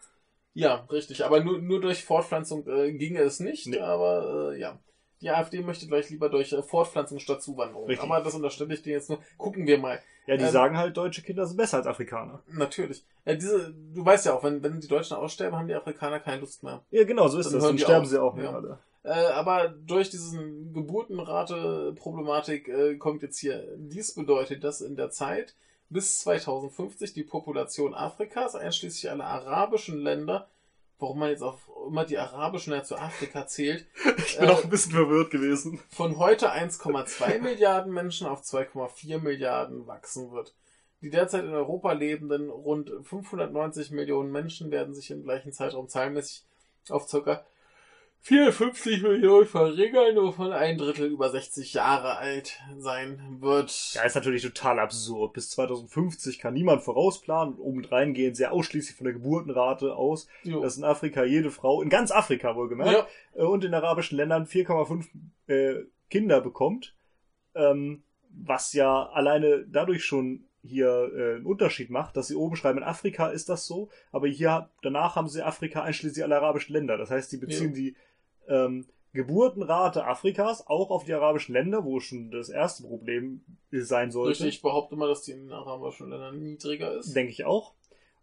Ja, 0.54 0.86
richtig. 0.92 1.26
Aber 1.26 1.44
nur, 1.44 1.58
nur 1.60 1.82
durch 1.82 2.06
Fortpflanzung 2.06 2.68
äh, 2.68 2.94
ginge 2.94 3.22
es 3.22 3.40
nicht. 3.40 3.68
Nee. 3.68 3.80
Aber 3.80 4.52
äh, 4.54 4.60
ja. 4.60 4.80
Die 5.22 5.30
AfD 5.30 5.62
möchte 5.62 5.88
gleich 5.88 6.10
lieber 6.10 6.30
durch 6.30 6.52
äh, 6.54 6.62
Fortpflanzung 6.62 7.20
statt 7.20 7.42
Zuwanderung. 7.42 7.86
Richtig. 7.88 8.04
Aber 8.10 8.22
das 8.24 8.34
unterstelle 8.36 8.74
ich 8.74 8.82
dir 8.82 8.94
jetzt 8.94 9.10
nur. 9.10 9.20
Gucken 9.38 9.66
wir 9.66 9.78
mal. 9.78 10.00
Ja, 10.28 10.38
die 10.38 10.44
Ähm, 10.44 10.50
sagen 10.52 10.78
halt, 10.78 10.98
deutsche 10.98 11.22
Kinder 11.22 11.46
sind 11.46 11.58
besser 11.58 11.78
als 11.78 11.88
Afrikaner. 11.88 12.42
Natürlich. 12.48 13.06
Ja, 13.26 13.36
diese, 13.36 13.74
du 13.74 14.04
weißt 14.06 14.26
ja 14.26 14.34
auch, 14.34 14.44
wenn, 14.44 14.62
wenn 14.64 14.80
die 14.80 14.88
Deutschen 14.88 15.16
aussterben, 15.18 15.58
haben 15.58 15.68
die 15.68 15.76
Afrikaner 15.76 16.20
keine 16.20 16.42
Lust 16.42 16.64
mehr. 16.64 16.84
Ja, 16.92 17.04
genau, 17.04 17.28
so 17.28 17.38
ist 17.40 17.48
Dann 17.48 17.54
das. 17.60 17.64
Dann 17.64 17.78
sterben 17.78 18.04
auf. 18.06 18.10
sie 18.10 18.22
auch 18.22 18.34
nicht 18.36 18.44
Ja. 18.46 18.52
alle. 18.54 18.80
Äh, 19.04 19.28
aber 19.34 19.70
durch 19.70 20.10
diesen 20.10 20.74
Geburtenrate-Problematik 20.74 22.68
äh, 22.68 22.96
kommt 22.98 23.22
jetzt 23.24 23.40
hier, 23.40 23.68
dies 23.78 24.14
bedeutet, 24.16 24.64
dass 24.64 24.82
in 24.82 24.96
der 24.96 25.10
Zeit 25.12 25.56
bis 25.90 26.22
2050 26.22 27.14
die 27.14 27.24
Population 27.24 27.94
Afrikas, 27.94 28.56
einschließlich 28.56 29.12
aller 29.12 29.26
arabischen 29.26 30.00
Länder, 30.00 30.48
warum 31.00 31.20
man 31.20 31.30
jetzt 31.30 31.42
auf 31.44 31.70
immer 31.88 32.06
die 32.06 32.18
arabischen 32.18 32.74
ja 32.74 32.84
zu 32.84 32.96
Afrika 32.98 33.46
zählt. 33.48 33.86
Ich 34.18 34.38
bin 34.38 34.50
Äh, 34.50 34.52
auch 34.52 34.64
ein 34.64 34.70
bisschen 34.70 34.92
verwirrt 34.94 35.32
gewesen. 35.32 35.80
von 35.90 36.18
heute 36.18 36.52
1,2 36.52 37.40
Milliarden 37.42 37.94
Menschen 37.94 38.28
auf 38.28 38.42
2,4 38.42 39.20
Milliarden 39.20 39.88
wachsen 39.88 40.32
wird. 40.32 40.54
Die 41.02 41.10
derzeit 41.10 41.44
in 41.44 41.54
Europa 41.54 41.92
lebenden 41.92 42.50
rund 42.50 42.92
590 43.04 43.92
Millionen 43.92 44.32
Menschen 44.32 44.72
werden 44.72 44.96
sich 44.96 45.12
im 45.12 45.24
gleichen 45.24 45.52
Zeitraum 45.52 45.88
zahlenmäßig 45.88 46.44
auf 46.90 47.08
ca. 47.10 47.46
54 48.22 49.04
Millionen 49.04 49.46
verringern, 49.46 50.16
wovon 50.16 50.52
ein 50.52 50.78
Drittel 50.80 51.12
über 51.12 51.30
60 51.30 51.74
Jahre 51.76 52.18
alt 52.18 52.60
sein 52.78 53.38
wird. 53.40 53.94
Ja, 53.94 54.02
ist 54.04 54.16
natürlich 54.16 54.42
total 54.42 54.80
absurd. 54.80 55.34
Bis 55.34 55.52
2050 55.52 56.40
kann 56.40 56.56
niemand 56.56 56.82
vorausplanen 56.82 57.54
und 57.54 57.60
obendrein 57.60 58.14
gehen 58.16 58.34
sie 58.34 58.48
ausschließlich 58.48 58.98
von 58.98 59.06
der 59.06 59.14
Geburtenrate 59.14 59.96
aus, 59.96 60.28
Jo. 60.44 60.62
dass 60.62 60.78
in 60.78 60.84
Afrika 60.84 61.24
jede 61.24 61.52
Frau, 61.52 61.82
in 61.84 61.90
ganz 61.90 62.12
Afrika 62.12 62.56
wohlgemerkt, 62.56 63.08
ja, 63.36 63.42
äh, 63.42 63.46
und 63.46 63.64
in 63.64 63.74
arabischen 63.76 64.18
Ländern 64.18 64.46
4,5 64.46 65.06
äh, 65.48 65.86
Kinder 66.10 66.42
bekommt, 66.42 66.96
ähm, 67.54 68.04
was 68.30 68.74
ja 68.74 69.08
alleine 69.10 69.66
dadurch 69.68 70.04
schon 70.04 70.46
hier 70.66 71.12
äh, 71.16 71.36
einen 71.36 71.46
Unterschied 71.46 71.90
macht, 71.90 72.18
dass 72.18 72.28
sie 72.28 72.36
oben 72.36 72.56
schreiben, 72.56 72.80
in 72.80 72.84
Afrika 72.84 73.28
ist 73.28 73.50
das 73.50 73.66
so, 73.66 73.90
aber 74.12 74.28
hier 74.28 74.70
danach 74.82 75.16
haben 75.16 75.28
sie 75.30 75.42
Afrika 75.44 75.84
einschließlich 75.84 76.24
aller 76.24 76.38
arabischen 76.38 76.74
Länder. 76.74 76.98
Das 76.98 77.10
heißt, 77.12 77.30
sie 77.30 77.38
beziehen 77.38 77.70
Ja. 77.70 77.76
die 77.76 77.96
ähm, 78.48 78.86
Geburtenrate 79.14 80.06
Afrikas 80.06 80.68
auch 80.68 80.90
auf 80.92 81.06
die 81.06 81.14
arabischen 81.14 81.54
Länder, 81.54 81.86
wo 81.86 82.00
schon 82.00 82.32
das 82.32 82.50
erste 82.50 82.84
Problem 82.84 83.44
sein 83.72 84.12
sollte. 84.12 84.32
richtig. 84.32 84.56
Ich 84.58 84.62
behaupte 84.62 84.96
mal, 84.98 85.08
dass 85.08 85.22
die 85.24 85.32
in 85.32 85.44
den 85.46 85.52
arabischen 85.54 86.10
Ländern 86.10 86.38
niedriger 86.44 86.94
ist. 86.98 87.16
Denke 87.16 87.32
ich 87.32 87.46
auch. 87.46 87.74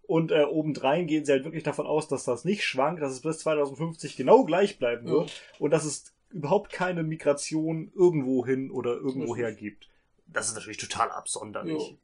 Und 0.07 0.30
äh, 0.32 0.45
obendrein 0.45 1.07
gehen 1.07 1.24
sie 1.24 1.32
halt 1.32 1.45
wirklich 1.45 1.62
davon 1.62 1.86
aus, 1.86 2.09
dass 2.09 2.24
das 2.24 2.45
nicht 2.45 2.64
schwankt, 2.64 3.01
dass 3.03 3.12
es 3.12 3.20
bis 3.22 3.38
2050 3.38 4.16
genau 4.16 4.45
gleich 4.45 4.78
bleiben 4.78 5.07
Ja. 5.07 5.12
wird 5.14 5.32
und 5.59 5.70
dass 5.70 5.84
es 5.84 6.12
überhaupt 6.30 6.72
keine 6.72 7.03
Migration 7.03 7.90
irgendwo 7.95 8.45
hin 8.45 8.70
oder 8.70 8.93
irgendwoher 8.95 9.53
gibt. 9.53 9.88
Das 10.26 10.49
ist 10.49 10.55
natürlich 10.55 10.78
total 10.78 11.11
absonderlich. 11.11 11.72
Jo. 11.90 11.97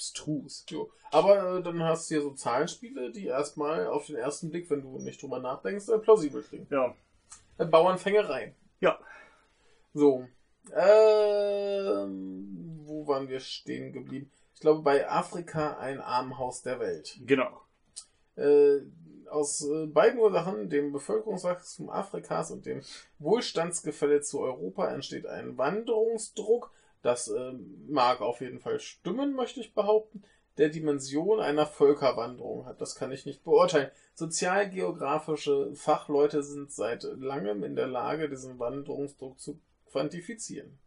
Abstrus. 0.00 0.64
Jo. 0.70 0.90
Aber 1.10 1.58
äh, 1.58 1.62
dann 1.62 1.82
hast 1.82 2.10
du 2.10 2.14
hier 2.14 2.22
so 2.22 2.30
Zahlenspiele, 2.30 3.12
die 3.12 3.26
erstmal 3.26 3.86
auf 3.86 4.06
den 4.06 4.16
ersten 4.16 4.50
Blick, 4.50 4.70
wenn 4.70 4.80
du 4.80 4.98
nicht 4.98 5.22
drüber 5.22 5.40
nachdenkst, 5.40 5.90
äh, 5.90 5.98
plausibel 5.98 6.42
klingen. 6.42 6.66
Ja. 6.70 6.94
Äh, 7.58 7.66
Bauernfängerei. 7.66 8.54
Ja. 8.80 8.98
So. 9.92 10.26
Ähm, 10.74 12.80
wo 12.84 13.06
waren 13.06 13.28
wir 13.28 13.40
stehen 13.40 13.92
geblieben? 13.92 14.30
Ich 14.54 14.60
glaube, 14.60 14.82
bei 14.82 15.10
Afrika 15.10 15.76
ein 15.78 16.00
Armenhaus 16.00 16.62
der 16.62 16.80
Welt. 16.80 17.18
Genau. 17.26 17.60
Äh, 18.36 18.78
aus 19.28 19.66
äh, 19.66 19.86
beiden 19.86 20.18
Ursachen, 20.18 20.70
dem 20.70 20.92
Bevölkerungswachstum 20.92 21.90
Afrikas 21.90 22.50
und 22.50 22.64
dem 22.64 22.80
Wohlstandsgefälle 23.18 24.22
zu 24.22 24.40
Europa, 24.40 24.88
entsteht 24.88 25.26
ein 25.26 25.58
Wanderungsdruck. 25.58 26.72
Das 27.02 27.28
äh, 27.28 27.52
mag 27.88 28.20
auf 28.20 28.40
jeden 28.40 28.60
Fall 28.60 28.80
stimmen, 28.80 29.34
möchte 29.34 29.60
ich 29.60 29.74
behaupten. 29.74 30.22
Der 30.58 30.68
Dimension 30.68 31.40
einer 31.40 31.64
Völkerwanderung 31.64 32.66
hat. 32.66 32.80
Das 32.80 32.94
kann 32.94 33.12
ich 33.12 33.24
nicht 33.24 33.44
beurteilen. 33.44 33.90
Sozialgeografische 34.14 35.74
Fachleute 35.74 36.42
sind 36.42 36.70
seit 36.70 37.04
langem 37.04 37.62
in 37.64 37.76
der 37.76 37.86
Lage, 37.86 38.28
diesen 38.28 38.58
Wanderungsdruck 38.58 39.38
zu 39.38 39.58
quantifizieren. 39.90 40.78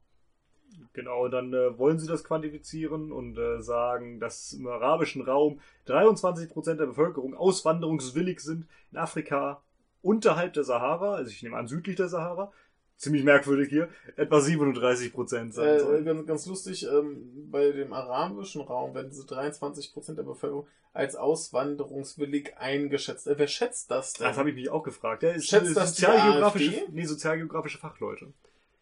Genau, 0.94 1.28
dann 1.28 1.54
äh, 1.54 1.78
wollen 1.78 1.98
sie 1.98 2.08
das 2.08 2.24
quantifizieren 2.24 3.12
und 3.12 3.38
äh, 3.38 3.62
sagen, 3.62 4.20
dass 4.20 4.54
im 4.54 4.68
arabischen 4.68 5.24
Raum 5.24 5.60
23% 5.88 6.76
der 6.76 6.86
Bevölkerung 6.86 7.36
auswanderungswillig 7.36 8.40
sind. 8.40 8.68
In 8.92 8.98
Afrika 8.98 9.62
unterhalb 10.02 10.54
der 10.54 10.64
Sahara, 10.64 11.16
also 11.16 11.32
ich 11.32 11.42
nehme 11.42 11.58
an 11.58 11.68
südlich 11.68 11.96
der 11.96 12.10
Sahara, 12.10 12.52
ziemlich 12.98 13.24
merkwürdig 13.24 13.70
hier, 13.70 13.90
etwa 14.16 14.38
37% 14.38 15.52
sein 15.52 15.68
Äh, 15.68 15.80
sollen. 15.80 16.06
ganz, 16.06 16.26
ganz 16.28 16.46
lustig, 16.46 16.88
ähm, 16.88 17.50
bei 17.52 17.72
dem 17.72 17.92
arabischen 17.94 18.62
Raum 18.62 18.94
werden 18.96 19.10
diese 19.10 19.24
23% 19.26 20.16
der 20.16 20.24
Bevölkerung 20.24 20.68
als 20.94 21.16
auswanderungswillig 21.16 22.56
eingeschätzt. 22.58 23.28
Äh, 23.28 23.38
wer 23.38 23.48
schätzt 23.48 23.90
das 23.92 24.14
denn? 24.14 24.28
Das 24.28 24.38
habe 24.38 24.50
ich 24.50 24.56
mich 24.56 24.70
auch 24.70 24.84
gefragt. 24.84 25.24
Der 25.24 25.36
ist 25.36 25.48
Schätzt 25.48 25.72
äh, 25.72 25.74
das 25.74 25.94
die 25.96 26.02
sozialgeografische, 26.02 26.82
nee, 26.92 27.06
sozialgeografische 27.06 27.78
Fachleute. 27.80 28.32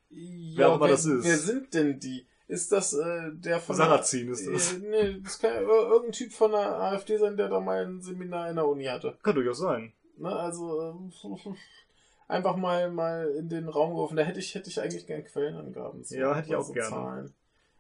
ja, 0.10 0.58
wer 0.58 0.70
auch 0.70 0.76
immer 0.76 0.86
wer, 0.86 0.92
das 0.92 1.06
ist. 1.06 1.24
Wer 1.26 1.38
sind 1.38 1.74
denn 1.74 2.00
die? 2.00 2.26
Ist 2.48 2.70
das 2.74 2.92
äh, 2.94 3.32
der 3.32 3.62
von 3.62 3.78
Sarrazin 3.78 4.30
ist 4.30 4.46
das. 4.46 4.74
Äh, 4.74 4.80
nee, 4.80 5.22
das 5.24 5.40
kann 5.40 5.54
ja 5.54 5.62
ir- 5.62 5.68
irgendein 5.90 6.12
Typ 6.12 6.34
von 6.34 6.52
der 6.52 6.60
AfD 6.82 7.18
sein, 7.18 7.38
der 7.38 7.48
da 7.48 7.62
mal 7.62 7.86
ein 7.86 8.02
Seminar 8.02 8.50
in 8.50 8.58
der 8.58 8.68
Uni 8.68 8.84
hatte. 8.86 9.18
Kann 9.24 9.36
durchaus 9.36 9.60
sein. 9.60 9.94
Ne, 10.18 10.36
also 10.36 10.82
ähm, 10.82 11.14
einfach 12.32 12.56
mal 12.56 12.90
mal 12.92 13.30
in 13.38 13.50
den 13.50 13.68
Raum 13.70 13.92
geworfen. 13.92 14.16
Da 14.18 14.24
hätte 14.24 14.40
ich 14.40 14.56
hätte 14.56 14.70
ich 14.70 14.80
eigentlich 14.82 15.06
gern 15.06 15.24
Quellenangaben 15.24 16.04
zu. 16.04 16.18
Ja, 16.18 16.36
hätte 16.36 16.50
ich 16.50 16.56
auch 16.56 16.64
so 16.64 16.74
gerne. 16.74 16.90
Zahlen. 16.90 17.34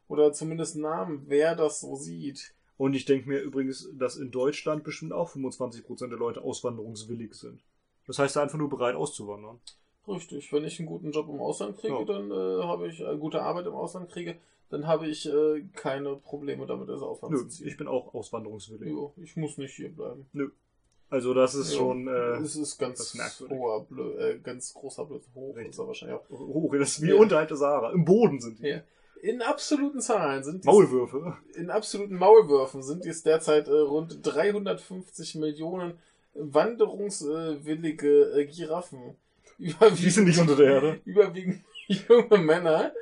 Oder 0.07 0.33
zumindest 0.33 0.75
Namen, 0.75 1.23
wer 1.27 1.55
das 1.55 1.79
so 1.81 1.95
sieht. 1.95 2.53
Und 2.77 2.93
ich 2.95 3.05
denke 3.05 3.29
mir 3.29 3.39
übrigens, 3.39 3.89
dass 3.93 4.17
in 4.17 4.31
Deutschland 4.31 4.83
bestimmt 4.83 5.13
auch 5.13 5.29
25% 5.29 6.07
der 6.09 6.17
Leute 6.17 6.41
auswanderungswillig 6.41 7.33
sind. 7.35 7.61
Das 8.07 8.19
heißt, 8.19 8.37
einfach 8.37 8.57
nur 8.57 8.69
bereit 8.69 8.95
auszuwandern. 8.95 9.59
Richtig, 10.07 10.51
wenn 10.51 10.65
ich 10.65 10.79
einen 10.79 10.87
guten 10.87 11.11
Job 11.11 11.29
im 11.29 11.39
Ausland 11.39 11.77
kriege, 11.77 11.93
Ja. 11.93 12.03
dann 12.05 12.31
äh, 12.31 12.63
habe 12.63 12.87
ich 12.87 12.99
äh, 12.99 13.15
gute 13.17 13.41
Arbeit 13.43 13.67
im 13.67 13.75
Ausland 13.75 14.09
kriege, 14.09 14.35
dann 14.69 14.87
habe 14.87 15.07
ich 15.07 15.27
äh, 15.31 15.61
keine 15.73 16.15
Probleme 16.15 16.65
damit, 16.65 16.89
ins 16.89 17.03
Ausland 17.03 17.33
Nö, 17.35 17.41
zu 17.41 17.47
ziehen. 17.49 17.67
ich 17.67 17.77
bin 17.77 17.87
auch 17.87 18.13
auswanderungswillig. 18.15 18.89
Jo, 18.89 19.13
ich 19.17 19.37
muss 19.37 19.57
nicht 19.59 19.75
hier 19.75 19.93
bleiben. 19.95 20.25
Also 21.11 21.33
das 21.35 21.53
ist 21.55 21.73
Jo, 21.73 21.77
schon 21.79 22.07
äh, 22.07 22.37
es 22.37 22.55
ist 22.55 22.77
ganz 22.79 23.13
hoher 23.49 23.83
Blö 23.85 24.17
äh, 24.17 24.39
ganz 24.39 24.73
großer 24.73 25.05
Blödsinn. 25.05 25.33
Hoch 25.35 25.55
Richtig. 25.55 25.73
ist 25.73 25.79
er 25.79 25.87
wahrscheinlich 25.87 26.17
auch. 26.17 26.29
hoch. 26.29 26.73
Das 26.79 26.89
ist 26.89 27.01
wie 27.03 27.09
Ja. 27.09 27.15
unterhalb 27.15 27.49
der 27.49 27.57
Sahara. 27.57 27.91
Im 27.91 28.03
Boden 28.05 28.39
sind 28.41 28.59
die. 28.59 28.67
Ja. 28.69 28.81
In 29.21 29.41
absoluten 29.43 30.01
Zahlen 30.01 30.43
sind 30.43 30.63
dies, 30.63 30.65
Maulwürfe. 30.65 31.37
in 31.53 31.69
absoluten 31.69 32.15
Maulwürfen 32.15 32.81
sind 32.81 33.05
es 33.05 33.21
derzeit 33.21 33.67
äh, 33.67 33.71
rund 33.71 34.17
350 34.23 35.35
Millionen 35.35 35.99
wanderungswillige 36.33 38.31
äh, 38.39 38.45
Giraffen. 38.45 39.15
Überwiegend, 39.59 39.99
Die 39.99 40.09
sind 40.09 40.25
nicht 40.25 40.39
unter 40.39 40.55
der 40.55 40.65
Erde. 40.73 41.01
Überwiegend 41.05 41.61
junge 41.87 42.37
Männer. 42.39 42.93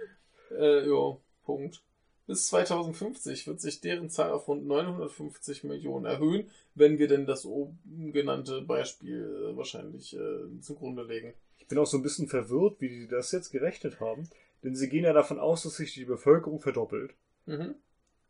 Äh, 0.52 0.86
jo, 0.88 1.22
Punkt. 1.46 1.82
Bis 2.30 2.46
2050 2.50 3.48
wird 3.48 3.60
sich 3.60 3.82
deren 3.82 4.12
Zahl 4.12 4.30
auf 4.30 4.48
rund 4.48 4.68
950 4.68 5.64
Millionen 5.64 6.06
erhöhen, 6.06 6.48
wenn 6.76 7.00
wir 7.00 7.08
denn 7.08 7.26
das 7.26 7.44
oben 7.44 7.80
genannte 8.14 8.62
Beispiel 8.62 9.50
äh, 9.52 9.58
wahrscheinlich 9.58 10.16
äh, 10.16 10.62
zugrunde 10.62 11.02
legen. 11.02 11.34
Ich 11.58 11.66
bin 11.66 11.80
auch 11.80 11.88
so 11.88 11.98
ein 11.98 12.04
bisschen 12.04 12.28
verwirrt, 12.28 12.82
wie 12.82 12.90
die 12.90 13.08
das 13.08 13.32
jetzt 13.32 13.50
gerechnet 13.50 14.00
haben. 14.00 14.30
Denn 14.64 14.76
sie 14.76 14.90
gehen 14.90 15.06
ja 15.06 15.14
davon 15.14 15.40
aus, 15.40 15.64
dass 15.64 15.78
sich 15.78 15.96
die 15.96 16.06
Bevölkerung 16.06 16.60
verdoppelt. 16.60 17.16
Mhm. 17.48 17.74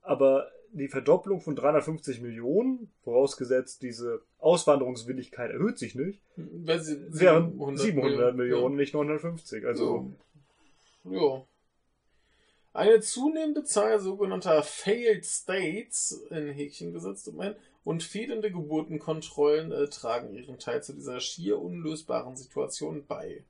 Aber 0.02 0.50
die 0.72 0.88
Verdopplung 0.88 1.42
von 1.42 1.58
350 1.58 2.22
Millionen, 2.22 2.90
vorausgesetzt 3.04 3.82
diese 3.82 4.22
Auswanderungswilligkeit 4.38 5.52
erhöht 5.52 5.78
sich 5.78 5.96
nicht, 5.96 6.22
wären 6.38 7.76
700 7.76 8.34
Millionen, 8.34 8.76
Ja. 8.76 8.80
nicht 8.80 8.94
950. 8.94 9.66
Also 9.66 10.14
Ja. 11.04 11.44
Eine 12.74 13.02
zunehmende 13.02 13.64
Zahl 13.64 14.00
sogenannter 14.00 14.62
Failed 14.62 15.26
States, 15.26 16.12
in 16.30 16.50
Häkchen 16.50 16.94
gesetzt 16.94 17.28
immerhin, 17.28 17.56
und 17.84 18.04
fehlende 18.04 18.52
Geburtenkontrollen 18.52 19.72
äh, 19.72 19.88
tragen 19.88 20.34
ihren 20.34 20.60
Teil 20.60 20.84
zu 20.84 20.94
dieser 20.94 21.20
schier 21.20 21.60
unlösbaren 21.60 22.36
Situation 22.36 23.06
bei. 23.08 23.44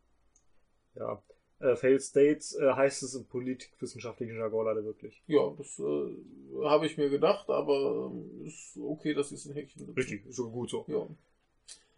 ja. 0.96 1.22
Äh, 1.60 1.76
Failed 1.76 2.02
States 2.02 2.56
äh, 2.56 2.72
heißt 2.72 3.04
es 3.04 3.16
im 3.16 3.26
politikwissenschaftlichen 3.26 4.38
Jargon 4.38 4.66
leider 4.66 4.86
wirklich. 4.86 5.22
Ja, 5.28 5.54
das 5.58 5.78
äh, 5.78 6.64
habe 6.64 6.86
ich 6.86 6.98
mir 6.98 7.10
gedacht, 7.10 7.50
aber 7.50 8.10
ähm, 8.10 8.46
ist 8.46 8.78
okay, 8.78 9.14
dass 9.14 9.28
sie 9.28 9.36
es 9.36 9.46
in 9.46 9.54
Häkchen 9.54 9.80
setzen. 9.80 9.94
Richtig, 9.94 10.26
ist 10.26 10.38
sogar 10.38 10.54
gut 10.54 10.70
so. 10.70 10.86
Ja. 10.88 11.08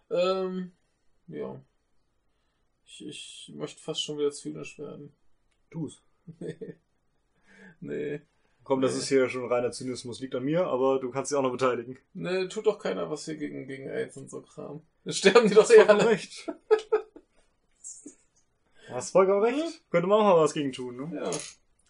Ähm, 0.10 0.72
ja. 1.28 1.62
Ich, 2.88 3.06
ich 3.06 3.52
möchte 3.54 3.80
fast 3.80 4.02
schon 4.02 4.18
wieder 4.18 4.32
zynisch 4.32 4.80
werden. 4.80 5.14
Tu's. 5.70 6.02
Nee. 7.82 8.12
nee. 8.12 8.22
Komm, 8.64 8.80
das 8.82 8.96
ist 8.96 9.10
hier 9.10 9.28
schon 9.28 9.48
reiner 9.52 9.72
Zynismus, 9.72 10.20
liegt 10.22 10.36
an 10.36 10.44
mir, 10.46 10.68
aber 10.68 11.00
du 11.00 11.10
kannst 11.10 11.32
dich 11.32 11.38
auch 11.38 11.42
noch 11.42 11.52
beteiligen. 11.52 11.98
Ne, 12.14 12.48
tut 12.48 12.68
doch 12.68 12.78
keiner 12.78 13.10
was 13.10 13.26
hier 13.26 13.36
gegen, 13.36 13.68
gegen 13.68 13.90
AIDS 13.90 14.16
und 14.18 14.30
so 14.30 14.42
Kram. 14.42 14.82
Jetzt 15.04 15.18
sterben 15.18 15.50
die 15.50 15.56
doch 15.56 15.70
eh 15.70 15.80
alle. 15.82 16.06
recht. 16.08 16.48
Du 18.88 18.94
hast 18.94 19.12
vollkommen 19.12 19.42
recht. 19.44 19.82
Könnte 19.90 20.08
man 20.08 20.20
auch 20.20 20.24
mal 20.36 20.44
was 20.44 20.54
gegen 20.54 20.72
tun, 20.72 20.96
ne? 20.96 21.22
Ja, 21.22 21.32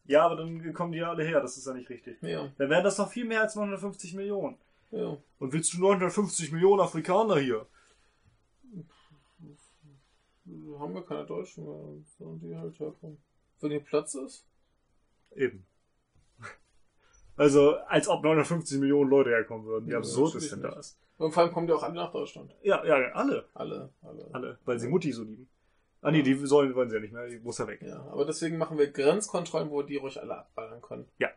Ja, 0.05 0.25
aber 0.25 0.37
dann 0.37 0.73
kommen 0.73 0.91
die 0.93 0.99
ja 0.99 1.09
alle 1.09 1.23
her, 1.25 1.41
das 1.41 1.57
ist 1.57 1.67
ja 1.67 1.73
nicht 1.73 1.89
richtig. 1.89 2.17
ja, 2.21 2.49
Dann 2.57 2.69
wären 2.69 2.83
das 2.83 2.95
doch 2.95 3.11
viel 3.11 3.25
mehr 3.25 3.41
als 3.41 3.55
950 3.55 4.13
Millionen. 4.13 4.57
ja. 4.91 5.17
Und 5.39 5.51
willst 5.53 5.73
du 5.73 5.79
950 5.81 6.51
Millionen 6.51 6.81
Afrikaner 6.81 7.37
hier? 7.37 7.65
Haben 10.79 10.93
wir 10.93 11.03
keine 11.03 11.25
Deutschen 11.25 11.65
mehr, 11.65 12.03
sollen 12.17 12.39
die 12.39 12.55
halt 12.55 12.79
herkommen. 12.79 13.17
Wenn 13.59 13.71
hier 13.71 13.79
Platz 13.81 14.15
ist? 14.15 14.45
Eben. 15.35 15.65
Also, 17.37 17.75
als 17.87 18.07
ob 18.07 18.23
950 18.23 18.79
Millionen 18.79 19.09
Leute 19.09 19.29
herkommen 19.29 19.65
würden. 19.65 19.87
Wie 19.87 19.91
Ja, 19.91 19.97
absurd 19.97 20.35
ist 20.35 20.51
denn 20.51 20.61
das? 20.61 20.97
Und 21.17 21.31
vor 21.31 21.43
allem 21.43 21.51
kommen 21.51 21.67
die 21.67 21.73
auch 21.73 21.83
alle 21.83 21.93
nach 21.93 22.11
Deutschland. 22.11 22.55
Ja, 22.61 22.83
ja, 22.85 22.95
alle. 23.13 23.45
Alle, 23.53 23.89
alle. 24.01 24.29
Alle. 24.33 24.59
Weil 24.65 24.79
sie 24.79 24.87
Mutti 24.87 25.11
so 25.11 25.23
lieben. 25.23 25.47
Ah 26.01 26.09
nee, 26.09 26.23
die 26.23 26.33
sollen, 26.33 26.73
wollen 26.73 26.89
sie 26.89 26.95
ja 26.95 27.01
nicht 27.01 27.13
mehr. 27.13 27.27
Die 27.27 27.39
muss 27.39 27.59
ja 27.59 27.67
weg. 27.67 27.81
Ja, 27.83 28.07
aber 28.11 28.25
deswegen 28.25 28.57
machen 28.57 28.77
wir 28.77 28.91
Grenzkontrollen, 28.91 29.69
wo 29.69 29.83
die 29.83 29.97
ruhig 29.97 30.19
alle 30.19 30.35
abballern 30.39 30.81
können. 30.81 31.07
Ja, 31.19 31.29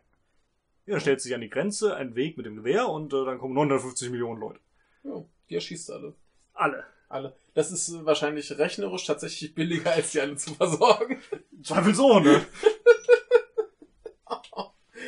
dann 0.87 1.01
stellt 1.01 1.21
sich 1.21 1.35
an 1.35 1.41
die 1.41 1.51
Grenze, 1.51 1.97
ein 1.97 2.15
Weg 2.15 2.37
mit 2.37 2.47
dem 2.47 2.57
Gewehr 2.57 2.89
und 2.89 3.13
äh, 3.13 3.25
dann 3.25 3.39
kommen 3.39 3.55
950 3.55 4.11
Millionen 4.11 4.41
Leute. 4.41 4.61
Ja, 5.03 5.23
die 5.49 5.55
erschießt 5.55 5.91
alle. 5.91 6.15
Alle. 6.53 6.85
Alle. 7.09 7.37
Das 7.55 7.71
ist 7.71 8.05
wahrscheinlich 8.05 8.59
rechnerisch 8.59 9.07
tatsächlich 9.07 9.55
billiger, 9.55 9.93
als 9.93 10.13
die 10.13 10.21
alle 10.21 10.37
zu 10.37 10.55
versorgen. 10.55 11.21
Zweifelsohne. 11.63 12.41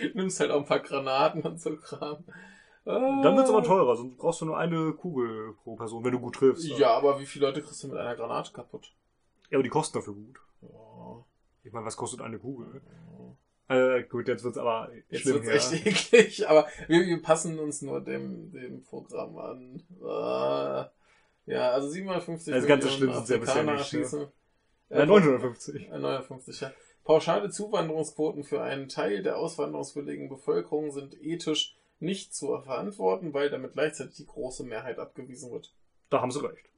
Nimmst 0.14 0.40
halt 0.40 0.51
auch 0.51 0.61
ein 0.61 0.66
paar 0.66 0.80
Granaten 0.80 1.42
und 1.42 1.61
so 1.61 1.76
Kram. 1.76 2.24
Dann 2.84 3.36
wird's 3.36 3.51
aber 3.51 3.62
Äh, 3.62 3.66
teurer, 3.66 3.97
sonst 3.97 4.16
brauchst 4.16 4.40
du 4.40 4.44
nur 4.44 4.57
eine 4.59 4.92
Kugel 4.92 5.55
pro 5.64 5.74
Person, 5.74 6.05
wenn 6.05 6.12
du 6.12 6.20
gut 6.20 6.36
triffst. 6.36 6.64
Ja, 6.78 6.90
aber 6.97 7.18
wie 7.18 7.26
viele 7.26 7.47
Leute 7.47 7.61
kriegst 7.61 7.82
du 7.82 7.88
mit 7.88 7.97
einer 7.97 8.14
Granate 8.14 8.53
kaputt? 8.53 8.92
Ja, 9.51 9.57
aber 9.59 9.64
die 9.64 9.68
kosten 9.68 9.99
dafür 9.99 10.14
gut. 10.14 10.38
Ja. 10.62 11.24
Ich 11.64 11.72
meine, 11.72 11.84
was 11.84 11.97
kostet 11.97 12.20
eine 12.20 12.38
Kugel? 12.38 12.80
Äh, 13.68 14.05
gut, 14.05 14.28
jetzt 14.28 14.44
wird's 14.44 14.57
aber 14.59 14.88
Jetzt 15.09 15.22
schlimm 15.22 15.42
wird's 15.44 15.70
hier. 15.72 15.86
echt 15.86 16.12
eklig, 16.12 16.49
aber 16.49 16.68
wir, 16.86 17.05
wir 17.05 17.20
passen 17.20 17.59
uns 17.59 17.82
nur 17.82 18.01
dem, 18.01 18.53
dem 18.53 18.84
Programm 18.84 19.36
an. 19.36 19.82
Äh, 20.01 21.53
ja, 21.53 21.70
also 21.72 21.88
750 21.88 22.55
Also 22.55 22.68
ganz 22.68 22.84
so 22.84 22.90
Millionen 22.90 23.12
schlimm 23.14 23.14
sind's 23.14 23.30
ja 23.30 23.38
bisher 23.38 23.62
nicht, 23.64 23.72
ne? 23.72 23.78
erschießen. 23.78 24.26
Nein, 24.90 25.09
950. 25.09 25.88
Äh, 25.90 25.99
59, 25.99 26.61
ja. 26.61 26.70
Pauschale 27.07 27.50
Zuwanderungsquoten 27.50 28.42
für 28.42 28.62
einen 28.62 28.88
Teil 28.88 29.22
der 29.22 29.38
auswanderungswilligen 29.38 30.28
Bevölkerung 30.28 30.90
sind 30.90 31.14
ethisch 31.22 31.76
nicht 32.00 32.34
zu 32.34 32.59
verantworten, 32.59 33.32
weil 33.32 33.48
damit 33.48 33.74
gleichzeitig 33.74 34.16
die 34.16 34.26
große 34.26 34.64
Mehrheit 34.64 34.98
abgewiesen 34.98 35.52
wird. 35.52 35.72
Da 36.11 36.20
haben 36.20 36.32
sie 36.32 36.44
recht. 36.44 36.68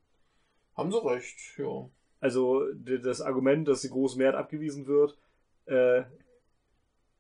Haben 0.77 0.93
sie 0.93 1.03
recht, 1.03 1.39
ja. 1.57 1.89
Also 2.21 2.67
das 2.75 3.23
Argument, 3.23 3.67
dass 3.69 3.81
die 3.81 3.89
große 3.89 4.19
Mehrheit 4.19 4.35
abgewiesen 4.35 4.87
wird, 4.87 5.17
äh, 5.65 6.03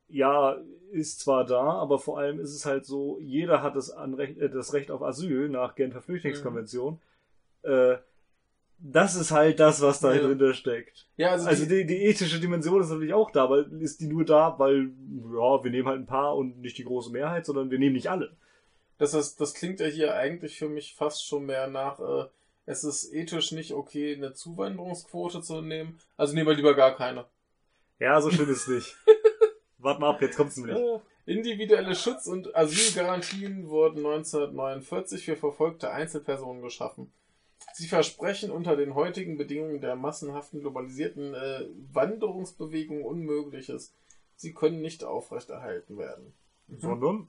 ja, 0.09 0.59
ist 0.91 1.21
zwar 1.21 1.47
da, 1.47 1.63
aber 1.63 1.99
vor 1.99 2.19
allem 2.19 2.39
ist 2.39 2.55
es 2.55 2.67
halt 2.67 2.85
so, 2.85 3.19
jeder 3.21 3.63
hat 3.63 3.75
das, 3.75 3.91
Anrecht, 3.91 4.39
äh, 4.39 4.51
das 4.51 4.75
Recht 4.75 4.91
auf 4.91 5.03
Asyl 5.03 5.49
nach 5.49 5.77
Genfer 5.77 6.03
Flüchtlingskonvention. 6.03 7.01
Äh, 7.63 7.97
das 8.79 9.15
ist 9.17 9.31
halt 9.31 9.59
das, 9.61 9.81
was 9.83 10.01
da 10.01 10.13
Ja. 10.15 10.21
drin 10.23 10.55
steckt. 10.55 11.07
Ja, 11.17 11.31
also, 11.31 11.49
Also 11.49 11.65
die, 11.65 11.79
die, 11.79 11.87
die 11.87 12.05
ethische 12.05 12.39
Dimension 12.41 12.81
ist 12.81 12.91
natürlich 12.91 13.13
auch 13.15 13.31
da, 13.31 13.45
aber 13.45 13.67
ist 13.81 14.01
die 14.01 14.07
nur 14.07 14.25
da, 14.25 14.55
weil, 14.59 14.91
ja, 15.33 15.65
wir 15.65 15.71
nehmen 15.71 15.89
halt 15.89 15.99
ein 16.01 16.07
paar 16.07 16.37
und 16.37 16.61
nicht 16.61 16.79
die 16.79 16.85
große 16.85 17.11
Mehrheit, 17.11 17.45
sondern 17.47 17.71
wir 17.71 17.79
nehmen 17.79 17.95
nicht 17.95 18.11
alle. 18.11 18.37
das, 18.99 19.15
ist, 19.15 19.41
das 19.41 19.55
klingt 19.55 19.81
ja 19.81 19.87
hier 19.87 20.15
eigentlich 20.15 20.59
für 20.59 20.69
mich 20.69 20.95
fast 20.95 21.27
schon 21.27 21.47
mehr 21.47 21.67
nach, 21.69 21.99
äh, 22.01 22.25
es 22.67 22.85
ist 22.85 23.13
ethisch 23.15 23.53
nicht 23.53 23.73
okay, 23.73 24.15
eine 24.15 24.33
Zuwanderungsquote 24.35 25.41
zu 25.41 25.61
nehmen. 25.63 25.99
Also 26.17 26.35
nehmen 26.35 26.49
wir 26.49 26.55
lieber 26.55 26.75
gar 26.75 26.95
keine. 26.97 27.25
Ja, 27.99 28.21
so 28.21 28.31
schlimm 28.31 28.51
ist 28.51 28.69
es 28.69 28.69
nicht. 28.69 28.97
Wart 29.79 30.01
mal 30.01 30.11
ab, 30.11 30.21
jetzt 30.23 30.37
kommt's 30.37 30.57
nämlich. 30.57 30.77
Äh, 30.77 30.99
Individuelle 31.27 31.95
Schutz- 31.95 32.27
und 32.27 32.55
Asylgarantien 32.57 33.69
wurden 33.69 33.99
1949 34.05 35.25
für 35.25 35.37
verfolgte 35.37 35.91
Einzelpersonen 35.91 36.63
geschaffen. 36.63 37.13
Sie 37.79 37.87
versprechen 37.87 38.51
unter 38.51 38.75
den 38.75 38.97
heutigen 38.97 39.39
Bedingungen 39.39 39.81
der 39.81 39.95
massenhaften 39.95 40.59
globalisierten 40.63 41.33
äh, 41.33 41.65
Wanderungsbewegung 41.93 43.05
Unmögliches. 43.05 43.95
Sie 44.35 44.53
können 44.53 44.83
nicht 44.83 45.05
aufrechterhalten 45.05 45.97
werden. 45.97 46.35
Sondern, 46.77 47.29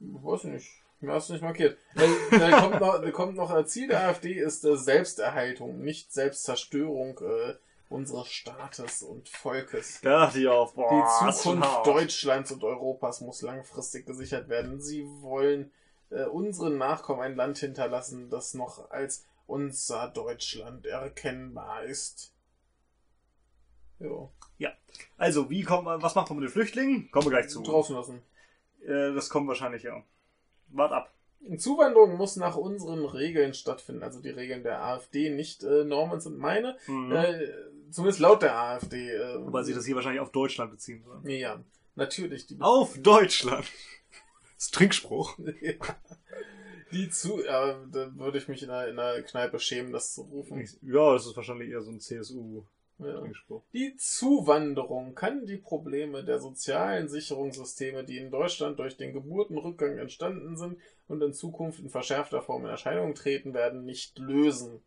Weiß 0.00 0.42
nicht. 0.44 0.68
Mir 0.98 1.12
hast 1.12 1.28
du 1.28 1.34
nicht 1.34 1.42
markiert. 1.42 1.78
Äh, 1.94 2.08
da 2.36 2.60
kommt 2.62 2.80
noch, 2.80 3.00
da 3.00 3.10
kommt 3.12 3.36
noch 3.36 3.56
äh, 3.56 3.64
Ziel 3.64 3.86
der 3.86 4.08
AfD 4.08 4.32
ist 4.32 4.64
äh, 4.64 4.76
Selbsterhaltung, 4.76 5.80
nicht 5.82 6.12
Selbstzerstörung 6.12 7.20
äh, 7.20 7.54
unseres 7.90 8.26
Staates 8.26 9.04
und 9.04 9.28
Volkes. 9.28 10.00
da 10.02 10.26
dachte 10.26 10.40
ich 10.40 10.48
auch, 10.48 10.72
boah, 10.72 11.06
Die 11.30 11.36
Zukunft. 11.36 11.86
Deutschlands 11.86 12.50
und 12.50 12.64
Europas 12.64 13.20
muss 13.20 13.40
langfristig 13.42 14.04
gesichert 14.04 14.48
werden. 14.48 14.80
Sie 14.80 15.06
wollen 15.20 15.70
äh, 16.10 16.24
unseren 16.24 16.76
Nachkommen 16.76 17.20
ein 17.20 17.36
Land 17.36 17.58
hinterlassen, 17.58 18.30
das 18.30 18.54
noch 18.54 18.90
als 18.90 19.26
unser 19.50 20.08
Deutschland 20.08 20.86
erkennbar 20.86 21.84
ist. 21.84 22.34
Jo. 23.98 24.32
Also, 25.16 25.50
wie 25.50 25.62
kommt 25.62 25.84
man, 25.84 26.02
was 26.02 26.14
macht 26.14 26.30
man 26.30 26.38
mit 26.38 26.48
den 26.48 26.52
Flüchtlingen? 26.52 27.10
Kommen 27.10 27.26
wir 27.26 27.30
gleich 27.30 27.48
zu. 27.48 27.62
Draußen 27.62 27.94
lassen. 27.94 28.22
Äh, 28.82 29.12
das 29.12 29.28
kommt 29.28 29.48
wahrscheinlich, 29.48 29.82
ja. 29.82 30.02
Wart 30.68 30.92
ab. 30.92 31.14
Zuwanderung 31.56 32.16
muss 32.16 32.36
nach 32.36 32.56
unseren 32.56 33.04
Regeln 33.04 33.54
stattfinden, 33.54 34.02
also 34.02 34.20
die 34.20 34.30
Regeln 34.30 34.62
der 34.62 34.82
AfD, 34.82 35.30
nicht 35.30 35.62
äh, 35.62 35.84
Normans 35.84 36.26
und 36.26 36.38
meine. 36.38 36.76
Mhm. 36.86 37.12
Äh, 37.12 37.48
zumindest 37.90 38.20
laut 38.20 38.42
der 38.42 38.56
AfD. 38.56 39.10
Äh, 39.10 39.44
Wobei 39.44 39.62
sie 39.62 39.74
das 39.74 39.86
hier 39.86 39.94
wahrscheinlich 39.94 40.20
auf 40.20 40.32
Deutschland 40.32 40.70
beziehen 40.70 41.02
sollen. 41.02 41.26
Ja, 41.28 41.62
natürlich. 41.94 42.46
Die, 42.46 42.60
Auf 42.60 42.98
Deutschland! 42.98 43.66
Das 44.56 44.66
ist 44.66 44.74
Trinkspruch. 44.74 45.38
die 46.92 47.10
zu, 47.10 47.44
ja, 47.44 47.78
da 47.90 48.10
würde 48.16 48.38
ich 48.38 48.48
mich 48.48 48.62
in 48.62 48.70
einer, 48.70 48.88
in 48.88 48.98
einer 48.98 49.22
Kneipe 49.22 49.58
schämen, 49.58 49.92
das 49.92 50.14
zu 50.14 50.22
rufen. 50.22 50.68
Ja, 50.82 51.12
das 51.12 51.26
ist 51.26 51.36
wahrscheinlich 51.36 51.70
eher 51.70 51.82
so 51.82 51.90
ein 51.90 52.00
CSU-Trinkspruch. 52.00 53.62
Ja. 53.72 53.80
Die 53.80 53.96
Zuwanderung 53.96 55.14
kann 55.14 55.46
die 55.46 55.56
Probleme 55.56 56.24
der 56.24 56.38
sozialen 56.38 57.08
Sicherungssysteme, 57.08 58.04
die 58.04 58.18
in 58.18 58.30
Deutschland 58.30 58.78
durch 58.78 58.96
den 58.96 59.12
Geburtenrückgang 59.12 59.98
entstanden 59.98 60.56
sind 60.56 60.78
und 61.08 61.22
in 61.22 61.32
Zukunft 61.32 61.80
in 61.80 61.90
verschärfter 61.90 62.42
Form 62.42 62.64
in 62.64 62.70
Erscheinung 62.70 63.14
treten 63.14 63.54
werden, 63.54 63.84
nicht 63.84 64.18
lösen. 64.18 64.82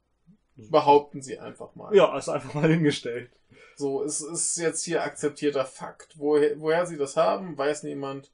Behaupten 0.55 1.21
Sie 1.21 1.39
einfach 1.39 1.75
mal. 1.75 1.95
Ja, 1.95 2.15
ist 2.17 2.29
einfach 2.29 2.53
mal 2.53 2.69
hingestellt. 2.69 3.31
So, 3.75 4.03
es 4.03 4.21
ist 4.21 4.57
jetzt 4.57 4.83
hier 4.83 5.03
akzeptierter 5.03 5.65
Fakt. 5.65 6.19
Woher, 6.19 6.59
woher 6.59 6.85
Sie 6.85 6.97
das 6.97 7.17
haben, 7.17 7.57
weiß 7.57 7.83
niemand. 7.83 8.31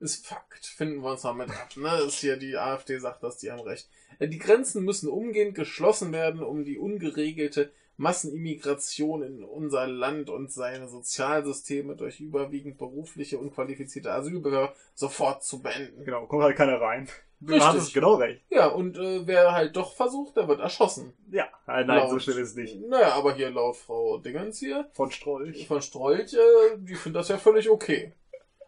Ist 0.00 0.26
Fakt. 0.26 0.64
Finden 0.66 1.02
wir 1.02 1.10
uns 1.12 1.22
damit 1.22 1.50
ab. 1.50 1.68
Ne? 1.76 1.94
Ist 2.06 2.20
hier 2.20 2.36
die 2.36 2.56
AfD 2.56 2.98
sagt 2.98 3.22
das, 3.22 3.36
die 3.36 3.50
haben 3.52 3.60
recht. 3.60 3.88
Äh, 4.18 4.28
Die 4.28 4.38
Grenzen 4.38 4.82
müssen 4.84 5.08
umgehend 5.08 5.54
geschlossen 5.54 6.10
werden, 6.12 6.42
um 6.42 6.64
die 6.64 6.78
ungeregelte 6.78 7.70
Massenimmigration 7.98 9.22
in 9.22 9.44
unser 9.44 9.86
Land 9.86 10.30
und 10.30 10.50
seine 10.52 10.88
Sozialsysteme 10.88 11.96
durch 11.96 12.20
überwiegend 12.20 12.78
berufliche, 12.78 13.38
unqualifizierte 13.38 14.12
Asylbewerber 14.12 14.74
sofort 14.94 15.44
zu 15.44 15.60
beenden. 15.60 16.04
Genau, 16.04 16.26
kommt 16.26 16.42
halt 16.44 16.56
keiner 16.56 16.80
rein. 16.80 17.08
Du 17.42 17.54
Richtig. 17.54 17.68
hattest 17.68 17.94
genau 17.94 18.14
recht. 18.16 18.42
Ja, 18.50 18.66
und 18.68 18.98
äh, 18.98 19.26
wer 19.26 19.52
halt 19.52 19.74
doch 19.74 19.94
versucht, 19.94 20.36
der 20.36 20.46
wird 20.48 20.60
erschossen. 20.60 21.14
Ja, 21.30 21.48
nein, 21.66 21.86
so 21.86 21.92
Laut- 22.14 22.22
schlimm 22.22 22.38
ist 22.38 22.50
es 22.50 22.54
nicht. 22.54 22.80
Naja, 22.88 23.12
aber 23.14 23.34
hier 23.34 23.50
laut 23.50 23.76
Frau 23.76 24.18
Dingens 24.18 24.58
hier, 24.58 24.88
Von 24.92 25.10
Strolch. 25.10 25.66
von 25.66 25.80
Strolch, 25.80 26.34
äh, 26.34 26.76
die 26.78 26.94
finden 26.94 27.14
das 27.14 27.28
ja 27.28 27.38
völlig 27.38 27.70
okay. 27.70 28.12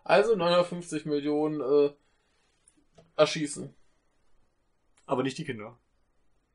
Also 0.05 0.35
950 0.35 1.07
Millionen 1.07 1.61
äh, 1.61 1.93
erschießen. 3.17 3.75
Aber 5.07 5.23
nicht 5.23 5.39
die 5.39 5.45
Kinder. 5.45 5.79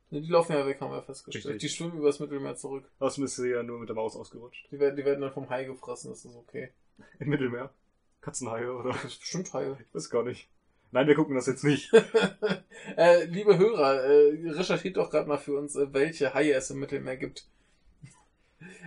Ne, 0.09 0.21
Die 0.21 0.29
laufen 0.29 0.53
ja 0.53 0.65
weg, 0.65 0.79
haben 0.81 0.91
wir 0.91 1.01
festgestellt. 1.01 1.45
Richtig. 1.45 1.61
Die 1.61 1.75
schwimmen 1.75 1.97
übers 1.97 2.19
Mittelmeer 2.19 2.55
zurück. 2.55 2.89
Das 2.99 3.17
müsste 3.17 3.47
ja 3.47 3.63
nur 3.63 3.79
mit 3.79 3.89
der 3.89 3.95
Maus 3.95 4.15
ausgerutscht. 4.15 4.67
Die 4.71 4.79
werden, 4.79 4.95
die 4.95 5.05
werden 5.05 5.21
dann 5.21 5.33
vom 5.33 5.49
Hai 5.49 5.65
gefressen, 5.65 6.11
das 6.11 6.25
ist 6.25 6.35
okay. 6.35 6.71
Im 7.19 7.29
Mittelmeer. 7.29 7.71
Katzenhaie, 8.21 8.69
oder? 8.69 8.91
Das 8.93 9.05
ist 9.05 9.19
bestimmt 9.19 9.53
Haie. 9.53 9.77
Ich 9.79 9.95
weiß 9.95 10.09
gar 10.09 10.23
nicht. 10.23 10.49
Nein, 10.91 11.07
wir 11.07 11.15
gucken 11.15 11.35
das 11.35 11.47
jetzt 11.47 11.63
nicht. 11.63 11.91
äh, 12.97 13.25
liebe 13.25 13.57
Hörer, 13.57 14.03
äh, 14.03 14.51
recherchiert 14.51 14.97
doch 14.97 15.09
gerade 15.09 15.27
mal 15.27 15.37
für 15.37 15.57
uns, 15.57 15.75
äh, 15.75 15.93
welche 15.93 16.33
Haie 16.33 16.53
es 16.53 16.69
im 16.69 16.79
Mittelmeer 16.79 17.17
gibt. 17.17 17.45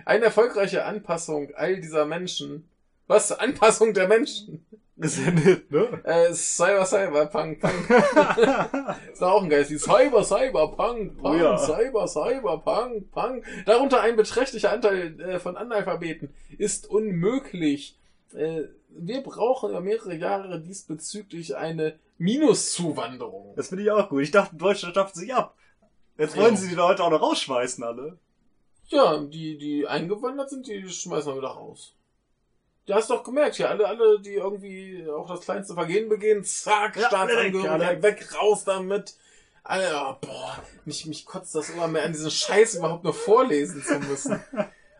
Eine 0.05 0.25
erfolgreiche 0.25 0.85
Anpassung 0.85 1.53
all 1.53 1.79
dieser 1.79 2.05
Menschen. 2.05 2.67
Was? 3.11 3.33
Anpassung 3.33 3.93
der 3.93 4.07
Menschen? 4.07 4.65
Nett, 4.95 5.69
ne? 5.69 5.99
Äh, 6.05 6.33
Cyber, 6.33 6.85
Cyber, 6.85 7.25
Punk, 7.25 7.59
Punk. 7.59 7.89
ist 9.11 9.21
auch 9.21 9.43
ein 9.43 9.49
Geist. 9.49 9.69
Die 9.69 9.77
Cyber, 9.77 10.23
Cyber, 10.23 10.71
Punk, 10.71 11.17
Punk, 11.17 11.25
Oh 11.25 11.33
ja. 11.35 11.57
Cyber, 11.57 12.07
Cyber, 12.07 12.59
Punk, 12.59 13.11
Punk. 13.11 13.43
Darunter 13.65 13.99
ein 13.99 14.15
beträchtlicher 14.15 14.71
Anteil 14.71 15.19
äh, 15.19 15.39
von 15.39 15.57
Analphabeten 15.57 16.29
ist 16.57 16.89
unmöglich. 16.89 17.97
Äh, 18.33 18.61
wir 18.87 19.21
brauchen 19.23 19.71
über 19.71 19.81
mehrere 19.81 20.15
Jahre 20.15 20.61
diesbezüglich 20.61 21.57
eine 21.57 21.99
Minuszuwanderung. 22.17 23.55
Das 23.57 23.67
finde 23.69 23.83
ich 23.83 23.91
auch 23.91 24.07
gut. 24.07 24.21
Ich 24.23 24.31
dachte, 24.31 24.55
Deutschland 24.55 24.95
schafft 24.95 25.15
sich 25.15 25.33
ab. 25.33 25.55
Jetzt 26.17 26.37
wollen 26.37 26.53
Ja. 26.53 26.59
sie 26.61 26.69
die 26.69 26.75
Leute 26.75 27.03
auch 27.03 27.09
noch 27.09 27.21
rausschmeißen, 27.21 27.83
alle. 27.83 28.19
Ja, 28.87 29.17
die, 29.17 29.57
die 29.57 29.85
eingewandert 29.85 30.49
sind, 30.49 30.67
die 30.67 30.87
schmeißen 30.87 31.33
wir 31.33 31.37
wieder 31.39 31.49
raus. 31.49 31.93
Du 32.87 32.93
hast 32.95 33.09
doch 33.09 33.23
gemerkt, 33.23 33.55
hier 33.55 33.69
alle, 33.69 33.87
alle, 33.87 34.19
die 34.19 34.33
irgendwie 34.33 35.07
auch 35.09 35.29
das 35.29 35.41
kleinste 35.41 35.73
Vergehen 35.75 36.09
begehen, 36.09 36.43
zack, 36.43 36.95
Ja, 36.97 37.07
Staatsangehörigkeit, 37.07 38.01
weg, 38.03 38.19
weg, 38.21 38.35
raus 38.41 38.63
damit. 38.63 39.15
Alter, 39.63 40.17
boah, 40.21 40.57
mich, 40.85 41.05
mich 41.05 41.25
kotzt 41.25 41.53
das 41.53 41.69
immer 41.69 41.87
mehr 41.87 42.03
an, 42.03 42.11
diesen 42.13 42.31
Scheiß 42.31 42.75
überhaupt 42.75 43.03
nur 43.03 43.13
vorlesen 43.13 43.83
zu 43.83 43.99
müssen. 43.99 44.39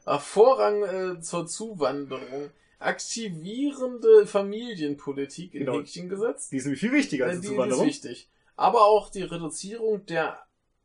Aber 0.06 0.20
Vorrang 0.20 0.84
äh, 0.84 1.22
zur 1.22 1.48
Zuwanderung. 1.48 2.52
Aktivierende 2.80 4.26
Familienpolitik 4.28 5.54
in 5.54 5.66
Genau. 5.66 5.80
Häkchen 5.80 6.10
gesetzt. 6.10 6.52
Die 6.52 6.58
ist 6.58 6.66
nämlich 6.66 6.80
viel 6.80 6.92
wichtiger 6.92 7.26
Äh, 7.26 7.30
als 7.30 7.42
die, 7.42 7.42
die 7.42 7.48
die 7.48 7.54
ist 7.54 7.56
Zuwanderung. 7.56 7.86
wichtig. 7.88 8.30
aber 8.56 8.84
auch 8.86 9.10
die 9.10 9.24
Reduzierung 9.24 10.06
der 10.06 10.40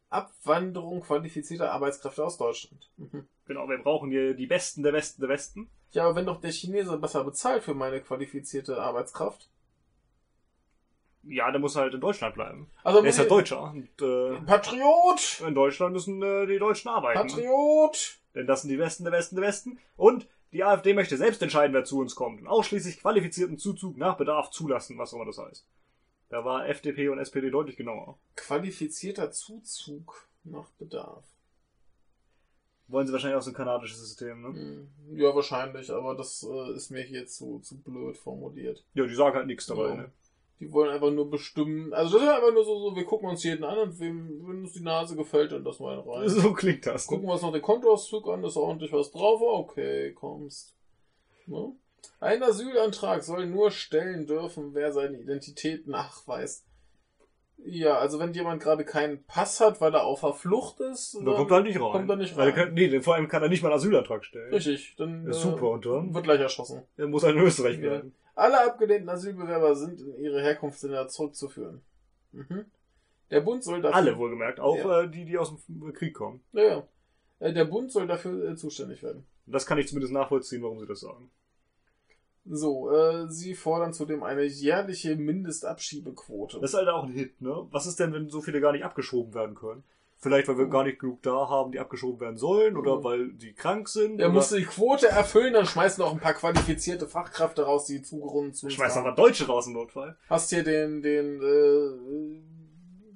Abwanderung 0.09 1.01
qualifizierter 1.02 1.73
Arbeitskräfte 1.73 2.24
aus 2.24 2.36
Deutschland. 2.39 2.90
Mhm. 2.97 3.28
Genau, 3.47 3.68
wir 3.68 3.78
brauchen 3.78 4.10
hier 4.10 4.35
die 4.35 4.47
Besten 4.47 4.82
der 4.82 4.93
Besten 4.93 5.20
der 5.20 5.28
Besten. 5.28 5.70
Ja, 5.93 6.05
aber 6.05 6.16
wenn 6.16 6.27
doch 6.27 6.40
der 6.40 6.51
Chinese 6.51 6.98
besser 6.98 7.24
bezahlt 7.24 7.62
für 7.62 7.74
meine 7.74 8.01
qualifizierte 8.01 8.81
Arbeitskraft. 8.81 9.48
Ja, 11.23 11.51
der 11.51 11.60
muss 11.60 11.77
halt 11.77 11.94
in 11.94 12.01
Deutschland 12.01 12.35
bleiben. 12.35 12.70
Also 12.85 13.01
Der 13.01 13.10
ist 13.10 13.18
ja 13.18 13.24
Deutscher. 13.24 13.73
Und, 13.73 13.89
äh, 14.01 14.40
Patriot! 14.47 15.43
in 15.47 15.55
Deutschland 15.55 15.93
müssen 15.93 16.23
äh, 16.23 16.47
die 16.47 16.59
Deutschen 16.59 16.89
arbeiten. 16.89 17.18
Patriot! 17.18 18.18
Denn 18.35 18.47
das 18.47 18.62
sind 18.62 18.70
die 18.70 18.77
Besten 18.77 19.05
der 19.05 19.10
Besten 19.10 19.36
der 19.36 19.43
Besten. 19.43 19.78
Und 19.97 20.28
die 20.52 20.62
AfD 20.62 20.94
möchte 20.94 21.16
selbst 21.16 21.43
entscheiden, 21.43 21.74
wer 21.74 21.85
zu 21.85 21.98
uns 21.98 22.14
kommt. 22.14 22.40
Und 22.40 22.47
ausschließlich 22.47 23.01
qualifizierten 23.01 23.59
Zuzug 23.59 23.97
nach 23.97 24.16
Bedarf 24.16 24.51
zulassen, 24.51 24.98
was 24.98 25.12
auch 25.12 25.16
immer 25.16 25.27
das 25.27 25.39
heißt. 25.39 25.66
Da 26.28 26.44
war 26.44 26.68
FDP 26.68 27.09
und 27.09 27.18
SPD 27.18 27.51
deutlich 27.51 27.77
genauer. 27.77 28.18
Qualifizierter 28.36 29.31
Zuzug 29.31 30.28
nach 30.44 30.68
Bedarf. 30.78 31.24
Wollen 32.89 33.07
sie 33.07 33.13
wahrscheinlich 33.13 33.37
auch 33.37 33.43
so 33.43 33.51
ein 33.51 33.55
kanadisches 33.57 33.99
System, 34.01 34.43
ne? 34.43 34.49
Hm, 34.49 34.89
Ja, 35.19 35.35
wahrscheinlich, 35.35 35.91
aber 35.91 36.15
das 36.15 36.47
äh, 36.49 36.73
ist 36.75 36.91
mir 36.91 37.03
hier 37.03 37.27
zu, 37.27 37.59
zu 37.61 37.77
blöd 37.81 38.17
formuliert. 38.17 38.85
Ja, 38.95 39.05
die 39.07 39.15
sagen 39.15 39.35
halt 39.37 39.47
nichts 39.49 39.67
dabei, 39.67 39.89
Ja. 39.89 39.95
ne? 39.97 40.13
Die 40.61 40.73
wollen 40.73 40.91
einfach 40.91 41.11
nur 41.11 41.29
bestimmen. 41.29 41.93
Also 41.93 42.15
das 42.19 42.23
ist 42.29 42.33
einfach 42.35 42.53
nur 42.53 42.65
so, 42.65 42.79
so 42.91 42.97
wir 42.97 43.05
gucken 43.05 43.29
uns 43.29 43.43
jeden 43.45 43.63
an 43.65 43.77
und 43.79 44.01
wem, 44.01 44.41
wenn 44.49 44.61
uns 44.63 44.73
die 44.73 44.81
Nase 44.83 45.15
gefällt, 45.15 45.53
dann 45.53 45.65
wir 45.85 45.93
ihn 46.03 46.09
rein. 46.09 46.29
So 46.29 46.53
klingt 46.55 46.87
das. 46.87 47.07
Ne? 47.11 47.15
Gucken 47.17 47.29
wir 47.29 47.35
uns 47.35 47.43
noch 47.43 47.53
den 47.53 47.61
Kontoauszug 47.61 48.27
an, 48.29 48.43
ist 48.45 48.57
ordentlich 48.57 48.93
was 48.93 49.11
drauf. 49.11 49.41
Okay, 49.43 50.13
kommst. 50.15 50.75
Ne? 51.47 51.73
Ein 52.21 52.43
Asylantrag 52.43 53.23
soll 53.23 53.47
nur 53.47 53.71
stellen 53.71 54.27
dürfen, 54.27 54.75
wer 54.75 54.93
seine 54.93 55.19
Identität 55.21 55.87
nachweist. 55.89 56.65
Ja, 57.65 57.99
also 57.99 58.19
wenn 58.20 58.33
jemand 58.33 58.62
gerade 58.62 58.85
keinen 58.85 59.24
Pass 59.24 59.61
hat, 59.61 59.81
weil 59.81 59.93
er 59.95 60.05
auf 60.05 60.20
der 60.20 60.33
Flucht 60.35 60.78
ist, 60.81 61.16
Da 61.24 61.33
kommt 61.35 61.51
er 61.51 61.62
nicht 61.62 61.81
rein. 61.81 61.93
kommt 61.93 62.11
er 62.11 62.16
nicht 62.16 62.37
rein. 62.37 62.55
kann, 62.55 62.74
nee, 62.74 63.01
vor 63.01 63.15
allem 63.15 63.27
kann 63.28 63.43
er 63.43 63.49
nicht 63.49 63.62
mal 63.62 63.70
einen 63.70 63.78
Asylantrag 63.78 64.24
stellen. 64.24 64.53
Richtig, 64.55 64.95
dann 64.97 65.27
Ist 65.27 65.39
äh, 65.39 65.41
super, 65.41 65.70
und 65.70 65.85
dann? 65.87 66.15
wird 66.15 66.24
gleich 66.24 66.41
erschossen. 66.41 66.83
Er 66.97 67.09
muss 67.09 67.24
halt 67.24 67.35
in 67.37 67.43
Österreich 67.43 67.74
Ja. 67.78 67.81
bleiben. 67.81 68.15
Alle 68.35 68.65
abgelehnten 68.66 69.09
Asylbewerber 69.09 69.74
sind 69.74 70.01
in 70.01 70.15
ihre 70.23 70.43
Herkunftsländer 70.43 71.09
zurückzuführen. 71.09 71.81
Mhm. 72.33 72.66
Der 73.31 73.41
Bund 73.41 73.65
soll 73.65 73.81
dafür. 73.81 73.97
Alle 73.97 74.16
wohlgemerkt, 74.19 74.61
auch 74.61 74.77
Ja. 74.77 75.03
äh, 75.03 75.09
die, 75.11 75.24
die 75.24 75.37
aus 75.39 75.53
dem 75.66 75.93
Krieg 75.95 76.15
kommen. 76.15 76.45
Ja, 76.53 76.62
ja. 76.62 76.89
Äh, 77.41 77.53
Der 77.53 77.65
Bund 77.65 77.91
soll 77.91 78.07
dafür 78.07 78.51
äh, 78.51 78.55
zuständig 78.57 79.03
werden. 79.03 79.27
Das 79.47 79.66
kann 79.66 79.78
ich 79.78 79.89
zumindest 79.89 80.12
nachvollziehen, 80.12 80.62
warum 80.62 80.78
sie 80.78 80.87
das 80.87 81.01
sagen. 81.01 81.31
So, 82.48 82.90
äh, 82.93 83.28
sie 83.28 83.55
fordern 83.55 83.93
zudem 83.93 84.23
eine 84.23 84.44
jährliche 84.44 85.16
Mindestabschiebequote. 85.16 86.60
Das 86.60 86.70
ist 86.70 86.77
halt 86.77 86.89
auch 86.89 87.05
ein 87.05 87.12
Hit, 87.12 87.40
ne? 87.40 87.66
Was 87.70 87.86
ist 87.86 87.98
denn, 87.98 88.12
wenn 88.12 88.28
so 88.28 88.40
viele 88.40 88.60
gar 88.60 88.73
nicht 88.73 88.85
abgeschoben 88.85 89.35
werden 89.35 89.55
können? 89.55 89.82
Vielleicht, 90.18 90.48
weil 90.48 90.56
wir 90.56 90.66
gar 90.68 90.85
nicht 90.85 90.98
genug 90.98 91.23
da 91.23 91.48
haben, 91.51 91.73
die 91.73 91.78
abgeschoben 91.78 92.20
werden 92.20 92.39
sollen, 92.39 92.77
oder 92.77 92.97
Mhm. 92.97 93.05
weil 93.05 93.32
die 93.32 93.52
krank 93.52 93.89
sind, 93.89 94.18
er 94.18 94.31
musste 94.31 94.56
die 94.56 94.64
Quote 94.64 95.09
erfüllen, 95.09 95.52
dann 95.52 95.66
schmeißen 95.66 96.02
auch 96.02 96.12
ein 96.12 96.20
paar 96.20 96.32
qualifizierte 96.35 97.06
Fachkräfte 97.06 97.64
raus, 97.64 97.85
die 97.85 98.01
zugerunden 98.01 98.55
zu 98.55 98.70
schmeißen 98.70 99.01
aber 99.02 99.12
Deutsche 99.12 99.47
raus 99.47 99.66
im 99.66 99.74
Notfall. 99.74 100.16
Hast 100.31 100.51
hier 100.51 100.64
den, 100.64 101.02
den, 101.02 101.43
äh, 101.43 102.40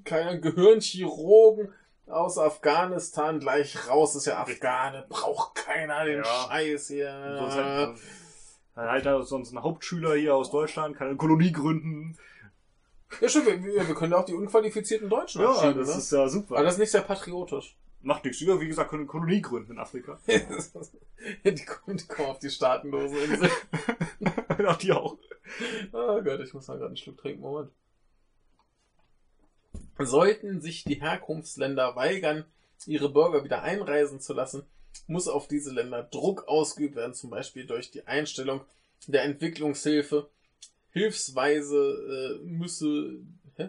keinen 0.04 0.40
Gehirnchirurgen 0.42 1.72
aus 2.06 2.36
Afghanistan 2.38 3.38
gleich 3.40 3.88
raus, 3.88 4.14
ist 4.16 4.26
ja 4.26 4.38
Afghane, 4.38 5.06
braucht 5.08 5.54
keiner 5.54 6.04
den 6.04 6.18
Ja. 6.18 6.24
Scheiß 6.24 6.88
hier. 6.88 7.36
Sonst 7.38 7.54
halt, 7.54 7.98
halt 8.76 9.06
da 9.06 9.22
sonst 9.22 9.52
ein 9.52 9.62
Hauptschüler 9.62 10.14
hier 10.14 10.34
aus 10.34 10.50
Deutschland, 10.50 10.96
kann 10.96 11.08
eine 11.08 11.16
Kolonie 11.16 11.52
gründen. 11.52 12.16
Ja, 13.20 13.28
stimmt, 13.28 13.46
wir, 13.46 13.62
wir 13.64 13.88
wir 13.88 13.94
können 13.94 14.12
ja 14.12 14.18
auch 14.18 14.24
die 14.24 14.34
unqualifizierten 14.34 15.08
Deutschen 15.08 15.42
Ja, 15.42 15.72
das 15.72 15.88
ne? 15.88 15.94
ist 15.94 16.12
ja 16.12 16.28
super. 16.28 16.56
Aber 16.56 16.64
das 16.64 16.74
ist 16.74 16.80
nicht 16.80 16.92
sehr 16.92 17.02
patriotisch. 17.02 17.76
Macht 18.02 18.24
nichts. 18.24 18.40
Ja, 18.40 18.58
wie 18.60 18.68
gesagt, 18.68 18.90
können 18.90 19.02
eine 19.02 19.08
Kolonie 19.08 19.42
gründen 19.42 19.72
in 19.72 19.78
Afrika. 19.78 20.18
die, 20.26 21.64
kommen, 21.64 21.96
die 21.98 22.06
kommen 22.06 22.28
auf 22.28 22.38
die 22.38 22.48
staatenlose 22.48 23.18
Insel. 23.18 23.50
Ach, 24.66 24.76
die 24.76 24.92
auch. 24.92 25.18
Oh 25.92 26.22
Gott, 26.22 26.40
ich 26.40 26.54
muss 26.54 26.68
mal 26.68 26.74
gerade 26.74 26.86
einen 26.86 26.96
Schluck 26.96 27.18
trinken. 27.18 27.42
Moment. 27.42 27.70
Sollten 29.98 30.62
sich 30.62 30.84
die 30.84 31.02
Herkunftsländer 31.02 31.94
weigern, 31.94 32.46
ihre 32.86 33.10
Bürger 33.10 33.44
wieder 33.44 33.62
einreisen 33.62 34.20
zu 34.20 34.32
lassen, 34.32 34.62
muss 35.06 35.28
auf 35.28 35.48
diese 35.48 35.72
Länder 35.72 36.02
Druck 36.02 36.48
ausgeübt 36.48 36.96
werden, 36.96 37.14
zum 37.14 37.30
Beispiel 37.30 37.66
durch 37.66 37.90
die 37.90 38.06
Einstellung 38.06 38.62
der 39.06 39.24
Entwicklungshilfe. 39.24 40.28
Hilfsweise 40.92 42.38
äh, 42.40 42.46
müsse 42.46 43.18
hä? 43.56 43.68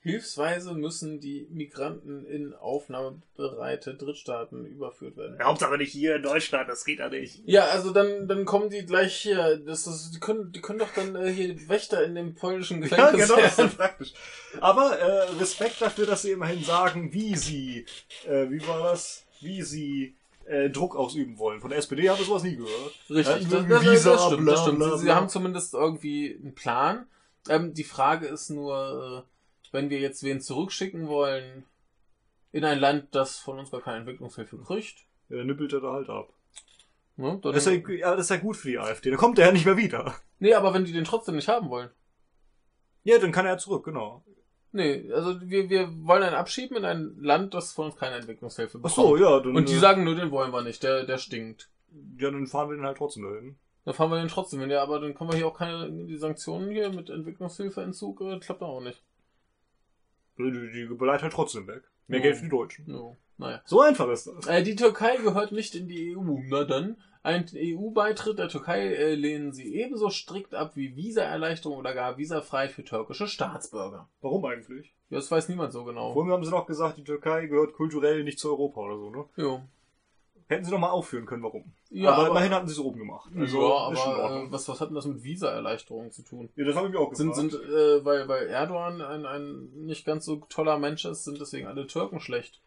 Hilfsweise 0.00 0.74
müssen 0.74 1.20
die 1.20 1.46
Migranten 1.50 2.24
in 2.26 2.54
aufnahmebereite 2.54 3.94
Drittstaaten 3.94 4.64
überführt 4.66 5.16
werden. 5.16 5.42
Hauptsache 5.42 5.76
nicht 5.76 5.92
hier 5.92 6.16
in 6.16 6.22
Deutschland, 6.22 6.68
das 6.68 6.84
geht 6.84 7.00
ja 7.00 7.08
nicht. 7.08 7.42
Ja, 7.46 7.66
also 7.66 7.90
dann, 7.90 8.28
dann 8.28 8.44
kommen 8.44 8.70
die 8.70 8.86
gleich 8.86 9.16
hier. 9.16 9.56
Das 9.58 9.86
ist, 9.86 10.12
die 10.14 10.20
können, 10.20 10.52
die 10.52 10.60
können 10.60 10.78
doch 10.78 10.92
dann 10.94 11.16
äh, 11.16 11.30
hier 11.30 11.68
Wächter 11.68 12.04
in 12.04 12.14
dem 12.14 12.34
polnischen 12.34 12.82
Ja, 12.82 12.88
Gefängnis 12.88 13.28
genau, 13.28 13.40
das 13.40 13.52
ist 13.52 13.58
ja 13.58 13.66
praktisch. 13.66 14.12
Aber 14.60 14.98
äh, 14.98 15.30
Respekt 15.38 15.80
dafür, 15.80 16.06
dass 16.06 16.22
sie 16.22 16.30
immerhin 16.30 16.62
sagen, 16.62 17.12
wie 17.12 17.34
sie, 17.34 17.86
äh, 18.26 18.48
wie 18.50 18.66
war 18.66 18.82
das, 18.82 19.24
wie 19.40 19.62
sie 19.62 20.14
äh, 20.48 20.70
Druck 20.70 20.96
ausüben 20.96 21.38
wollen. 21.38 21.60
Von 21.60 21.70
der 21.70 21.78
SPD 21.78 22.08
habe 22.10 22.20
ich 22.20 22.26
sowas 22.26 22.42
nie 22.42 22.56
gehört. 22.56 22.94
Richtig, 23.10 23.50
Ja, 23.50 23.62
das, 23.62 23.82
Visa, 23.82 24.12
das 24.12 24.26
stimmt, 24.26 24.48
das 24.48 24.62
stimmt. 24.62 24.82
Sie, 24.82 24.98
sie 24.98 25.12
haben 25.12 25.28
zumindest 25.28 25.74
irgendwie 25.74 26.38
einen 26.42 26.54
Plan. 26.54 27.06
Ähm, 27.48 27.74
die 27.74 27.84
Frage 27.84 28.26
ist 28.26 28.50
nur, 28.50 29.24
äh, 29.26 29.72
wenn 29.72 29.90
wir 29.90 30.00
jetzt 30.00 30.22
wen 30.22 30.40
zurückschicken 30.40 31.08
wollen 31.08 31.64
in 32.52 32.64
ein 32.64 32.78
Land, 32.78 33.14
das 33.14 33.38
von 33.38 33.58
uns 33.58 33.70
gar 33.70 33.80
keine 33.82 33.98
Entwicklungshilfe 33.98 34.56
kriegt, 34.58 35.04
Ja, 35.28 35.36
dann 35.38 35.46
nippelt 35.46 35.72
er 35.72 35.80
da 35.80 35.92
halt 35.92 36.08
ab. 36.08 36.32
ne, 37.16 37.38
Das 37.42 37.56
ist, 37.56 37.66
ja, 37.66 37.94
ja, 37.94 38.10
das 38.16 38.26
ist 38.26 38.30
ja 38.30 38.36
gut 38.36 38.56
für 38.56 38.68
die 38.68 38.78
AfD. 38.78 39.10
Dann 39.10 39.18
kommt 39.18 39.38
er 39.38 39.46
ja 39.46 39.52
nicht 39.52 39.66
mehr 39.66 39.76
wieder. 39.76 40.14
nee, 40.38 40.54
aber 40.54 40.72
wenn 40.74 40.84
die 40.84 40.92
den 40.92 41.04
trotzdem 41.04 41.36
nicht 41.36 41.48
haben 41.48 41.68
wollen. 41.68 41.90
Ja, 43.04 43.18
dann 43.18 43.32
kann 43.32 43.46
er 43.46 43.52
ja 43.52 43.58
zurück, 43.58 43.84
genau. 43.84 44.22
Nee, 44.72 45.10
also 45.12 45.40
wir, 45.40 45.70
wir 45.70 45.88
wollen 46.04 46.22
einen 46.22 46.34
abschieben 46.36 46.76
in 46.76 46.84
ein 46.84 47.16
Land, 47.20 47.54
das 47.54 47.72
von 47.72 47.86
uns 47.86 47.96
keine 47.96 48.16
Entwicklungshilfe 48.16 48.78
Ach 48.78 48.82
bekommt. 48.82 48.94
so, 48.94 49.16
ja. 49.16 49.40
Dann, 49.40 49.56
Und 49.56 49.68
die 49.68 49.74
äh, 49.74 49.78
sagen 49.78 50.04
nur, 50.04 50.14
den 50.14 50.30
wollen 50.30 50.52
wir 50.52 50.62
nicht, 50.62 50.82
der, 50.82 51.04
der 51.04 51.18
stinkt. 51.18 51.70
ja, 52.18 52.30
dann 52.30 52.46
fahren 52.46 52.68
wir 52.70 52.76
den 52.76 52.84
halt 52.84 52.98
trotzdem 52.98 53.22
dahin. 53.24 53.56
Dann 53.84 53.94
fahren 53.94 54.10
wir 54.10 54.18
den 54.18 54.28
trotzdem 54.28 54.60
hin. 54.60 54.70
Ja, 54.70 54.82
aber 54.82 55.00
dann 55.00 55.14
können 55.14 55.30
wir 55.32 55.36
hier 55.36 55.46
auch 55.46 55.56
keine, 55.56 55.90
die 55.90 56.16
Sanktionen 56.18 56.70
hier 56.70 56.90
mit 56.90 57.08
Entwicklungshilfeentzug, 57.08 58.20
äh, 58.20 58.38
klappt 58.38 58.62
auch 58.62 58.80
nicht. 58.82 59.02
Die, 60.38 60.50
die 60.52 60.94
beleidigt 60.94 61.24
halt 61.24 61.32
trotzdem 61.32 61.66
weg. 61.66 61.82
Mehr 62.06 62.18
Ja. 62.18 62.24
Geld 62.24 62.36
für 62.36 62.42
die 62.44 62.50
Deutschen. 62.50 62.84
No. 62.86 63.16
Naja. 63.38 63.60
So 63.64 63.80
einfach 63.80 64.08
ist 64.08 64.26
das. 64.26 64.46
Äh, 64.46 64.62
die 64.62 64.76
Türkei 64.76 65.16
gehört 65.16 65.52
nicht 65.52 65.74
in 65.74 65.88
die 65.88 66.16
EU. 66.16 66.38
Na 66.48 66.64
dann, 66.64 66.96
ein 67.22 67.46
EU-Beitritt 67.54 68.38
der 68.38 68.48
Türkei 68.48 68.86
äh, 68.94 69.14
lehnen 69.14 69.52
sie 69.52 69.74
ebenso 69.74 70.10
strikt 70.10 70.54
ab 70.54 70.72
wie 70.76 70.96
Visaerleichterung 70.96 71.78
oder 71.78 71.94
gar 71.94 72.16
visafrei 72.18 72.68
für 72.68 72.84
türkische 72.84 73.26
Staatsbürger. 73.28 74.08
Warum 74.20 74.44
eigentlich? 74.44 74.94
Ja, 75.10 75.16
das 75.18 75.30
weiß 75.30 75.48
niemand 75.48 75.72
so 75.72 75.84
genau. 75.84 76.12
Vorhin 76.12 76.32
haben 76.32 76.44
sie 76.44 76.50
noch 76.50 76.66
gesagt, 76.66 76.98
die 76.98 77.04
Türkei 77.04 77.46
gehört 77.46 77.72
kulturell 77.74 78.24
nicht 78.24 78.38
zu 78.38 78.50
Europa 78.50 78.80
oder 78.80 78.96
so, 78.98 79.10
ne? 79.10 79.24
Jo. 79.36 79.62
Hätten 80.50 80.64
sie 80.64 80.70
noch 80.70 80.78
mal 80.78 80.88
aufführen 80.90 81.26
können, 81.26 81.42
warum. 81.42 81.72
Ja, 81.90 82.10
aber, 82.10 82.18
aber- 82.22 82.30
immerhin 82.30 82.52
hatten 82.54 82.66
sie 82.68 82.72
es 82.72 82.78
oben 82.78 82.98
gemacht. 82.98 83.30
Also, 83.36 83.60
ja, 83.60 83.76
aber 83.76 84.44
äh, 84.44 84.50
was, 84.52 84.66
was 84.68 84.80
hat 84.80 84.88
denn 84.88 84.94
das 84.94 85.04
mit 85.04 85.22
Visaerleichterung 85.22 86.10
zu 86.10 86.22
tun? 86.22 86.48
ja, 86.56 86.64
das 86.64 86.74
habe 86.74 86.86
ich 86.86 86.92
mir 86.94 87.00
auch 87.00 87.12
Sind, 87.14 87.34
gefragt. 87.34 87.50
sind 87.50 87.62
äh, 87.64 88.04
weil, 88.04 88.28
weil 88.28 88.46
Erdogan 88.48 89.02
ein, 89.02 89.26
ein 89.26 89.68
nicht 89.74 90.06
ganz 90.06 90.24
so 90.24 90.36
toller 90.48 90.78
Mensch 90.78 91.04
ist, 91.04 91.24
sind 91.24 91.38
deswegen 91.38 91.66
alle 91.66 91.86
Türken 91.86 92.18
schlecht. 92.20 92.62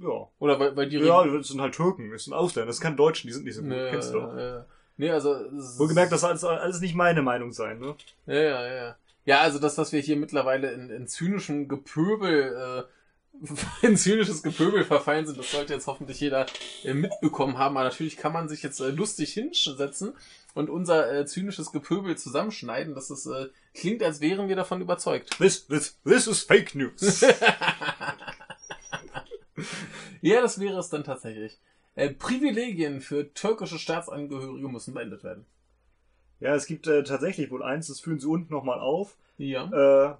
Ja. 0.00 0.28
Oder 0.38 0.58
weil, 0.60 0.76
weil 0.76 0.88
die 0.88 0.98
Ja, 0.98 1.24
das 1.26 1.48
sind 1.48 1.60
halt 1.60 1.74
Türken, 1.74 2.10
das 2.10 2.24
sind 2.24 2.32
Ausländer, 2.32 2.66
das 2.66 2.76
sind 2.76 2.84
keine 2.84 2.96
Deutschen, 2.96 3.26
die 3.28 3.32
sind 3.32 3.44
nicht 3.44 3.54
so 3.56 3.62
gut. 3.62 3.70
Nee, 3.70 3.90
Kennst 3.90 4.12
du 4.14 4.20
doch. 4.20 4.36
äh, 4.36 4.62
nee, 4.96 5.10
also. 5.10 5.34
es- 5.34 5.78
Wohlgemerkt, 5.78 6.12
das 6.12 6.20
soll 6.22 6.30
alles, 6.30 6.44
alles 6.44 6.80
nicht 6.80 6.94
meine 6.94 7.22
Meinung 7.22 7.52
sein, 7.52 7.78
ne? 7.78 7.94
Ja, 8.26 8.34
ja, 8.42 8.74
ja. 8.74 8.96
Ja, 9.24 9.40
also 9.40 9.58
das, 9.60 9.78
was 9.78 9.92
wir 9.92 10.00
hier 10.00 10.16
mittlerweile 10.16 10.72
in, 10.72 10.90
in 10.90 11.06
zynischem 11.06 11.68
Gepöbel, 11.68 12.86
äh, 13.40 13.46
in 13.86 13.96
zynisches 13.96 14.42
Gepöbel 14.42 14.84
verfallen 14.84 15.26
sind, 15.26 15.38
das 15.38 15.50
sollte 15.52 15.72
jetzt 15.74 15.86
hoffentlich 15.86 16.18
jeder 16.20 16.46
äh, 16.84 16.92
mitbekommen 16.94 17.56
haben. 17.58 17.76
Aber 17.76 17.84
natürlich 17.88 18.16
kann 18.16 18.32
man 18.32 18.48
sich 18.48 18.62
jetzt 18.62 18.80
äh, 18.80 18.90
lustig 18.90 19.32
hinsetzen 19.32 20.14
und 20.54 20.70
unser 20.70 21.12
äh, 21.20 21.24
zynisches 21.24 21.70
Gepöbel 21.72 22.16
zusammenschneiden. 22.16 22.94
Das 22.94 23.10
ist, 23.10 23.26
äh, 23.26 23.46
klingt, 23.74 24.02
als 24.02 24.20
wären 24.20 24.48
wir 24.48 24.56
davon 24.56 24.80
überzeugt. 24.80 25.38
This, 25.38 25.66
this, 25.66 25.96
this 26.04 26.26
is 26.26 26.42
fake 26.42 26.74
news. 26.74 27.24
Ja, 30.20 30.40
das 30.40 30.60
wäre 30.60 30.78
es 30.78 30.88
dann 30.88 31.04
tatsächlich. 31.04 31.58
Äh, 31.94 32.10
Privilegien 32.10 33.00
für 33.00 33.32
türkische 33.34 33.78
Staatsangehörige 33.78 34.68
müssen 34.68 34.94
beendet 34.94 35.24
werden. 35.24 35.44
ja, 36.40 36.54
es 36.54 36.66
gibt 36.66 36.86
äh, 36.86 37.02
tatsächlich 37.04 37.50
wohl 37.50 37.62
eins, 37.62 37.88
das 37.88 38.00
führen 38.00 38.18
sie 38.18 38.28
unten 38.28 38.52
nochmal 38.52 38.80
auf. 38.80 39.16
Ja. 39.38 40.10
Äh, 40.10 40.14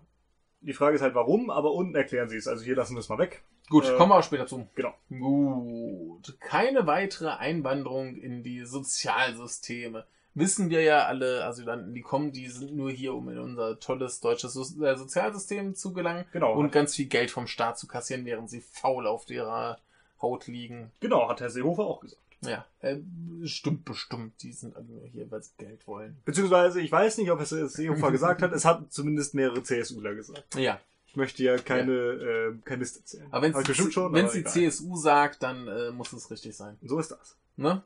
die 0.60 0.74
Frage 0.74 0.96
ist 0.96 1.02
halt 1.02 1.14
warum, 1.14 1.50
aber 1.50 1.72
unten 1.72 1.94
erklären 1.94 2.28
sie 2.28 2.36
es. 2.36 2.46
Also 2.46 2.64
hier 2.64 2.76
lassen 2.76 2.94
wir 2.94 3.00
es 3.00 3.08
mal 3.08 3.18
weg. 3.18 3.42
Gut, 3.68 3.84
äh, 3.88 3.96
kommen 3.96 4.12
wir 4.12 4.16
auch 4.18 4.22
später 4.22 4.46
zu. 4.46 4.68
Genau. 4.74 4.94
Gut. 5.08 6.38
Keine 6.40 6.86
weitere 6.86 7.30
Einwanderung 7.30 8.16
in 8.16 8.42
die 8.42 8.64
Sozialsysteme. 8.64 10.04
Wissen 10.34 10.70
wir 10.70 10.82
ja 10.82 11.06
alle 11.06 11.44
Asylanten, 11.44 11.94
die 11.94 12.02
kommen, 12.02 12.32
die 12.32 12.48
sind 12.48 12.74
nur 12.74 12.90
hier, 12.90 13.14
um 13.14 13.28
in 13.28 13.38
unser 13.38 13.78
tolles 13.80 14.20
deutsches 14.20 14.52
so 14.54 14.62
äh, 14.84 14.96
Sozialsystem 14.96 15.74
zu 15.74 15.92
gelangen 15.92 16.24
Genau. 16.32 16.54
und 16.54 16.72
ganz 16.72 16.94
viel 16.96 17.06
Geld 17.06 17.30
vom 17.30 17.46
Staat 17.46 17.78
zu 17.78 17.86
kassieren, 17.86 18.24
während 18.24 18.48
sie 18.50 18.60
faul 18.60 19.06
auf 19.06 19.28
ihrer 19.30 19.78
Haut 20.20 20.46
liegen. 20.46 20.90
genau, 21.00 21.28
hat 21.28 21.40
Herr 21.40 21.50
Seehofer 21.50 21.82
auch 21.84 22.00
gesagt. 22.00 22.22
Ja, 22.44 22.64
äh, 22.80 22.96
stimmt 23.44 23.84
bestimmt. 23.84 24.42
Die 24.42 24.52
sind 24.52 24.74
alle 24.74 24.86
nur 24.86 25.06
hier, 25.06 25.30
weil 25.30 25.42
sie 25.42 25.52
Geld 25.58 25.86
wollen. 25.86 26.16
Beziehungsweise, 26.24 26.80
ich 26.80 26.90
weiß 26.90 27.18
nicht, 27.18 27.30
ob 27.30 27.40
es 27.40 27.52
Herr 27.52 27.68
Seehofer 27.68 28.10
gesagt 28.12 28.42
hat, 28.42 28.52
es 28.52 28.64
hat 28.64 28.92
zumindest 28.92 29.34
mehrere 29.34 29.62
CSUler 29.62 30.14
gesagt. 30.16 30.56
Ja, 30.56 30.80
Ich 31.06 31.14
möchte 31.14 31.42
ja 31.44 31.56
keine, 31.58 31.92
äh, 31.92 32.54
kein 32.64 32.80
Mist 32.80 32.96
erzählen. 32.96 33.26
aber 33.30 33.42
wenn 33.42 33.64
schon, 33.92 34.14
es 34.16 34.32
die 34.32 34.38
egal. 34.40 34.52
CSU 34.52 34.96
sagt, 34.96 35.42
dann 35.44 35.68
äh, 35.68 35.90
muss 35.92 36.12
es 36.12 36.30
richtig 36.32 36.56
sein. 36.56 36.76
So 36.82 36.98
ist 36.98 37.12
das. 37.12 37.36
Ne? 37.56 37.82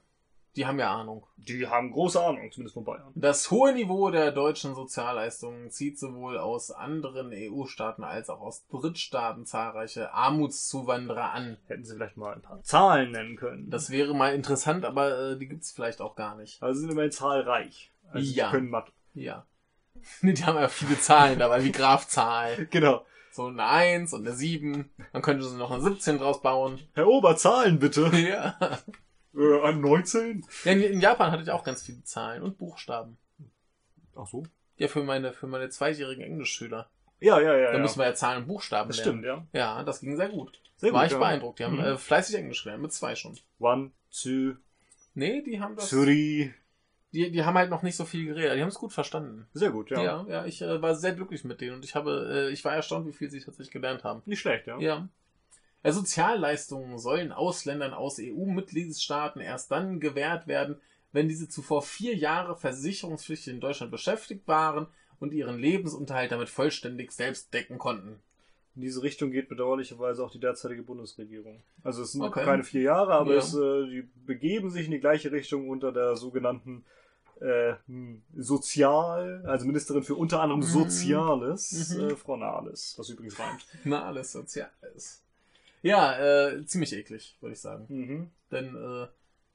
Die 0.57 0.67
haben 0.67 0.79
ja 0.79 0.91
Ahnung. 0.95 1.27
Die 1.37 1.67
haben 1.67 1.91
große 1.93 2.19
Ahnung, 2.25 2.51
zumindest 2.51 2.75
von 2.75 2.85
Bayern. 2.85 3.13
Das 3.15 3.51
hohe 3.51 3.75
Niveau 3.75 4.11
der 4.11 4.33
deutschen 4.33 4.75
Sozialleistungen 4.75 5.71
zieht 5.71 5.99
sowohl 5.99 6.39
aus 6.39 6.71
anderen 6.71 7.31
EU-Staaten 7.33 8.03
als 8.05 8.31
auch 8.31 8.41
aus 8.41 8.67
Drittstaaten 8.69 9.45
zahlreiche 9.45 10.15
Armutszuwanderer 10.15 11.33
an. 11.33 11.59
Hätten 11.67 11.85
sie 11.85 11.95
vielleicht 11.95 12.17
mal 12.17 12.35
ein 12.35 12.43
paar 12.43 12.63
Zahlen 12.63 13.11
nennen 13.13 13.37
können. 13.37 13.69
Das 13.71 13.91
wäre 13.91 14.15
mal 14.15 14.35
interessant, 14.35 14.85
aber 14.87 15.33
äh, 15.33 15.39
die 15.39 15.47
gibt's 15.49 15.73
vielleicht 15.73 16.01
auch 16.01 16.17
gar 16.17 16.37
nicht. 16.37 16.63
also 16.63 16.75
sie 16.75 16.81
sind 16.81 16.93
immerhin 16.93 17.13
zahlreich. 17.13 17.93
Also 18.11 18.27
Ja. 18.33 18.47
sie 18.47 18.51
können 18.53 18.71
Mathe. 18.71 18.93
Ja. 19.15 19.45
Die 20.23 20.45
haben 20.45 20.57
ja 20.59 20.69
viele 20.69 20.99
Zahlen 20.99 21.39
dabei, 21.39 21.65
wie 21.65 21.73
Grafzahl. 21.73 22.67
Genau. 22.71 23.05
So 23.31 23.47
eine 23.49 23.67
1 23.67 24.15
und 24.15 24.27
eine 24.27 24.35
7. 24.35 24.89
Dann 25.13 25.21
könnte 25.21 25.45
sie 25.45 25.59
noch 25.59 25.71
eine 25.71 25.83
17 25.83 26.17
draus 26.19 26.41
bauen. 26.41 26.79
Herr 26.95 27.07
Ober, 27.09 27.37
Zahlen 27.37 27.79
bitte. 27.79 28.11
Ja. 28.17 28.57
Äh, 29.37 29.61
an 29.63 29.81
19? 29.81 30.45
ja 30.65 30.73
in, 30.73 30.83
in 30.83 31.01
Japan 31.01 31.31
hatte 31.31 31.43
ich 31.43 31.51
auch 31.51 31.65
ganz 31.65 31.83
viele 31.83 32.03
Zahlen 32.05 32.43
und 32.43 32.59
Buchstaben. 32.59 33.19
Ach 34.17 34.27
so. 34.27 34.45
Ja, 34.77 34.89
für 34.89 35.03
meine, 35.03 35.33
für 35.33 35.47
meine 35.47 35.69
zweijährigen 35.69 36.23
Englischschüler. 36.25 36.89
Ja, 37.21 37.41
ja, 37.41 37.57
ja. 37.57 37.67
Da 37.69 37.75
ja. 37.75 37.79
müssen 37.79 37.99
wir 37.99 38.07
ja 38.07 38.15
Zahlen 38.15 38.43
und 38.43 38.49
Buchstaben 38.49 38.89
das 38.89 38.99
lernen. 38.99 39.21
stimmt, 39.23 39.25
ja. 39.25 39.47
Ja, 39.53 39.83
das 39.85 40.01
ging 40.01 40.17
sehr 40.17 40.29
gut. 40.29 40.61
Sehr 40.77 40.93
War 40.93 41.01
gut, 41.03 41.07
ich 41.07 41.13
ja. 41.13 41.19
beeindruckt. 41.19 41.59
Die 41.59 41.65
haben 41.65 41.75
Mhm. 41.77 41.81
äh, 41.85 41.97
fleißig 41.97 42.37
Englisch 42.37 42.63
gelernt, 42.63 42.83
mit 42.83 42.93
zwei 42.93 43.15
schon. 43.15 43.39
One, 43.59 43.91
two, 44.11 44.55
Nee, 45.15 45.41
die 45.43 45.61
haben 45.61 45.77
das. 45.77 45.89
three. 45.89 46.51
Die, 47.13 47.31
die 47.31 47.45
haben 47.45 47.57
halt 47.57 47.71
noch 47.71 47.83
nicht 47.83 47.97
so 47.97 48.05
viel 48.05 48.27
geredet. 48.27 48.55
Die 48.57 48.61
haben 48.61 48.69
es 48.69 48.75
gut 48.75 48.93
verstanden. 48.93 49.47
Sehr 49.55 49.71
gut, 49.71 49.91
ja. 49.91 50.03
Ja, 50.03 50.27
ja, 50.29 50.45
ich 50.45 50.61
äh, 50.61 50.83
war 50.83 50.95
sehr 50.95 51.15
glücklich 51.15 51.45
mit 51.45 51.63
denen 51.63 51.77
und 51.77 51.85
ich 51.87 51.95
habe, 51.95 52.49
äh, 52.51 52.53
ich 52.53 52.63
war 52.67 52.75
erstaunt, 52.75 53.07
wie 53.07 53.13
viel 53.15 53.31
sie 53.31 53.41
tatsächlich 53.41 53.71
gelernt 53.73 54.05
haben. 54.05 54.21
Nicht 54.27 54.41
schlecht, 54.41 54.67
ja. 54.67 54.79
Ja. 54.79 55.09
Ja, 55.87 55.93
Sozialleistungen 55.93 56.99
sollen 56.99 57.33
Ausländern 57.33 57.93
aus 57.95 58.19
EU-Mitgliedstaaten 58.19 59.41
erst 59.41 59.71
dann 59.71 60.01
gewährt 60.01 60.47
werden, 60.47 60.81
wenn 61.13 61.29
diese 61.29 61.49
zuvor 61.49 61.83
vier 61.83 62.15
Jahre 62.15 62.57
versicherungspflichtig 62.57 63.53
in 63.55 63.61
Deutschland 63.61 63.91
beschäftigt 63.91 64.47
waren 64.49 64.87
und 65.21 65.33
ihren 65.33 65.59
Lebensunterhalt 65.59 66.33
damit 66.33 66.49
vollständig 66.49 67.13
selbst 67.13 67.55
decken 67.55 67.79
konnten. 67.79 68.21
In 68.75 68.83
diese 68.83 69.03
Richtung 69.03 69.31
geht 69.31 69.49
bedauerlicherweise 69.49 70.23
auch 70.23 70.31
die 70.31 70.41
derzeitige 70.41 70.83
Bundesregierung. 70.83 71.63
Also 71.83 72.03
es 72.03 72.13
sind 72.13 72.21
Okay. 72.23 72.45
keine 72.45 72.63
vier 72.63 72.83
Jahre, 72.83 73.15
aber 73.15 73.33
Ja. 73.33 73.39
es, 73.39 73.55
äh, 73.55 73.87
die 73.87 74.03
begeben 74.27 74.69
sich 74.71 74.85
in 74.85 74.91
die 74.91 75.01
gleiche 75.01 75.33
Richtung 75.33 75.71
unter 75.71 75.93
der 75.93 76.17
sogenannten 76.17 76.85
äh, 77.41 77.75
hm, 77.87 78.23
Sozial, 78.35 79.45
also 79.47 79.67
Ministerin 79.67 80.03
für 80.03 80.15
unter 80.15 80.41
anderem 80.41 80.61
Mhm. 80.61 80.65
Soziales, 80.67 81.95
Mhm. 81.95 82.01
äh, 82.11 82.17
Frau 82.17 82.37
Nahles, 82.39 82.95
was 82.97 83.11
übrigens 83.11 83.39
reimt. 83.39 83.67
Na, 83.85 84.07
alles 84.07 84.33
Soziales. 84.33 85.23
Ja, 85.87 86.49
äh, 86.49 86.67
ziemlich 86.67 86.93
eklig, 86.93 87.37
würde 87.41 87.55
ich 87.55 87.61
sagen. 87.61 87.87
Mhm. 87.89 88.31
Denn, 88.51 88.75
äh, 88.75 89.07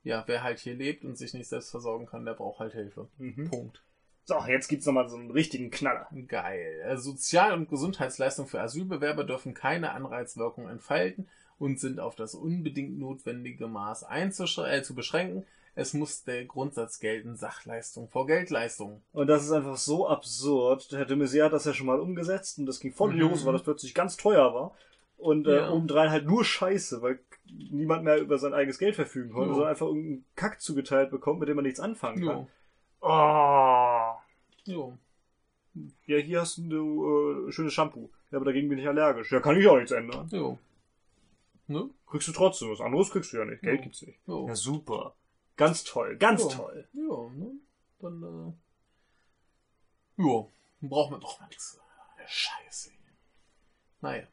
ja, 0.04 0.24
wer 0.28 0.44
halt 0.44 0.60
hier 0.60 0.74
lebt 0.76 1.04
und 1.04 1.18
sich 1.18 1.34
nicht 1.34 1.48
selbst 1.50 1.72
versorgen 1.72 2.06
kann, 2.06 2.26
der 2.26 2.34
braucht 2.34 2.60
halt 2.60 2.74
Hilfe. 2.74 3.10
Mhm. 3.18 3.50
Punkt. 3.50 3.84
So, 4.24 4.36
jetzt 4.48 4.68
gibt's 4.68 4.86
nochmal 4.86 5.10
so 5.10 5.18
einen 5.18 5.32
richtigen 5.32 5.72
Knaller. 5.72 6.08
Geil. 6.28 6.82
Äh, 6.86 6.98
Sozial- 6.98 7.54
und 7.54 7.70
Gesundheitsleistungen 7.70 8.50
für 8.50 8.62
Asylbewerber 8.62 9.26
dürfen 9.26 9.54
keine 9.54 9.92
Anreizwirkung 9.92 10.70
entfalten 10.70 11.28
und 11.60 11.80
sind 11.80 12.00
auf 12.00 12.16
das 12.16 12.34
unbedingt 12.34 12.98
notwendige 12.98 13.68
Maß 13.68 14.06
äh, 14.10 14.30
zu 14.32 14.96
beschränken. 14.96 15.46
Es 15.76 15.94
muss 15.94 16.24
der 16.24 16.46
Grundsatz 16.46 17.00
gelten, 17.00 17.36
Sachleistung 17.36 18.10
vor 18.10 18.28
Geldleistung. 18.28 19.02
Und 19.14 19.28
das 19.28 19.44
ist 19.44 19.52
einfach 19.52 19.78
so 19.78 20.08
absurd. 20.08 20.88
Herr 20.92 21.06
de 21.06 21.18
Maizière 21.18 21.46
hat 21.46 21.54
das 21.54 21.66
ja 21.66 21.74
schon 21.74 21.88
mal 21.88 22.00
umgesetzt 22.00 22.60
und 22.60 22.66
das 22.66 22.80
ging 22.80 22.94
voll 22.94 23.14
Mhm. 23.14 23.32
Hose, 23.32 23.46
weil 23.46 23.54
das 23.54 23.64
plötzlich 23.64 23.94
ganz 23.94 24.18
teuer 24.18 24.54
war. 24.54 24.76
Und 25.22 25.48
äh, 25.48 25.58
Ja. 25.58 25.70
obendrein 25.72 26.10
halt 26.10 26.26
nur 26.26 26.44
Scheiße, 26.44 27.02
weil 27.02 27.20
niemand 27.46 28.04
mehr 28.04 28.20
über 28.20 28.38
sein 28.40 28.54
eigenes 28.54 28.80
Geld 28.80 28.96
verfügen 28.96 29.32
konnte, 29.32 29.50
Jo. 29.50 29.54
sondern 29.56 29.70
einfach 29.70 29.86
irgendeinen 29.88 30.26
Kack 30.36 30.62
zugeteilt 30.62 31.12
bekommt, 31.12 31.40
mit 31.40 31.48
dem 31.50 31.56
man 31.56 31.64
nichts 31.66 31.80
anfangen 31.80 32.26
kann. 32.26 32.38
Jo. 32.38 32.48
Oh. 33.02 34.14
Jo. 34.66 34.98
Ja, 36.06 36.18
hier 36.18 36.42
hast 36.42 36.58
du 36.58 37.48
äh, 37.48 37.52
schönes 37.52 37.74
Shampoo. 37.74 38.10
Ja, 38.32 38.38
aber 38.38 38.46
dagegen 38.46 38.68
bin 38.70 38.78
ich 38.80 38.88
allergisch. 38.88 39.32
Ja, 39.32 39.40
kann 39.40 39.58
ich 39.58 39.68
auch 39.68 39.76
nichts 39.78 39.92
ändern. 39.92 40.28
Jo. 40.32 40.58
Ne? 41.68 41.90
Kriegst 42.08 42.28
du 42.28 42.32
trotzdem. 42.32 42.70
Was 42.72 42.82
anderes 42.82 43.12
kriegst 43.12 43.32
du 43.32 43.38
ja 43.38 43.46
nicht. 43.46 43.62
Geld 43.62 43.78
Jo. 43.80 43.84
gibt's 43.84 44.02
nicht. 44.02 44.20
Jo. 44.28 44.48
Ja, 44.48 44.56
super. 44.56 45.16
Ganz 45.56 45.84
toll. 45.84 46.18
Ganz 46.18 46.42
Jo. 46.44 46.50
toll. 46.50 46.88
Ja, 46.94 47.30
ne? 47.38 47.52
Dann, 48.00 48.24
äh. 48.24 48.54
Dann 50.18 50.90
braucht 50.90 51.12
man 51.12 51.20
doch 51.22 51.40
nichts. 51.48 51.80
Scheiße. 52.28 52.92
Naja. 54.02 54.24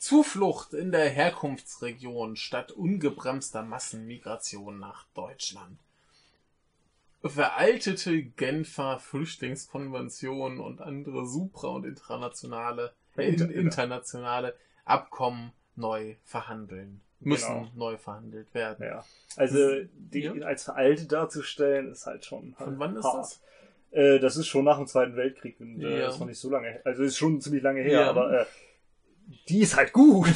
Zuflucht 0.00 0.72
in 0.72 0.92
der 0.92 1.10
Herkunftsregion 1.10 2.34
statt 2.36 2.72
ungebremster 2.72 3.62
Massenmigration 3.62 4.78
nach 4.80 5.04
Deutschland. 5.14 5.78
Veraltete 7.22 8.22
Genfer 8.22 8.98
Flüchtlingskonventionen 8.98 10.58
und 10.58 10.80
andere 10.80 11.26
supra- 11.26 11.68
und 11.68 11.84
internationale, 11.84 12.94
äh, 13.18 13.28
Inter- 13.28 13.50
internationale 13.52 14.54
Abkommen 14.86 15.52
neu 15.76 16.14
verhandeln. 16.24 17.02
Müssen 17.20 17.54
Genau. 17.54 17.70
neu 17.74 17.98
verhandelt 17.98 18.54
werden. 18.54 18.86
Ja. 18.86 19.04
Also, 19.36 19.82
die 19.92 20.20
Ja. 20.20 20.32
als 20.46 20.64
veraltet 20.64 21.12
darzustellen, 21.12 21.92
ist 21.92 22.06
halt 22.06 22.24
schon. 22.24 22.54
Von 22.54 22.78
wann 22.78 22.96
ist 22.96 23.04
hart. 23.04 23.18
das? 23.18 23.42
Äh, 23.90 24.18
das 24.18 24.38
ist 24.38 24.46
schon 24.46 24.64
nach 24.64 24.78
dem 24.78 24.86
Zweiten 24.86 25.14
Weltkrieg 25.16 25.60
und 25.60 25.82
äh, 25.82 25.98
Ja. 25.98 26.06
das 26.06 26.14
ist 26.14 26.20
noch 26.20 26.26
nicht 26.26 26.38
so 26.38 26.48
lange. 26.48 26.80
Also 26.86 27.02
ist 27.02 27.18
schon 27.18 27.38
ziemlich 27.42 27.62
lange 27.62 27.82
her, 27.82 28.08
aber 28.08 28.40
äh, 28.40 28.46
die 29.48 29.60
ist 29.60 29.76
halt 29.76 29.92
gut. 29.92 30.26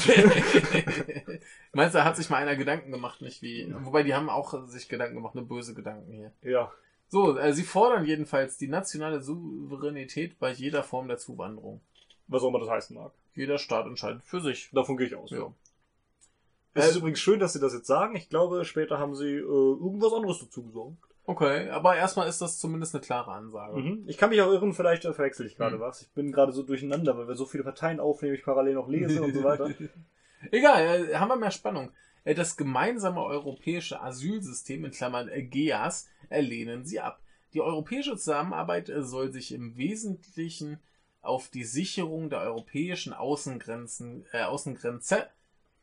Meinst 1.72 1.94
du, 1.94 1.98
da 1.98 2.04
hat 2.04 2.16
sich 2.16 2.30
mal 2.30 2.36
einer 2.36 2.56
Gedanken 2.56 2.90
gemacht, 2.92 3.20
nicht 3.22 3.42
wie. 3.42 3.72
Wobei 3.82 4.02
die 4.02 4.14
haben 4.14 4.28
auch 4.30 4.66
sich 4.66 4.88
Gedanken 4.88 5.16
gemacht, 5.16 5.34
eine 5.36 5.44
böse 5.46 5.74
Gedanken 5.74 6.12
hier. 6.12 6.32
ja. 6.42 6.72
So, 7.08 7.36
äh, 7.38 7.52
sie 7.52 7.62
fordern 7.62 8.06
jedenfalls 8.06 8.56
die 8.56 8.66
nationale 8.66 9.20
Souveränität 9.20 10.38
bei 10.40 10.50
jeder 10.50 10.82
Form 10.82 11.06
der 11.06 11.18
Zuwanderung. 11.18 11.80
Was 12.26 12.42
auch 12.42 12.48
immer 12.48 12.58
das 12.58 12.70
heißen 12.70 12.96
mag. 12.96 13.12
Jeder 13.34 13.58
Staat 13.58 13.86
entscheidet 13.86 14.22
für 14.24 14.40
sich. 14.40 14.70
Davon 14.72 14.96
gehe 14.96 15.06
ich 15.06 15.14
aus. 15.14 15.30
Ja. 15.30 15.52
Es 16.72 16.86
Äh, 16.86 16.88
ist 16.90 16.96
übrigens 16.96 17.20
schön, 17.20 17.38
dass 17.38 17.52
Sie 17.52 17.60
das 17.60 17.72
jetzt 17.72 17.86
sagen. 17.86 18.16
Ich 18.16 18.30
glaube, 18.30 18.64
später 18.64 18.98
haben 18.98 19.14
Sie 19.14 19.28
äh, 19.28 19.38
irgendwas 19.38 20.12
anderes 20.12 20.40
dazu 20.40 20.64
gesagt. 20.64 21.13
Okay, 21.26 21.70
aber 21.70 21.96
erstmal 21.96 22.28
ist 22.28 22.40
das 22.42 22.58
zumindest 22.58 22.94
eine 22.94 23.02
klare 23.02 23.32
Ansage. 23.32 23.78
Mhm. 23.78 24.04
Ich 24.06 24.18
kann 24.18 24.28
mich 24.30 24.42
auch 24.42 24.52
irren, 24.52 24.74
vielleicht 24.74 25.04
äh, 25.06 25.12
verwechsel 25.14 25.46
ich 25.46 25.56
gerade 25.56 25.76
Mhm. 25.76 25.80
was. 25.80 26.02
Ich 26.02 26.10
bin 26.12 26.32
gerade 26.32 26.52
so 26.52 26.62
durcheinander, 26.62 27.16
weil 27.16 27.26
wir 27.28 27.34
so 27.34 27.46
viele 27.46 27.64
Parteien 27.64 27.98
aufnehmen, 27.98 28.34
ich 28.34 28.44
parallel 28.44 28.74
noch 28.74 28.88
lese 28.88 29.22
und 29.22 29.32
so 29.34 29.42
weiter. 29.44 29.70
Egal, 30.50 31.08
äh, 31.10 31.14
haben 31.16 31.28
wir 31.28 31.36
mehr 31.36 31.50
Spannung. 31.50 31.92
Äh, 32.24 32.34
Das 32.34 32.56
gemeinsame 32.56 33.22
europäische 33.22 34.02
Asylsystem 34.02 34.84
in 34.84 34.90
Klammern 34.90 35.28
äh, 35.28 35.42
GEAS 35.42 36.08
äh, 36.28 36.40
lehnen 36.42 36.84
sie 36.84 37.00
ab. 37.00 37.20
Die 37.54 37.60
europäische 37.62 38.16
Zusammenarbeit 38.16 38.90
soll 38.98 39.32
sich 39.32 39.52
im 39.54 39.76
Wesentlichen 39.76 40.78
auf 41.22 41.48
die 41.48 41.64
Sicherung 41.64 42.28
der 42.28 42.40
europäischen 42.40 43.14
Außengrenzen, 43.14 44.26
äh, 44.32 44.42
Außengrenze 44.42 45.26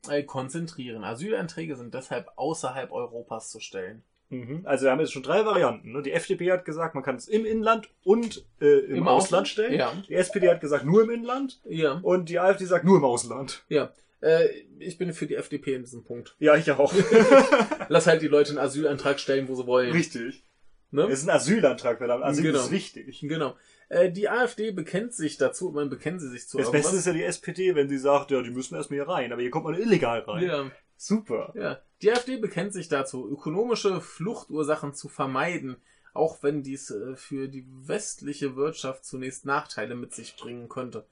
äh, 0.07 0.21
konzentrieren. 0.23 1.03
Asylanträge 1.03 1.75
sind 1.75 1.93
deshalb 1.95 2.29
außerhalb 2.35 2.91
Europas 2.91 3.49
zu 3.49 3.59
stellen. 3.59 4.03
Mhm. 4.31 4.61
Also 4.63 4.85
wir 4.85 4.91
haben 4.91 4.99
jetzt 4.99 5.11
schon 5.11 5.23
drei 5.23 5.45
Varianten. 5.45 5.91
Ne? 5.91 6.01
Die 6.01 6.13
FDP 6.13 6.51
hat 6.51 6.65
gesagt, 6.65 6.95
man 6.95 7.03
kann 7.03 7.17
es 7.17 7.27
im 7.27 7.45
Inland 7.45 7.89
und 8.03 8.45
äh, 8.61 8.79
im, 8.79 9.07
Ausland 9.07 9.47
stellen. 9.47 9.73
Ja. 9.73 9.93
Die 10.07 10.15
SPD 10.15 10.49
hat 10.49 10.61
gesagt, 10.61 10.85
nur 10.85 11.03
im 11.03 11.11
Inland. 11.11 11.59
Ja. 11.65 11.99
Und 12.01 12.29
die 12.29 12.39
AfD 12.39 12.65
sagt, 12.65 12.85
nur 12.85 12.97
im 12.97 13.03
Ausland. 13.03 13.63
Ja. 13.67 13.91
Äh, 14.21 14.47
ich 14.79 14.97
bin 14.97 15.13
für 15.13 15.27
die 15.27 15.35
FDP 15.35 15.75
in 15.75 15.83
diesem 15.83 16.03
Punkt. 16.03 16.35
Ja, 16.39 16.55
ich 16.55 16.71
auch. 16.71 16.93
Lass 17.89 18.07
halt 18.07 18.21
die 18.21 18.27
Leute 18.27 18.51
einen 18.51 18.59
Asylantrag 18.59 19.19
stellen, 19.19 19.47
wo 19.47 19.55
sie 19.55 19.67
wollen. 19.67 19.91
Richtig. 19.91 20.43
Ne? 20.91 21.03
Es 21.03 21.19
ist 21.19 21.29
ein 21.29 21.35
Asylantrag, 21.35 21.97
verdammt. 21.97 22.23
Asyl 22.23 22.43
Genau. 22.51 22.59
ist 22.59 22.71
wichtig. 22.71 23.19
Genau. 23.21 23.55
Äh, 23.89 24.11
die 24.11 24.29
AfD 24.29 24.71
bekennt 24.71 25.13
sich 25.13 25.37
dazu, 25.37 25.71
man 25.71 25.89
bekennen 25.89 26.19
sie 26.19 26.29
sich 26.29 26.47
zu 26.47 26.57
Das 26.57 26.71
Beste 26.71 26.95
ist 26.95 27.07
ja 27.07 27.13
die 27.13 27.23
SPD, 27.23 27.75
wenn 27.75 27.89
sie 27.89 27.97
sagt, 27.97 28.31
ja, 28.31 28.41
die 28.41 28.49
müssen 28.49 28.75
erstmal 28.75 28.99
hier 28.99 29.07
rein, 29.07 29.33
aber 29.33 29.41
hier 29.41 29.51
kommt 29.51 29.65
man 29.65 29.75
illegal 29.75 30.19
rein. 30.19 30.43
ja, 30.43 30.71
Super. 31.01 31.51
ja. 31.55 31.81
Die 32.03 32.11
AfD 32.11 32.37
bekennt 32.37 32.73
sich 32.73 32.87
dazu, 32.87 33.27
ökonomische 33.27 34.01
Fluchtursachen 34.01 34.93
zu 34.93 35.09
vermeiden, 35.09 35.77
auch 36.13 36.43
wenn 36.43 36.61
dies 36.61 36.91
äh, 36.91 37.15
für 37.15 37.47
die 37.47 37.65
westliche 37.67 38.55
Wirtschaft 38.55 39.03
zunächst 39.03 39.45
Nachteile 39.45 39.95
mit 39.95 40.13
sich 40.13 40.35
bringen 40.35 40.69
könnte. 40.69 41.07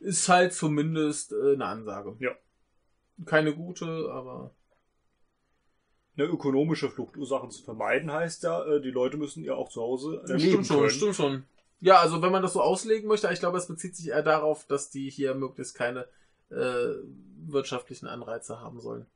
Ist 0.00 0.28
halt 0.28 0.52
zumindest 0.52 1.32
äh, 1.32 1.54
eine 1.54 1.64
Ansage. 1.64 2.14
Ja. 2.18 2.32
Keine 3.24 3.54
gute, 3.54 4.10
aber 4.12 4.50
Eine 6.16 6.26
ökonomische 6.26 6.90
Fluchtursachen 6.90 7.50
zu 7.50 7.62
vermeiden 7.62 8.12
heißt 8.12 8.42
ja, 8.42 8.62
äh, 8.66 8.82
die 8.82 8.90
Leute 8.90 9.16
müssen 9.16 9.44
ja 9.44 9.54
auch 9.54 9.70
zu 9.70 9.80
Hause 9.80 10.22
äh, 10.28 10.38
stimmt 10.38 10.66
schon, 10.66 10.76
können. 10.76 10.90
stimmt 10.90 11.16
schon. 11.16 11.44
Ja, 11.80 12.00
also 12.00 12.20
wenn 12.20 12.32
man 12.32 12.42
das 12.42 12.52
so 12.52 12.60
auslegen 12.60 13.08
möchte, 13.08 13.32
ich 13.32 13.40
glaube, 13.40 13.56
es 13.56 13.66
bezieht 13.66 13.96
sich 13.96 14.08
eher 14.08 14.22
darauf, 14.22 14.66
dass 14.66 14.90
die 14.90 15.08
hier 15.08 15.34
möglichst 15.34 15.74
keine 15.74 16.06
äh, 16.50 16.94
wirtschaftlichen 17.52 18.06
Anreize 18.06 18.60
haben 18.60 18.80
sollen. 18.80 19.06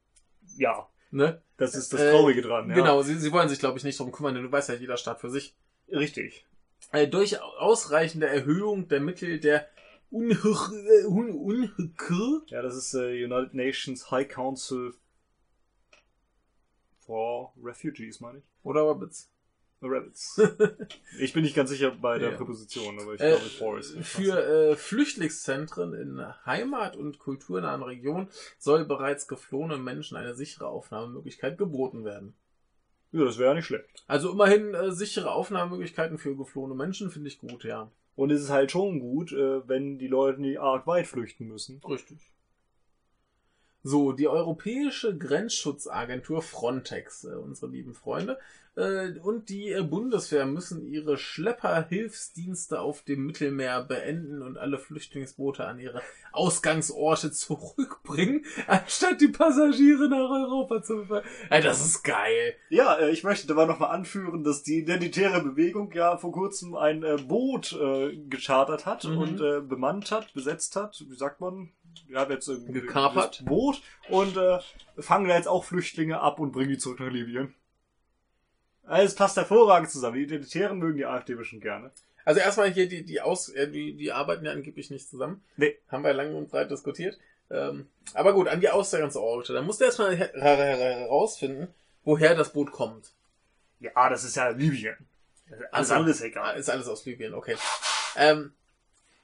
Ja, 0.56 0.88
Ne? 1.10 1.40
das 1.58 1.76
ist 1.76 1.92
das 1.92 2.00
Äh, 2.00 2.10
Traurige 2.10 2.42
dran. 2.42 2.68
Ja. 2.68 2.74
Genau, 2.74 3.02
sie, 3.02 3.14
sie 3.14 3.30
wollen 3.30 3.48
sich, 3.48 3.60
glaube 3.60 3.78
ich, 3.78 3.84
nicht 3.84 4.00
drum 4.00 4.10
kümmern, 4.10 4.34
denn 4.34 4.42
du 4.42 4.50
weißt 4.50 4.68
ja, 4.70 4.74
jeder 4.74 4.96
Staat 4.96 5.20
für 5.20 5.30
sich. 5.30 5.54
Richtig. 5.88 6.44
Äh, 6.90 7.06
durch 7.06 7.40
ausreichende 7.40 8.26
Erhöhung 8.26 8.88
der 8.88 9.00
Mittel 9.00 9.38
der 9.38 9.68
Unhür, 10.10 10.70
äh, 10.72 12.48
Ja, 12.48 12.62
das 12.62 12.74
ist 12.76 12.94
äh, 12.94 13.24
United 13.24 13.54
Nations 13.54 14.10
High 14.10 14.28
Council 14.28 14.94
for 17.00 17.52
Refugees, 17.62 18.20
meine 18.20 18.38
ich. 18.38 18.44
oder 18.62 18.82
Rabbits. 18.86 19.30
Rabbits. 19.90 20.40
ich 21.18 21.32
bin 21.32 21.42
nicht 21.42 21.54
ganz 21.56 21.70
sicher 21.70 21.90
bei 21.92 22.18
der 22.18 22.30
Ja. 22.32 22.36
Präposition, 22.36 22.98
aber 23.00 23.14
ich 23.14 23.20
Äh, 23.20 23.30
glaube 23.30 23.44
Forest. 23.44 23.96
für 23.98 24.38
äh, 24.72 24.76
Flüchtlingszentren 24.76 25.94
in 25.94 26.24
Heimat- 26.46 26.96
und 26.96 27.18
kulturnahen 27.18 27.82
Regionen 27.82 28.28
soll 28.58 28.84
bereits 28.84 29.28
geflohenen 29.28 29.82
Menschen 29.84 30.16
eine 30.16 30.34
sichere 30.34 30.66
Aufnahmemöglichkeit 30.68 31.58
geboten 31.58 32.04
werden. 32.04 32.34
Ja, 33.12 33.24
das 33.24 33.38
wäre 33.38 33.50
ja 33.50 33.54
nicht 33.54 33.66
schlecht. 33.66 34.04
Also 34.08 34.32
immerhin 34.32 34.74
äh, 34.74 34.90
sichere 34.90 35.30
Aufnahmemöglichkeiten 35.30 36.18
für 36.18 36.34
geflohene 36.36 36.74
Menschen 36.74 37.10
finde 37.10 37.28
ich 37.28 37.38
gut, 37.38 37.62
ja. 37.64 37.90
Und 38.16 38.30
es 38.30 38.42
ist 38.42 38.50
halt 38.50 38.70
schon 38.70 39.00
gut, 39.00 39.32
äh, 39.32 39.66
wenn 39.68 39.98
die 39.98 40.06
Leute 40.08 40.40
nicht 40.40 40.58
arg 40.60 40.86
weit 40.86 41.06
flüchten 41.06 41.46
müssen. 41.46 41.80
Richtig. 41.88 42.18
So, 43.86 44.12
die 44.12 44.28
Europäische 44.28 45.16
Grenzschutzagentur 45.16 46.40
Frontex, 46.40 47.24
äh, 47.24 47.34
unsere 47.34 47.70
lieben 47.70 47.92
Freunde, 47.92 48.38
äh, 48.76 49.18
und 49.20 49.50
die 49.50 49.70
äh, 49.70 49.82
Bundeswehr 49.82 50.46
müssen 50.46 50.86
ihre 50.86 51.16
Schlepperhilfsdienste 51.18 52.80
auf 52.80 53.02
dem 53.02 53.26
Mittelmeer 53.26 53.84
beenden 53.84 54.42
und 54.42 54.56
alle 54.56 54.78
Flüchtlingsboote 54.78 55.66
an 55.66 55.78
ihre 55.78 56.00
Ausgangsorte 56.32 57.30
zurückbringen, 57.30 58.44
anstatt 58.66 59.20
die 59.20 59.28
Passagiere 59.28 60.08
nach 60.08 60.30
Europa 60.30 60.82
zu 60.82 60.96
befördern. 60.96 61.28
Ey, 61.50 61.62
das 61.62 61.84
ist 61.84 62.02
geil. 62.02 62.54
Ja, 62.70 62.96
äh, 62.96 63.10
ich 63.10 63.22
möchte 63.22 63.52
aber 63.52 63.66
nochmal 63.66 63.90
anführen, 63.90 64.42
dass 64.44 64.62
die 64.62 64.78
Identitäre 64.78 65.42
Bewegung 65.42 65.92
ja 65.92 66.16
vor 66.16 66.32
kurzem 66.32 66.74
ein 66.74 67.02
äh, 67.02 67.18
Boot 67.18 67.72
äh, 67.80 68.16
gechartert 68.28 68.86
hat 68.86 69.04
Mhm. 69.04 69.18
und 69.18 69.40
äh, 69.40 69.60
bemannt 69.60 70.10
hat, 70.10 70.32
besetzt 70.32 70.74
hat, 70.74 71.04
wie 71.06 71.14
sagt 71.16 71.40
man? 71.42 71.70
Wir 72.08 72.18
haben 72.20 72.30
jetzt 72.30 72.48
ein 72.48 72.72
Gekapert. 72.72 73.44
Boot 73.44 73.82
und 74.08 74.36
äh, 74.36 74.58
fangen 74.98 75.28
da 75.28 75.36
jetzt 75.36 75.48
auch 75.48 75.64
Flüchtlinge 75.64 76.20
ab 76.20 76.38
und 76.38 76.52
bringen 76.52 76.70
die 76.70 76.78
zurück 76.78 77.00
nach 77.00 77.10
Libyen. 77.10 77.54
Also 78.84 79.06
es 79.06 79.14
passt 79.14 79.36
hervorragend 79.36 79.90
zusammen. 79.90 80.16
Die 80.16 80.24
Identitären 80.24 80.78
mögen 80.78 80.98
die 80.98 81.06
AfD 81.06 81.34
bestimmt 81.34 81.62
gerne. 81.62 81.90
Also 82.24 82.40
erstmal 82.40 82.70
hier 82.72 82.88
die, 82.88 83.04
die 83.04 83.20
Aus, 83.20 83.48
äh, 83.50 83.70
die, 83.70 83.94
die 83.94 84.12
arbeiten 84.12 84.44
ja 84.44 84.52
angeblich 84.52 84.90
nicht 84.90 85.08
zusammen. 85.08 85.42
Nee. 85.56 85.76
Haben 85.88 86.04
wir 86.04 86.12
lang 86.12 86.34
und 86.34 86.50
breit 86.50 86.70
diskutiert. 86.70 87.18
Ähm, 87.50 87.88
aber 88.14 88.32
gut, 88.32 88.48
an 88.48 88.60
die 88.60 88.70
Ausgangsorte. 88.70 89.52
Da 89.52 89.62
musst 89.62 89.80
du 89.80 89.84
erstmal 89.84 90.16
her 90.16 90.30
her 90.34 90.56
her 90.56 90.76
herausfinden, 91.00 91.68
woher 92.04 92.34
das 92.34 92.52
Boot 92.52 92.72
kommt. 92.72 93.12
Ja, 93.80 94.08
das 94.08 94.24
ist 94.24 94.36
ja 94.36 94.48
Libyen. 94.48 94.96
Alles 95.50 95.72
Also, 95.72 95.94
andere 95.94 96.10
ist 96.12 96.22
egal. 96.22 96.56
Ist 96.56 96.70
alles 96.70 96.88
aus 96.88 97.04
Libyen, 97.04 97.34
okay. 97.34 97.56
Ähm, 98.16 98.52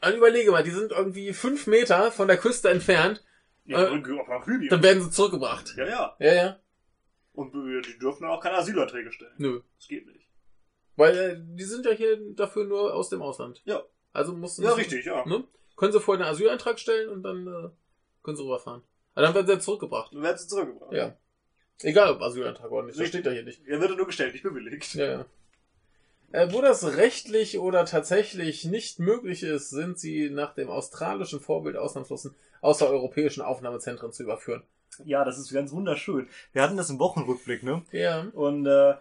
dann 0.00 0.16
überlege 0.16 0.50
mal, 0.50 0.62
die 0.62 0.70
sind 0.70 0.92
irgendwie 0.92 1.32
fünf 1.32 1.66
Meter 1.66 2.10
von 2.12 2.28
der 2.28 2.36
Küste 2.38 2.70
entfernt, 2.70 3.24
Ja, 3.64 3.82
äh, 3.84 4.20
auch 4.20 4.28
nach 4.28 4.46
Libyen. 4.46 4.68
dann 4.70 4.82
werden 4.82 5.02
sie 5.02 5.10
zurückgebracht. 5.10 5.74
Ja, 5.76 5.86
ja. 5.86 6.16
Ja, 6.18 6.34
ja. 6.34 6.60
Und 7.32 7.52
die 7.54 7.98
dürfen 7.98 8.24
auch 8.26 8.40
keine 8.40 8.56
Asylanträge 8.56 9.12
stellen. 9.12 9.34
Nö. 9.38 9.60
Das 9.78 9.88
geht 9.88 10.06
nicht. 10.06 10.28
Weil 10.96 11.16
äh, 11.16 11.36
die 11.38 11.64
sind 11.64 11.86
ja 11.86 11.92
hier 11.92 12.18
dafür 12.34 12.64
nur 12.64 12.92
aus 12.94 13.08
dem 13.08 13.22
Ausland. 13.22 13.62
Ja. 13.64 13.82
Also 14.12 14.32
mussten 14.32 14.62
Ja, 14.62 14.72
richtig, 14.72 15.04
ja. 15.06 15.24
Ne? 15.26 15.44
Können 15.76 15.92
sie 15.92 16.00
vorher 16.00 16.24
einen 16.26 16.34
Asylantrag 16.34 16.78
stellen 16.78 17.08
und 17.08 17.22
dann 17.22 17.46
äh, 17.46 17.68
können 18.22 18.36
sie 18.36 18.42
rüberfahren. 18.42 18.82
Aber 19.14 19.26
dann 19.26 19.34
werden 19.34 19.46
sie 19.46 19.52
ja 19.54 19.60
zurückgebracht. 19.60 20.12
Dann 20.12 20.22
werden 20.22 20.36
sie 20.38 20.48
zurückgebracht. 20.48 20.92
Ja. 20.92 21.16
Egal 21.82 22.10
ob 22.12 22.20
Asylantrag 22.20 22.70
oder 22.70 22.86
nicht, 22.86 23.00
das 23.00 23.08
steht 23.08 23.24
da 23.24 23.30
hier 23.30 23.44
nicht. 23.44 23.62
Er 23.66 23.80
wird 23.80 23.96
nur 23.96 24.06
gestellt, 24.06 24.32
nicht 24.34 24.42
bewilligt. 24.42 24.94
Ja, 24.94 25.04
ja. 25.06 25.26
Äh, 26.32 26.52
wo 26.52 26.60
das 26.60 26.96
rechtlich 26.96 27.58
oder 27.58 27.84
tatsächlich 27.84 28.64
nicht 28.64 28.98
möglich 29.00 29.42
ist, 29.42 29.70
sind 29.70 29.98
sie 29.98 30.30
nach 30.30 30.54
dem 30.54 30.68
australischen 30.68 31.40
Vorbild 31.40 31.76
ausnahmslos 31.76 32.26
in 32.26 32.34
außereuropäischen 32.60 33.42
Aufnahmezentren 33.42 34.12
zu 34.12 34.22
überführen. 34.22 34.62
Ja, 35.04 35.24
das 35.24 35.38
ist 35.38 35.52
ganz 35.52 35.72
wunderschön. 35.72 36.28
Wir 36.52 36.62
hatten 36.62 36.76
das 36.76 36.90
im 36.90 36.98
Wochenrückblick, 36.98 37.62
ne? 37.62 37.82
Ja. 37.92 38.26
Und 38.32 38.66
äh, 38.66 38.94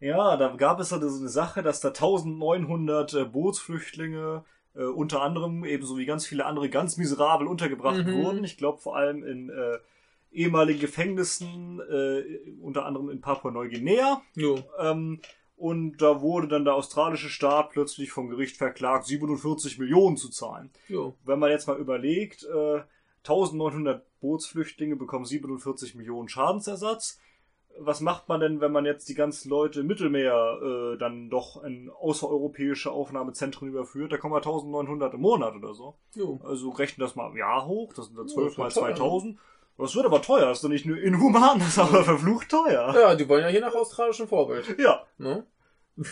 ja, 0.00 0.36
da 0.36 0.48
gab 0.56 0.80
es 0.80 0.90
halt 0.92 1.02
so 1.02 1.18
eine 1.20 1.28
Sache, 1.28 1.62
dass 1.62 1.80
da 1.80 1.88
1900 1.88 3.14
äh, 3.14 3.24
Bootsflüchtlinge 3.24 4.44
äh, 4.74 4.84
unter 4.84 5.22
anderem 5.22 5.64
ebenso 5.64 5.96
wie 5.98 6.06
ganz 6.06 6.26
viele 6.26 6.46
andere 6.46 6.68
ganz 6.70 6.96
miserabel 6.96 7.46
untergebracht 7.46 8.04
Mhm. 8.04 8.12
wurden. 8.22 8.44
Ich 8.44 8.56
glaube 8.56 8.80
vor 8.80 8.96
allem 8.96 9.22
in 9.24 9.50
äh, 9.50 9.78
ehemaligen 10.32 10.80
Gefängnissen, 10.80 11.80
äh, 11.80 12.22
unter 12.60 12.84
anderem 12.86 13.10
in 13.10 13.20
Papua-Neuguinea. 13.20 14.22
Jo. 14.34 14.58
Ähm, 14.80 15.20
und 15.56 15.98
da 15.98 16.20
wurde 16.20 16.48
dann 16.48 16.64
der 16.64 16.74
australische 16.74 17.28
Staat 17.28 17.70
plötzlich 17.70 18.10
vom 18.10 18.28
Gericht 18.28 18.56
verklagt, 18.56 19.06
47 19.06 19.78
Millionen 19.78 20.16
zu 20.16 20.28
zahlen. 20.30 20.70
Jo. 20.88 21.14
Wenn 21.24 21.38
man 21.38 21.50
jetzt 21.50 21.68
mal 21.68 21.78
überlegt, 21.78 22.44
äh, 22.44 22.82
1900 23.22 24.04
Bootsflüchtlinge 24.20 24.96
bekommen 24.96 25.24
47 25.24 25.94
Millionen 25.94 26.28
Schadensersatz. 26.28 27.20
Was 27.76 28.00
macht 28.00 28.28
man 28.28 28.40
denn, 28.40 28.60
wenn 28.60 28.70
man 28.70 28.84
jetzt 28.84 29.08
die 29.08 29.14
ganzen 29.14 29.48
Leute 29.48 29.80
im 29.80 29.88
Mittelmeer 29.88 30.60
äh, 30.62 30.96
dann 30.96 31.28
doch 31.28 31.64
in 31.64 31.90
außereuropäische 31.90 32.92
Aufnahmezentren 32.92 33.68
überführt? 33.68 34.12
Da 34.12 34.16
kommen 34.16 34.32
wir 34.32 34.38
1900 34.38 35.14
im 35.14 35.20
Monat 35.20 35.56
oder 35.56 35.74
so. 35.74 35.96
Jo. 36.14 36.40
Also 36.44 36.70
rechnen 36.70 37.04
das 37.04 37.16
mal 37.16 37.30
im 37.30 37.36
Jahr 37.36 37.66
hoch, 37.66 37.92
das 37.92 38.06
sind 38.06 38.16
dann 38.16 38.28
Ja, 38.28 38.34
12 38.34 38.46
das 38.46 38.56
mal 38.58 38.64
wird 38.64 38.98
teuer, 38.98 39.24
ne? 39.24 39.38
2000. 39.76 39.78
Das 39.78 39.94
wird 39.96 40.06
aber 40.06 40.22
teuer, 40.22 40.50
ist 40.50 40.62
doch 40.64 40.68
nicht 40.68 40.86
nur 40.86 40.98
inhuman, 40.98 41.58
das 41.58 41.68
ist 41.68 41.78
aber 41.78 42.04
verflucht 42.04 42.48
teuer. 42.50 42.94
Ja, 42.94 43.14
die 43.14 43.28
wollen 43.28 43.42
ja 43.42 43.48
hier 43.48 43.60
nach 43.60 43.74
australischem 43.74 44.28
Vorbild. 44.28 44.78
Ja, 44.78 45.04
Ne? 45.18 45.46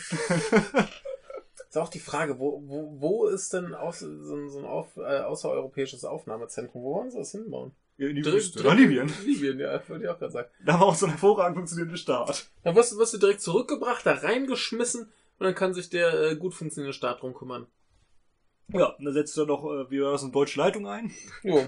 ist 1.68 1.76
auch 1.78 1.88
die 1.88 1.98
Frage, 2.00 2.38
wo, 2.38 2.62
wo, 2.66 3.00
wo 3.00 3.26
ist 3.26 3.52
denn 3.52 3.74
aus, 3.74 4.00
so 4.00 4.06
ein, 4.36 4.50
so 4.50 4.58
ein 4.60 4.64
auf, 4.64 4.96
äh, 4.96 5.20
außereuropäisches 5.20 6.04
Aufnahmezentrum? 6.04 6.82
Wo 6.82 6.94
wollen 6.94 7.10
sie 7.10 7.18
das 7.18 7.32
hinbauen? 7.32 7.72
in 7.98 8.16
die 8.16 8.22
Drin- 8.22 8.34
Wüste, 8.34 8.62
nach 8.64 8.74
Libyen. 8.74 9.12
Libyen, 9.24 9.60
ja, 9.60 9.80
würde 9.88 10.04
ich 10.04 10.10
auch 10.10 10.18
gerade 10.18 10.32
sagen. 10.32 10.48
Da 10.64 10.74
war 10.74 10.86
auch 10.88 10.94
so 10.94 11.06
ein 11.06 11.10
hervorragend 11.12 11.56
funktionierender 11.56 11.96
Staat. 11.96 12.50
Dann 12.64 12.74
wirst, 12.74 12.92
du- 12.92 12.98
wirst 12.98 13.14
du 13.14 13.18
direkt 13.18 13.40
zurückgebracht, 13.42 14.04
da 14.04 14.12
reingeschmissen 14.14 15.02
und 15.38 15.44
dann 15.44 15.54
kann 15.54 15.72
sich 15.74 15.88
der 15.88 16.12
äh, 16.14 16.36
gut 16.36 16.54
funktionierende 16.54 16.94
Staat 16.96 17.22
drum 17.22 17.32
kümmern. 17.34 17.66
Ja, 18.68 18.96
dann 18.98 19.12
setzt 19.12 19.36
er 19.38 19.46
noch, 19.46 19.64
äh, 19.64 19.90
wie 19.90 20.00
war 20.02 20.12
das, 20.12 20.22
eine 20.22 20.32
deutsche 20.32 20.58
Leitung 20.58 20.86
ein. 20.88 21.12
Jo. 21.42 21.60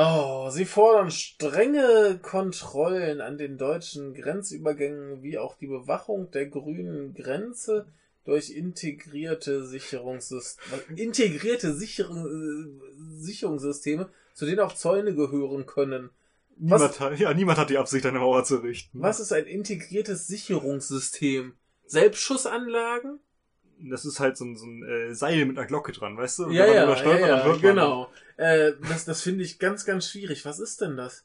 Oh, 0.00 0.48
sie 0.50 0.64
fordern 0.64 1.10
strenge 1.10 2.20
Kontrollen 2.22 3.20
an 3.20 3.36
den 3.36 3.58
deutschen 3.58 4.14
Grenzübergängen 4.14 5.24
wie 5.24 5.38
auch 5.38 5.56
die 5.56 5.66
Bewachung 5.66 6.30
der 6.30 6.46
grünen 6.46 7.14
Grenze 7.14 7.88
durch 8.24 8.50
integrierte 8.50 9.66
Sicherungssysteme, 9.66 10.82
integrierte 10.94 11.74
Sicherung, 11.74 12.26
äh, 12.28 13.20
Sicherungssysteme, 13.20 14.08
zu 14.34 14.46
denen 14.46 14.60
auch 14.60 14.74
Zäune 14.74 15.16
gehören 15.16 15.66
können. 15.66 16.10
Was- 16.58 16.80
Niemand 16.80 17.00
hat, 17.00 17.18
ja, 17.18 17.34
niemand 17.34 17.58
hat 17.58 17.70
die 17.70 17.78
Absicht, 17.78 18.06
eine 18.06 18.20
Mauer 18.20 18.44
zu 18.44 18.58
richten. 18.58 19.00
Was 19.02 19.18
ist 19.18 19.32
ein 19.32 19.46
integriertes 19.46 20.28
Sicherungssystem? 20.28 21.54
Selbstschussanlagen? 21.86 23.18
Das 23.80 24.04
ist 24.04 24.18
halt 24.20 24.36
so 24.36 24.44
ein, 24.44 24.56
so 24.56 24.66
ein 24.66 24.82
äh, 24.82 25.14
Seil 25.14 25.44
mit 25.44 25.56
einer 25.58 25.66
Glocke 25.66 25.92
dran, 25.92 26.16
weißt 26.16 26.40
du? 26.40 26.44
Und 26.46 26.52
Ja, 26.52 26.64
wenn 26.64 26.70
man 26.70 26.76
ja, 26.76 26.88
ja, 26.90 26.96
stolpert, 26.96 27.22
dann 27.22 27.28
ja 27.38 27.44
hört 27.44 27.62
man. 27.62 27.74
genau. 27.74 28.10
Äh, 28.36 28.72
das 28.88 29.04
das 29.04 29.22
finde 29.22 29.44
ich 29.44 29.58
ganz, 29.58 29.84
ganz 29.84 30.08
schwierig. 30.08 30.44
Was 30.44 30.58
ist 30.58 30.80
denn 30.80 30.96
das? 30.96 31.24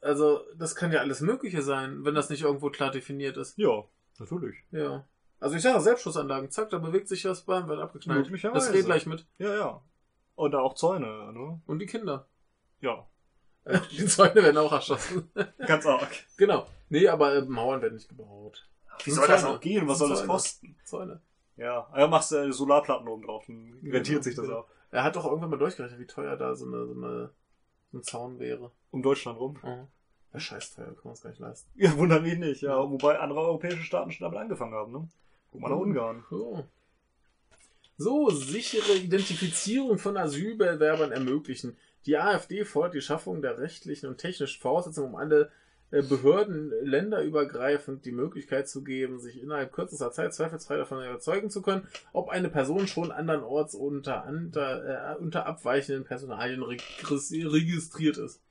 Also, 0.00 0.40
das 0.56 0.74
kann 0.76 0.92
ja 0.92 1.00
alles 1.00 1.20
Mögliche 1.20 1.62
sein, 1.62 2.04
wenn 2.04 2.14
das 2.14 2.30
nicht 2.30 2.42
irgendwo 2.42 2.70
klar 2.70 2.90
definiert 2.90 3.36
ist. 3.36 3.58
Ja, 3.58 3.84
natürlich. 4.18 4.56
Ja. 4.70 5.04
Also 5.40 5.56
ich 5.56 5.62
sage 5.62 5.80
Selbstschussanlagen, 5.80 6.50
zack, 6.50 6.70
da 6.70 6.78
bewegt 6.78 7.08
sich 7.08 7.22
das 7.22 7.42
Bein, 7.42 7.68
wird 7.68 7.80
abgeknallt. 7.80 8.28
Das 8.54 8.72
geht 8.72 8.84
gleich 8.86 9.06
mit. 9.06 9.26
Ja, 9.38 9.54
ja. 9.54 9.82
Und 10.34 10.54
auch 10.54 10.74
Zäune, 10.74 11.32
ne? 11.32 11.60
Und 11.66 11.78
die 11.80 11.86
Kinder. 11.86 12.26
Ja, 12.80 13.06
Äh, 13.64 13.80
die 13.90 14.06
Zäune 14.06 14.36
werden 14.36 14.56
auch 14.56 14.72
erschossen. 14.72 15.30
ganz 15.66 15.84
arg. 15.84 16.08
genau. 16.36 16.66
Nee, 16.88 17.08
aber 17.08 17.34
äh, 17.36 17.42
Mauern 17.42 17.82
werden 17.82 17.94
nicht 17.94 18.08
gebaut. 18.08 18.68
Wie 19.04 19.10
soll 19.10 19.26
das 19.28 19.44
auch 19.44 19.60
gehen? 19.60 19.86
Was 19.88 19.98
soll 19.98 20.08
das 20.10 20.26
kosten? 20.26 20.76
Zäune. 20.84 21.20
Ja, 21.56 21.88
aber 21.90 22.08
machst 22.08 22.30
du 22.32 22.36
äh, 22.36 22.52
Solarplatten 22.52 23.08
oben 23.08 23.22
drauf, 23.24 23.44
dann 23.46 23.78
Genau, 23.80 23.94
rentiert 23.96 24.22
sich 24.24 24.34
das 24.36 24.46
genau. 24.46 24.58
auch. 24.60 24.68
Er 24.90 25.02
hat 25.04 25.16
doch 25.16 25.24
irgendwann 25.24 25.50
mal 25.50 25.58
durchgerechnet, 25.58 26.00
wie 26.00 26.06
teuer 26.06 26.36
da 26.36 26.54
so, 26.54 26.66
eine, 26.66 26.86
so, 26.86 26.92
eine, 26.94 27.30
so 27.92 27.98
ein 27.98 28.02
Zaun 28.02 28.38
wäre. 28.38 28.70
Um 28.90 29.02
Deutschland 29.02 29.38
rum. 29.40 29.58
Mhm. 29.62 29.86
Ja, 30.32 30.40
scheiß 30.40 30.74
teuer, 30.76 30.86
kann 30.86 31.00
man 31.04 31.12
es 31.14 31.20
gar 31.22 31.30
nicht 31.30 31.40
leisten. 31.40 31.68
Ja, 31.74 31.96
wundert 31.96 32.22
mich 32.22 32.38
nicht, 32.38 32.62
ja. 32.62 32.76
Wobei 32.78 33.18
andere 33.18 33.40
europäische 33.40 33.82
Staaten 33.82 34.12
schon 34.12 34.24
damit 34.24 34.38
angefangen 34.38 34.74
haben, 34.74 34.92
ne? 34.92 35.08
Guck 35.50 35.60
mal 35.60 35.68
nach 35.68 35.76
Mhm. 35.76 35.82
Ungarn. 35.82 36.24
So. 36.30 36.64
So, 37.96 38.30
sichere 38.30 38.94
Identifizierung 38.94 39.98
von 39.98 40.16
Asylbewerbern 40.16 41.10
ermöglichen. 41.10 41.76
Die 42.06 42.16
AfD 42.16 42.64
fordert 42.64 42.94
die 42.94 43.00
Schaffung 43.00 43.42
der 43.42 43.58
rechtlichen 43.58 44.08
und 44.08 44.18
technischen 44.18 44.60
Voraussetzungen, 44.60 45.08
um 45.08 45.16
alle 45.16 45.50
Behörden 45.90 46.70
länderübergreifend 46.82 48.04
die 48.04 48.12
Möglichkeit 48.12 48.68
zu 48.68 48.84
geben, 48.84 49.18
sich 49.18 49.42
innerhalb 49.42 49.72
kürzester 49.72 50.10
Zeit 50.10 50.34
zweifelsfrei 50.34 50.76
davon 50.76 51.02
überzeugen 51.04 51.50
zu 51.50 51.62
können, 51.62 51.86
ob 52.12 52.28
eine 52.28 52.48
Person 52.50 52.86
schon 52.86 53.10
andernorts 53.10 53.74
unter, 53.74 54.26
unter, 54.26 55.14
äh, 55.14 55.16
unter 55.18 55.46
abweichenden 55.46 56.04
Personalien 56.04 56.62
regis- 56.62 57.32
registriert 57.32 58.18
ist. 58.18 58.42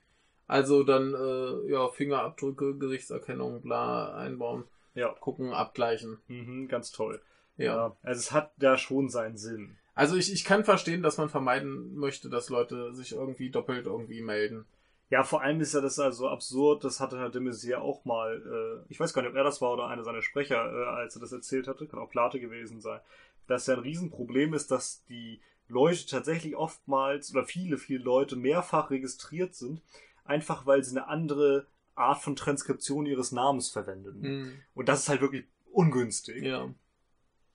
Also 0.47 0.83
dann 0.83 1.13
äh, 1.13 1.69
ja 1.71 1.87
Fingerabdrücke, 1.89 2.75
Gesichtserkennung, 2.77 3.61
bla 3.61 4.15
einbauen, 4.15 4.63
Ja. 4.95 5.09
gucken, 5.19 5.51
abgleichen. 5.53 6.17
Mhm, 6.27 6.67
ganz 6.69 6.91
toll. 6.91 7.21
Ja. 7.57 7.95
Also 8.03 8.19
es 8.19 8.31
hat 8.31 8.51
da 8.57 8.77
schon 8.77 9.09
seinen 9.09 9.37
Sinn. 9.37 9.75
Also 9.93 10.15
ich, 10.15 10.31
ich 10.31 10.45
kann 10.45 10.63
verstehen, 10.63 11.01
dass 11.03 11.17
man 11.17 11.27
vermeiden 11.29 11.95
möchte, 11.95 12.29
dass 12.29 12.49
Leute 12.49 12.93
sich 12.93 13.13
irgendwie 13.13 13.49
doppelt 13.49 13.87
irgendwie 13.87 14.21
melden. 14.21 14.65
Ja, 15.09 15.23
vor 15.23 15.41
allem 15.41 15.61
ist 15.61 15.73
ja 15.73 15.79
das 15.79 15.99
also 15.99 16.27
absurd, 16.27 16.83
das 16.83 16.99
hatte 16.99 17.17
Herr 17.17 17.29
de 17.29 17.41
Maizière 17.41 17.77
auch 17.77 18.03
mal, 18.03 18.83
äh, 18.85 18.91
ich 18.91 18.99
weiß 18.99 19.13
gar 19.13 19.21
nicht, 19.21 19.31
ob 19.31 19.37
er 19.37 19.43
das 19.43 19.61
war 19.61 19.71
oder 19.71 19.87
einer 19.87 20.03
seiner 20.03 20.21
Sprecher, 20.21 20.55
äh, 20.55 20.85
als 20.85 21.15
er 21.15 21.21
das 21.21 21.31
erzählt 21.31 21.67
hatte, 21.67 21.87
kann 21.87 21.99
auch 21.99 22.09
Plate 22.09 22.39
gewesen 22.39 22.81
sein, 22.81 22.99
dass 23.47 23.67
ja 23.67 23.75
ein 23.75 23.79
Riesenproblem 23.79 24.53
ist, 24.53 24.69
dass 24.69 25.05
die 25.05 25.39
Leute 25.69 26.05
tatsächlich 26.05 26.55
oftmals 26.57 27.31
oder 27.31 27.45
viele, 27.45 27.77
viele 27.77 28.03
Leute 28.03 28.35
mehrfach 28.35 28.89
registriert 28.89 29.55
sind, 29.55 29.81
einfach 30.25 30.65
weil 30.65 30.83
sie 30.83 30.97
eine 30.97 31.07
andere 31.07 31.67
Art 31.95 32.21
von 32.21 32.35
Transkription 32.35 33.05
ihres 33.05 33.31
Namens 33.31 33.69
verwenden. 33.69 34.61
Und 34.75 34.89
das 34.89 35.01
ist 35.01 35.09
halt 35.09 35.21
wirklich 35.21 35.45
ungünstig, 35.71 36.43
Ja, 36.43 36.69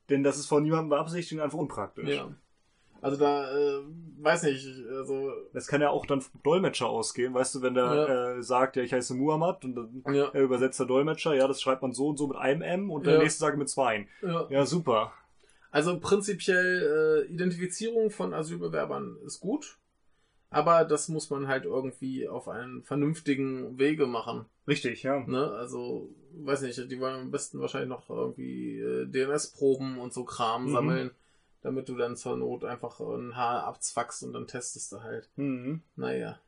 denn 0.09 0.23
das 0.23 0.39
ist 0.39 0.47
von 0.47 0.63
niemandem 0.63 0.91
beabsichtigt 0.91 1.35
und 1.35 1.41
einfach 1.41 1.59
unpraktisch. 1.59 2.09
ja. 2.09 2.35
Also 3.03 3.17
da, 3.19 3.51
äh, 3.55 3.81
weiß 4.21 4.45
nicht, 4.45 4.67
also, 4.91 5.33
Das 5.53 5.67
kann 5.67 5.81
ja 5.83 5.91
auch 5.91 6.07
dann 6.07 6.21
vom 6.23 6.41
Dolmetscher 6.43 6.87
ausgehen, 6.89 7.35
weißt 7.35 7.57
du, 7.57 7.63
wenn 7.63 7.75
der 7.75 7.85
Ja. 7.85 8.37
äh, 8.39 8.43
sagt, 8.43 8.77
ja, 8.77 8.83
ich 8.85 8.93
heiße 8.93 9.15
Muhammad 9.15 9.65
und 9.65 9.75
dann 9.75 10.15
ja, 10.15 10.31
Er 10.33 10.43
übersetzt 10.43 10.79
der 10.79 10.87
Dolmetscher, 10.87 11.35
ja, 11.35 11.47
das 11.49 11.61
schreibt 11.61 11.83
man 11.83 11.93
so 11.93 12.07
und 12.09 12.17
so 12.17 12.29
mit 12.29 12.37
einem 12.39 12.63
M 12.63 12.91
und 12.91 13.05
der 13.05 13.15
Ja. 13.15 13.19
nächste 13.19 13.41
sagt 13.41 13.59
mit 13.59 13.69
zwei. 13.69 14.07
ja. 14.23 14.47
Ja, 14.49 14.65
super. 14.65 15.13
Also 15.73 15.99
prinzipiell 15.99 17.27
äh, 17.29 17.33
Identifizierung 17.33 18.11
von 18.11 18.33
Asylbewerbern 18.35 19.17
ist 19.27 19.41
gut, 19.41 19.79
aber 20.51 20.85
das 20.85 21.09
muss 21.09 21.29
man 21.31 21.49
halt 21.49 21.65
irgendwie 21.65 22.29
auf 22.29 22.47
einen 22.49 22.83
vernünftigen 22.85 23.79
Wege 23.79 24.07
machen. 24.07 24.45
Richtig, 24.69 25.03
ja. 25.03 25.21
Ne? 25.27 25.51
Also, 25.51 26.15
weiß 26.35 26.63
nicht, 26.63 26.79
die 26.91 27.01
wollen 27.01 27.21
am 27.23 27.31
besten 27.33 27.59
wahrscheinlich 27.59 27.89
noch 27.89 28.09
irgendwie 28.11 28.79
äh, 28.79 29.07
DNS-Proben 29.07 29.99
und 29.99 30.13
so 30.13 30.25
Kram 30.25 30.67
Mhm. 30.67 30.73
sammeln, 30.73 31.11
damit 31.63 31.89
du 31.89 31.97
dann 31.97 32.17
zur 32.17 32.37
Not 32.37 32.65
einfach 32.65 33.01
ein 33.01 33.37
Haar 33.37 33.65
abzwackst 33.65 34.25
und 34.25 34.33
dann 34.33 34.47
testest 34.47 34.93
du 34.93 35.03
halt. 35.03 35.29
Mhm. 35.37 35.83
Naja. 35.97 36.39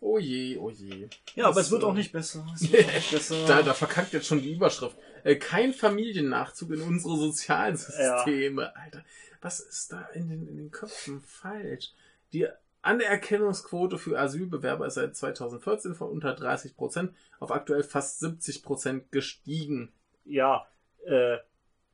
Oh 0.00 0.18
je, 0.18 0.56
oh 0.56 0.70
je. 0.70 1.08
Ja, 1.34 1.46
aber 1.46 1.56
Das, 1.56 1.66
es 1.66 1.72
wird 1.72 1.82
äh, 1.82 1.86
auch 1.86 1.94
nicht 1.94 2.12
besser. 2.12 2.46
Es 2.54 2.72
wird 2.72 2.88
auch 2.88 2.94
nicht 2.94 3.10
besser. 3.12 3.46
Da, 3.46 3.62
da 3.62 3.74
verkackt 3.74 4.12
jetzt 4.12 4.26
schon 4.26 4.40
die 4.40 4.54
Überschrift. 4.54 4.96
Äh, 5.24 5.36
kein 5.36 5.74
Familiennachzug 5.74 6.70
in 6.70 6.82
unsere 6.82 7.16
sozialen 7.16 7.76
Systeme. 7.76 8.74
Alter, 8.74 9.04
was 9.42 9.60
ist 9.60 9.92
da 9.92 10.02
in 10.14 10.28
den, 10.28 10.48
in 10.48 10.56
den 10.56 10.70
Köpfen 10.70 11.20
falsch? 11.20 11.92
Die 12.32 12.48
Anerkennungsquote 12.82 13.98
für 13.98 14.18
Asylbewerber 14.18 14.86
ist 14.86 14.94
seit 14.94 15.14
2014 15.14 15.94
von 15.94 16.08
unter 16.08 16.34
30 16.34 16.76
Prozent 16.76 17.14
auf 17.38 17.50
aktuell 17.50 17.82
fast 17.82 18.20
70 18.20 18.62
Prozent 18.62 19.12
gestiegen. 19.12 19.92
Ja, 20.24 20.66
äh, 21.04 21.36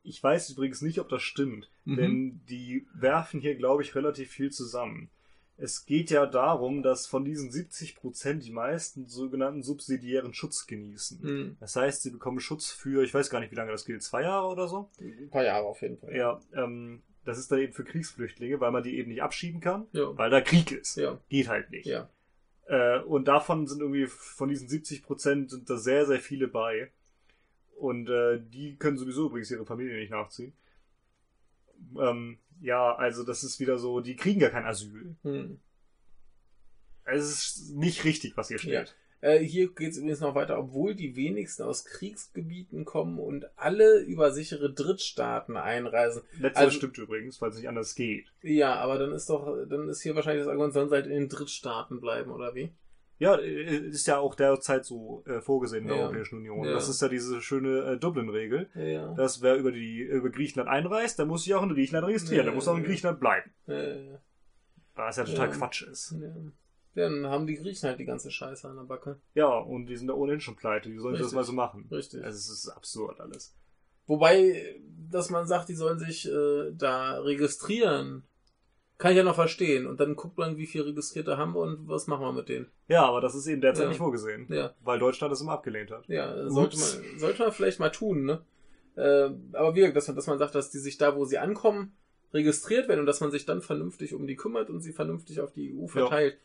ich 0.06 0.22
weiß 0.22 0.50
übrigens 0.50 0.82
nicht, 0.82 0.98
ob 1.00 1.08
das 1.08 1.22
stimmt, 1.22 1.70
Mhm. 1.84 1.96
denn 1.96 2.40
die 2.48 2.86
werfen 2.94 3.40
hier, 3.40 3.54
glaube 3.54 3.82
ich, 3.82 3.94
relativ 3.94 4.30
viel 4.30 4.50
zusammen. 4.50 5.10
Es 5.58 5.86
geht 5.86 6.10
ja 6.10 6.26
darum, 6.26 6.82
dass 6.82 7.06
von 7.06 7.24
diesen 7.24 7.50
70 7.50 7.96
Prozent 7.96 8.44
die 8.44 8.52
meisten 8.52 9.06
sogenannten 9.08 9.62
subsidiären 9.62 10.34
Schutz 10.34 10.66
genießen. 10.66 11.22
Hm, 11.22 11.56
Das 11.60 11.76
heißt, 11.76 12.02
sie 12.02 12.10
bekommen 12.10 12.40
Schutz 12.40 12.70
für, 12.70 13.02
ich 13.02 13.14
weiß 13.14 13.30
gar 13.30 13.40
nicht, 13.40 13.52
wie 13.52 13.56
lange 13.56 13.72
das 13.72 13.86
gilt, 13.86 14.02
zwei 14.02 14.22
Jahre 14.22 14.48
oder 14.48 14.68
so? 14.68 14.90
ein 15.00 15.30
paar 15.30 15.44
Jahre 15.44 15.64
auf 15.64 15.80
jeden 15.80 15.96
Fall. 15.96 16.14
Ja, 16.14 16.40
ähm, 16.54 17.02
das 17.24 17.38
ist 17.38 17.50
dann 17.50 17.58
eben 17.60 17.72
für 17.72 17.84
Kriegsflüchtlinge, 17.84 18.60
weil 18.60 18.70
man 18.70 18.82
die 18.82 18.98
eben 18.98 19.08
nicht 19.08 19.22
abschieben 19.22 19.60
kann, 19.60 19.86
Ja. 19.92 20.16
weil 20.18 20.28
da 20.30 20.40
Krieg 20.42 20.70
ist. 20.72 20.96
Ja. 20.96 21.18
Geht 21.30 21.48
halt 21.48 21.70
nicht. 21.70 21.86
Ja. 21.86 22.08
Äh, 22.66 23.00
und 23.00 23.26
davon 23.26 23.66
sind 23.66 23.80
irgendwie, 23.80 24.06
von 24.08 24.48
diesen 24.50 24.68
70 24.68 25.04
Prozent 25.04 25.50
sind 25.50 25.70
da 25.70 25.76
sehr, 25.78 26.04
sehr 26.04 26.20
viele 26.20 26.48
bei. 26.48 26.90
Und 27.78 28.08
äh, 28.08 28.40
die 28.40 28.76
können 28.76 28.96
sowieso 28.96 29.26
übrigens 29.26 29.50
ihre 29.50 29.66
Familie 29.66 29.96
nicht 29.98 30.10
nachziehen. 30.10 30.52
Ähm, 32.00 32.38
ja, 32.60 32.94
also 32.94 33.22
das 33.22 33.44
ist 33.44 33.60
wieder 33.60 33.78
so, 33.78 34.00
die 34.00 34.16
kriegen 34.16 34.40
gar 34.40 34.50
kein 34.50 34.64
Asyl. 34.64 35.14
Hm. 35.22 35.60
Es 37.04 37.24
ist 37.56 37.74
nicht 37.76 38.04
richtig, 38.04 38.36
was 38.36 38.48
hier 38.48 38.56
Ja. 38.58 38.84
steht. 38.86 38.96
Äh, 39.20 39.38
hier 39.40 39.72
geht 39.72 39.92
es 39.92 39.98
übrigens 39.98 40.20
noch 40.20 40.34
weiter, 40.34 40.58
obwohl 40.58 40.94
die 40.94 41.16
wenigsten 41.16 41.62
aus 41.62 41.84
Kriegsgebieten 41.84 42.84
kommen 42.84 43.18
und 43.18 43.46
alle 43.56 44.00
über 44.00 44.30
sichere 44.32 44.72
Drittstaaten 44.72 45.56
einreisen. 45.56 46.22
Letzteres 46.38 46.56
Also- 46.66 46.76
stimmt 46.78 46.98
übrigens, 46.98 47.40
weil 47.40 47.50
es 47.50 47.56
nicht 47.56 47.68
anders 47.68 47.94
geht. 47.94 48.32
Ja, 48.42 48.74
aber 48.76 48.98
dann 48.98 49.12
ist 49.12 49.28
doch, 49.30 49.64
dann 49.68 49.88
ist 49.88 50.02
hier 50.02 50.14
wahrscheinlich 50.14 50.42
das 50.44 50.50
Argument, 50.50 50.72
sollen 50.74 50.88
sie 50.88 50.94
halt 50.94 51.06
in 51.06 51.12
den 51.12 51.28
Drittstaaten 51.28 52.00
bleiben, 52.00 52.30
oder 52.30 52.54
wie? 52.54 52.70
Ja, 53.18 53.36
äh, 53.36 53.76
ist 53.88 54.06
ja 54.06 54.18
auch 54.18 54.34
derzeit 54.34 54.84
so 54.84 55.24
äh, 55.26 55.40
vorgesehen 55.40 55.82
in 55.84 55.88
der 55.88 55.96
Ja. 55.96 56.02
Europäischen 56.04 56.36
Union. 56.38 56.64
Ja. 56.66 56.72
Das 56.74 56.88
ist 56.88 57.00
ja 57.00 57.08
diese 57.08 57.40
schöne 57.40 57.78
äh, 57.92 57.96
Dublin-Regel. 57.98 58.68
Ja. 58.74 59.14
dass 59.14 59.40
wer 59.42 59.56
über 59.56 59.72
die 59.72 60.00
über 60.00 60.28
Griechenland 60.30 60.68
einreist, 60.68 61.18
der 61.18 61.26
muss 61.26 61.44
sich 61.44 61.54
auch 61.54 61.62
in 61.62 61.70
Griechenland 61.70 62.06
registrieren, 62.06 62.44
der 62.44 62.52
Ja, 62.52 62.54
muss 62.54 62.68
auch 62.68 62.76
in 62.76 62.82
ja. 62.82 62.88
Griechenland 62.88 63.20
bleiben. 63.20 63.50
Äh, 63.66 64.18
Was 64.94 65.16
ja 65.16 65.24
total 65.24 65.48
Ja. 65.48 65.54
Quatsch 65.54 65.82
ist. 65.82 66.14
ja. 66.20 66.34
Dann 66.94 67.26
haben 67.26 67.46
die 67.46 67.56
Griechen 67.56 67.88
halt 67.90 67.98
die 67.98 68.06
ganze 68.06 68.30
Scheiße 68.30 68.66
an 68.68 68.76
der 68.76 68.84
Backe. 68.84 69.20
Ja, 69.34 69.48
und 69.58 69.84
die 69.86 69.96
sind 69.96 70.06
da 70.08 70.14
ohnehin 70.14 70.40
schon 70.40 70.56
pleite. 70.56 70.90
Wie 70.90 70.96
sollen 70.98 71.14
sie 71.14 71.18
das 71.18 71.26
Richtig. 71.26 71.36
mal 71.36 71.44
so 71.44 71.52
machen? 71.52 71.86
Richtig. 71.90 72.24
Also 72.24 72.36
es 72.38 72.48
ist 72.48 72.68
absurd 72.70 73.20
alles. 73.20 73.54
Wobei, 74.06 74.80
dass 75.10 75.28
man 75.28 75.46
sagt, 75.46 75.68
die 75.68 75.74
sollen 75.74 75.98
sich 75.98 76.26
äh, 76.26 76.72
da 76.72 77.18
registrieren, 77.20 78.22
kann 78.98 79.10
ich 79.12 79.16
ja 79.18 79.22
noch 79.24 79.34
verstehen. 79.34 79.86
Und 79.86 80.00
dann 80.00 80.16
guckt 80.16 80.38
man, 80.38 80.56
wie 80.56 80.66
viele 80.66 80.86
Registrierte 80.86 81.36
haben 81.36 81.54
wir 81.54 81.60
und 81.60 81.88
was 81.88 82.06
machen 82.06 82.22
wir 82.24 82.32
mit 82.32 82.48
denen. 82.48 82.70
Ja, 82.88 83.04
aber 83.06 83.20
das 83.20 83.34
ist 83.34 83.46
eben 83.46 83.60
derzeit 83.60 83.84
Ja. 83.84 83.88
nicht 83.90 83.98
vorgesehen, 83.98 84.46
Ja, 84.48 84.74
weil 84.82 84.98
Deutschland 84.98 85.32
das 85.32 85.40
immer 85.40 85.52
abgelehnt 85.52 85.90
hat. 85.90 86.06
ja, 86.08 86.48
sollte 86.48 86.78
man, 86.78 87.18
sollte 87.18 87.42
man 87.42 87.52
vielleicht 87.52 87.80
mal 87.80 87.90
tun, 87.90 88.24
ne? 88.24 88.42
Äh, 88.96 89.30
aber 89.52 89.74
wie 89.74 89.80
gesagt, 89.80 89.96
dass 89.96 90.06
man, 90.08 90.16
dass 90.16 90.26
man 90.26 90.38
sagt, 90.38 90.54
dass 90.54 90.70
die 90.70 90.78
sich 90.78 90.96
da, 90.96 91.14
wo 91.16 91.24
sie 91.26 91.36
ankommen, 91.38 91.94
registriert 92.32 92.88
werden 92.88 93.00
und 93.00 93.06
dass 93.06 93.20
man 93.20 93.30
sich 93.30 93.44
dann 93.44 93.60
vernünftig 93.60 94.14
um 94.14 94.26
die 94.26 94.36
kümmert 94.36 94.70
und 94.70 94.80
sie 94.80 94.92
vernünftig 94.92 95.40
auf 95.40 95.52
die 95.52 95.74
EU 95.76 95.86
verteilt, 95.86 96.38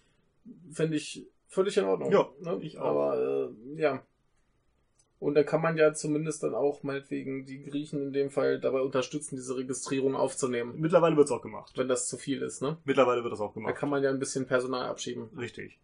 fände 0.71 0.97
ich 0.97 1.27
völlig 1.47 1.77
in 1.77 1.85
Ordnung. 1.85 2.11
Ja, 2.11 2.29
ne? 2.41 2.59
ich 2.61 2.77
auch. 2.77 2.85
Aber 2.85 3.51
äh, 3.75 3.81
ja. 3.81 4.03
Und 5.21 5.35
dann 5.35 5.45
kann 5.45 5.61
man 5.61 5.77
ja 5.77 5.93
zumindest 5.93 6.41
dann 6.41 6.55
auch 6.55 6.81
meinetwegen 6.81 7.45
die 7.45 7.63
Griechen 7.63 8.01
in 8.07 8.11
dem 8.11 8.31
Fall 8.31 8.59
dabei 8.59 8.81
unterstützen, 8.81 9.35
diese 9.35 9.55
Registrierung 9.55 10.15
aufzunehmen, 10.15 10.73
Mittlerweile 10.79 11.15
wird 11.15 11.27
es 11.27 11.31
auch 11.31 11.43
gemacht. 11.43 11.77
wenn 11.77 11.87
das 11.87 12.07
zu 12.09 12.17
viel 12.17 12.41
ist, 12.41 12.61
ne? 12.63 12.77
Mittlerweile 12.85 13.21
wird 13.23 13.31
das 13.31 13.39
auch 13.39 13.49
Da 13.53 13.59
gemacht. 13.59 13.75
kann 13.75 13.89
man 13.89 14.01
ja 14.03 14.09
ein 14.09 14.17
bisschen 14.17 14.47
Personal 14.47 14.87
abschieben. 14.89 15.29
Richtig. 15.37 15.77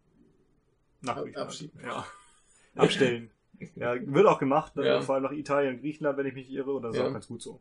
Nach 1.02 1.18
Ab- 1.18 1.24
Griechenland. 1.26 1.48
abschieben. 1.48 1.80
Ja. 1.84 2.06
Abstellen. 2.76 3.30
ja, 3.76 3.96
wird 4.14 4.26
auch 4.26 4.40
gemacht, 4.40 4.76
ne? 4.76 4.88
Ja. 4.88 5.02
vor 5.02 5.14
allem 5.16 5.24
nach 5.26 5.32
Italien 5.32 5.76
und 5.76 5.82
Griechenland, 5.82 6.18
wenn 6.18 6.26
ich 6.26 6.34
mich 6.34 6.52
irre, 6.52 6.74
und 6.74 6.82
das 6.82 6.96
ist 6.96 7.00
Ja. 7.00 7.08
auch 7.08 7.14
ganz 7.14 7.28
gut 7.28 7.42
so. 7.44 7.60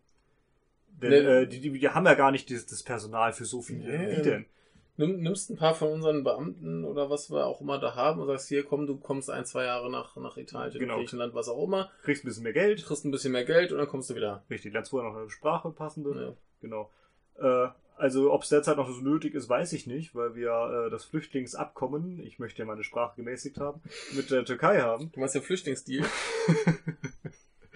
Denn 1.02 1.10
Nee. 1.10 1.16
äh, 1.42 1.46
die, 1.46 1.60
die, 1.60 1.72
die 1.78 1.88
haben 1.90 2.06
ja 2.06 2.14
gar 2.14 2.30
nicht 2.30 2.48
dieses, 2.48 2.64
das 2.64 2.82
Personal 2.82 3.34
für 3.34 3.44
so 3.44 3.60
viele. 3.60 3.98
Nee. 3.98 4.16
Wie 4.16 4.22
denn? 4.22 4.46
Nimm, 4.98 5.20
nimmst 5.20 5.50
ein 5.50 5.56
paar 5.56 5.74
von 5.74 5.88
unseren 5.92 6.24
Beamten 6.24 6.84
oder 6.84 7.10
was 7.10 7.30
wir 7.30 7.44
auch 7.46 7.60
immer 7.60 7.78
da 7.78 7.94
haben 7.94 8.20
und 8.20 8.26
sagst, 8.28 8.48
hier 8.48 8.64
komm, 8.64 8.86
du 8.86 8.96
kommst 8.96 9.30
ein, 9.30 9.44
zwei 9.44 9.64
Jahre 9.64 9.90
nach, 9.90 10.16
nach 10.16 10.36
Italien, 10.36 10.78
Genau. 10.78 10.96
Griechenland, 10.96 11.34
was 11.34 11.48
auch 11.48 11.62
immer, 11.64 11.90
Kriegst 12.02 12.24
ein 12.24 12.28
bisschen 12.28 12.44
mehr 12.44 12.52
Geld. 12.54 12.84
kriegst 12.84 13.04
ein 13.04 13.10
bisschen 13.10 13.32
mehr 13.32 13.44
Geld 13.44 13.72
und 13.72 13.78
dann 13.78 13.88
kommst 13.88 14.08
du 14.10 14.14
wieder. 14.14 14.44
Richtig, 14.50 14.72
lernst 14.72 14.90
vorher 14.90 15.10
noch 15.10 15.18
eine 15.18 15.28
Sprache 15.30 15.70
passende. 15.70 16.10
Ja. 16.20 16.32
Genau. 16.62 16.90
Äh, 17.38 17.68
also, 17.98 18.30
ob 18.32 18.42
es 18.42 18.50
derzeit 18.50 18.76
noch 18.76 18.90
so 18.90 19.00
nötig 19.00 19.34
ist, 19.34 19.48
weiß 19.48 19.72
ich 19.72 19.86
nicht, 19.86 20.14
weil 20.14 20.34
wir 20.34 20.86
äh, 20.86 20.90
das 20.90 21.04
Flüchtlingsabkommen, 21.06 22.20
ich 22.20 22.38
möchte 22.38 22.58
ja 22.60 22.66
meine 22.66 22.84
Sprache 22.84 23.16
gemäßigt 23.16 23.58
haben, 23.58 23.80
mit 24.14 24.30
der 24.30 24.44
Türkei 24.44 24.80
haben. 24.82 25.10
Du 25.12 25.20
meinst 25.20 25.34
den 25.34 25.40
Flüchtlingsdeal? 25.42 26.06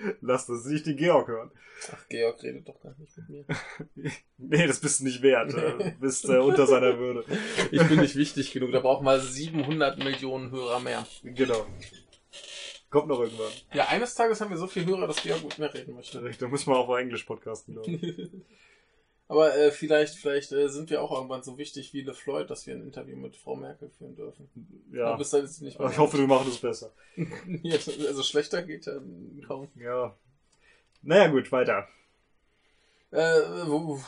Lass 0.21 0.47
das 0.47 0.65
nicht 0.65 0.87
den 0.87 0.97
Georg 0.97 1.29
hören. 1.29 1.51
Ach, 1.93 2.09
Georg 2.09 2.43
redet 2.43 2.69
doch 2.69 2.81
gar 2.81 2.95
nicht 2.99 3.17
mit 3.17 3.29
mir. 3.29 3.45
Nee, 4.39 4.67
das 4.67 4.81
bist 4.81 5.01
du 5.01 5.05
nicht 5.05 5.23
wert. 5.23 5.55
Äh, 5.55 5.95
bist 6.01 6.29
äh, 6.29 6.39
unter 6.39 6.67
seiner 6.67 6.99
Würde. 6.99 7.25
Ich 7.71 7.83
bin 7.89 8.01
nicht 8.01 8.17
wichtig 8.17 8.53
genug, 8.53 8.73
da 8.73 8.81
brauchen 8.81 9.05
wir 9.05 9.21
700 9.21 9.99
Millionen 9.99 10.51
Hörer 10.51 10.81
mehr. 10.81 11.07
Genau. 11.23 11.67
Kommt 12.91 13.09
noch 13.09 13.21
irgendwann. 13.21 13.53
Ja, 13.73 13.87
eines 13.89 14.15
Tages 14.15 14.41
haben 14.41 14.51
wir 14.51 14.57
so 14.57 14.67
viele 14.67 14.87
Hörer, 14.87 15.07
dass 15.07 15.23
Georg 15.23 15.45
mit 15.45 15.59
mir 15.59 15.73
reden 15.73 15.95
möchte. 15.95 16.21
Da 16.21 16.49
müssen 16.49 16.71
wir 16.71 16.77
auch 16.77 16.89
auf 16.89 16.99
Englisch 16.99 17.25
podcasten, 17.25 17.75
glaube 17.75 17.91
ich. 17.91 18.31
Aber 19.31 19.57
äh, 19.57 19.71
vielleicht, 19.71 20.17
vielleicht 20.17 20.51
äh, 20.51 20.69
sind 20.69 20.91
wir 20.91 21.01
auch 21.01 21.13
irgendwann 21.13 21.45
so 21.45 21.57
wichtig 21.57 21.95
wie 21.95 22.01
LeFloid, 22.01 22.51
dass 22.51 22.67
wir 22.67 22.75
ein 22.75 22.83
Interview 22.83 23.15
mit 23.17 23.37
Frau 23.37 23.55
Merkel 23.55 23.89
führen 23.89 24.17
dürfen. 24.17 24.49
Ja. 24.93 25.15
Bis 25.15 25.31
dann 25.31 25.45
ist 25.45 25.61
nicht 25.63 25.79
ich 25.79 25.99
hoffe, 25.99 26.19
wir 26.19 26.27
machen 26.27 26.49
das 26.49 26.59
besser. 26.59 26.91
Ja, 27.63 27.75
also 28.09 28.25
schlechter 28.25 28.61
geht 28.65 28.87
ja 28.87 28.95
kaum. 29.47 29.69
Ja. 29.77 30.17
Naja, 31.03 31.29
gut, 31.29 31.53
weiter. 31.53 31.87
Äh, 33.13 33.19
wo, 33.67 34.01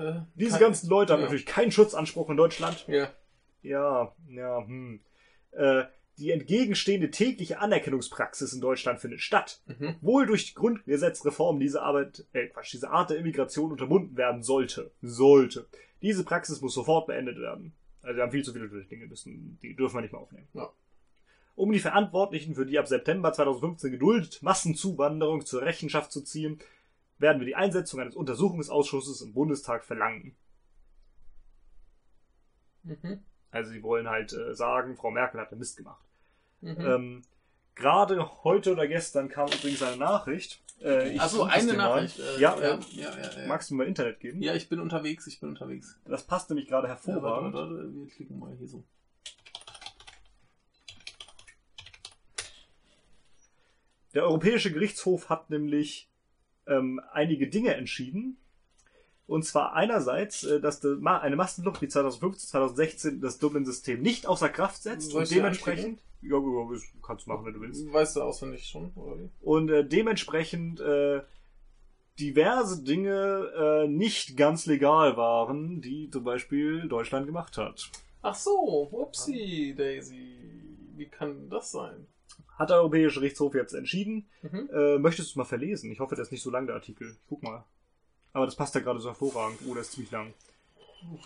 äh, 0.00 0.14
Diese 0.34 0.50
kann- 0.50 0.60
ganzen 0.60 0.88
Leute 0.90 1.12
haben 1.12 1.20
ja. 1.20 1.26
natürlich 1.26 1.46
keinen 1.46 1.70
Schutzanspruch 1.70 2.28
in 2.28 2.36
Deutschland. 2.36 2.86
Ja, 2.88 3.12
Ja, 3.62 4.12
ja, 4.30 4.66
hm. 4.66 4.98
Äh, 5.52 5.84
Die 6.18 6.32
entgegenstehende 6.32 7.10
tägliche 7.10 7.60
Anerkennungspraxis 7.60 8.52
in 8.52 8.60
Deutschland 8.60 9.00
findet 9.00 9.20
statt. 9.20 9.62
Mhm. 9.66 9.96
Wohl 10.00 10.26
durch 10.26 10.46
die 10.46 10.54
Grundgesetzreform 10.54 11.60
diese 11.60 11.82
Arbeit, 11.82 12.26
äh, 12.32 12.46
Quatsch, 12.48 12.72
diese 12.72 12.90
Art 12.90 13.10
der 13.10 13.18
Immigration 13.18 13.70
unterbunden 13.70 14.16
werden 14.16 14.42
sollte. 14.42 14.90
Sollte. 15.00 15.68
Diese 16.02 16.24
Praxis 16.24 16.60
muss 16.60 16.74
sofort 16.74 17.06
beendet 17.06 17.38
werden. 17.38 17.72
Also 18.02 18.16
wir 18.16 18.22
haben 18.22 18.32
viel 18.32 18.44
zu 18.44 18.52
viele 18.52 18.68
Flüchtlinge, 18.68 19.06
müssen, 19.06 19.58
die 19.62 19.76
dürfen 19.76 19.96
wir 19.96 20.00
nicht 20.00 20.12
mehr 20.12 20.20
aufnehmen. 20.20 20.48
Ja. 20.54 20.72
Um 21.54 21.72
die 21.72 21.80
Verantwortlichen 21.80 22.54
für 22.54 22.66
die 22.66 22.78
ab 22.78 22.88
September 22.88 23.32
2015 23.32 23.90
geduldet 23.92 24.42
Massenzuwanderung 24.42 25.44
zur 25.44 25.62
Rechenschaft 25.62 26.12
zu 26.12 26.22
ziehen, 26.22 26.58
werden 27.18 27.40
wir 27.40 27.46
die 27.46 27.56
Einsetzung 27.56 28.00
eines 28.00 28.16
Untersuchungsausschusses 28.16 29.22
im 29.22 29.34
Bundestag 29.34 29.84
verlangen. 29.84 30.36
Mhm. 32.84 33.20
Also 33.50 33.70
sie 33.70 33.82
wollen 33.82 34.08
halt 34.08 34.32
äh, 34.32 34.54
sagen, 34.54 34.96
Frau 34.96 35.10
Merkel 35.10 35.40
hat 35.40 35.52
da 35.52 35.56
Mist 35.56 35.76
gemacht. 35.76 36.07
Mhm. 36.60 36.76
Ähm, 36.80 37.22
Gerade 37.74 38.42
heute 38.42 38.72
oder 38.72 38.88
gestern 38.88 39.28
kam 39.28 39.48
übrigens 39.48 39.82
eine 39.82 39.96
Nachricht. 39.96 40.60
Äh, 40.80 41.16
Achso, 41.18 41.44
eine. 41.44 41.74
Nachricht. 41.74 42.18
Äh, 42.18 42.40
ja, 42.40 42.58
ja, 42.60 42.78
ja. 42.90 43.18
ja. 43.18 43.46
Magst 43.46 43.70
du 43.70 43.76
mir 43.76 43.84
Internet 43.84 44.20
geben? 44.20 44.42
Ja, 44.42 44.54
ich 44.54 44.68
bin 44.68 44.80
unterwegs, 44.80 45.26
ich 45.26 45.38
bin 45.40 45.48
unterwegs. 45.48 45.98
Das 46.04 46.24
passt 46.24 46.50
nämlich 46.50 46.68
gerade 46.68 46.88
hervorragend. 46.88 47.54
warte, 47.54 47.74
warte, 47.74 47.94
wir 47.94 48.06
klicken 48.08 48.38
mal 48.38 48.54
hier 48.56 48.66
so. 48.66 48.84
Der 54.14 54.24
Europäische 54.24 54.72
Gerichtshof 54.72 55.28
hat 55.28 55.50
nämlich 55.50 56.10
ähm, 56.66 57.00
einige 57.12 57.48
Dinge 57.48 57.74
entschieden. 57.74 58.38
Und 59.28 59.44
zwar 59.44 59.74
einerseits, 59.74 60.42
äh, 60.42 60.58
dass 60.58 60.82
eine 60.84 61.36
Massenflucht 61.36 61.82
wie 61.82 61.88
2015, 61.88 62.48
2016 62.48 63.20
das 63.20 63.38
Dublin-System 63.38 64.00
nicht 64.00 64.26
außer 64.26 64.48
Kraft 64.48 64.82
setzt 64.82 65.10
Soll 65.10 65.20
und 65.20 65.22
ich 65.24 65.36
dementsprechend. 65.36 66.00
Ja, 66.22 66.38
ja, 66.38 66.68
das 66.72 66.82
kannst 67.06 67.26
du 67.26 67.30
machen, 67.30 67.44
wenn 67.44 67.52
du 67.52 67.60
willst. 67.60 67.92
Weißt 67.92 68.16
du 68.16 68.22
auswendig 68.22 68.66
schon, 68.66 68.90
oder 68.96 69.18
wie? 69.18 69.28
Und 69.42 69.70
äh, 69.70 69.86
dementsprechend 69.86 70.80
äh, 70.80 71.20
diverse 72.18 72.82
Dinge 72.82 73.84
äh, 73.84 73.86
nicht 73.86 74.36
ganz 74.36 74.64
legal 74.64 75.18
waren, 75.18 75.82
die 75.82 76.10
zum 76.10 76.24
Beispiel 76.24 76.88
Deutschland 76.88 77.26
gemacht 77.26 77.58
hat. 77.58 77.90
Ach 78.22 78.34
so, 78.34 78.88
upsie, 78.90 79.74
Daisy. 79.76 80.38
Wie 80.96 81.06
kann 81.06 81.50
das 81.50 81.70
sein? 81.70 82.06
Hat 82.58 82.70
der 82.70 82.78
Europäische 82.78 83.20
Gerichtshof 83.20 83.54
jetzt 83.54 83.74
entschieden. 83.74 84.26
Mhm. 84.40 84.70
Äh, 84.72 84.98
möchtest 84.98 85.28
du 85.28 85.32
es 85.32 85.36
mal 85.36 85.44
verlesen? 85.44 85.92
Ich 85.92 86.00
hoffe, 86.00 86.14
der 86.14 86.22
ist 86.22 86.32
nicht 86.32 86.42
so 86.42 86.50
lang, 86.50 86.66
der 86.66 86.76
Artikel. 86.76 87.14
Guck 87.28 87.42
mal. 87.42 87.64
Aber 88.38 88.46
das 88.46 88.54
passt 88.54 88.72
ja 88.76 88.80
gerade 88.80 89.00
so 89.00 89.08
hervorragend. 89.08 89.58
Oh, 89.68 89.74
der 89.74 89.80
ist 89.80 89.90
ziemlich 89.90 90.12
lang. 90.12 90.32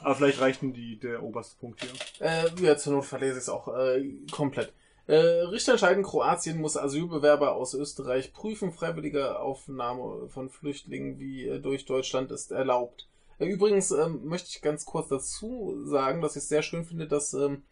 Aber 0.01 0.15
vielleicht 0.15 0.41
reicht 0.41 0.63
denn 0.63 0.73
die, 0.73 0.99
der 0.99 1.23
oberste 1.23 1.59
Punkt 1.59 1.83
hier. 1.83 2.27
Äh, 2.27 2.49
ja, 2.63 2.75
zur 2.79 2.95
Not 2.95 3.05
verlese 3.05 3.33
ich 3.33 3.43
es 3.43 3.49
auch 3.51 3.69
äh, 3.69 4.03
komplett. 4.31 4.73
Äh, 5.07 5.17
Richter 5.17 5.73
entscheiden, 5.73 6.05
Kroatien 6.05 6.59
muss 6.59 6.79
Asylbewerber 6.79 7.55
aus 7.55 7.75
Österreich 7.75 8.33
prüfen. 8.33 8.73
Freiwillige 8.73 9.41
Aufnahme 9.41 10.31
von 10.31 10.49
Flüchtlingen 10.49 11.19
wie 11.19 11.47
äh, 11.47 11.61
durch 11.61 11.85
Deutschland 11.85 12.31
ist 12.31 12.51
erlaubt. 12.51 13.11
Äh, 13.39 13.45
übrigens 13.45 13.91
ähm, 13.91 14.25
möchte 14.25 14.49
ich 14.49 14.63
ganz 14.63 14.87
kurz 14.87 15.09
dazu 15.09 15.85
sagen, 15.85 16.23
dass 16.23 16.37
ich 16.37 16.45
es 16.45 16.49
sehr 16.49 16.63
schön 16.63 16.87
finde, 16.87 17.07
dass 17.07 17.35
ähm, 17.35 17.63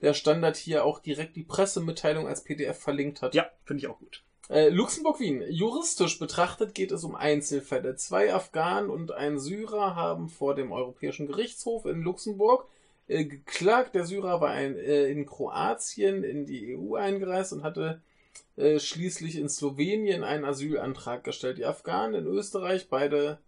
der 0.00 0.14
Standard 0.14 0.56
hier 0.56 0.84
auch 0.84 0.98
direkt 0.98 1.36
die 1.36 1.44
Pressemitteilung 1.44 2.26
als 2.26 2.42
PDF 2.42 2.80
verlinkt 2.80 3.22
hat. 3.22 3.36
Ja, 3.36 3.46
finde 3.64 3.84
ich 3.84 3.88
auch 3.88 4.00
gut. 4.00 4.24
Äh, 4.48 4.70
Luxemburg-Wien. 4.70 5.44
Juristisch 5.50 6.18
betrachtet 6.18 6.74
geht 6.74 6.90
es 6.90 7.04
um 7.04 7.14
Einzelfälle. 7.14 7.96
Zwei 7.96 8.32
Afghanen 8.32 8.88
und 8.88 9.12
ein 9.12 9.38
Syrer 9.38 9.94
haben 9.94 10.30
vor 10.30 10.54
dem 10.54 10.72
Europäischen 10.72 11.26
Gerichtshof 11.26 11.84
in 11.84 12.00
Luxemburg 12.00 12.66
äh, 13.08 13.26
geklagt. 13.26 13.94
Der 13.94 14.04
Syrer 14.04 14.40
war 14.40 14.50
ein, 14.50 14.76
äh, 14.76 15.08
in 15.08 15.26
Kroatien 15.26 16.24
in 16.24 16.46
die 16.46 16.76
EU 16.78 16.94
eingereist 16.94 17.52
und 17.52 17.62
hatte 17.62 18.00
äh, 18.56 18.78
schließlich 18.78 19.36
in 19.36 19.50
Slowenien 19.50 20.24
einen 20.24 20.46
Asylantrag 20.46 21.24
gestellt. 21.24 21.58
Die 21.58 21.66
Afghanen 21.66 22.14
in 22.14 22.26
Österreich, 22.26 22.88
beide, 22.88 23.38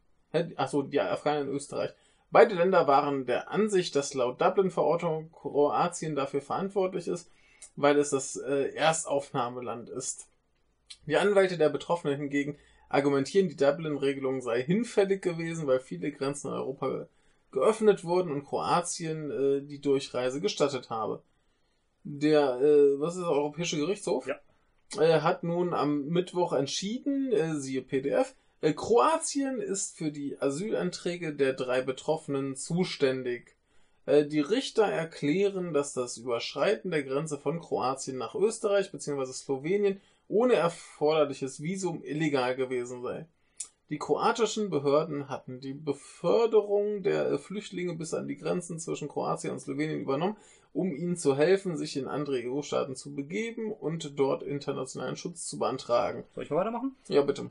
achso, 0.57 0.83
die 0.83 1.01
Afghanen 1.01 1.49
in 1.49 1.55
Österreich. 1.55 1.93
Beide 2.31 2.55
Länder 2.55 2.87
waren 2.87 3.25
der 3.25 3.51
Ansicht, 3.51 3.97
dass 3.97 4.13
laut 4.13 4.41
Dublin-Verordnung 4.41 5.33
Kroatien 5.33 6.15
dafür 6.15 6.43
verantwortlich 6.43 7.09
ist, 7.09 7.31
weil 7.75 7.99
es 7.99 8.11
das 8.11 8.37
äh, 8.37 8.75
Erstaufnahmeland 8.75 9.89
ist. 9.89 10.30
Die 11.07 11.17
Anwälte 11.17 11.59
der 11.59 11.69
Betroffenen 11.69 12.17
hingegen 12.17 12.59
argumentieren, 12.89 13.49
die 13.49 13.57
Dublin-Regelung 13.57 14.43
sei 14.43 14.63
hinfällig 14.63 15.23
gewesen, 15.23 15.67
weil 15.67 15.81
viele 15.81 16.11
Grenzen 16.13 16.49
in 16.49 16.55
Europa 16.55 17.07
geöffnet 17.53 18.05
wurden 18.05 18.33
und 18.33 18.45
Kroatien 18.45 19.31
äh, 19.31 19.63
die 19.63 19.81
Durchreise 19.81 20.41
gestattet 20.41 20.91
habe. 20.91 21.23
Der, 22.05 22.61
äh, 22.61 23.01
was 23.01 23.17
ist 23.17 23.23
der 23.23 23.31
Europäische 23.31 23.77
Gerichtshof? 23.77 24.27
Ja. 24.27 24.39
Äh, 24.99 25.21
hat 25.21 25.45
nun 25.45 25.75
am 25.75 26.07
Mittwoch 26.07 26.53
entschieden, 26.53 27.33
äh, 27.33 27.55
siehe 27.55 27.83
PDF, 27.83 28.35
äh, 28.61 28.73
Kroatien 28.73 29.61
ist 29.61 29.97
für 29.97 30.11
die 30.11 30.41
Asylanträge 30.41 31.35
der 31.35 31.53
drei 31.53 31.81
Betroffenen 31.81 32.57
zuständig. 32.57 33.57
Äh, 34.07 34.27
Die 34.27 34.41
Richter 34.41 34.85
erklären, 34.85 35.73
dass 35.73 35.93
das 35.93 36.17
Überschreiten 36.17 36.91
der 36.91 37.03
Grenze 37.03 37.39
von 37.39 37.61
Kroatien 37.61 38.19
nach 38.19 38.35
Österreich 38.35 38.93
bzw. 38.93 39.33
Slowenien 39.33 40.01
ohne 40.31 40.55
erforderliches 40.55 41.63
Visum 41.63 42.03
illegal 42.05 42.57
gewesen 42.57 43.03
sei. 43.03 43.27
Die 43.91 43.99
kroatischen 43.99 44.71
Behörden 44.71 45.29
hatten 45.29 45.61
die 45.61 45.75
Beförderung 45.75 47.03
der 47.03 47.37
Flüchtlinge 47.39 47.95
bis 47.95 48.15
an 48.15 48.29
die 48.29 48.37
Grenzen 48.37 48.79
zwischen 48.79 49.09
Kroatien 49.09 49.53
und 49.53 49.59
Slowenien 49.59 50.01
übernommen, 50.01 50.37
um 50.73 50.95
ihnen 50.95 51.17
zu 51.17 51.37
helfen, 51.37 51.77
sich 51.77 51.97
in 51.97 52.07
andere 52.07 52.49
EU-Staaten 52.49 52.95
zu 52.95 53.13
begeben 53.13 53.73
und 53.73 54.17
dort 54.17 54.45
internationalen 54.45 55.17
Schutz 55.17 55.47
zu 55.47 55.59
beantragen. 55.59 56.23
Soll 56.37 56.45
ich 56.45 56.51
mal 56.51 56.59
weitermachen? 56.59 56.95
Ja, 57.09 57.23
bitte. 57.23 57.51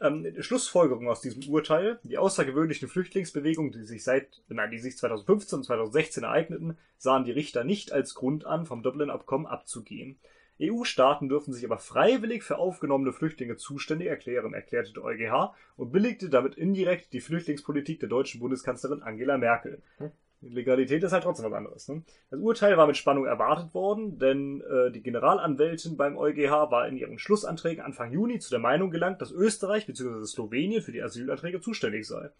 Ähm, 0.00 0.32
Schlussfolgerung 0.38 1.08
aus 1.08 1.22
diesem 1.22 1.42
Urteil. 1.52 1.98
Die 2.04 2.18
außergewöhnlichen 2.18 2.88
Flüchtlingsbewegungen, 2.88 3.72
die 3.72 3.82
sich 3.82 4.04
seit, 4.04 4.28
nein, 4.48 4.70
die 4.70 4.78
sich 4.78 4.96
2015 4.96 5.58
und 5.58 5.64
2016 5.64 6.22
ereigneten, 6.22 6.78
sahen 6.98 7.24
die 7.24 7.32
Richter 7.32 7.64
nicht 7.64 7.90
als 7.90 8.14
Grund 8.14 8.46
an, 8.46 8.66
vom 8.66 8.84
Dublin-Abkommen 8.84 9.46
abzugehen. 9.46 10.16
EU-Staaten 10.60 11.28
dürfen 11.28 11.52
sich 11.52 11.64
aber 11.64 11.78
freiwillig 11.78 12.42
für 12.42 12.58
aufgenommene 12.58 13.12
Flüchtlinge 13.12 13.56
zuständig 13.56 14.08
erklären, 14.08 14.54
erklärte 14.54 14.92
der 14.92 15.04
EuGH 15.04 15.54
und 15.76 15.92
billigte 15.92 16.30
damit 16.30 16.56
indirekt 16.56 17.12
die 17.12 17.20
Flüchtlingspolitik 17.20 18.00
der 18.00 18.08
deutschen 18.08 18.40
Bundeskanzlerin 18.40 19.02
Angela 19.02 19.38
Merkel. 19.38 19.82
Hm. 19.98 20.10
Legalität 20.42 21.02
ist 21.02 21.12
halt 21.12 21.24
trotzdem 21.24 21.46
was 21.46 21.52
anderes. 21.52 21.88
Ne? 21.88 22.02
Das 22.30 22.40
Urteil 22.40 22.76
war 22.76 22.86
mit 22.86 22.96
Spannung 22.96 23.26
erwartet 23.26 23.74
worden, 23.74 24.18
denn 24.18 24.60
äh, 24.62 24.90
die 24.90 25.02
Generalanwältin 25.02 25.96
beim 25.96 26.16
EuGH 26.16 26.70
war 26.70 26.88
in 26.88 26.96
ihren 26.96 27.18
Schlussanträgen 27.18 27.84
Anfang 27.84 28.12
Juni 28.12 28.38
zu 28.38 28.50
der 28.50 28.58
Meinung 28.58 28.90
gelangt, 28.90 29.22
dass 29.22 29.32
Österreich 29.32 29.86
bzw. 29.86 30.24
Slowenien 30.24 30.82
für 30.82 30.92
die 30.92 31.02
Asylanträge 31.02 31.60
zuständig 31.60 32.06
sei. 32.06 32.30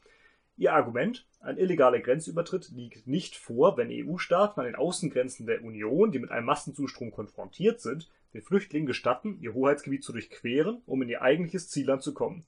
Ihr 0.58 0.72
Argument, 0.72 1.26
ein 1.40 1.58
illegaler 1.58 2.00
Grenzübertritt 2.00 2.70
liegt 2.70 3.06
nicht 3.06 3.36
vor, 3.36 3.76
wenn 3.76 3.90
EU-Staaten 3.90 4.60
an 4.60 4.66
den 4.66 4.74
Außengrenzen 4.74 5.46
der 5.46 5.62
Union, 5.62 6.12
die 6.12 6.18
mit 6.18 6.30
einem 6.30 6.46
Massenzustrom 6.46 7.10
konfrontiert 7.10 7.80
sind, 7.80 8.08
den 8.32 8.42
Flüchtlingen 8.42 8.86
gestatten, 8.86 9.38
ihr 9.40 9.52
Hoheitsgebiet 9.52 10.02
zu 10.02 10.12
durchqueren, 10.12 10.82
um 10.86 11.02
in 11.02 11.10
ihr 11.10 11.20
eigentliches 11.20 11.68
Zielland 11.68 12.02
zu 12.02 12.14
kommen. 12.14 12.46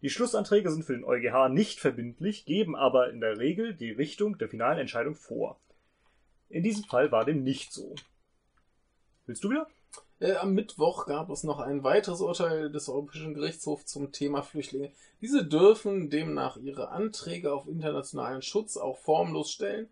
Die 0.00 0.08
Schlussanträge 0.08 0.70
sind 0.70 0.84
für 0.84 0.94
den 0.94 1.04
EuGH 1.04 1.50
nicht 1.50 1.80
verbindlich, 1.80 2.46
geben 2.46 2.74
aber 2.74 3.10
in 3.10 3.20
der 3.20 3.38
Regel 3.38 3.74
die 3.74 3.90
Richtung 3.90 4.38
der 4.38 4.48
finalen 4.48 4.78
Entscheidung 4.78 5.14
vor. 5.14 5.60
In 6.48 6.62
diesem 6.62 6.84
Fall 6.84 7.12
war 7.12 7.26
dem 7.26 7.42
nicht 7.42 7.72
so. 7.72 7.94
Willst 9.26 9.44
du 9.44 9.50
wieder? 9.50 9.68
Äh, 10.20 10.36
am 10.36 10.52
Mittwoch 10.52 11.06
gab 11.06 11.30
es 11.30 11.44
noch 11.44 11.60
ein 11.60 11.82
weiteres 11.82 12.20
Urteil 12.20 12.70
des 12.70 12.90
Europäischen 12.90 13.32
Gerichtshofs 13.34 13.86
zum 13.86 14.12
Thema 14.12 14.42
Flüchtlinge. 14.42 14.92
Diese 15.22 15.44
dürfen 15.44 16.10
demnach 16.10 16.58
ihre 16.58 16.90
Anträge 16.90 17.52
auf 17.52 17.66
internationalen 17.66 18.42
Schutz 18.42 18.76
auch 18.76 18.98
formlos 18.98 19.50
stellen. 19.50 19.88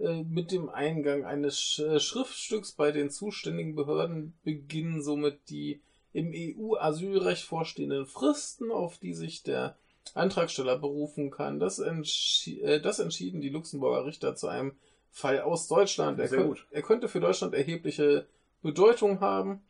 Äh, 0.00 0.24
mit 0.24 0.50
dem 0.50 0.68
Eingang 0.68 1.24
eines 1.24 1.60
Sch 1.60 1.78
äh, 1.78 2.00
Schriftstücks 2.00 2.72
bei 2.72 2.90
den 2.90 3.10
zuständigen 3.10 3.76
Behörden 3.76 4.34
beginnen 4.42 5.00
somit 5.00 5.48
die 5.48 5.80
im 6.12 6.32
EU-Asylrecht 6.34 7.44
vorstehenden 7.44 8.06
Fristen, 8.06 8.72
auf 8.72 8.98
die 8.98 9.14
sich 9.14 9.44
der 9.44 9.76
Antragsteller 10.14 10.76
berufen 10.76 11.30
kann. 11.30 11.60
Das, 11.60 11.78
entschi 11.78 12.60
äh, 12.62 12.80
das 12.80 12.98
entschieden 12.98 13.40
die 13.40 13.50
Luxemburger 13.50 14.06
Richter 14.06 14.34
zu 14.34 14.48
einem 14.48 14.72
Fall 15.12 15.40
aus 15.40 15.68
Deutschland. 15.68 16.18
Er, 16.18 16.54
er 16.70 16.82
könnte 16.82 17.08
für 17.08 17.20
Deutschland 17.20 17.54
erhebliche 17.54 18.26
Bedeutung 18.62 19.20
haben, 19.20 19.62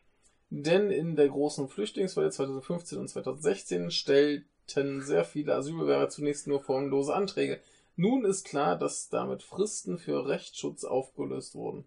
denn 0.49 0.89
in 0.89 1.15
der 1.15 1.29
großen 1.29 1.67
Flüchtlingswelle 1.67 2.31
2015 2.31 2.97
und 2.97 3.07
2016 3.07 3.91
stellten 3.91 5.01
sehr 5.01 5.23
viele 5.23 5.55
Asylbewerber 5.55 6.09
zunächst 6.09 6.47
nur 6.47 6.61
formlose 6.61 7.13
Anträge. 7.13 7.59
Nun 7.95 8.23
ist 8.25 8.45
klar, 8.45 8.77
dass 8.77 9.09
damit 9.09 9.43
Fristen 9.43 9.97
für 9.97 10.27
Rechtsschutz 10.27 10.83
aufgelöst 10.83 11.55
wurden. 11.55 11.85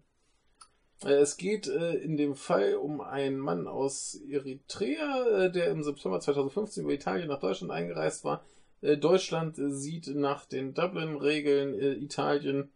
Äh, 1.03 1.13
Es 1.13 1.37
geht 1.37 1.67
äh, 1.67 1.95
in 1.95 2.17
dem 2.17 2.35
Fall 2.35 2.75
um 2.75 3.01
einen 3.01 3.39
Mann 3.39 3.67
aus 3.67 4.15
Eritrea, 4.29 5.45
äh, 5.45 5.51
der 5.51 5.67
im 5.67 5.83
September 5.83 6.19
2015 6.19 6.83
über 6.83 6.93
Italien 6.93 7.29
nach 7.29 7.39
Deutschland 7.39 7.71
eingereist 7.71 8.23
war. 8.23 8.45
Deutschland 8.81 9.55
sieht 9.55 10.07
nach 10.07 10.43
den 10.43 10.73
Dublin-Regeln 10.73 11.73
Italien 12.03 12.69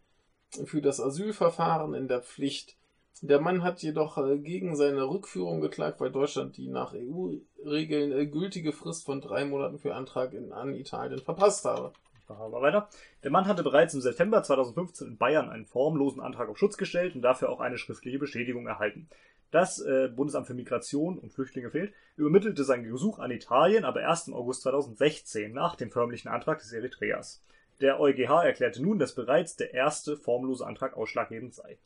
für 0.64 0.80
das 0.80 1.02
Asylverfahren 1.02 1.92
in 1.92 2.08
der 2.08 2.22
Pflicht. 2.22 2.77
Der 3.20 3.40
Mann 3.40 3.62
hat 3.64 3.82
jedoch 3.82 4.16
äh, 4.18 4.38
gegen 4.38 4.76
seine 4.76 5.08
Rückführung 5.08 5.60
geklagt, 5.60 6.00
weil 6.00 6.12
Deutschland 6.12 6.56
die 6.56 6.68
nach 6.68 6.94
EU-Regeln 6.94 8.12
äh, 8.12 8.26
gültige 8.26 8.72
Frist 8.72 9.04
von 9.04 9.20
drei 9.20 9.44
Monaten 9.44 9.78
für 9.78 9.94
Antrag 9.94 10.34
in, 10.34 10.52
an 10.52 10.74
Italien 10.74 11.20
verpasst 11.20 11.64
habe. 11.64 11.92
Wir 12.28 12.36
weiter. 12.36 12.88
Der 13.24 13.30
Mann 13.30 13.46
hatte 13.46 13.62
bereits 13.62 13.94
im 13.94 14.02
September 14.02 14.42
2015 14.42 15.08
in 15.08 15.16
Bayern 15.16 15.48
einen 15.48 15.64
formlosen 15.64 16.20
Antrag 16.20 16.48
auf 16.50 16.58
Schutz 16.58 16.76
gestellt 16.76 17.14
und 17.14 17.22
dafür 17.22 17.48
auch 17.48 17.60
eine 17.60 17.78
schriftliche 17.78 18.18
Bestätigung 18.18 18.66
erhalten. 18.66 19.08
Das 19.50 19.80
äh, 19.80 20.08
Bundesamt 20.14 20.46
für 20.46 20.54
Migration 20.54 21.18
und 21.18 21.32
Flüchtlinge 21.32 21.70
fehlt, 21.70 21.94
übermittelte 22.16 22.64
sein 22.64 22.84
Gesuch 22.84 23.18
an 23.18 23.30
Italien 23.30 23.84
aber 23.84 24.02
erst 24.02 24.28
im 24.28 24.34
August 24.34 24.62
2016 24.62 25.52
nach 25.52 25.74
dem 25.74 25.90
förmlichen 25.90 26.28
Antrag 26.28 26.58
des 26.58 26.72
Eritreas. 26.72 27.42
Der 27.80 27.98
EuGH 27.98 28.44
erklärte 28.44 28.82
nun, 28.82 28.98
dass 28.98 29.14
bereits 29.14 29.56
der 29.56 29.72
erste 29.72 30.16
formlose 30.16 30.66
Antrag 30.66 30.96
ausschlaggebend 30.96 31.54
sei. 31.54 31.78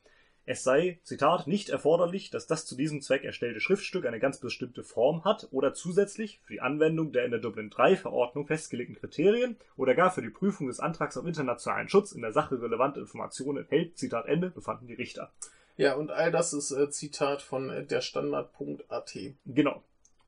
Es 0.45 0.65
sei, 0.65 0.99
Zitat, 1.05 1.47
nicht 1.47 1.69
erforderlich, 1.69 2.31
dass 2.31 2.49
das 2.49 2.67
zu 2.67 2.77
diesem 2.77 3.01
Zweck 3.01 3.23
erstellte 3.23 3.61
Schriftstück 3.61 4.07
eine 4.07 4.19
ganz 4.19 4.41
bestimmte 4.41 4.83
Form 4.83 5.25
hat 5.25 5.49
oder 5.53 5.73
zusätzlich 5.73 6.41
für 6.45 6.55
die 6.55 6.61
Anwendung 6.61 7.13
der 7.13 7.25
in 7.25 7.31
der 7.31 7.39
Dublin 7.39 7.71
III-Verordnung 7.77 8.49
festgelegten 8.49 8.97
Kriterien 8.97 9.57
oder 9.77 9.95
gar 9.95 10.11
für 10.11 10.23
die 10.23 10.31
Prüfung 10.31 10.67
des 10.67 10.81
Antrags 10.81 11.17
auf 11.17 11.27
internationalen 11.27 11.89
Schutz 11.89 12.11
in 12.11 12.23
der 12.23 12.33
Sache 12.33 12.61
relevante 12.61 12.99
Informationen 12.99 13.59
enthält, 13.59 13.97
Zitat 13.99 14.27
Ende, 14.27 14.51
befanden 14.51 14.89
die 14.89 14.95
Richter. 14.95 15.33
Ja, 15.77 15.95
und 15.95 16.11
all 16.11 16.33
das 16.33 16.53
ist 16.53 16.73
äh, 16.73 16.91
Zitat 16.91 17.41
von 17.41 17.71
äh, 17.71 17.87
der 17.87 18.01
Standard.at. 18.01 19.19
Genau. 19.47 19.83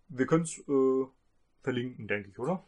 Wir 0.08 0.26
können 0.26 0.44
es 0.44 0.58
äh, 0.58 1.06
verlinken, 1.62 2.06
denke 2.06 2.30
ich, 2.30 2.38
oder? 2.38 2.64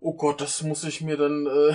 Oh 0.00 0.14
Gott, 0.14 0.40
das 0.40 0.62
muss 0.62 0.84
ich 0.84 1.00
mir 1.00 1.16
dann 1.16 1.46
äh, 1.46 1.74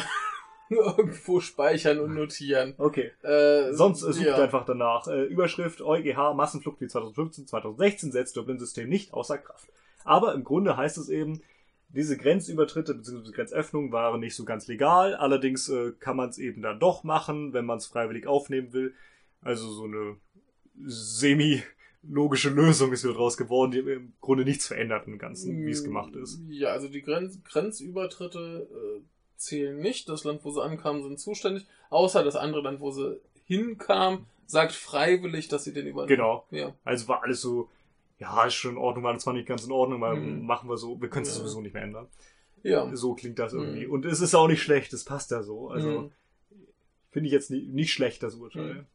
irgendwo 0.98 1.40
speichern 1.40 2.00
und 2.00 2.14
notieren. 2.14 2.74
Okay. 2.78 3.12
Äh, 3.22 3.74
Sonst 3.74 4.04
äh, 4.04 4.14
sucht 4.14 4.26
ja. 4.26 4.36
einfach 4.36 4.66
danach. 4.66 5.08
Äh, 5.08 5.24
Überschrift 5.24 5.82
EuGH 5.82 6.34
Massenflucht 6.36 6.82
wie 6.82 6.88
2015, 6.88 7.48
2016 7.48 8.12
setzt 8.12 8.38
Dublin-System 8.38 8.90
nicht 8.90 9.14
außer 9.14 9.38
Kraft. 9.38 9.68
Aber 10.04 10.34
im 10.34 10.44
Grunde 10.44 10.76
heißt 10.78 10.98
es 10.98 11.10
eben, 11.10 11.42
diese 11.90 12.18
Grenzübertritte 12.18 12.96
bzw. 12.96 13.32
Grenzöffnungen 13.32 13.92
waren 13.92 14.20
nicht 14.20 14.36
so 14.36 14.46
ganz 14.46 14.68
legal. 14.68 15.16
Allerdings 15.16 15.70
äh, 15.70 15.94
kann 16.00 16.18
man 16.18 16.30
es 16.30 16.38
eben 16.40 16.62
dann 16.62 16.80
doch 16.80 17.04
machen, 17.04 17.54
wenn 17.54 17.66
man 17.66 17.78
es 17.78 17.86
freiwillig 17.86 18.26
aufnehmen 18.28 18.74
will. 18.74 18.94
Also 19.42 19.70
so 19.70 19.84
eine 19.84 20.16
semi-logische 20.86 22.50
Lösung 22.50 22.92
ist 22.94 23.04
wieder 23.04 23.14
draus 23.14 23.38
geworden, 23.38 23.72
die 23.72 23.80
im 23.80 24.14
Grunde 24.22 24.44
nichts 24.44 24.68
verändert 24.68 25.08
im 25.08 25.20
Ganzen, 25.20 25.66
wie 25.66 25.72
es 25.72 25.84
gemacht 25.84 26.16
ist. 26.16 26.42
Ja, 26.50 26.70
also 26.70 26.88
die 26.88 27.02
Grenz 27.02 27.40
Grenzübertritte 27.44 28.68
äh, 28.72 29.02
zählen 29.44 29.78
nicht. 29.80 30.10
Das 30.10 30.24
Land, 30.24 30.44
wo 30.44 30.52
sie 30.52 30.62
ankamen, 30.64 31.04
sind 31.04 31.20
zuständig. 31.20 31.66
Außer 31.90 32.24
das 32.24 32.36
andere 32.36 32.62
Land, 32.62 32.80
wo 32.80 32.92
sie 32.92 33.20
hinkamen, 33.46 34.26
sagt 34.46 34.72
freiwillig, 34.74 35.48
dass 35.48 35.64
sie 35.64 35.74
den 35.74 35.88
übernehmen. 35.88 36.08
Genau. 36.16 36.46
Ja. 36.52 36.74
Also 36.84 37.08
war 37.08 37.24
alles 37.24 37.42
so, 37.42 37.70
ja, 38.20 38.46
ist 38.46 38.54
schon 38.56 38.72
in 38.72 38.78
Ordnung, 38.78 39.04
war 39.04 39.18
zwar 39.18 39.34
nicht 39.34 39.48
ganz 39.48 39.66
in 39.66 39.72
Ordnung, 39.72 40.02
weil 40.02 40.16
Mhm. 40.16 40.46
machen 40.46 40.70
wir 40.70 40.78
so, 40.78 41.00
wir 41.02 41.10
können 41.10 41.24
es 41.26 41.34
Ja. 41.34 41.40
sowieso 41.40 41.62
nicht 41.62 41.74
mehr 41.74 41.84
ändern. 41.84 42.08
Ja. 42.64 42.90
So 42.96 43.14
klingt 43.14 43.40
das 43.40 43.54
irgendwie. 43.54 43.86
Mhm. 43.88 43.92
Und 43.94 44.06
es 44.06 44.22
ist 44.22 44.36
auch 44.36 44.48
nicht 44.48 44.62
schlecht, 44.62 44.94
es 44.94 45.04
passt 45.04 45.32
ja 45.32 45.44
so. 45.44 45.70
Also 45.70 45.90
Mhm. 45.90 46.12
finde 47.12 47.28
ich 47.28 47.34
jetzt 47.34 47.52
nicht, 47.52 47.68
nicht 47.70 47.92
schlecht, 47.94 48.24
das 48.24 48.36
Urteil. 48.36 48.74
Mhm. 48.74 48.86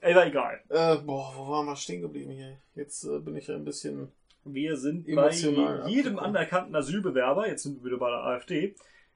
Aber 0.00 0.26
egal. 0.26 0.60
Äh, 0.68 0.96
boah, 0.96 1.32
wo 1.36 1.48
waren 1.48 1.66
wir 1.66 1.76
stehen 1.76 2.02
geblieben 2.02 2.32
hier? 2.32 2.56
Jetzt 2.74 3.04
äh, 3.04 3.20
bin 3.20 3.36
ich 3.36 3.48
ein 3.50 3.64
bisschen. 3.64 4.10
Wir 4.44 4.76
sind 4.76 5.06
bei 5.06 5.30
jedem 5.30 5.60
abgekommen. 5.60 6.18
anerkannten 6.18 6.74
Asylbewerber, 6.74 7.46
jetzt 7.46 7.62
sind 7.62 7.78
wir 7.78 7.84
wieder 7.92 7.98
bei 7.98 8.10
der 8.10 8.24
AfD, 8.24 8.74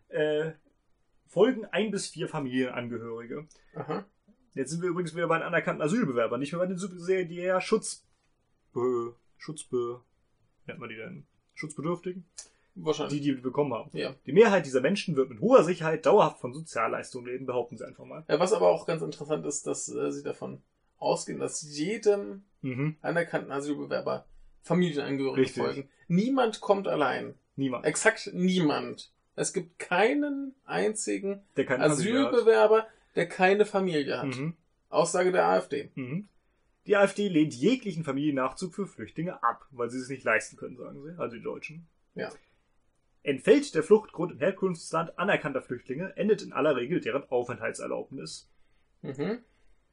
äh, 0.08 0.52
folgen 1.26 1.64
ein 1.66 1.90
bis 1.90 2.08
vier 2.08 2.28
Familienangehörige. 2.28 3.46
Aha. 3.74 4.04
Jetzt 4.54 4.70
sind 4.70 4.82
wir 4.82 4.88
übrigens 4.90 5.14
wieder 5.14 5.26
bei 5.28 5.38
den 5.38 5.46
anerkannten 5.46 5.82
Asylbewerbern, 5.82 6.40
nicht 6.40 6.52
mehr 6.52 6.60
bei 6.60 6.66
den 6.66 6.78
subsidiär 6.78 7.60
Schutz, 7.60 8.04
Be, 8.72 9.14
Schutzbe, 9.36 10.00
nennt 10.66 10.78
man 10.80 10.88
die 10.88 10.96
denn? 10.96 11.26
Schutzbedürftigen? 11.54 12.24
Die, 12.74 12.84
Wahrscheinlich. 12.84 13.20
die 13.22 13.34
wir 13.36 13.42
bekommen 13.42 13.72
haben. 13.74 13.90
ja. 13.96 14.14
Die 14.26 14.32
Mehrheit 14.32 14.66
dieser 14.66 14.80
Menschen 14.82 15.16
wird 15.16 15.30
mit 15.30 15.40
hoher 15.40 15.64
Sicherheit 15.64 16.04
dauerhaft 16.06 16.40
von 16.40 16.52
Sozialleistungen 16.52 17.26
leben, 17.26 17.46
behaupten 17.46 17.76
sie 17.78 17.86
einfach 17.86 18.04
mal. 18.04 18.24
ja. 18.28 18.38
Was 18.38 18.52
aber 18.52 18.68
auch 18.68 18.86
ganz 18.86 19.02
interessant 19.02 19.44
ist, 19.46 19.66
dass 19.66 19.88
äh, 19.88 20.10
sie 20.12 20.22
davon 20.22 20.62
ausgehen, 20.98 21.38
dass 21.38 21.62
jedem 21.62 22.44
Mhm. 22.62 22.96
anerkannten 23.02 23.52
Asylbewerber 23.52 24.26
Familienangehörige 24.62 25.48
folgen. 25.48 25.88
Niemand 26.08 26.60
kommt 26.60 26.88
allein. 26.88 27.34
Niemand. 27.54 27.84
Exakt 27.84 28.30
niemand. 28.32 29.12
Es 29.36 29.52
gibt 29.52 29.78
keinen 29.78 30.54
einzigen 30.64 31.42
Der 31.56 31.66
keine. 31.66 31.84
Asylbewerber, 31.84 32.86
der 33.14 33.28
keine 33.28 33.66
Familie 33.66 34.18
hat. 34.18 34.36
Mhm. 34.36 34.54
Aussage 34.88 35.30
der 35.30 35.46
AfD. 35.46 35.90
Mhm. 35.94 36.28
Die 36.86 36.96
AfD 36.96 37.28
lehnt 37.28 37.52
jeglichen 37.52 38.04
Familiennachzug 38.04 38.74
für 38.74 38.86
Flüchtlinge 38.86 39.42
ab, 39.42 39.66
weil 39.70 39.90
sie 39.90 39.98
es 39.98 40.08
nicht 40.08 40.24
leisten 40.24 40.56
können, 40.56 40.76
sagen 40.76 41.02
sie, 41.02 41.18
also 41.18 41.36
die 41.36 41.42
Deutschen. 41.42 41.86
Ja. 42.14 42.30
Entfällt 43.22 43.74
der 43.74 43.82
Fluchtgrund 43.82 44.32
im 44.32 44.38
Herkunftsland 44.38 45.18
anerkannter 45.18 45.60
Flüchtlinge, 45.60 46.16
endet 46.16 46.42
in 46.42 46.52
aller 46.52 46.76
Regel 46.76 47.00
deren 47.00 47.24
Aufenthaltserlaubnis. 47.28 48.48
Mhm. 49.02 49.40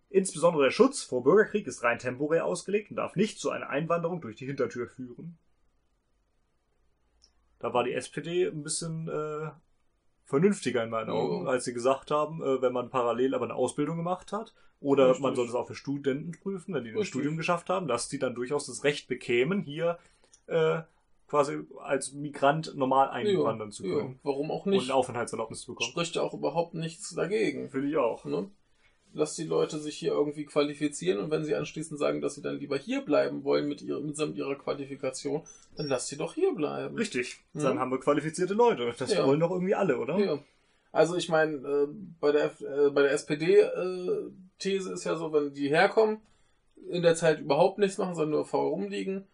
Insbesondere 0.09 0.65
der 0.65 0.71
Schutz 0.71 1.01
vor 1.01 1.23
Bürgerkrieg 1.23 1.65
ist 1.65 1.81
rein 1.81 1.97
temporär 1.97 2.45
ausgelegt 2.45 2.91
und 2.91 2.97
darf 2.97 3.15
nicht 3.15 3.39
zu 3.39 3.49
einer 3.49 3.69
Einwanderung 3.69 4.21
durch 4.21 4.35
die 4.35 4.45
Hintertür 4.45 4.87
führen. 4.87 5.39
Da 7.63 7.73
war 7.73 7.85
die 7.85 7.93
SPD 7.93 8.45
ein 8.45 8.61
bisschen 8.61 9.07
äh, 9.07 9.49
vernünftiger 10.25 10.83
in 10.83 10.89
meinen 10.89 11.09
Augen, 11.09 11.45
Ja. 11.45 11.51
als 11.51 11.63
sie 11.65 11.73
gesagt 11.73 12.11
haben, 12.11 12.43
äh, 12.43 12.61
wenn 12.61 12.73
man 12.73 12.89
parallel 12.89 13.33
aber 13.35 13.45
eine 13.45 13.55
Ausbildung 13.55 13.95
gemacht 13.97 14.31
hat 14.33 14.53
oder 14.81 15.07
Richtig. 15.07 15.23
man 15.23 15.35
soll 15.35 15.47
es 15.47 15.55
auch 15.55 15.67
für 15.67 15.75
Studenten 15.75 16.31
prüfen, 16.33 16.73
wenn 16.73 16.83
die 16.83 16.91
ein. 16.91 17.05
Studium 17.05 17.37
geschafft 17.37 17.69
haben, 17.69 17.87
dass 17.87 18.09
die 18.09 18.19
dann 18.19 18.35
durchaus 18.35 18.65
das 18.65 18.83
Recht 18.83 19.07
bekämen, 19.07 19.61
hier 19.61 19.97
äh, 20.47 20.81
quasi 21.27 21.59
als 21.79 22.11
Migrant 22.11 22.75
normal 22.75 23.09
einwandern 23.09 23.71
zu 23.71 23.87
ja. 23.87 23.95
können 23.95 24.19
Warum 24.23 24.51
auch 24.51 24.65
und 24.65 24.73
nicht? 24.73 24.83
eine 24.89 24.95
Aufenthaltserlaubnis 24.95 25.61
zu 25.61 25.71
bekommen. 25.73 25.89
Spricht 25.89 26.15
ja 26.15 26.21
auch 26.21 26.33
überhaupt 26.33 26.73
nichts 26.73 27.15
dagegen. 27.15 27.69
Finde 27.69 27.87
ich 27.87 27.95
auch. 27.97 28.25
Ne? 28.25 28.51
Lass 29.15 29.35
die 29.35 29.43
Leute 29.43 29.77
sich 29.79 29.95
hier 29.95 30.11
irgendwie 30.11 30.45
qualifizieren 30.45 31.19
und 31.19 31.29
wenn 31.29 31.43
sie 31.45 31.53
anschließend 31.55 31.99
sagen, 31.99 32.19
dass 32.21 32.33
sie 32.35 32.41
dann 32.41 32.57
lieber 32.57 32.77
hier 32.77 33.01
bleiben 33.01 33.43
wollen 33.43 33.67
mit 33.67 33.81
ihrer, 33.83 33.99
mitsamt 33.99 34.35
ihrer 34.35 34.55
Qualifikation, 34.55 35.43
dann 35.75 35.87
lass 35.87 36.07
sie 36.07 36.17
doch 36.17 36.33
hier 36.33 36.53
bleiben. 36.55 36.97
Richtig. 36.97 37.43
Mhm. 37.53 37.59
Dann 37.61 37.79
haben 37.79 37.91
wir 37.91 37.99
qualifizierte 37.99 38.55
Leute. 38.55 38.93
Das 38.97 39.13
Ja. 39.13 39.25
wollen 39.27 39.39
doch 39.39 39.51
irgendwie 39.51 39.75
alle, 39.75 39.99
oder? 39.99 40.17
Ja. 40.17 40.39
Also 40.91 41.15
ich 41.15 41.29
meine, 41.29 41.55
äh, 41.57 41.87
bei 42.19 42.31
der, 42.31 42.45
F- 42.45 42.61
äh, 42.61 42.89
bei 42.89 43.03
der 43.03 43.11
SPD-These 43.11 44.93
ist 44.93 45.03
ja 45.03 45.15
so, 45.15 45.31
wenn 45.33 45.53
die 45.53 45.69
herkommen, 45.69 46.19
in 46.89 47.01
der 47.01 47.15
Zeit 47.15 47.39
überhaupt 47.39 47.77
nichts 47.79 47.97
machen, 47.97 48.13
sondern 48.15 48.31
nur 48.31 48.45
faul 48.45 48.69
rumliegen 48.69 49.25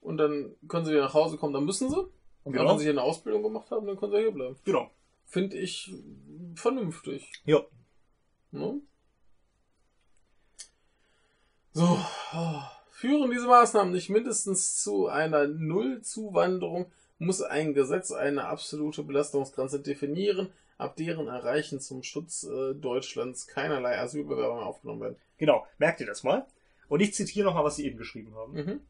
und 0.00 0.18
dann 0.18 0.54
können 0.68 0.84
sie 0.84 0.92
wieder 0.92 1.02
nach 1.02 1.14
Hause 1.14 1.36
kommen, 1.36 1.52
dann 1.52 1.64
müssen 1.64 1.90
sie. 1.90 2.00
Und 2.44 2.52
Genau. 2.52 2.70
wenn 2.70 2.78
sie 2.78 2.84
hier 2.84 2.92
eine 2.92 3.02
Ausbildung 3.02 3.42
gemacht 3.42 3.70
haben, 3.70 3.86
dann 3.86 3.96
können 3.96 4.12
sie 4.12 4.18
hier 4.18 4.30
bleiben. 4.30 4.56
Genau. 4.64 4.90
Finde 5.24 5.56
ich 5.58 5.92
vernünftig. 6.54 7.32
Ja. 7.44 7.60
Ne? 8.52 8.80
So, 11.76 11.98
führen 12.88 13.30
diese 13.30 13.46
Maßnahmen 13.46 13.92
nicht 13.92 14.08
mindestens 14.08 14.82
zu 14.82 15.08
einer 15.08 15.46
Nullzuwanderung, 15.46 16.90
muss 17.18 17.42
ein 17.42 17.74
Gesetz 17.74 18.12
eine 18.12 18.46
absolute 18.46 19.02
Belastungsgrenze 19.02 19.80
definieren, 19.82 20.48
ab 20.78 20.96
deren 20.96 21.28
Erreichen 21.28 21.78
zum 21.78 22.02
Schutz 22.02 22.44
äh, 22.44 22.74
Deutschlands 22.74 23.46
keinerlei 23.46 23.98
Asylbewerber 23.98 24.54
mehr 24.54 24.64
aufgenommen 24.64 25.02
werden. 25.02 25.16
Genau. 25.36 25.66
Merkt 25.76 26.00
ihr 26.00 26.06
das 26.06 26.22
mal? 26.22 26.46
Und 26.88 27.00
ich 27.00 27.12
zitiere 27.12 27.44
nochmal, 27.44 27.64
was 27.64 27.76
Sie 27.76 27.84
eben 27.84 27.98
geschrieben 27.98 28.34
haben. 28.34 28.54
Mhm. 28.54 28.80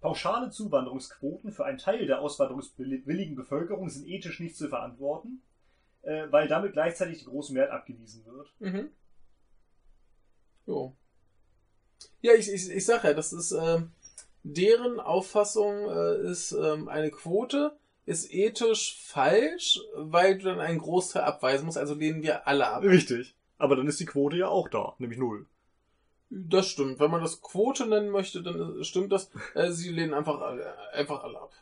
Pauschale 0.00 0.50
Zuwanderungsquoten 0.50 1.52
für 1.52 1.64
einen 1.64 1.78
Teil 1.78 2.06
der 2.06 2.22
auswanderungswilligen 2.22 3.36
Bevölkerung 3.36 3.88
sind 3.88 4.08
ethisch 4.08 4.40
nicht 4.40 4.56
zu 4.56 4.68
verantworten, 4.68 5.42
äh, 6.02 6.26
weil 6.32 6.48
damit 6.48 6.72
gleichzeitig 6.72 7.20
die 7.20 7.26
große 7.26 7.52
Mehrheit 7.52 7.70
abgewiesen 7.70 8.26
wird. 8.26 8.52
Mhm. 8.58 8.90
Jo. 10.66 10.96
Ja, 12.22 12.34
ich, 12.34 12.52
ich, 12.52 12.70
ich 12.70 12.84
sag 12.84 13.04
ja, 13.04 13.14
das 13.14 13.32
ist 13.32 13.52
ähm, 13.52 13.92
deren 14.42 15.00
Auffassung 15.00 15.88
äh, 15.90 16.30
ist 16.30 16.52
ähm, 16.52 16.88
eine 16.88 17.10
Quote 17.10 17.76
ist 18.06 18.32
ethisch 18.32 18.98
falsch, 19.02 19.80
weil 19.94 20.38
du 20.38 20.44
dann 20.44 20.60
einen 20.60 20.78
Großteil 20.78 21.22
abweisen 21.22 21.64
musst, 21.66 21.78
also 21.78 21.94
lehnen 21.94 22.22
wir 22.22 22.46
alle 22.46 22.68
ab. 22.68 22.82
Richtig. 22.82 23.34
Aber 23.58 23.76
dann 23.76 23.86
ist 23.86 24.00
die 24.00 24.04
Quote 24.04 24.36
ja 24.36 24.48
auch 24.48 24.68
da, 24.68 24.94
nämlich 24.98 25.18
null. 25.18 25.46
Das 26.28 26.66
stimmt. 26.66 26.98
Wenn 27.00 27.10
man 27.10 27.22
das 27.22 27.40
Quote 27.40 27.86
nennen 27.86 28.10
möchte, 28.10 28.42
dann 28.42 28.80
äh, 28.80 28.84
stimmt 28.84 29.12
das. 29.12 29.30
Äh, 29.54 29.70
sie 29.70 29.90
lehnen 29.90 30.14
einfach 30.14 30.40
alle, 30.40 30.92
einfach 30.92 31.22
alle 31.22 31.40
ab. 31.40 31.52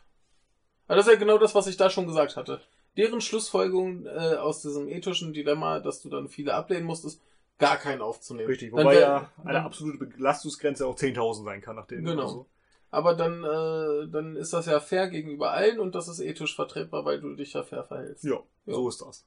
Aber 0.87 0.97
das 0.97 1.07
ist 1.07 1.13
ja 1.13 1.19
genau 1.19 1.37
das, 1.37 1.55
was 1.55 1.67
ich 1.67 1.77
da 1.77 1.89
schon 1.89 2.07
gesagt 2.07 2.35
hatte. 2.35 2.59
Deren 2.97 3.21
Schlussfolgerung 3.21 4.05
äh, 4.05 4.35
aus 4.35 4.61
diesem 4.61 4.87
ethischen 4.87 5.33
Dilemma, 5.33 5.79
dass 5.79 6.01
du 6.01 6.09
dann 6.09 6.27
viele 6.27 6.53
ablehnen 6.53 6.85
musst, 6.85 7.05
ist 7.05 7.21
gar 7.59 7.77
keinen 7.77 8.01
aufzunehmen. 8.01 8.47
Richtig. 8.49 8.71
Wobei 8.71 8.95
wär- 8.95 8.99
ja 9.01 9.31
eine 9.45 9.63
absolute 9.63 10.05
Belastungsgrenze 10.05 10.85
auch 10.87 10.95
10.000 10.95 11.43
sein 11.45 11.61
kann, 11.61 11.75
nach 11.75 11.87
denen. 11.87 12.05
Genau. 12.05 12.27
so. 12.27 12.49
Aber 12.91 13.15
dann, 13.15 13.43
äh, 13.43 14.11
dann 14.11 14.35
ist 14.35 14.53
das 14.53 14.67
ja 14.67 14.79
fair 14.79 15.07
gegenüber 15.07 15.51
allen 15.51 15.79
und 15.79 15.95
das 15.95 16.07
ist 16.07 16.19
ethisch 16.19 16.55
vertretbar, 16.55 17.05
weil 17.05 17.19
du 17.19 17.33
dich 17.35 17.53
ja 17.53 17.63
fair 17.63 17.83
verhältst. 17.83 18.23
Ja, 18.23 18.39
Ja. 18.65 18.73
so 18.73 18.87
ist 18.87 19.01
das. 19.01 19.25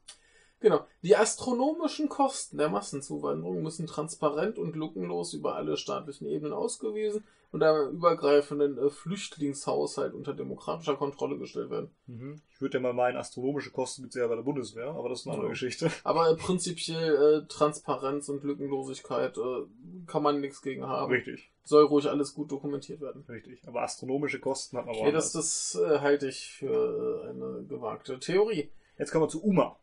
Genau. 0.68 0.84
Die 1.02 1.14
astronomischen 1.14 2.09
Kosten 2.09 2.59
der 2.59 2.68
Massenzuwanderung 2.68 3.62
müssen 3.62 3.86
transparent 3.86 4.59
und 4.59 4.74
lückenlos 4.74 5.32
über 5.32 5.55
alle 5.55 5.76
staatlichen 5.76 6.26
Ebenen 6.26 6.52
ausgewiesen 6.52 7.22
und 7.52 7.62
einem 7.62 7.90
übergreifenden 7.93 8.76
äh, 8.76 8.90
Flüchtlingshaushalt 8.90 10.12
unter 10.12 10.34
demokratischer 10.34 10.97
Kontrolle 10.97 11.38
gestellt 11.38 11.70
werden. 11.70 11.90
Mhm. 12.09 12.40
Ich 12.52 12.60
würde 12.60 12.78
ja 12.78 12.82
mal 12.82 12.94
meinen, 12.94 13.16
astronomische 13.16 13.70
Kosten 13.70 14.02
gibt 14.02 14.16
es 14.16 14.20
ja 14.20 14.26
bei 14.26 14.34
der 14.34 14.43
Bundeswehr, 14.43 14.88
aber 14.88 15.09
das 15.09 15.20
ist 15.20 15.26
eine 15.26 15.34
andere 15.34 15.47
Ja. 15.48 15.52
Geschichte. 15.52 15.88
Aber 16.02 16.30
äh, 16.30 16.34
prinzipiell 16.34 17.14
äh, 17.44 17.47
Transparenz 17.47 18.28
und 18.28 18.43
Lückenlosigkeit 18.43 19.38
äh, 19.38 19.66
kann 20.09 20.24
man 20.24 20.40
nichts 20.40 20.62
gegen 20.62 20.84
haben. 20.88 21.12
Richtig, 21.12 21.52
Soll 21.62 21.84
ruhig 21.84 22.09
alles 22.10 22.34
gut 22.34 22.51
dokumentiert 22.51 23.01
werden. 23.01 23.24
richtig. 23.28 23.62
Aber 23.68 23.82
astronomische 23.82 24.40
Kosten 24.40 24.78
hat 24.78 24.86
man 24.86 24.97
Nee, 24.97 25.02
woanders. 25.02 25.30
das 25.30 25.76
das 25.76 25.80
äh, 25.82 26.01
halte 26.01 26.26
ich 26.28 26.51
für 26.51 27.24
äh, 27.24 27.28
eine 27.30 27.64
gewagte 27.68 28.18
Theorie. 28.18 28.70
Jetzt 28.98 29.12
kommen 29.12 29.24
wir 29.24 29.28
zu 29.28 29.44
UMA. 29.44 29.78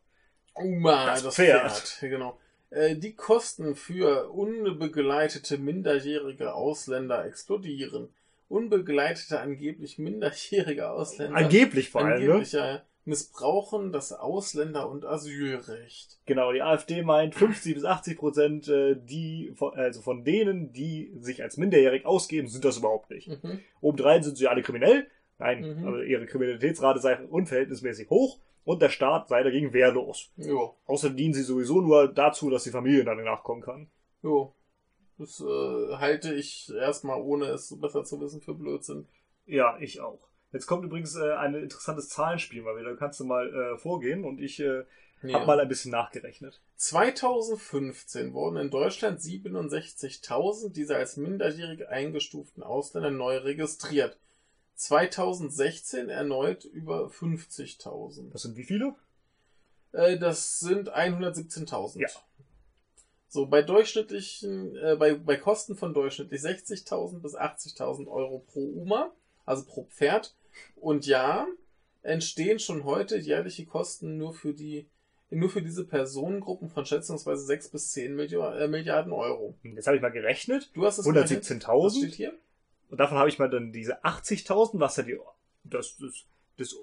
Uma, 0.54 1.06
Das 1.06 1.22
das, 1.22 1.34
Pferd. 1.36 1.70
Pferd. 1.72 2.10
Genau. 2.10 2.38
Äh, 2.70 2.96
Die 2.96 3.14
Kosten 3.14 3.74
für 3.76 4.30
unbegleitete 4.30 5.58
minderjährige 5.58 6.54
Ausländer 6.54 7.24
explodieren. 7.24 8.08
Unbegleitete, 8.48 9.40
angeblich 9.40 9.98
minderjährige 9.98 10.90
Ausländer. 10.90 11.36
Angeblich 11.36 11.90
vor 11.90 12.02
allem, 12.02 12.08
ne? 12.24 12.30
angeblich, 12.30 12.52
ja, 12.52 12.66
ja, 12.74 12.82
missbrauchen 13.04 13.92
das 13.92 14.12
Ausländer- 14.12 14.88
und 14.88 15.04
Asylrecht. 15.04 16.18
Genau, 16.26 16.52
die 16.52 16.62
AfD 16.62 17.02
meint 17.02 17.34
50 17.34 17.74
bis 17.74 17.84
80 17.84 18.16
Prozent, 18.18 18.68
äh, 18.68 18.96
die, 18.96 19.52
von- 19.56 19.74
also 19.74 20.00
von 20.02 20.24
denen, 20.24 20.72
die 20.72 21.12
sich 21.20 21.42
als 21.42 21.56
minderjährig 21.56 22.06
ausgeben, 22.06 22.48
sind 22.48 22.64
das 22.64 22.78
überhaupt 22.78 23.10
nicht. 23.10 23.28
Mhm. 23.28 23.60
Obendrein 23.80 24.22
sind 24.22 24.36
sie 24.38 24.46
alle 24.48 24.62
kriminell. 24.62 25.06
Nein, 25.38 25.62
Mhm. 25.80 25.86
also 25.86 26.00
ihre 26.00 26.26
Kriminalitätsrate 26.26 27.00
sei 27.00 27.18
unverhältnismäßig 27.24 28.08
hoch 28.08 28.38
und 28.64 28.80
der 28.82 28.88
Staat 28.90 29.28
sei 29.28 29.42
dagegen 29.42 29.72
wehrlos. 29.72 30.30
Jo, 30.36 30.74
Außerdem 30.86 31.16
dienen 31.16 31.34
sie 31.34 31.42
sowieso 31.42 31.80
nur 31.80 32.08
dazu, 32.08 32.50
dass 32.50 32.64
die 32.64 32.70
Familie 32.70 33.04
dann 33.04 33.22
nachkommen 33.22 33.62
kann. 33.62 33.88
jo. 34.22 34.54
Das 35.16 35.40
äh, 35.40 35.94
halte 35.96 36.34
ich 36.34 36.72
erstmal, 36.74 37.20
ohne 37.22 37.44
es 37.46 37.78
besser 37.80 38.02
zu 38.02 38.20
wissen, 38.20 38.40
für 38.40 38.52
Blödsinn. 38.54 39.06
Ja, 39.46 39.76
ich 39.78 40.00
auch. 40.00 40.18
Jetzt 40.52 40.66
kommt 40.66 40.84
übrigens 40.84 41.14
äh, 41.14 41.34
ein 41.34 41.54
interessantes 41.54 42.08
Zahlenspiel 42.08 42.62
mal 42.62 42.76
wieder. 42.76 42.90
Da 42.90 42.96
kannst 42.96 43.20
du 43.20 43.24
mal 43.24 43.48
äh, 43.54 43.78
vorgehen 43.78 44.24
und 44.24 44.40
ich 44.40 44.58
äh, 44.58 44.82
Ja. 45.22 45.34
habe 45.34 45.46
mal 45.46 45.60
ein 45.60 45.68
bisschen 45.68 45.92
nachgerechnet. 45.92 46.60
2015 46.78 48.32
wurden 48.34 48.56
in 48.56 48.70
Deutschland 48.70 49.20
67.000 49.20 50.72
dieser 50.72 50.96
als 50.96 51.16
minderjährig 51.16 51.88
eingestuften 51.88 52.62
Ausländer 52.62 53.10
neu 53.10 53.36
registriert. 53.38 54.18
2016 54.76 56.08
erneut 56.08 56.64
über 56.64 57.06
50.000. 57.08 58.30
Das 58.32 58.42
sind 58.42 58.56
wie 58.56 58.64
viele? 58.64 58.94
Äh, 59.92 60.18
das 60.18 60.60
sind 60.60 60.94
117.000. 60.94 62.00
Ja. 62.00 62.08
So, 63.28 63.46
bei 63.46 63.62
durchschnittlichen, 63.62 64.76
äh, 64.76 64.96
bei, 64.96 65.14
bei 65.14 65.36
Kosten 65.36 65.74
von 65.74 65.92
durchschnittlich 65.92 66.40
60.000 66.40 67.20
bis 67.20 67.34
80.000 67.34 68.06
Euro 68.06 68.38
pro 68.38 68.60
UMA, 68.60 69.12
also 69.44 69.64
pro 69.64 69.84
Pferd. 69.84 70.34
Und 70.76 71.06
ja, 71.06 71.46
entstehen 72.02 72.58
schon 72.58 72.84
heute 72.84 73.16
jährliche 73.16 73.66
Kosten 73.66 74.18
nur 74.18 74.34
für 74.34 74.54
die, 74.54 74.86
nur 75.30 75.50
für 75.50 75.62
diese 75.62 75.84
Personengruppen 75.84 76.68
von 76.68 76.86
schätzungsweise 76.86 77.44
6 77.44 77.70
bis 77.70 77.90
10 77.92 78.14
Milliarden, 78.14 78.60
äh, 78.60 78.68
Milliarden 78.68 79.12
Euro. 79.12 79.56
Hm, 79.62 79.74
Jetzt 79.74 79.86
habe 79.86 79.96
ich 79.96 80.02
mal 80.02 80.10
gerechnet. 80.10 80.70
Du 80.74 80.84
hast 80.84 80.98
es 80.98 81.04
gerechnet? 81.04 81.40
Was 81.40 81.50
117.000. 81.50 81.98
steht 81.98 82.14
hier? 82.14 82.34
Und 82.94 83.00
davon 83.00 83.18
habe 83.18 83.28
ich 83.28 83.40
mal 83.40 83.50
dann 83.50 83.72
diese 83.72 84.04
80.000, 84.04 84.78
was 84.78 84.96
ja 84.98 85.02
die, 85.02 85.18
das, 85.64 85.96
das, 85.98 86.24
das 86.56 86.76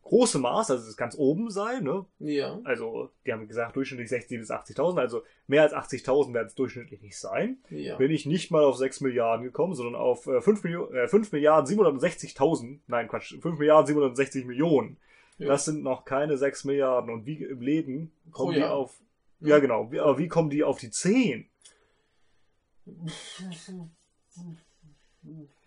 große 0.00 0.38
Maß, 0.38 0.70
also 0.70 0.86
das 0.86 0.96
ganz 0.96 1.18
oben 1.18 1.50
sei, 1.50 1.80
ne? 1.80 2.06
Ja. 2.20 2.60
Also, 2.62 3.10
die 3.26 3.32
haben 3.32 3.48
gesagt, 3.48 3.74
durchschnittlich 3.74 4.08
60.000 4.08 4.38
bis 4.38 4.50
80.000, 4.52 5.00
also 5.00 5.24
mehr 5.48 5.62
als 5.62 5.72
80.000 5.72 6.34
werden 6.34 6.46
es 6.46 6.54
durchschnittlich 6.54 7.02
nicht 7.02 7.18
sein. 7.18 7.58
Ja. 7.68 7.96
Bin 7.96 8.12
ich 8.12 8.26
nicht 8.26 8.52
mal 8.52 8.62
auf 8.62 8.76
6 8.76 9.00
Milliarden 9.00 9.44
gekommen, 9.44 9.74
sondern 9.74 9.96
auf 9.96 10.28
äh, 10.28 10.40
5, 10.40 10.62
Millionen, 10.62 10.94
äh, 10.94 11.08
5 11.08 11.32
Milliarden 11.32 11.76
760.000, 11.76 12.78
nein 12.86 13.08
Quatsch, 13.08 13.34
5 13.40 13.58
Milliarden 13.58 13.88
760 13.88 14.44
Millionen. 14.44 14.98
Ja. 15.38 15.48
Das 15.48 15.64
sind 15.64 15.82
noch 15.82 16.04
keine 16.04 16.38
6 16.38 16.62
Milliarden. 16.62 17.12
Und 17.12 17.26
wie 17.26 17.42
im 17.42 17.60
Leben 17.60 18.12
kommen 18.30 18.52
Pro 18.52 18.60
die 18.60 18.62
auf, 18.62 19.00
ja 19.40 19.58
genau, 19.58 19.90
wie, 19.90 19.98
aber 19.98 20.16
wie 20.16 20.28
kommen 20.28 20.48
die 20.48 20.62
auf 20.62 20.78
die 20.78 20.92
10? 20.92 21.48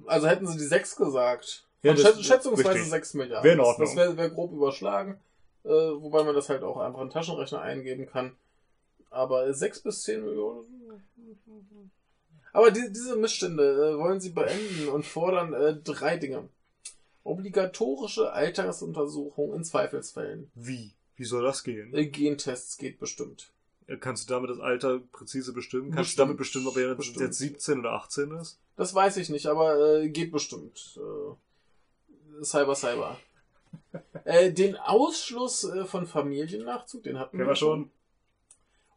Also 0.05 0.27
hätten 0.27 0.47
sie 0.47 0.57
die 0.57 0.63
6 0.65 0.95
gesagt. 0.95 1.65
Ja, 1.83 1.93
das- 1.93 2.01
schätz 2.01 2.21
schätzungsweise 2.25 2.69
richtig. 2.73 2.89
6 2.89 3.13
Milliarden. 3.13 3.43
Wäre 3.43 3.53
in 3.53 3.59
Das- 3.59 3.67
Ordnung. 3.67 3.87
Das 3.87 3.95
wäre 3.95 4.17
wär 4.17 4.29
grob 4.29 4.51
überschlagen, 4.51 5.19
äh, 5.63 5.69
wobei 5.69 6.23
man 6.23 6.35
das 6.35 6.49
halt 6.49 6.63
auch 6.63 6.77
einfach 6.77 6.99
in 7.01 7.07
den 7.07 7.13
Taschenrechner 7.13 7.61
eingeben 7.61 8.05
kann. 8.07 8.35
Aber 9.09 9.53
6 9.53 9.79
bis 9.81 10.03
10 10.03 10.23
Millionen. 10.25 10.65
Aber 12.51 12.71
die, 12.71 12.91
diese 12.91 13.15
Missstände 13.15 13.63
äh, 13.93 13.97
wollen 13.97 14.19
sie 14.19 14.29
beenden 14.31 14.89
und 14.89 15.05
fordern 15.05 15.53
äh, 15.53 15.75
drei 15.75 16.17
Dinge. 16.17 16.49
Obligatorische 17.23 18.31
Altersuntersuchung 18.33 19.53
in 19.53 19.63
Zweifelsfällen. 19.63 20.49
Wie? 20.55 20.93
Wie 21.15 21.25
soll 21.25 21.43
das 21.43 21.63
gehen? 21.63 21.93
Äh, 21.93 22.07
Gentests 22.07 22.77
geht 22.77 22.97
bestimmt. 22.99 23.51
Kannst 23.97 24.29
du 24.29 24.33
damit 24.33 24.49
das 24.49 24.59
Alter 24.59 24.99
präzise 25.11 25.53
bestimmen? 25.53 25.91
Kannst 25.91 26.09
Bestimmt. 26.09 26.17
du 26.17 26.23
damit 26.23 26.37
bestimmen, 26.37 26.67
ob 26.67 26.77
er 26.77 26.89
jetzt, 26.91 27.19
jetzt 27.19 27.37
17 27.39 27.79
oder 27.79 27.93
18 27.93 28.31
ist? 28.31 28.59
Das 28.75 28.93
weiß 28.93 29.17
ich 29.17 29.29
nicht, 29.29 29.47
aber 29.47 30.01
äh, 30.01 30.09
geht 30.09 30.31
bestimmt. 30.31 30.97
Äh, 30.97 32.43
Cyber, 32.43 32.75
Cyber. 32.75 33.17
äh, 34.25 34.51
den 34.51 34.75
Ausschluss 34.75 35.63
äh, 35.63 35.85
von 35.85 36.05
Familiennachzug, 36.05 37.03
den 37.03 37.17
hatten 37.17 37.37
Kennen 37.37 37.49
wir 37.49 37.55
schon. 37.55 37.91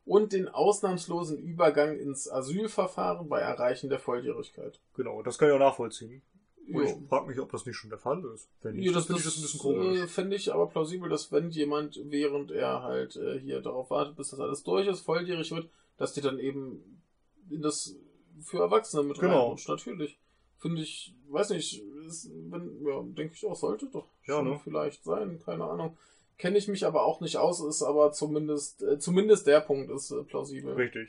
Und 0.05 0.33
den 0.33 0.49
ausnahmslosen 0.49 1.39
Übergang 1.39 1.97
ins 1.97 2.29
Asylverfahren 2.31 3.29
bei 3.29 3.41
Erreichen 3.41 3.89
der 3.89 4.01
Volljährigkeit. 4.01 4.81
Genau, 4.95 5.23
das 5.23 5.39
kann 5.39 5.49
ich 5.49 5.55
auch 5.55 5.61
nachvollziehen. 5.61 6.23
Und 6.71 6.85
ich 6.85 7.09
frage 7.09 7.27
mich, 7.27 7.39
ob 7.41 7.51
das 7.51 7.67
nicht 7.67 7.77
schon 7.77 7.91
der 7.91 7.99
Fall 7.99 8.25
ist. 8.35 8.49
Wenn 8.63 8.77
nicht, 8.77 8.87
Ja, 8.87 8.93
das, 8.93 9.07
finde 9.07 9.19
ich 9.21 9.25
das, 9.25 9.35
das 9.35 9.43
ein 9.43 9.43
bisschen 9.43 9.61
komisch. 9.61 9.99
Äh, 9.99 10.07
Fände 10.07 10.37
ich 10.37 10.53
aber 10.55 10.67
plausibel, 10.69 11.09
dass 11.09 11.33
wenn 11.33 11.51
jemand, 11.51 12.01
während 12.05 12.51
er 12.51 12.83
halt 12.83 13.17
äh, 13.17 13.39
hier 13.41 13.61
darauf 13.61 13.91
wartet, 13.91 14.17
bis 14.17 14.31
das 14.31 14.41
alles 14.41 14.63
durch 14.63 14.87
ist, 14.87 15.01
volljährig 15.01 15.51
wird, 15.51 15.69
dass 15.97 16.13
die 16.13 16.21
dann 16.21 16.39
eben 16.39 17.03
in 17.51 17.63
das 17.63 17.97
für 18.41 18.59
Erwachsene 18.61 19.03
mit 19.03 19.19
Genau. 19.19 19.41
reinrutscht. 19.43 19.69
Natürlich. 19.69 20.19
Finde 20.59 20.83
ich, 20.83 21.15
weiß 21.29 21.51
nicht, 21.51 21.83
ist, 22.07 22.31
wenn, 22.51 22.85
ja, 22.87 23.03
denke 23.03 23.35
ich 23.35 23.45
auch, 23.47 23.57
sollte 23.57 23.87
doch 23.87 24.07
Ja, 24.27 24.41
ne? 24.43 24.61
vielleicht 24.63 25.03
sein, 25.05 25.41
keine 25.45 25.65
Ahnung. 25.65 25.97
Kenne 26.39 26.59
ich 26.59 26.69
mich 26.69 26.87
aber 26.87 27.05
auch 27.05 27.21
nicht 27.21 27.37
aus, 27.37 27.61
ist 27.61 27.83
aber 27.83 28.13
zumindest, 28.13 28.83
äh, 28.83 28.99
zumindest 28.99 29.47
der 29.47 29.61
Punkt 29.61 29.91
ist 29.91 30.11
äh, 30.13 30.23
plausibel. 30.23 30.75
Richtig. 30.75 31.09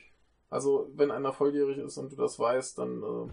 Also, 0.49 0.89
wenn 0.95 1.11
einer 1.11 1.33
volljährig 1.33 1.77
ist 1.77 1.97
und 1.97 2.11
du 2.11 2.15
das 2.15 2.37
weißt, 2.39 2.77
dann 2.77 3.31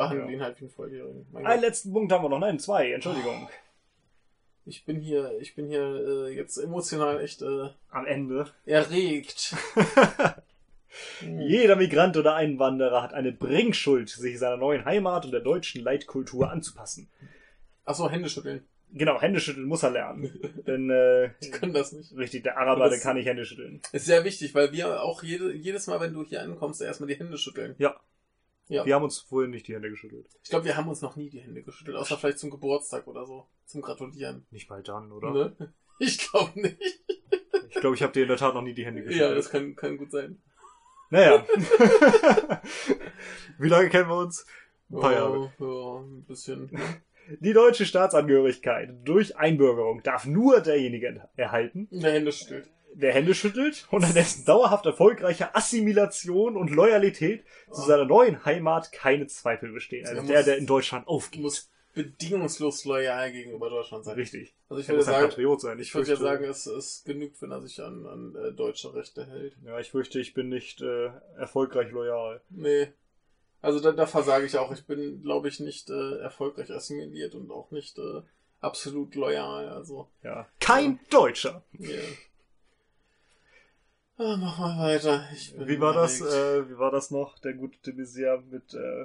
behandle 0.00 0.24
Ja. 0.26 0.30
ihn 0.30 0.42
halt 0.42 0.56
wie 0.60 0.64
einen 0.64 0.70
Volljährigen. 0.70 1.26
Einen 1.34 1.60
letzten 1.62 1.92
Punkt 1.92 2.12
haben 2.12 2.24
wir 2.24 2.28
noch. 2.28 2.38
Nein, 2.38 2.58
zwei. 2.58 2.90
Entschuldigung. 2.92 3.48
Ich 4.66 4.84
bin 4.84 5.00
hier, 5.00 5.32
ich 5.40 5.54
bin 5.54 5.66
hier 5.68 5.80
äh, 6.28 6.34
jetzt 6.36 6.56
emotional 6.58 7.20
echt 7.20 7.42
äh, 7.42 7.68
Am 7.90 8.06
Ende. 8.06 8.46
erregt. 8.66 9.54
Hm. 11.20 11.40
Jeder 11.40 11.76
Migrant 11.76 12.16
oder 12.16 12.34
Einwanderer 12.34 13.00
hat 13.00 13.14
eine 13.14 13.30
Bringschuld, 13.30 14.08
sich 14.08 14.40
seiner 14.40 14.56
neuen 14.56 14.84
Heimat 14.84 15.24
und 15.24 15.30
der 15.30 15.40
deutschen 15.40 15.84
Leitkultur 15.84 16.50
anzupassen. 16.50 17.08
Achso, 17.84 18.10
Hände 18.10 18.28
schütteln. 18.28 18.64
Genau, 18.92 19.20
Hände 19.20 19.38
schütteln 19.38 19.66
muss 19.66 19.84
er 19.84 19.92
lernen. 19.92 20.40
Denn, 20.66 20.90
äh, 20.90 21.30
Die 21.44 21.50
können 21.52 21.72
das 21.72 21.92
nicht. 21.92 22.12
richtig, 22.16 22.42
der 22.42 22.58
Araber, 22.58 22.88
der 22.88 22.98
kann 22.98 23.16
nicht 23.16 23.26
Hände 23.26 23.44
schütteln. 23.44 23.80
Ist 23.92 24.06
sehr 24.06 24.24
wichtig, 24.24 24.52
weil 24.56 24.72
wir 24.72 25.00
auch 25.04 25.22
jede, 25.22 25.52
jedes 25.54 25.86
Mal, 25.86 26.00
wenn 26.00 26.12
du 26.12 26.24
hier 26.24 26.42
ankommst, 26.42 26.82
erstmal 26.82 27.06
die 27.08 27.14
Hände 27.16 27.38
schütteln. 27.38 27.76
Ja. 27.78 27.94
Ja. 28.70 28.86
Wir 28.86 28.94
haben 28.94 29.02
uns 29.02 29.18
vorhin 29.18 29.50
nicht 29.50 29.66
die 29.66 29.74
Hände 29.74 29.90
geschüttelt. 29.90 30.28
Ich 30.44 30.50
glaube, 30.50 30.64
wir 30.64 30.76
haben 30.76 30.88
uns 30.88 31.02
noch 31.02 31.16
nie 31.16 31.28
die 31.28 31.40
Hände 31.40 31.62
geschüttelt, 31.62 31.96
außer 31.96 32.16
vielleicht 32.16 32.38
zum 32.38 32.50
Geburtstag 32.50 33.06
oder 33.08 33.26
so. 33.26 33.48
Zum 33.66 33.82
Gratulieren. 33.82 34.46
Nicht 34.52 34.70
mal 34.70 34.82
dann, 34.82 35.12
oder? 35.12 35.32
Ne? 35.32 35.72
Ich 36.02 36.16
glaube 36.30 36.58
nicht. 36.58 36.78
Ich 37.68 37.74
glaube, 37.74 37.94
ich 37.94 38.02
habe 38.02 38.14
dir 38.14 38.22
in 38.22 38.28
der 38.28 38.38
Tat 38.38 38.54
noch 38.54 38.62
nie 38.62 38.72
die 38.72 38.86
Hände 38.86 39.02
geschüttelt. 39.02 39.28
Ja, 39.30 39.34
das 39.34 39.50
kann, 39.50 39.76
kann 39.76 39.98
gut 39.98 40.10
sein. 40.10 40.40
Naja. 41.10 41.44
Wie 43.58 43.68
lange 43.68 43.90
kennen 43.90 44.08
wir 44.08 44.16
uns? 44.16 44.46
Ein 44.90 45.00
paar 45.00 45.12
Jahre. 45.12 45.52
Ja, 45.58 45.66
ja, 45.66 45.98
ein 45.98 46.24
bisschen. 46.24 46.70
Die 47.40 47.52
deutsche 47.52 47.84
Staatsangehörigkeit 47.84 48.94
durch 49.04 49.36
Einbürgerung 49.36 50.02
darf 50.02 50.24
nur 50.24 50.60
derjenige 50.60 51.28
erhalten, 51.36 51.86
Der 51.90 52.12
Hände 52.12 52.32
schüttelt. 52.32 52.70
Der 52.94 53.12
Hände 53.12 53.34
schüttelt 53.34 53.86
und 53.90 54.04
an 54.04 54.14
dessen 54.14 54.44
dauerhaft 54.44 54.86
erfolgreiche 54.86 55.54
Assimilation 55.54 56.56
und 56.56 56.70
Loyalität 56.70 57.44
zu 57.72 57.82
seiner 57.82 58.04
neuen 58.04 58.44
Heimat 58.44 58.92
keine 58.92 59.26
Zweifel 59.26 59.72
bestehen. 59.72 60.06
Also 60.06 60.22
Er 60.22 60.26
der, 60.26 60.42
der 60.42 60.58
in 60.58 60.66
Deutschland 60.66 61.06
aufgeht. 61.08 61.42
Muss 61.42 61.70
bedingungslos 61.92 62.84
loyal 62.84 63.32
gegenüber 63.32 63.68
Deutschland 63.68 64.04
sein. 64.04 64.14
Richtig. 64.14 64.54
Also 64.68 64.80
ich 64.80 64.88
Er 64.88 64.94
würde 64.94 65.04
sagen, 65.04 65.28
Patriot 65.28 65.60
sein. 65.60 65.78
ich 65.78 65.94
würde 65.94 66.10
ja 66.10 66.16
sagen, 66.16 66.44
es, 66.44 66.66
es 66.66 67.02
genügt, 67.04 67.40
wenn 67.42 67.50
er 67.50 67.60
sich 67.62 67.82
an, 67.82 68.06
an 68.06 68.34
äh, 68.36 68.52
deutsche 68.52 68.94
Rechte 68.94 69.26
hält. 69.26 69.54
Ja, 69.64 69.78
ich 69.80 69.90
fürchte, 69.90 70.20
ich 70.20 70.32
bin 70.34 70.48
nicht 70.48 70.80
äh, 70.82 71.10
erfolgreich 71.36 71.90
loyal. 71.90 72.40
Nee. 72.50 72.88
Also 73.62 73.80
da, 73.80 73.92
da 73.92 74.06
versage 74.06 74.46
ich 74.46 74.56
auch. 74.56 74.72
Ich 74.72 74.84
bin, 74.86 75.20
glaube 75.22 75.48
ich, 75.48 75.60
nicht 75.60 75.90
äh, 75.90 76.18
erfolgreich 76.20 76.70
assimiliert 76.70 77.34
und 77.34 77.50
auch 77.50 77.70
nicht 77.72 77.98
äh, 77.98 78.22
absolut 78.60 79.14
loyal. 79.16 79.68
Also, 79.68 80.08
Ja. 80.22 80.48
Kein 80.60 81.00
Deutscher. 81.10 81.62
yeah. 81.78 81.98
Ah, 84.22 84.36
mach 84.38 84.58
mal 84.58 84.78
weiter. 84.78 85.26
Ich 85.32 85.54
bin 85.56 85.66
Wie 85.66 85.80
war 85.80 85.94
das, 85.94 86.20
erregt. 86.20 86.68
äh, 86.68 86.70
wie 86.70 86.78
war 86.78 86.90
das 86.90 87.10
noch, 87.10 87.38
der 87.38 87.54
gute 87.54 87.78
de 87.90 87.94
Maizière 87.94 88.42
mit 88.50 88.74
äh, 88.74 89.02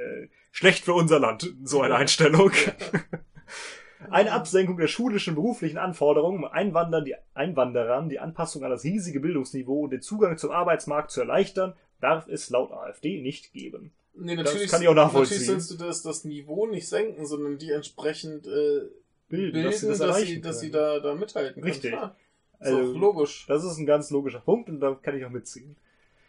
äh, 0.00 0.28
schlecht 0.50 0.84
für 0.84 0.94
unser 0.94 1.20
Land, 1.20 1.54
so 1.62 1.82
eine 1.82 1.94
Einstellung. 2.02 2.50
Eine 4.08 4.32
Absenkung 4.32 4.78
der 4.78 4.86
schulischen 4.88 5.34
beruflichen 5.34 5.76
Anforderungen, 5.76 6.38
um 6.38 6.44
Einwandern 6.46 7.04
die, 7.04 7.16
Einwanderern 7.34 8.08
die 8.08 8.18
Anpassung 8.18 8.64
an 8.64 8.70
das 8.70 8.82
riesige 8.82 9.20
Bildungsniveau 9.20 9.82
und 9.84 9.90
den 9.90 10.00
Zugang 10.00 10.38
zum 10.38 10.52
Arbeitsmarkt 10.52 11.10
zu 11.10 11.20
erleichtern, 11.20 11.74
darf 12.00 12.26
es 12.26 12.48
laut 12.48 12.72
AfD 12.72 13.20
nicht 13.20 13.52
geben. 13.52 13.92
Nee, 14.14 14.36
das 14.36 14.46
natürlich, 14.46 14.70
kann 14.70 14.80
ich 14.80 14.88
auch 14.88 14.94
nachvollziehen. 14.94 15.36
Natürlich 15.40 15.66
sollst 15.66 15.70
du 15.70 15.84
das, 15.84 16.00
das 16.02 16.24
Niveau 16.24 16.66
nicht 16.66 16.88
senken, 16.88 17.26
sondern 17.26 17.58
die 17.58 17.72
entsprechend 17.72 18.46
äh, 18.46 18.88
Bilden, 19.28 19.52
bilden, 19.52 19.64
dass 19.64 19.80
sie, 19.80 19.88
erreichen 19.88 20.42
dass 20.42 20.60
sie 20.60 20.70
können. 20.70 20.82
da, 20.82 21.00
da 21.00 21.14
mithalten 21.14 21.62
Richtig. 21.62 21.90
können. 21.90 22.02
Klar. 22.02 22.16
Ist 22.60 22.68
Also, 22.68 22.92
auch 22.92 22.96
logisch. 22.96 23.46
Das 23.48 23.64
ist 23.64 23.78
ein 23.78 23.86
ganz 23.86 24.10
logischer 24.10 24.40
Punkt 24.40 24.68
und 24.68 24.80
da 24.80 24.94
kann 24.94 25.16
ich 25.16 25.24
auch 25.24 25.30
mitziehen. 25.30 25.76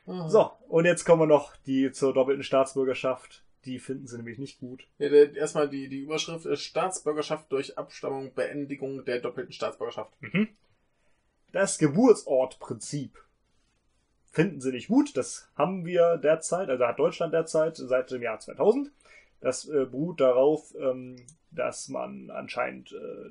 Ah. 0.07 0.27
So, 0.29 0.51
und 0.69 0.85
jetzt 0.85 1.05
kommen 1.05 1.21
wir 1.21 1.27
noch 1.27 1.55
die 1.65 1.91
zur 1.91 2.13
doppelten 2.13 2.43
Staatsbürgerschaft. 2.43 3.43
Die 3.65 3.77
finden 3.77 4.07
sie 4.07 4.17
nämlich 4.17 4.39
nicht 4.39 4.59
gut. 4.59 4.87
Ja, 4.97 5.09
der, 5.09 5.35
erstmal 5.35 5.69
die, 5.69 5.87
die 5.87 5.99
Überschrift 5.99 6.47
ist 6.47 6.61
Staatsbürgerschaft 6.61 7.51
durch 7.51 7.77
Abstammung, 7.77 8.33
Beendigung 8.33 9.05
der 9.05 9.19
doppelten 9.19 9.53
Staatsbürgerschaft. 9.53 10.11
Das 11.51 11.77
Geburtsortprinzip 11.77 13.23
finden 14.31 14.61
sie 14.61 14.71
nicht 14.71 14.87
gut. 14.87 15.15
Das 15.15 15.49
haben 15.55 15.85
wir 15.85 16.17
derzeit, 16.17 16.69
also 16.69 16.87
hat 16.87 16.97
Deutschland 16.97 17.33
derzeit 17.33 17.77
seit 17.77 18.09
dem 18.09 18.23
Jahr 18.23 18.39
2000. 18.39 18.91
Das 19.41 19.67
äh, 19.67 19.85
beruht 19.85 20.21
darauf, 20.21 20.73
ähm, 20.79 21.17
dass 21.51 21.89
man 21.89 22.31
anscheinend 22.31 22.93
äh, 22.93 23.29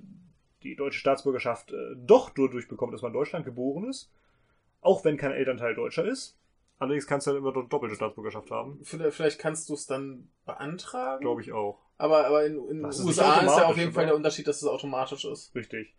die 0.62 0.76
deutsche 0.76 0.98
Staatsbürgerschaft 1.00 1.72
äh, 1.72 1.94
doch 1.96 2.34
nur 2.36 2.50
durchbekommt, 2.50 2.92
dass 2.92 3.02
man 3.02 3.10
in 3.12 3.18
Deutschland 3.18 3.44
geboren 3.44 3.88
ist. 3.88 4.10
Auch 4.80 5.04
wenn 5.04 5.16
kein 5.16 5.32
Elternteil 5.32 5.74
Deutscher 5.74 6.04
ist. 6.04 6.38
Allerdings 6.78 7.06
kannst 7.06 7.26
du 7.26 7.32
dann 7.32 7.40
immer 7.40 7.52
doppelte 7.52 7.94
Staatsbürgerschaft 7.94 8.50
haben. 8.50 8.80
Vielleicht, 8.82 9.38
kannst 9.38 9.68
du 9.68 9.74
es 9.74 9.86
dann 9.86 10.30
beantragen. 10.46 11.20
Glaube 11.20 11.42
ich 11.42 11.52
auch. 11.52 11.78
Aber, 11.98 12.26
aber 12.26 12.46
in, 12.46 12.54
den 12.54 12.84
USA 12.86 13.40
ist 13.40 13.58
ja 13.58 13.66
auf 13.66 13.76
jeden 13.76 13.92
Fall 13.92 14.06
der 14.06 14.14
Unterschied, 14.16 14.48
dass 14.48 14.62
es 14.62 14.68
automatisch 14.68 15.26
ist. 15.26 15.54
Richtig. 15.54 15.94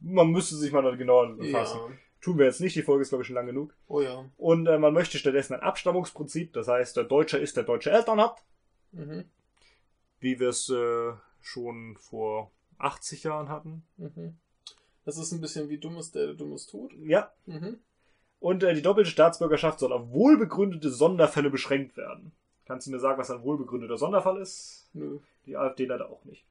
Man 0.00 0.28
müsste 0.30 0.54
sich 0.56 0.72
mal 0.72 0.82
da 0.82 0.94
genauer 0.94 1.36
befassen. 1.36 1.78
Ja. 1.78 1.96
Tun 2.22 2.38
wir 2.38 2.46
jetzt 2.46 2.62
nicht, 2.62 2.74
die 2.74 2.82
Folge 2.82 3.02
ist 3.02 3.10
glaube 3.10 3.20
ich 3.20 3.26
schon 3.26 3.34
lang 3.34 3.44
genug. 3.44 3.74
Oh 3.86 4.00
ja. 4.00 4.24
Und 4.38 4.66
äh, 4.66 4.78
man 4.78 4.94
möchte 4.94 5.18
stattdessen 5.18 5.52
ein 5.54 5.60
Abstammungsprinzip, 5.60 6.54
das 6.54 6.68
heißt, 6.68 6.96
der 6.96 7.04
Deutsche 7.04 7.36
ist, 7.36 7.58
der 7.58 7.64
deutsche 7.64 7.90
Eltern 7.90 8.18
hat, 8.18 8.42
Mhm. 8.92 9.24
wie 10.20 10.40
wir 10.40 10.48
es 10.48 10.70
äh, 10.70 11.12
schon 11.42 11.98
vor 11.98 12.50
80 12.78 13.24
Jahren 13.24 13.48
hatten. 13.48 13.84
Mhm. 13.96 14.36
Das 15.04 15.18
ist 15.18 15.32
ein 15.32 15.40
bisschen 15.40 15.68
wie 15.68 15.78
Dummes, 15.78 16.12
der 16.12 16.34
Dummes 16.34 16.66
tut. 16.66 16.92
Ja. 17.04 17.30
Mhm. 17.46 17.78
Und 18.40 18.62
äh, 18.62 18.74
die 18.74 18.82
doppelte 18.82 19.10
Staatsbürgerschaft 19.10 19.78
soll 19.78 19.92
auf 19.92 20.10
wohlbegründete 20.10 20.90
Sonderfälle 20.90 21.50
beschränkt 21.50 21.96
werden. 21.96 22.32
Kannst 22.66 22.86
du 22.86 22.90
mir 22.90 22.98
sagen, 23.00 23.18
was 23.18 23.30
ein 23.30 23.42
wohlbegründeter 23.42 23.98
Sonderfall 23.98 24.38
ist? 24.40 24.88
Nö. 24.94 25.18
Die 25.46 25.56
AfD 25.56 25.84
leider 25.84 26.08
auch 26.08 26.24
nicht. 26.24 26.44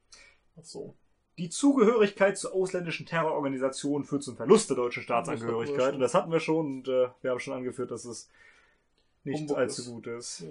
Ach 0.60 0.64
so. 0.64 0.95
Die 1.40 1.50
Zugehörigkeit 1.50 2.38
zur 2.38 2.54
ausländischen 2.54 3.08
Terrororganisation 3.08 4.04
führt 4.04 4.22
zum 4.24 4.36
Verlust 4.38 4.70
der 4.70 4.78
deutschen 4.78 5.00
Das 5.02 5.06
Staatsangehörigkeit. 5.06 5.86
schon. 5.86 5.94
Und 5.95 6.00
das 6.02 6.14
hatten 6.14 6.32
wir 6.32 6.40
schon 6.40 6.66
und 6.68 6.88
äh, 6.88 7.10
wir 7.22 7.32
haben 7.32 7.40
schon 7.40 7.56
angeführt, 7.56 7.90
dass 7.90 8.06
es 8.06 8.30
nicht 9.24 9.40
Humbug 9.40 9.58
allzu 9.58 9.82
ist. 9.82 9.88
gut 9.90 10.06
ist. 10.08 10.41
Ja. 10.41 10.50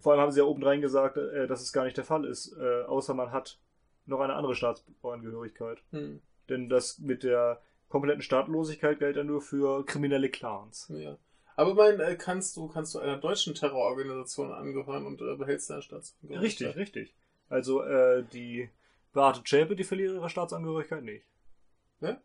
Vor 0.00 0.12
allem 0.12 0.22
haben 0.22 0.32
sie 0.32 0.40
ja 0.40 0.44
obendrein 0.46 0.80
gesagt, 0.80 1.18
äh, 1.18 1.46
dass 1.46 1.60
es 1.60 1.72
gar 1.72 1.84
nicht 1.84 1.96
der 1.98 2.04
Fall 2.04 2.24
ist, 2.24 2.56
äh, 2.56 2.82
außer 2.84 3.12
man 3.12 3.30
hat 3.30 3.58
noch 4.06 4.20
eine 4.20 4.34
andere 4.34 4.54
Staatsangehörigkeit. 4.54 5.78
Hm. 5.90 6.20
Denn 6.48 6.68
das 6.68 6.98
mit 6.98 7.22
der 7.22 7.60
kompletten 7.88 8.22
Staatlosigkeit 8.22 8.98
gilt 8.98 9.16
ja 9.16 9.24
nur 9.24 9.40
für 9.40 9.84
kriminelle 9.84 10.28
Clans. 10.28 10.90
ja. 10.94 11.16
Aber 11.56 11.70
immerhin 11.70 12.00
äh, 12.00 12.16
kannst 12.16 12.56
du, 12.56 12.66
kannst 12.66 12.94
du 12.94 12.98
einer 12.98 13.16
deutschen 13.16 13.54
Terrororganisation 13.54 14.52
angehören 14.52 15.06
und 15.06 15.22
äh, 15.22 15.36
behältst 15.36 15.70
deine 15.70 15.82
Staatsangehörigkeit. 15.82 16.42
Richtig, 16.42 16.76
richtig. 16.76 17.14
Also 17.48 17.82
äh, 17.82 18.24
die 18.32 18.68
Beate 19.12 19.44
Zschäpe, 19.44 19.76
die 19.76 19.84
verliert 19.84 20.14
ihre 20.14 20.28
Staatsangehörigkeit 20.28 21.04
nicht. 21.04 21.24
Wer? 22.00 22.20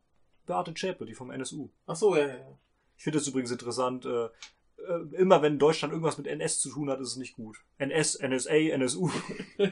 Beate 0.47 0.73
Zschäpe, 0.73 1.05
die 1.05 1.13
vom 1.13 1.29
NSU. 1.29 1.69
Ach 1.85 1.95
so, 1.95 2.15
ja, 2.15 2.25
ja, 2.25 2.35
ja. 2.37 2.57
Ich 2.97 3.03
finde 3.03 3.19
es 3.19 3.27
übrigens 3.27 3.51
interessant, 3.51 4.05
äh, 4.05 4.25
äh, 4.25 5.15
immer 5.15 5.43
wenn 5.43 5.59
Deutschland 5.59 5.93
irgendwas 5.93 6.17
mit 6.17 6.25
NS 6.25 6.59
zu 6.59 6.71
tun 6.71 6.89
hat, 6.89 6.99
ist 6.99 7.09
es 7.09 7.17
nicht 7.17 7.35
gut. 7.35 7.57
NS, 7.77 8.19
NSA, 8.19 8.55
NSU. 8.55 9.11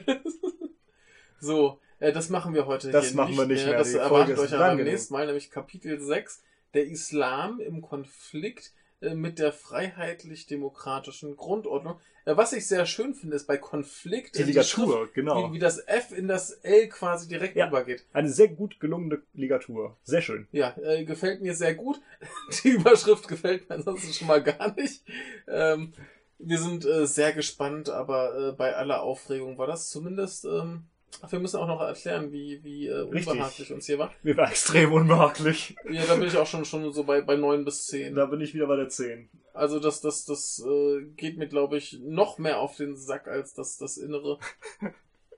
So, 1.40 1.80
äh, 2.00 2.12
das 2.12 2.28
machen 2.28 2.54
wir 2.54 2.66
heute 2.66 2.90
Das 2.90 3.08
hier 3.08 3.16
machen 3.16 3.36
wir 3.36 3.46
nicht 3.46 3.64
mehr. 3.66 3.78
Das 3.78 3.88
Die 3.88 3.94
Folge 3.94 4.04
erwartet 4.32 4.38
euch 4.38 4.54
aber 4.54 4.68
beim 4.74 4.84
nächsten 4.84 5.12
Mal, 5.14 5.26
nämlich 5.26 5.50
Kapitel 5.50 6.00
6, 6.00 6.42
der 6.74 6.86
Islam 6.86 7.60
im 7.60 7.82
Konflikt 7.82 8.72
äh, 9.00 9.14
mit 9.14 9.38
der 9.38 9.52
freiheitlich-demokratischen 9.52 11.36
Grundordnung. 11.36 12.00
Äh, 12.24 12.36
was 12.36 12.52
ich 12.52 12.66
sehr 12.66 12.84
schön 12.84 13.14
finde, 13.14 13.36
ist 13.36 13.46
bei 13.46 13.56
Konflikt 13.56 14.36
Die 14.36 14.42
äh, 14.42 14.46
Ligatur, 14.46 14.98
Schrift, 14.98 15.14
genau. 15.14 15.48
wie, 15.50 15.54
wie 15.54 15.58
das 15.58 15.78
F 15.86 16.12
in 16.12 16.28
das 16.28 16.50
L 16.50 16.88
quasi 16.88 17.28
direkt 17.28 17.56
Ja. 17.56 17.68
übergeht. 17.68 18.04
Eine 18.12 18.28
sehr 18.28 18.48
gut 18.48 18.80
gelungene 18.80 19.22
Ligatur. 19.34 19.96
Sehr 20.02 20.20
schön. 20.22 20.48
Ja, 20.52 20.76
äh, 20.82 21.04
gefällt 21.04 21.42
mir 21.42 21.54
sehr 21.54 21.74
gut. 21.74 22.00
Die 22.64 22.70
Überschrift 22.70 23.28
gefällt 23.28 23.68
mir 23.68 23.76
ansonsten 23.76 24.12
schon 24.12 24.28
mal 24.28 24.42
gar 24.42 24.74
nicht. 24.74 25.02
Ähm, 25.46 25.92
wir 26.38 26.58
sind 26.58 26.84
äh, 26.84 27.06
sehr 27.06 27.32
gespannt, 27.32 27.90
aber 27.90 28.48
äh, 28.48 28.52
bei 28.52 28.74
aller 28.76 29.02
Aufregung 29.02 29.58
war 29.58 29.66
das 29.66 29.90
zumindest. 29.90 30.44
Ähm, 30.44 30.84
ach, 31.22 31.32
wir 31.32 31.38
müssen 31.38 31.56
auch 31.58 31.66
noch 31.66 31.80
erklären, 31.80 32.32
wie, 32.32 32.62
wie 32.62 32.86
äh, 32.86 33.02
unbehaglich 33.02 33.72
uns 33.72 33.86
hier 33.86 33.98
war. 33.98 34.12
Mir 34.22 34.36
war 34.36 34.50
extrem 34.50 34.92
unbehaglich. 34.92 35.76
Ja, 35.90 36.04
da 36.06 36.14
bin 36.14 36.28
ich 36.28 36.36
auch 36.36 36.46
schon, 36.46 36.64
schon 36.64 36.92
so 36.92 37.04
bei, 37.04 37.20
bei 37.20 37.36
9 37.36 37.64
bis 37.64 37.86
10. 37.86 38.14
Da 38.14 38.26
bin 38.26 38.40
ich 38.40 38.54
wieder 38.54 38.66
bei 38.66 38.76
der 38.76 38.88
10. 38.88 39.28
Also 39.54 39.80
das, 39.80 40.00
das, 40.00 40.24
das 40.24 40.64
äh, 40.64 41.02
geht 41.16 41.36
mir, 41.36 41.48
glaube 41.48 41.76
ich, 41.76 41.98
noch 42.00 42.38
mehr 42.38 42.60
auf 42.60 42.76
den 42.76 42.96
Sack 42.96 43.28
als 43.28 43.54
das, 43.54 43.76
das 43.78 43.96
Innere. 43.96 44.38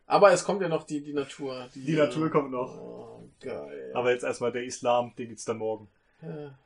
Aber 0.07 0.33
es 0.33 0.45
kommt 0.45 0.61
ja 0.61 0.69
noch 0.69 0.83
die, 0.83 1.03
die 1.03 1.13
Natur. 1.15 1.69
Die 1.75 1.95
Natur 1.95 2.31
kommt 2.31 2.51
noch. 2.51 2.77
Oh, 2.77 3.29
geil. 3.41 3.93
Aber 3.95 4.11
jetzt 4.11 4.25
erstmal 4.25 4.51
der 4.51 4.65
Islam, 4.65 5.15
den 5.17 5.29
gibt's 5.29 5.45
dann 5.45 5.59
morgen. 5.59 5.89
Ja. 6.21 6.59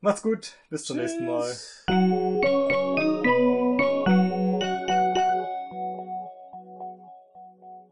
Macht's 0.00 0.22
gut, 0.22 0.58
bis 0.68 0.84
zum 0.84 0.98
nächsten 0.98 1.24
Mal. 1.24 1.56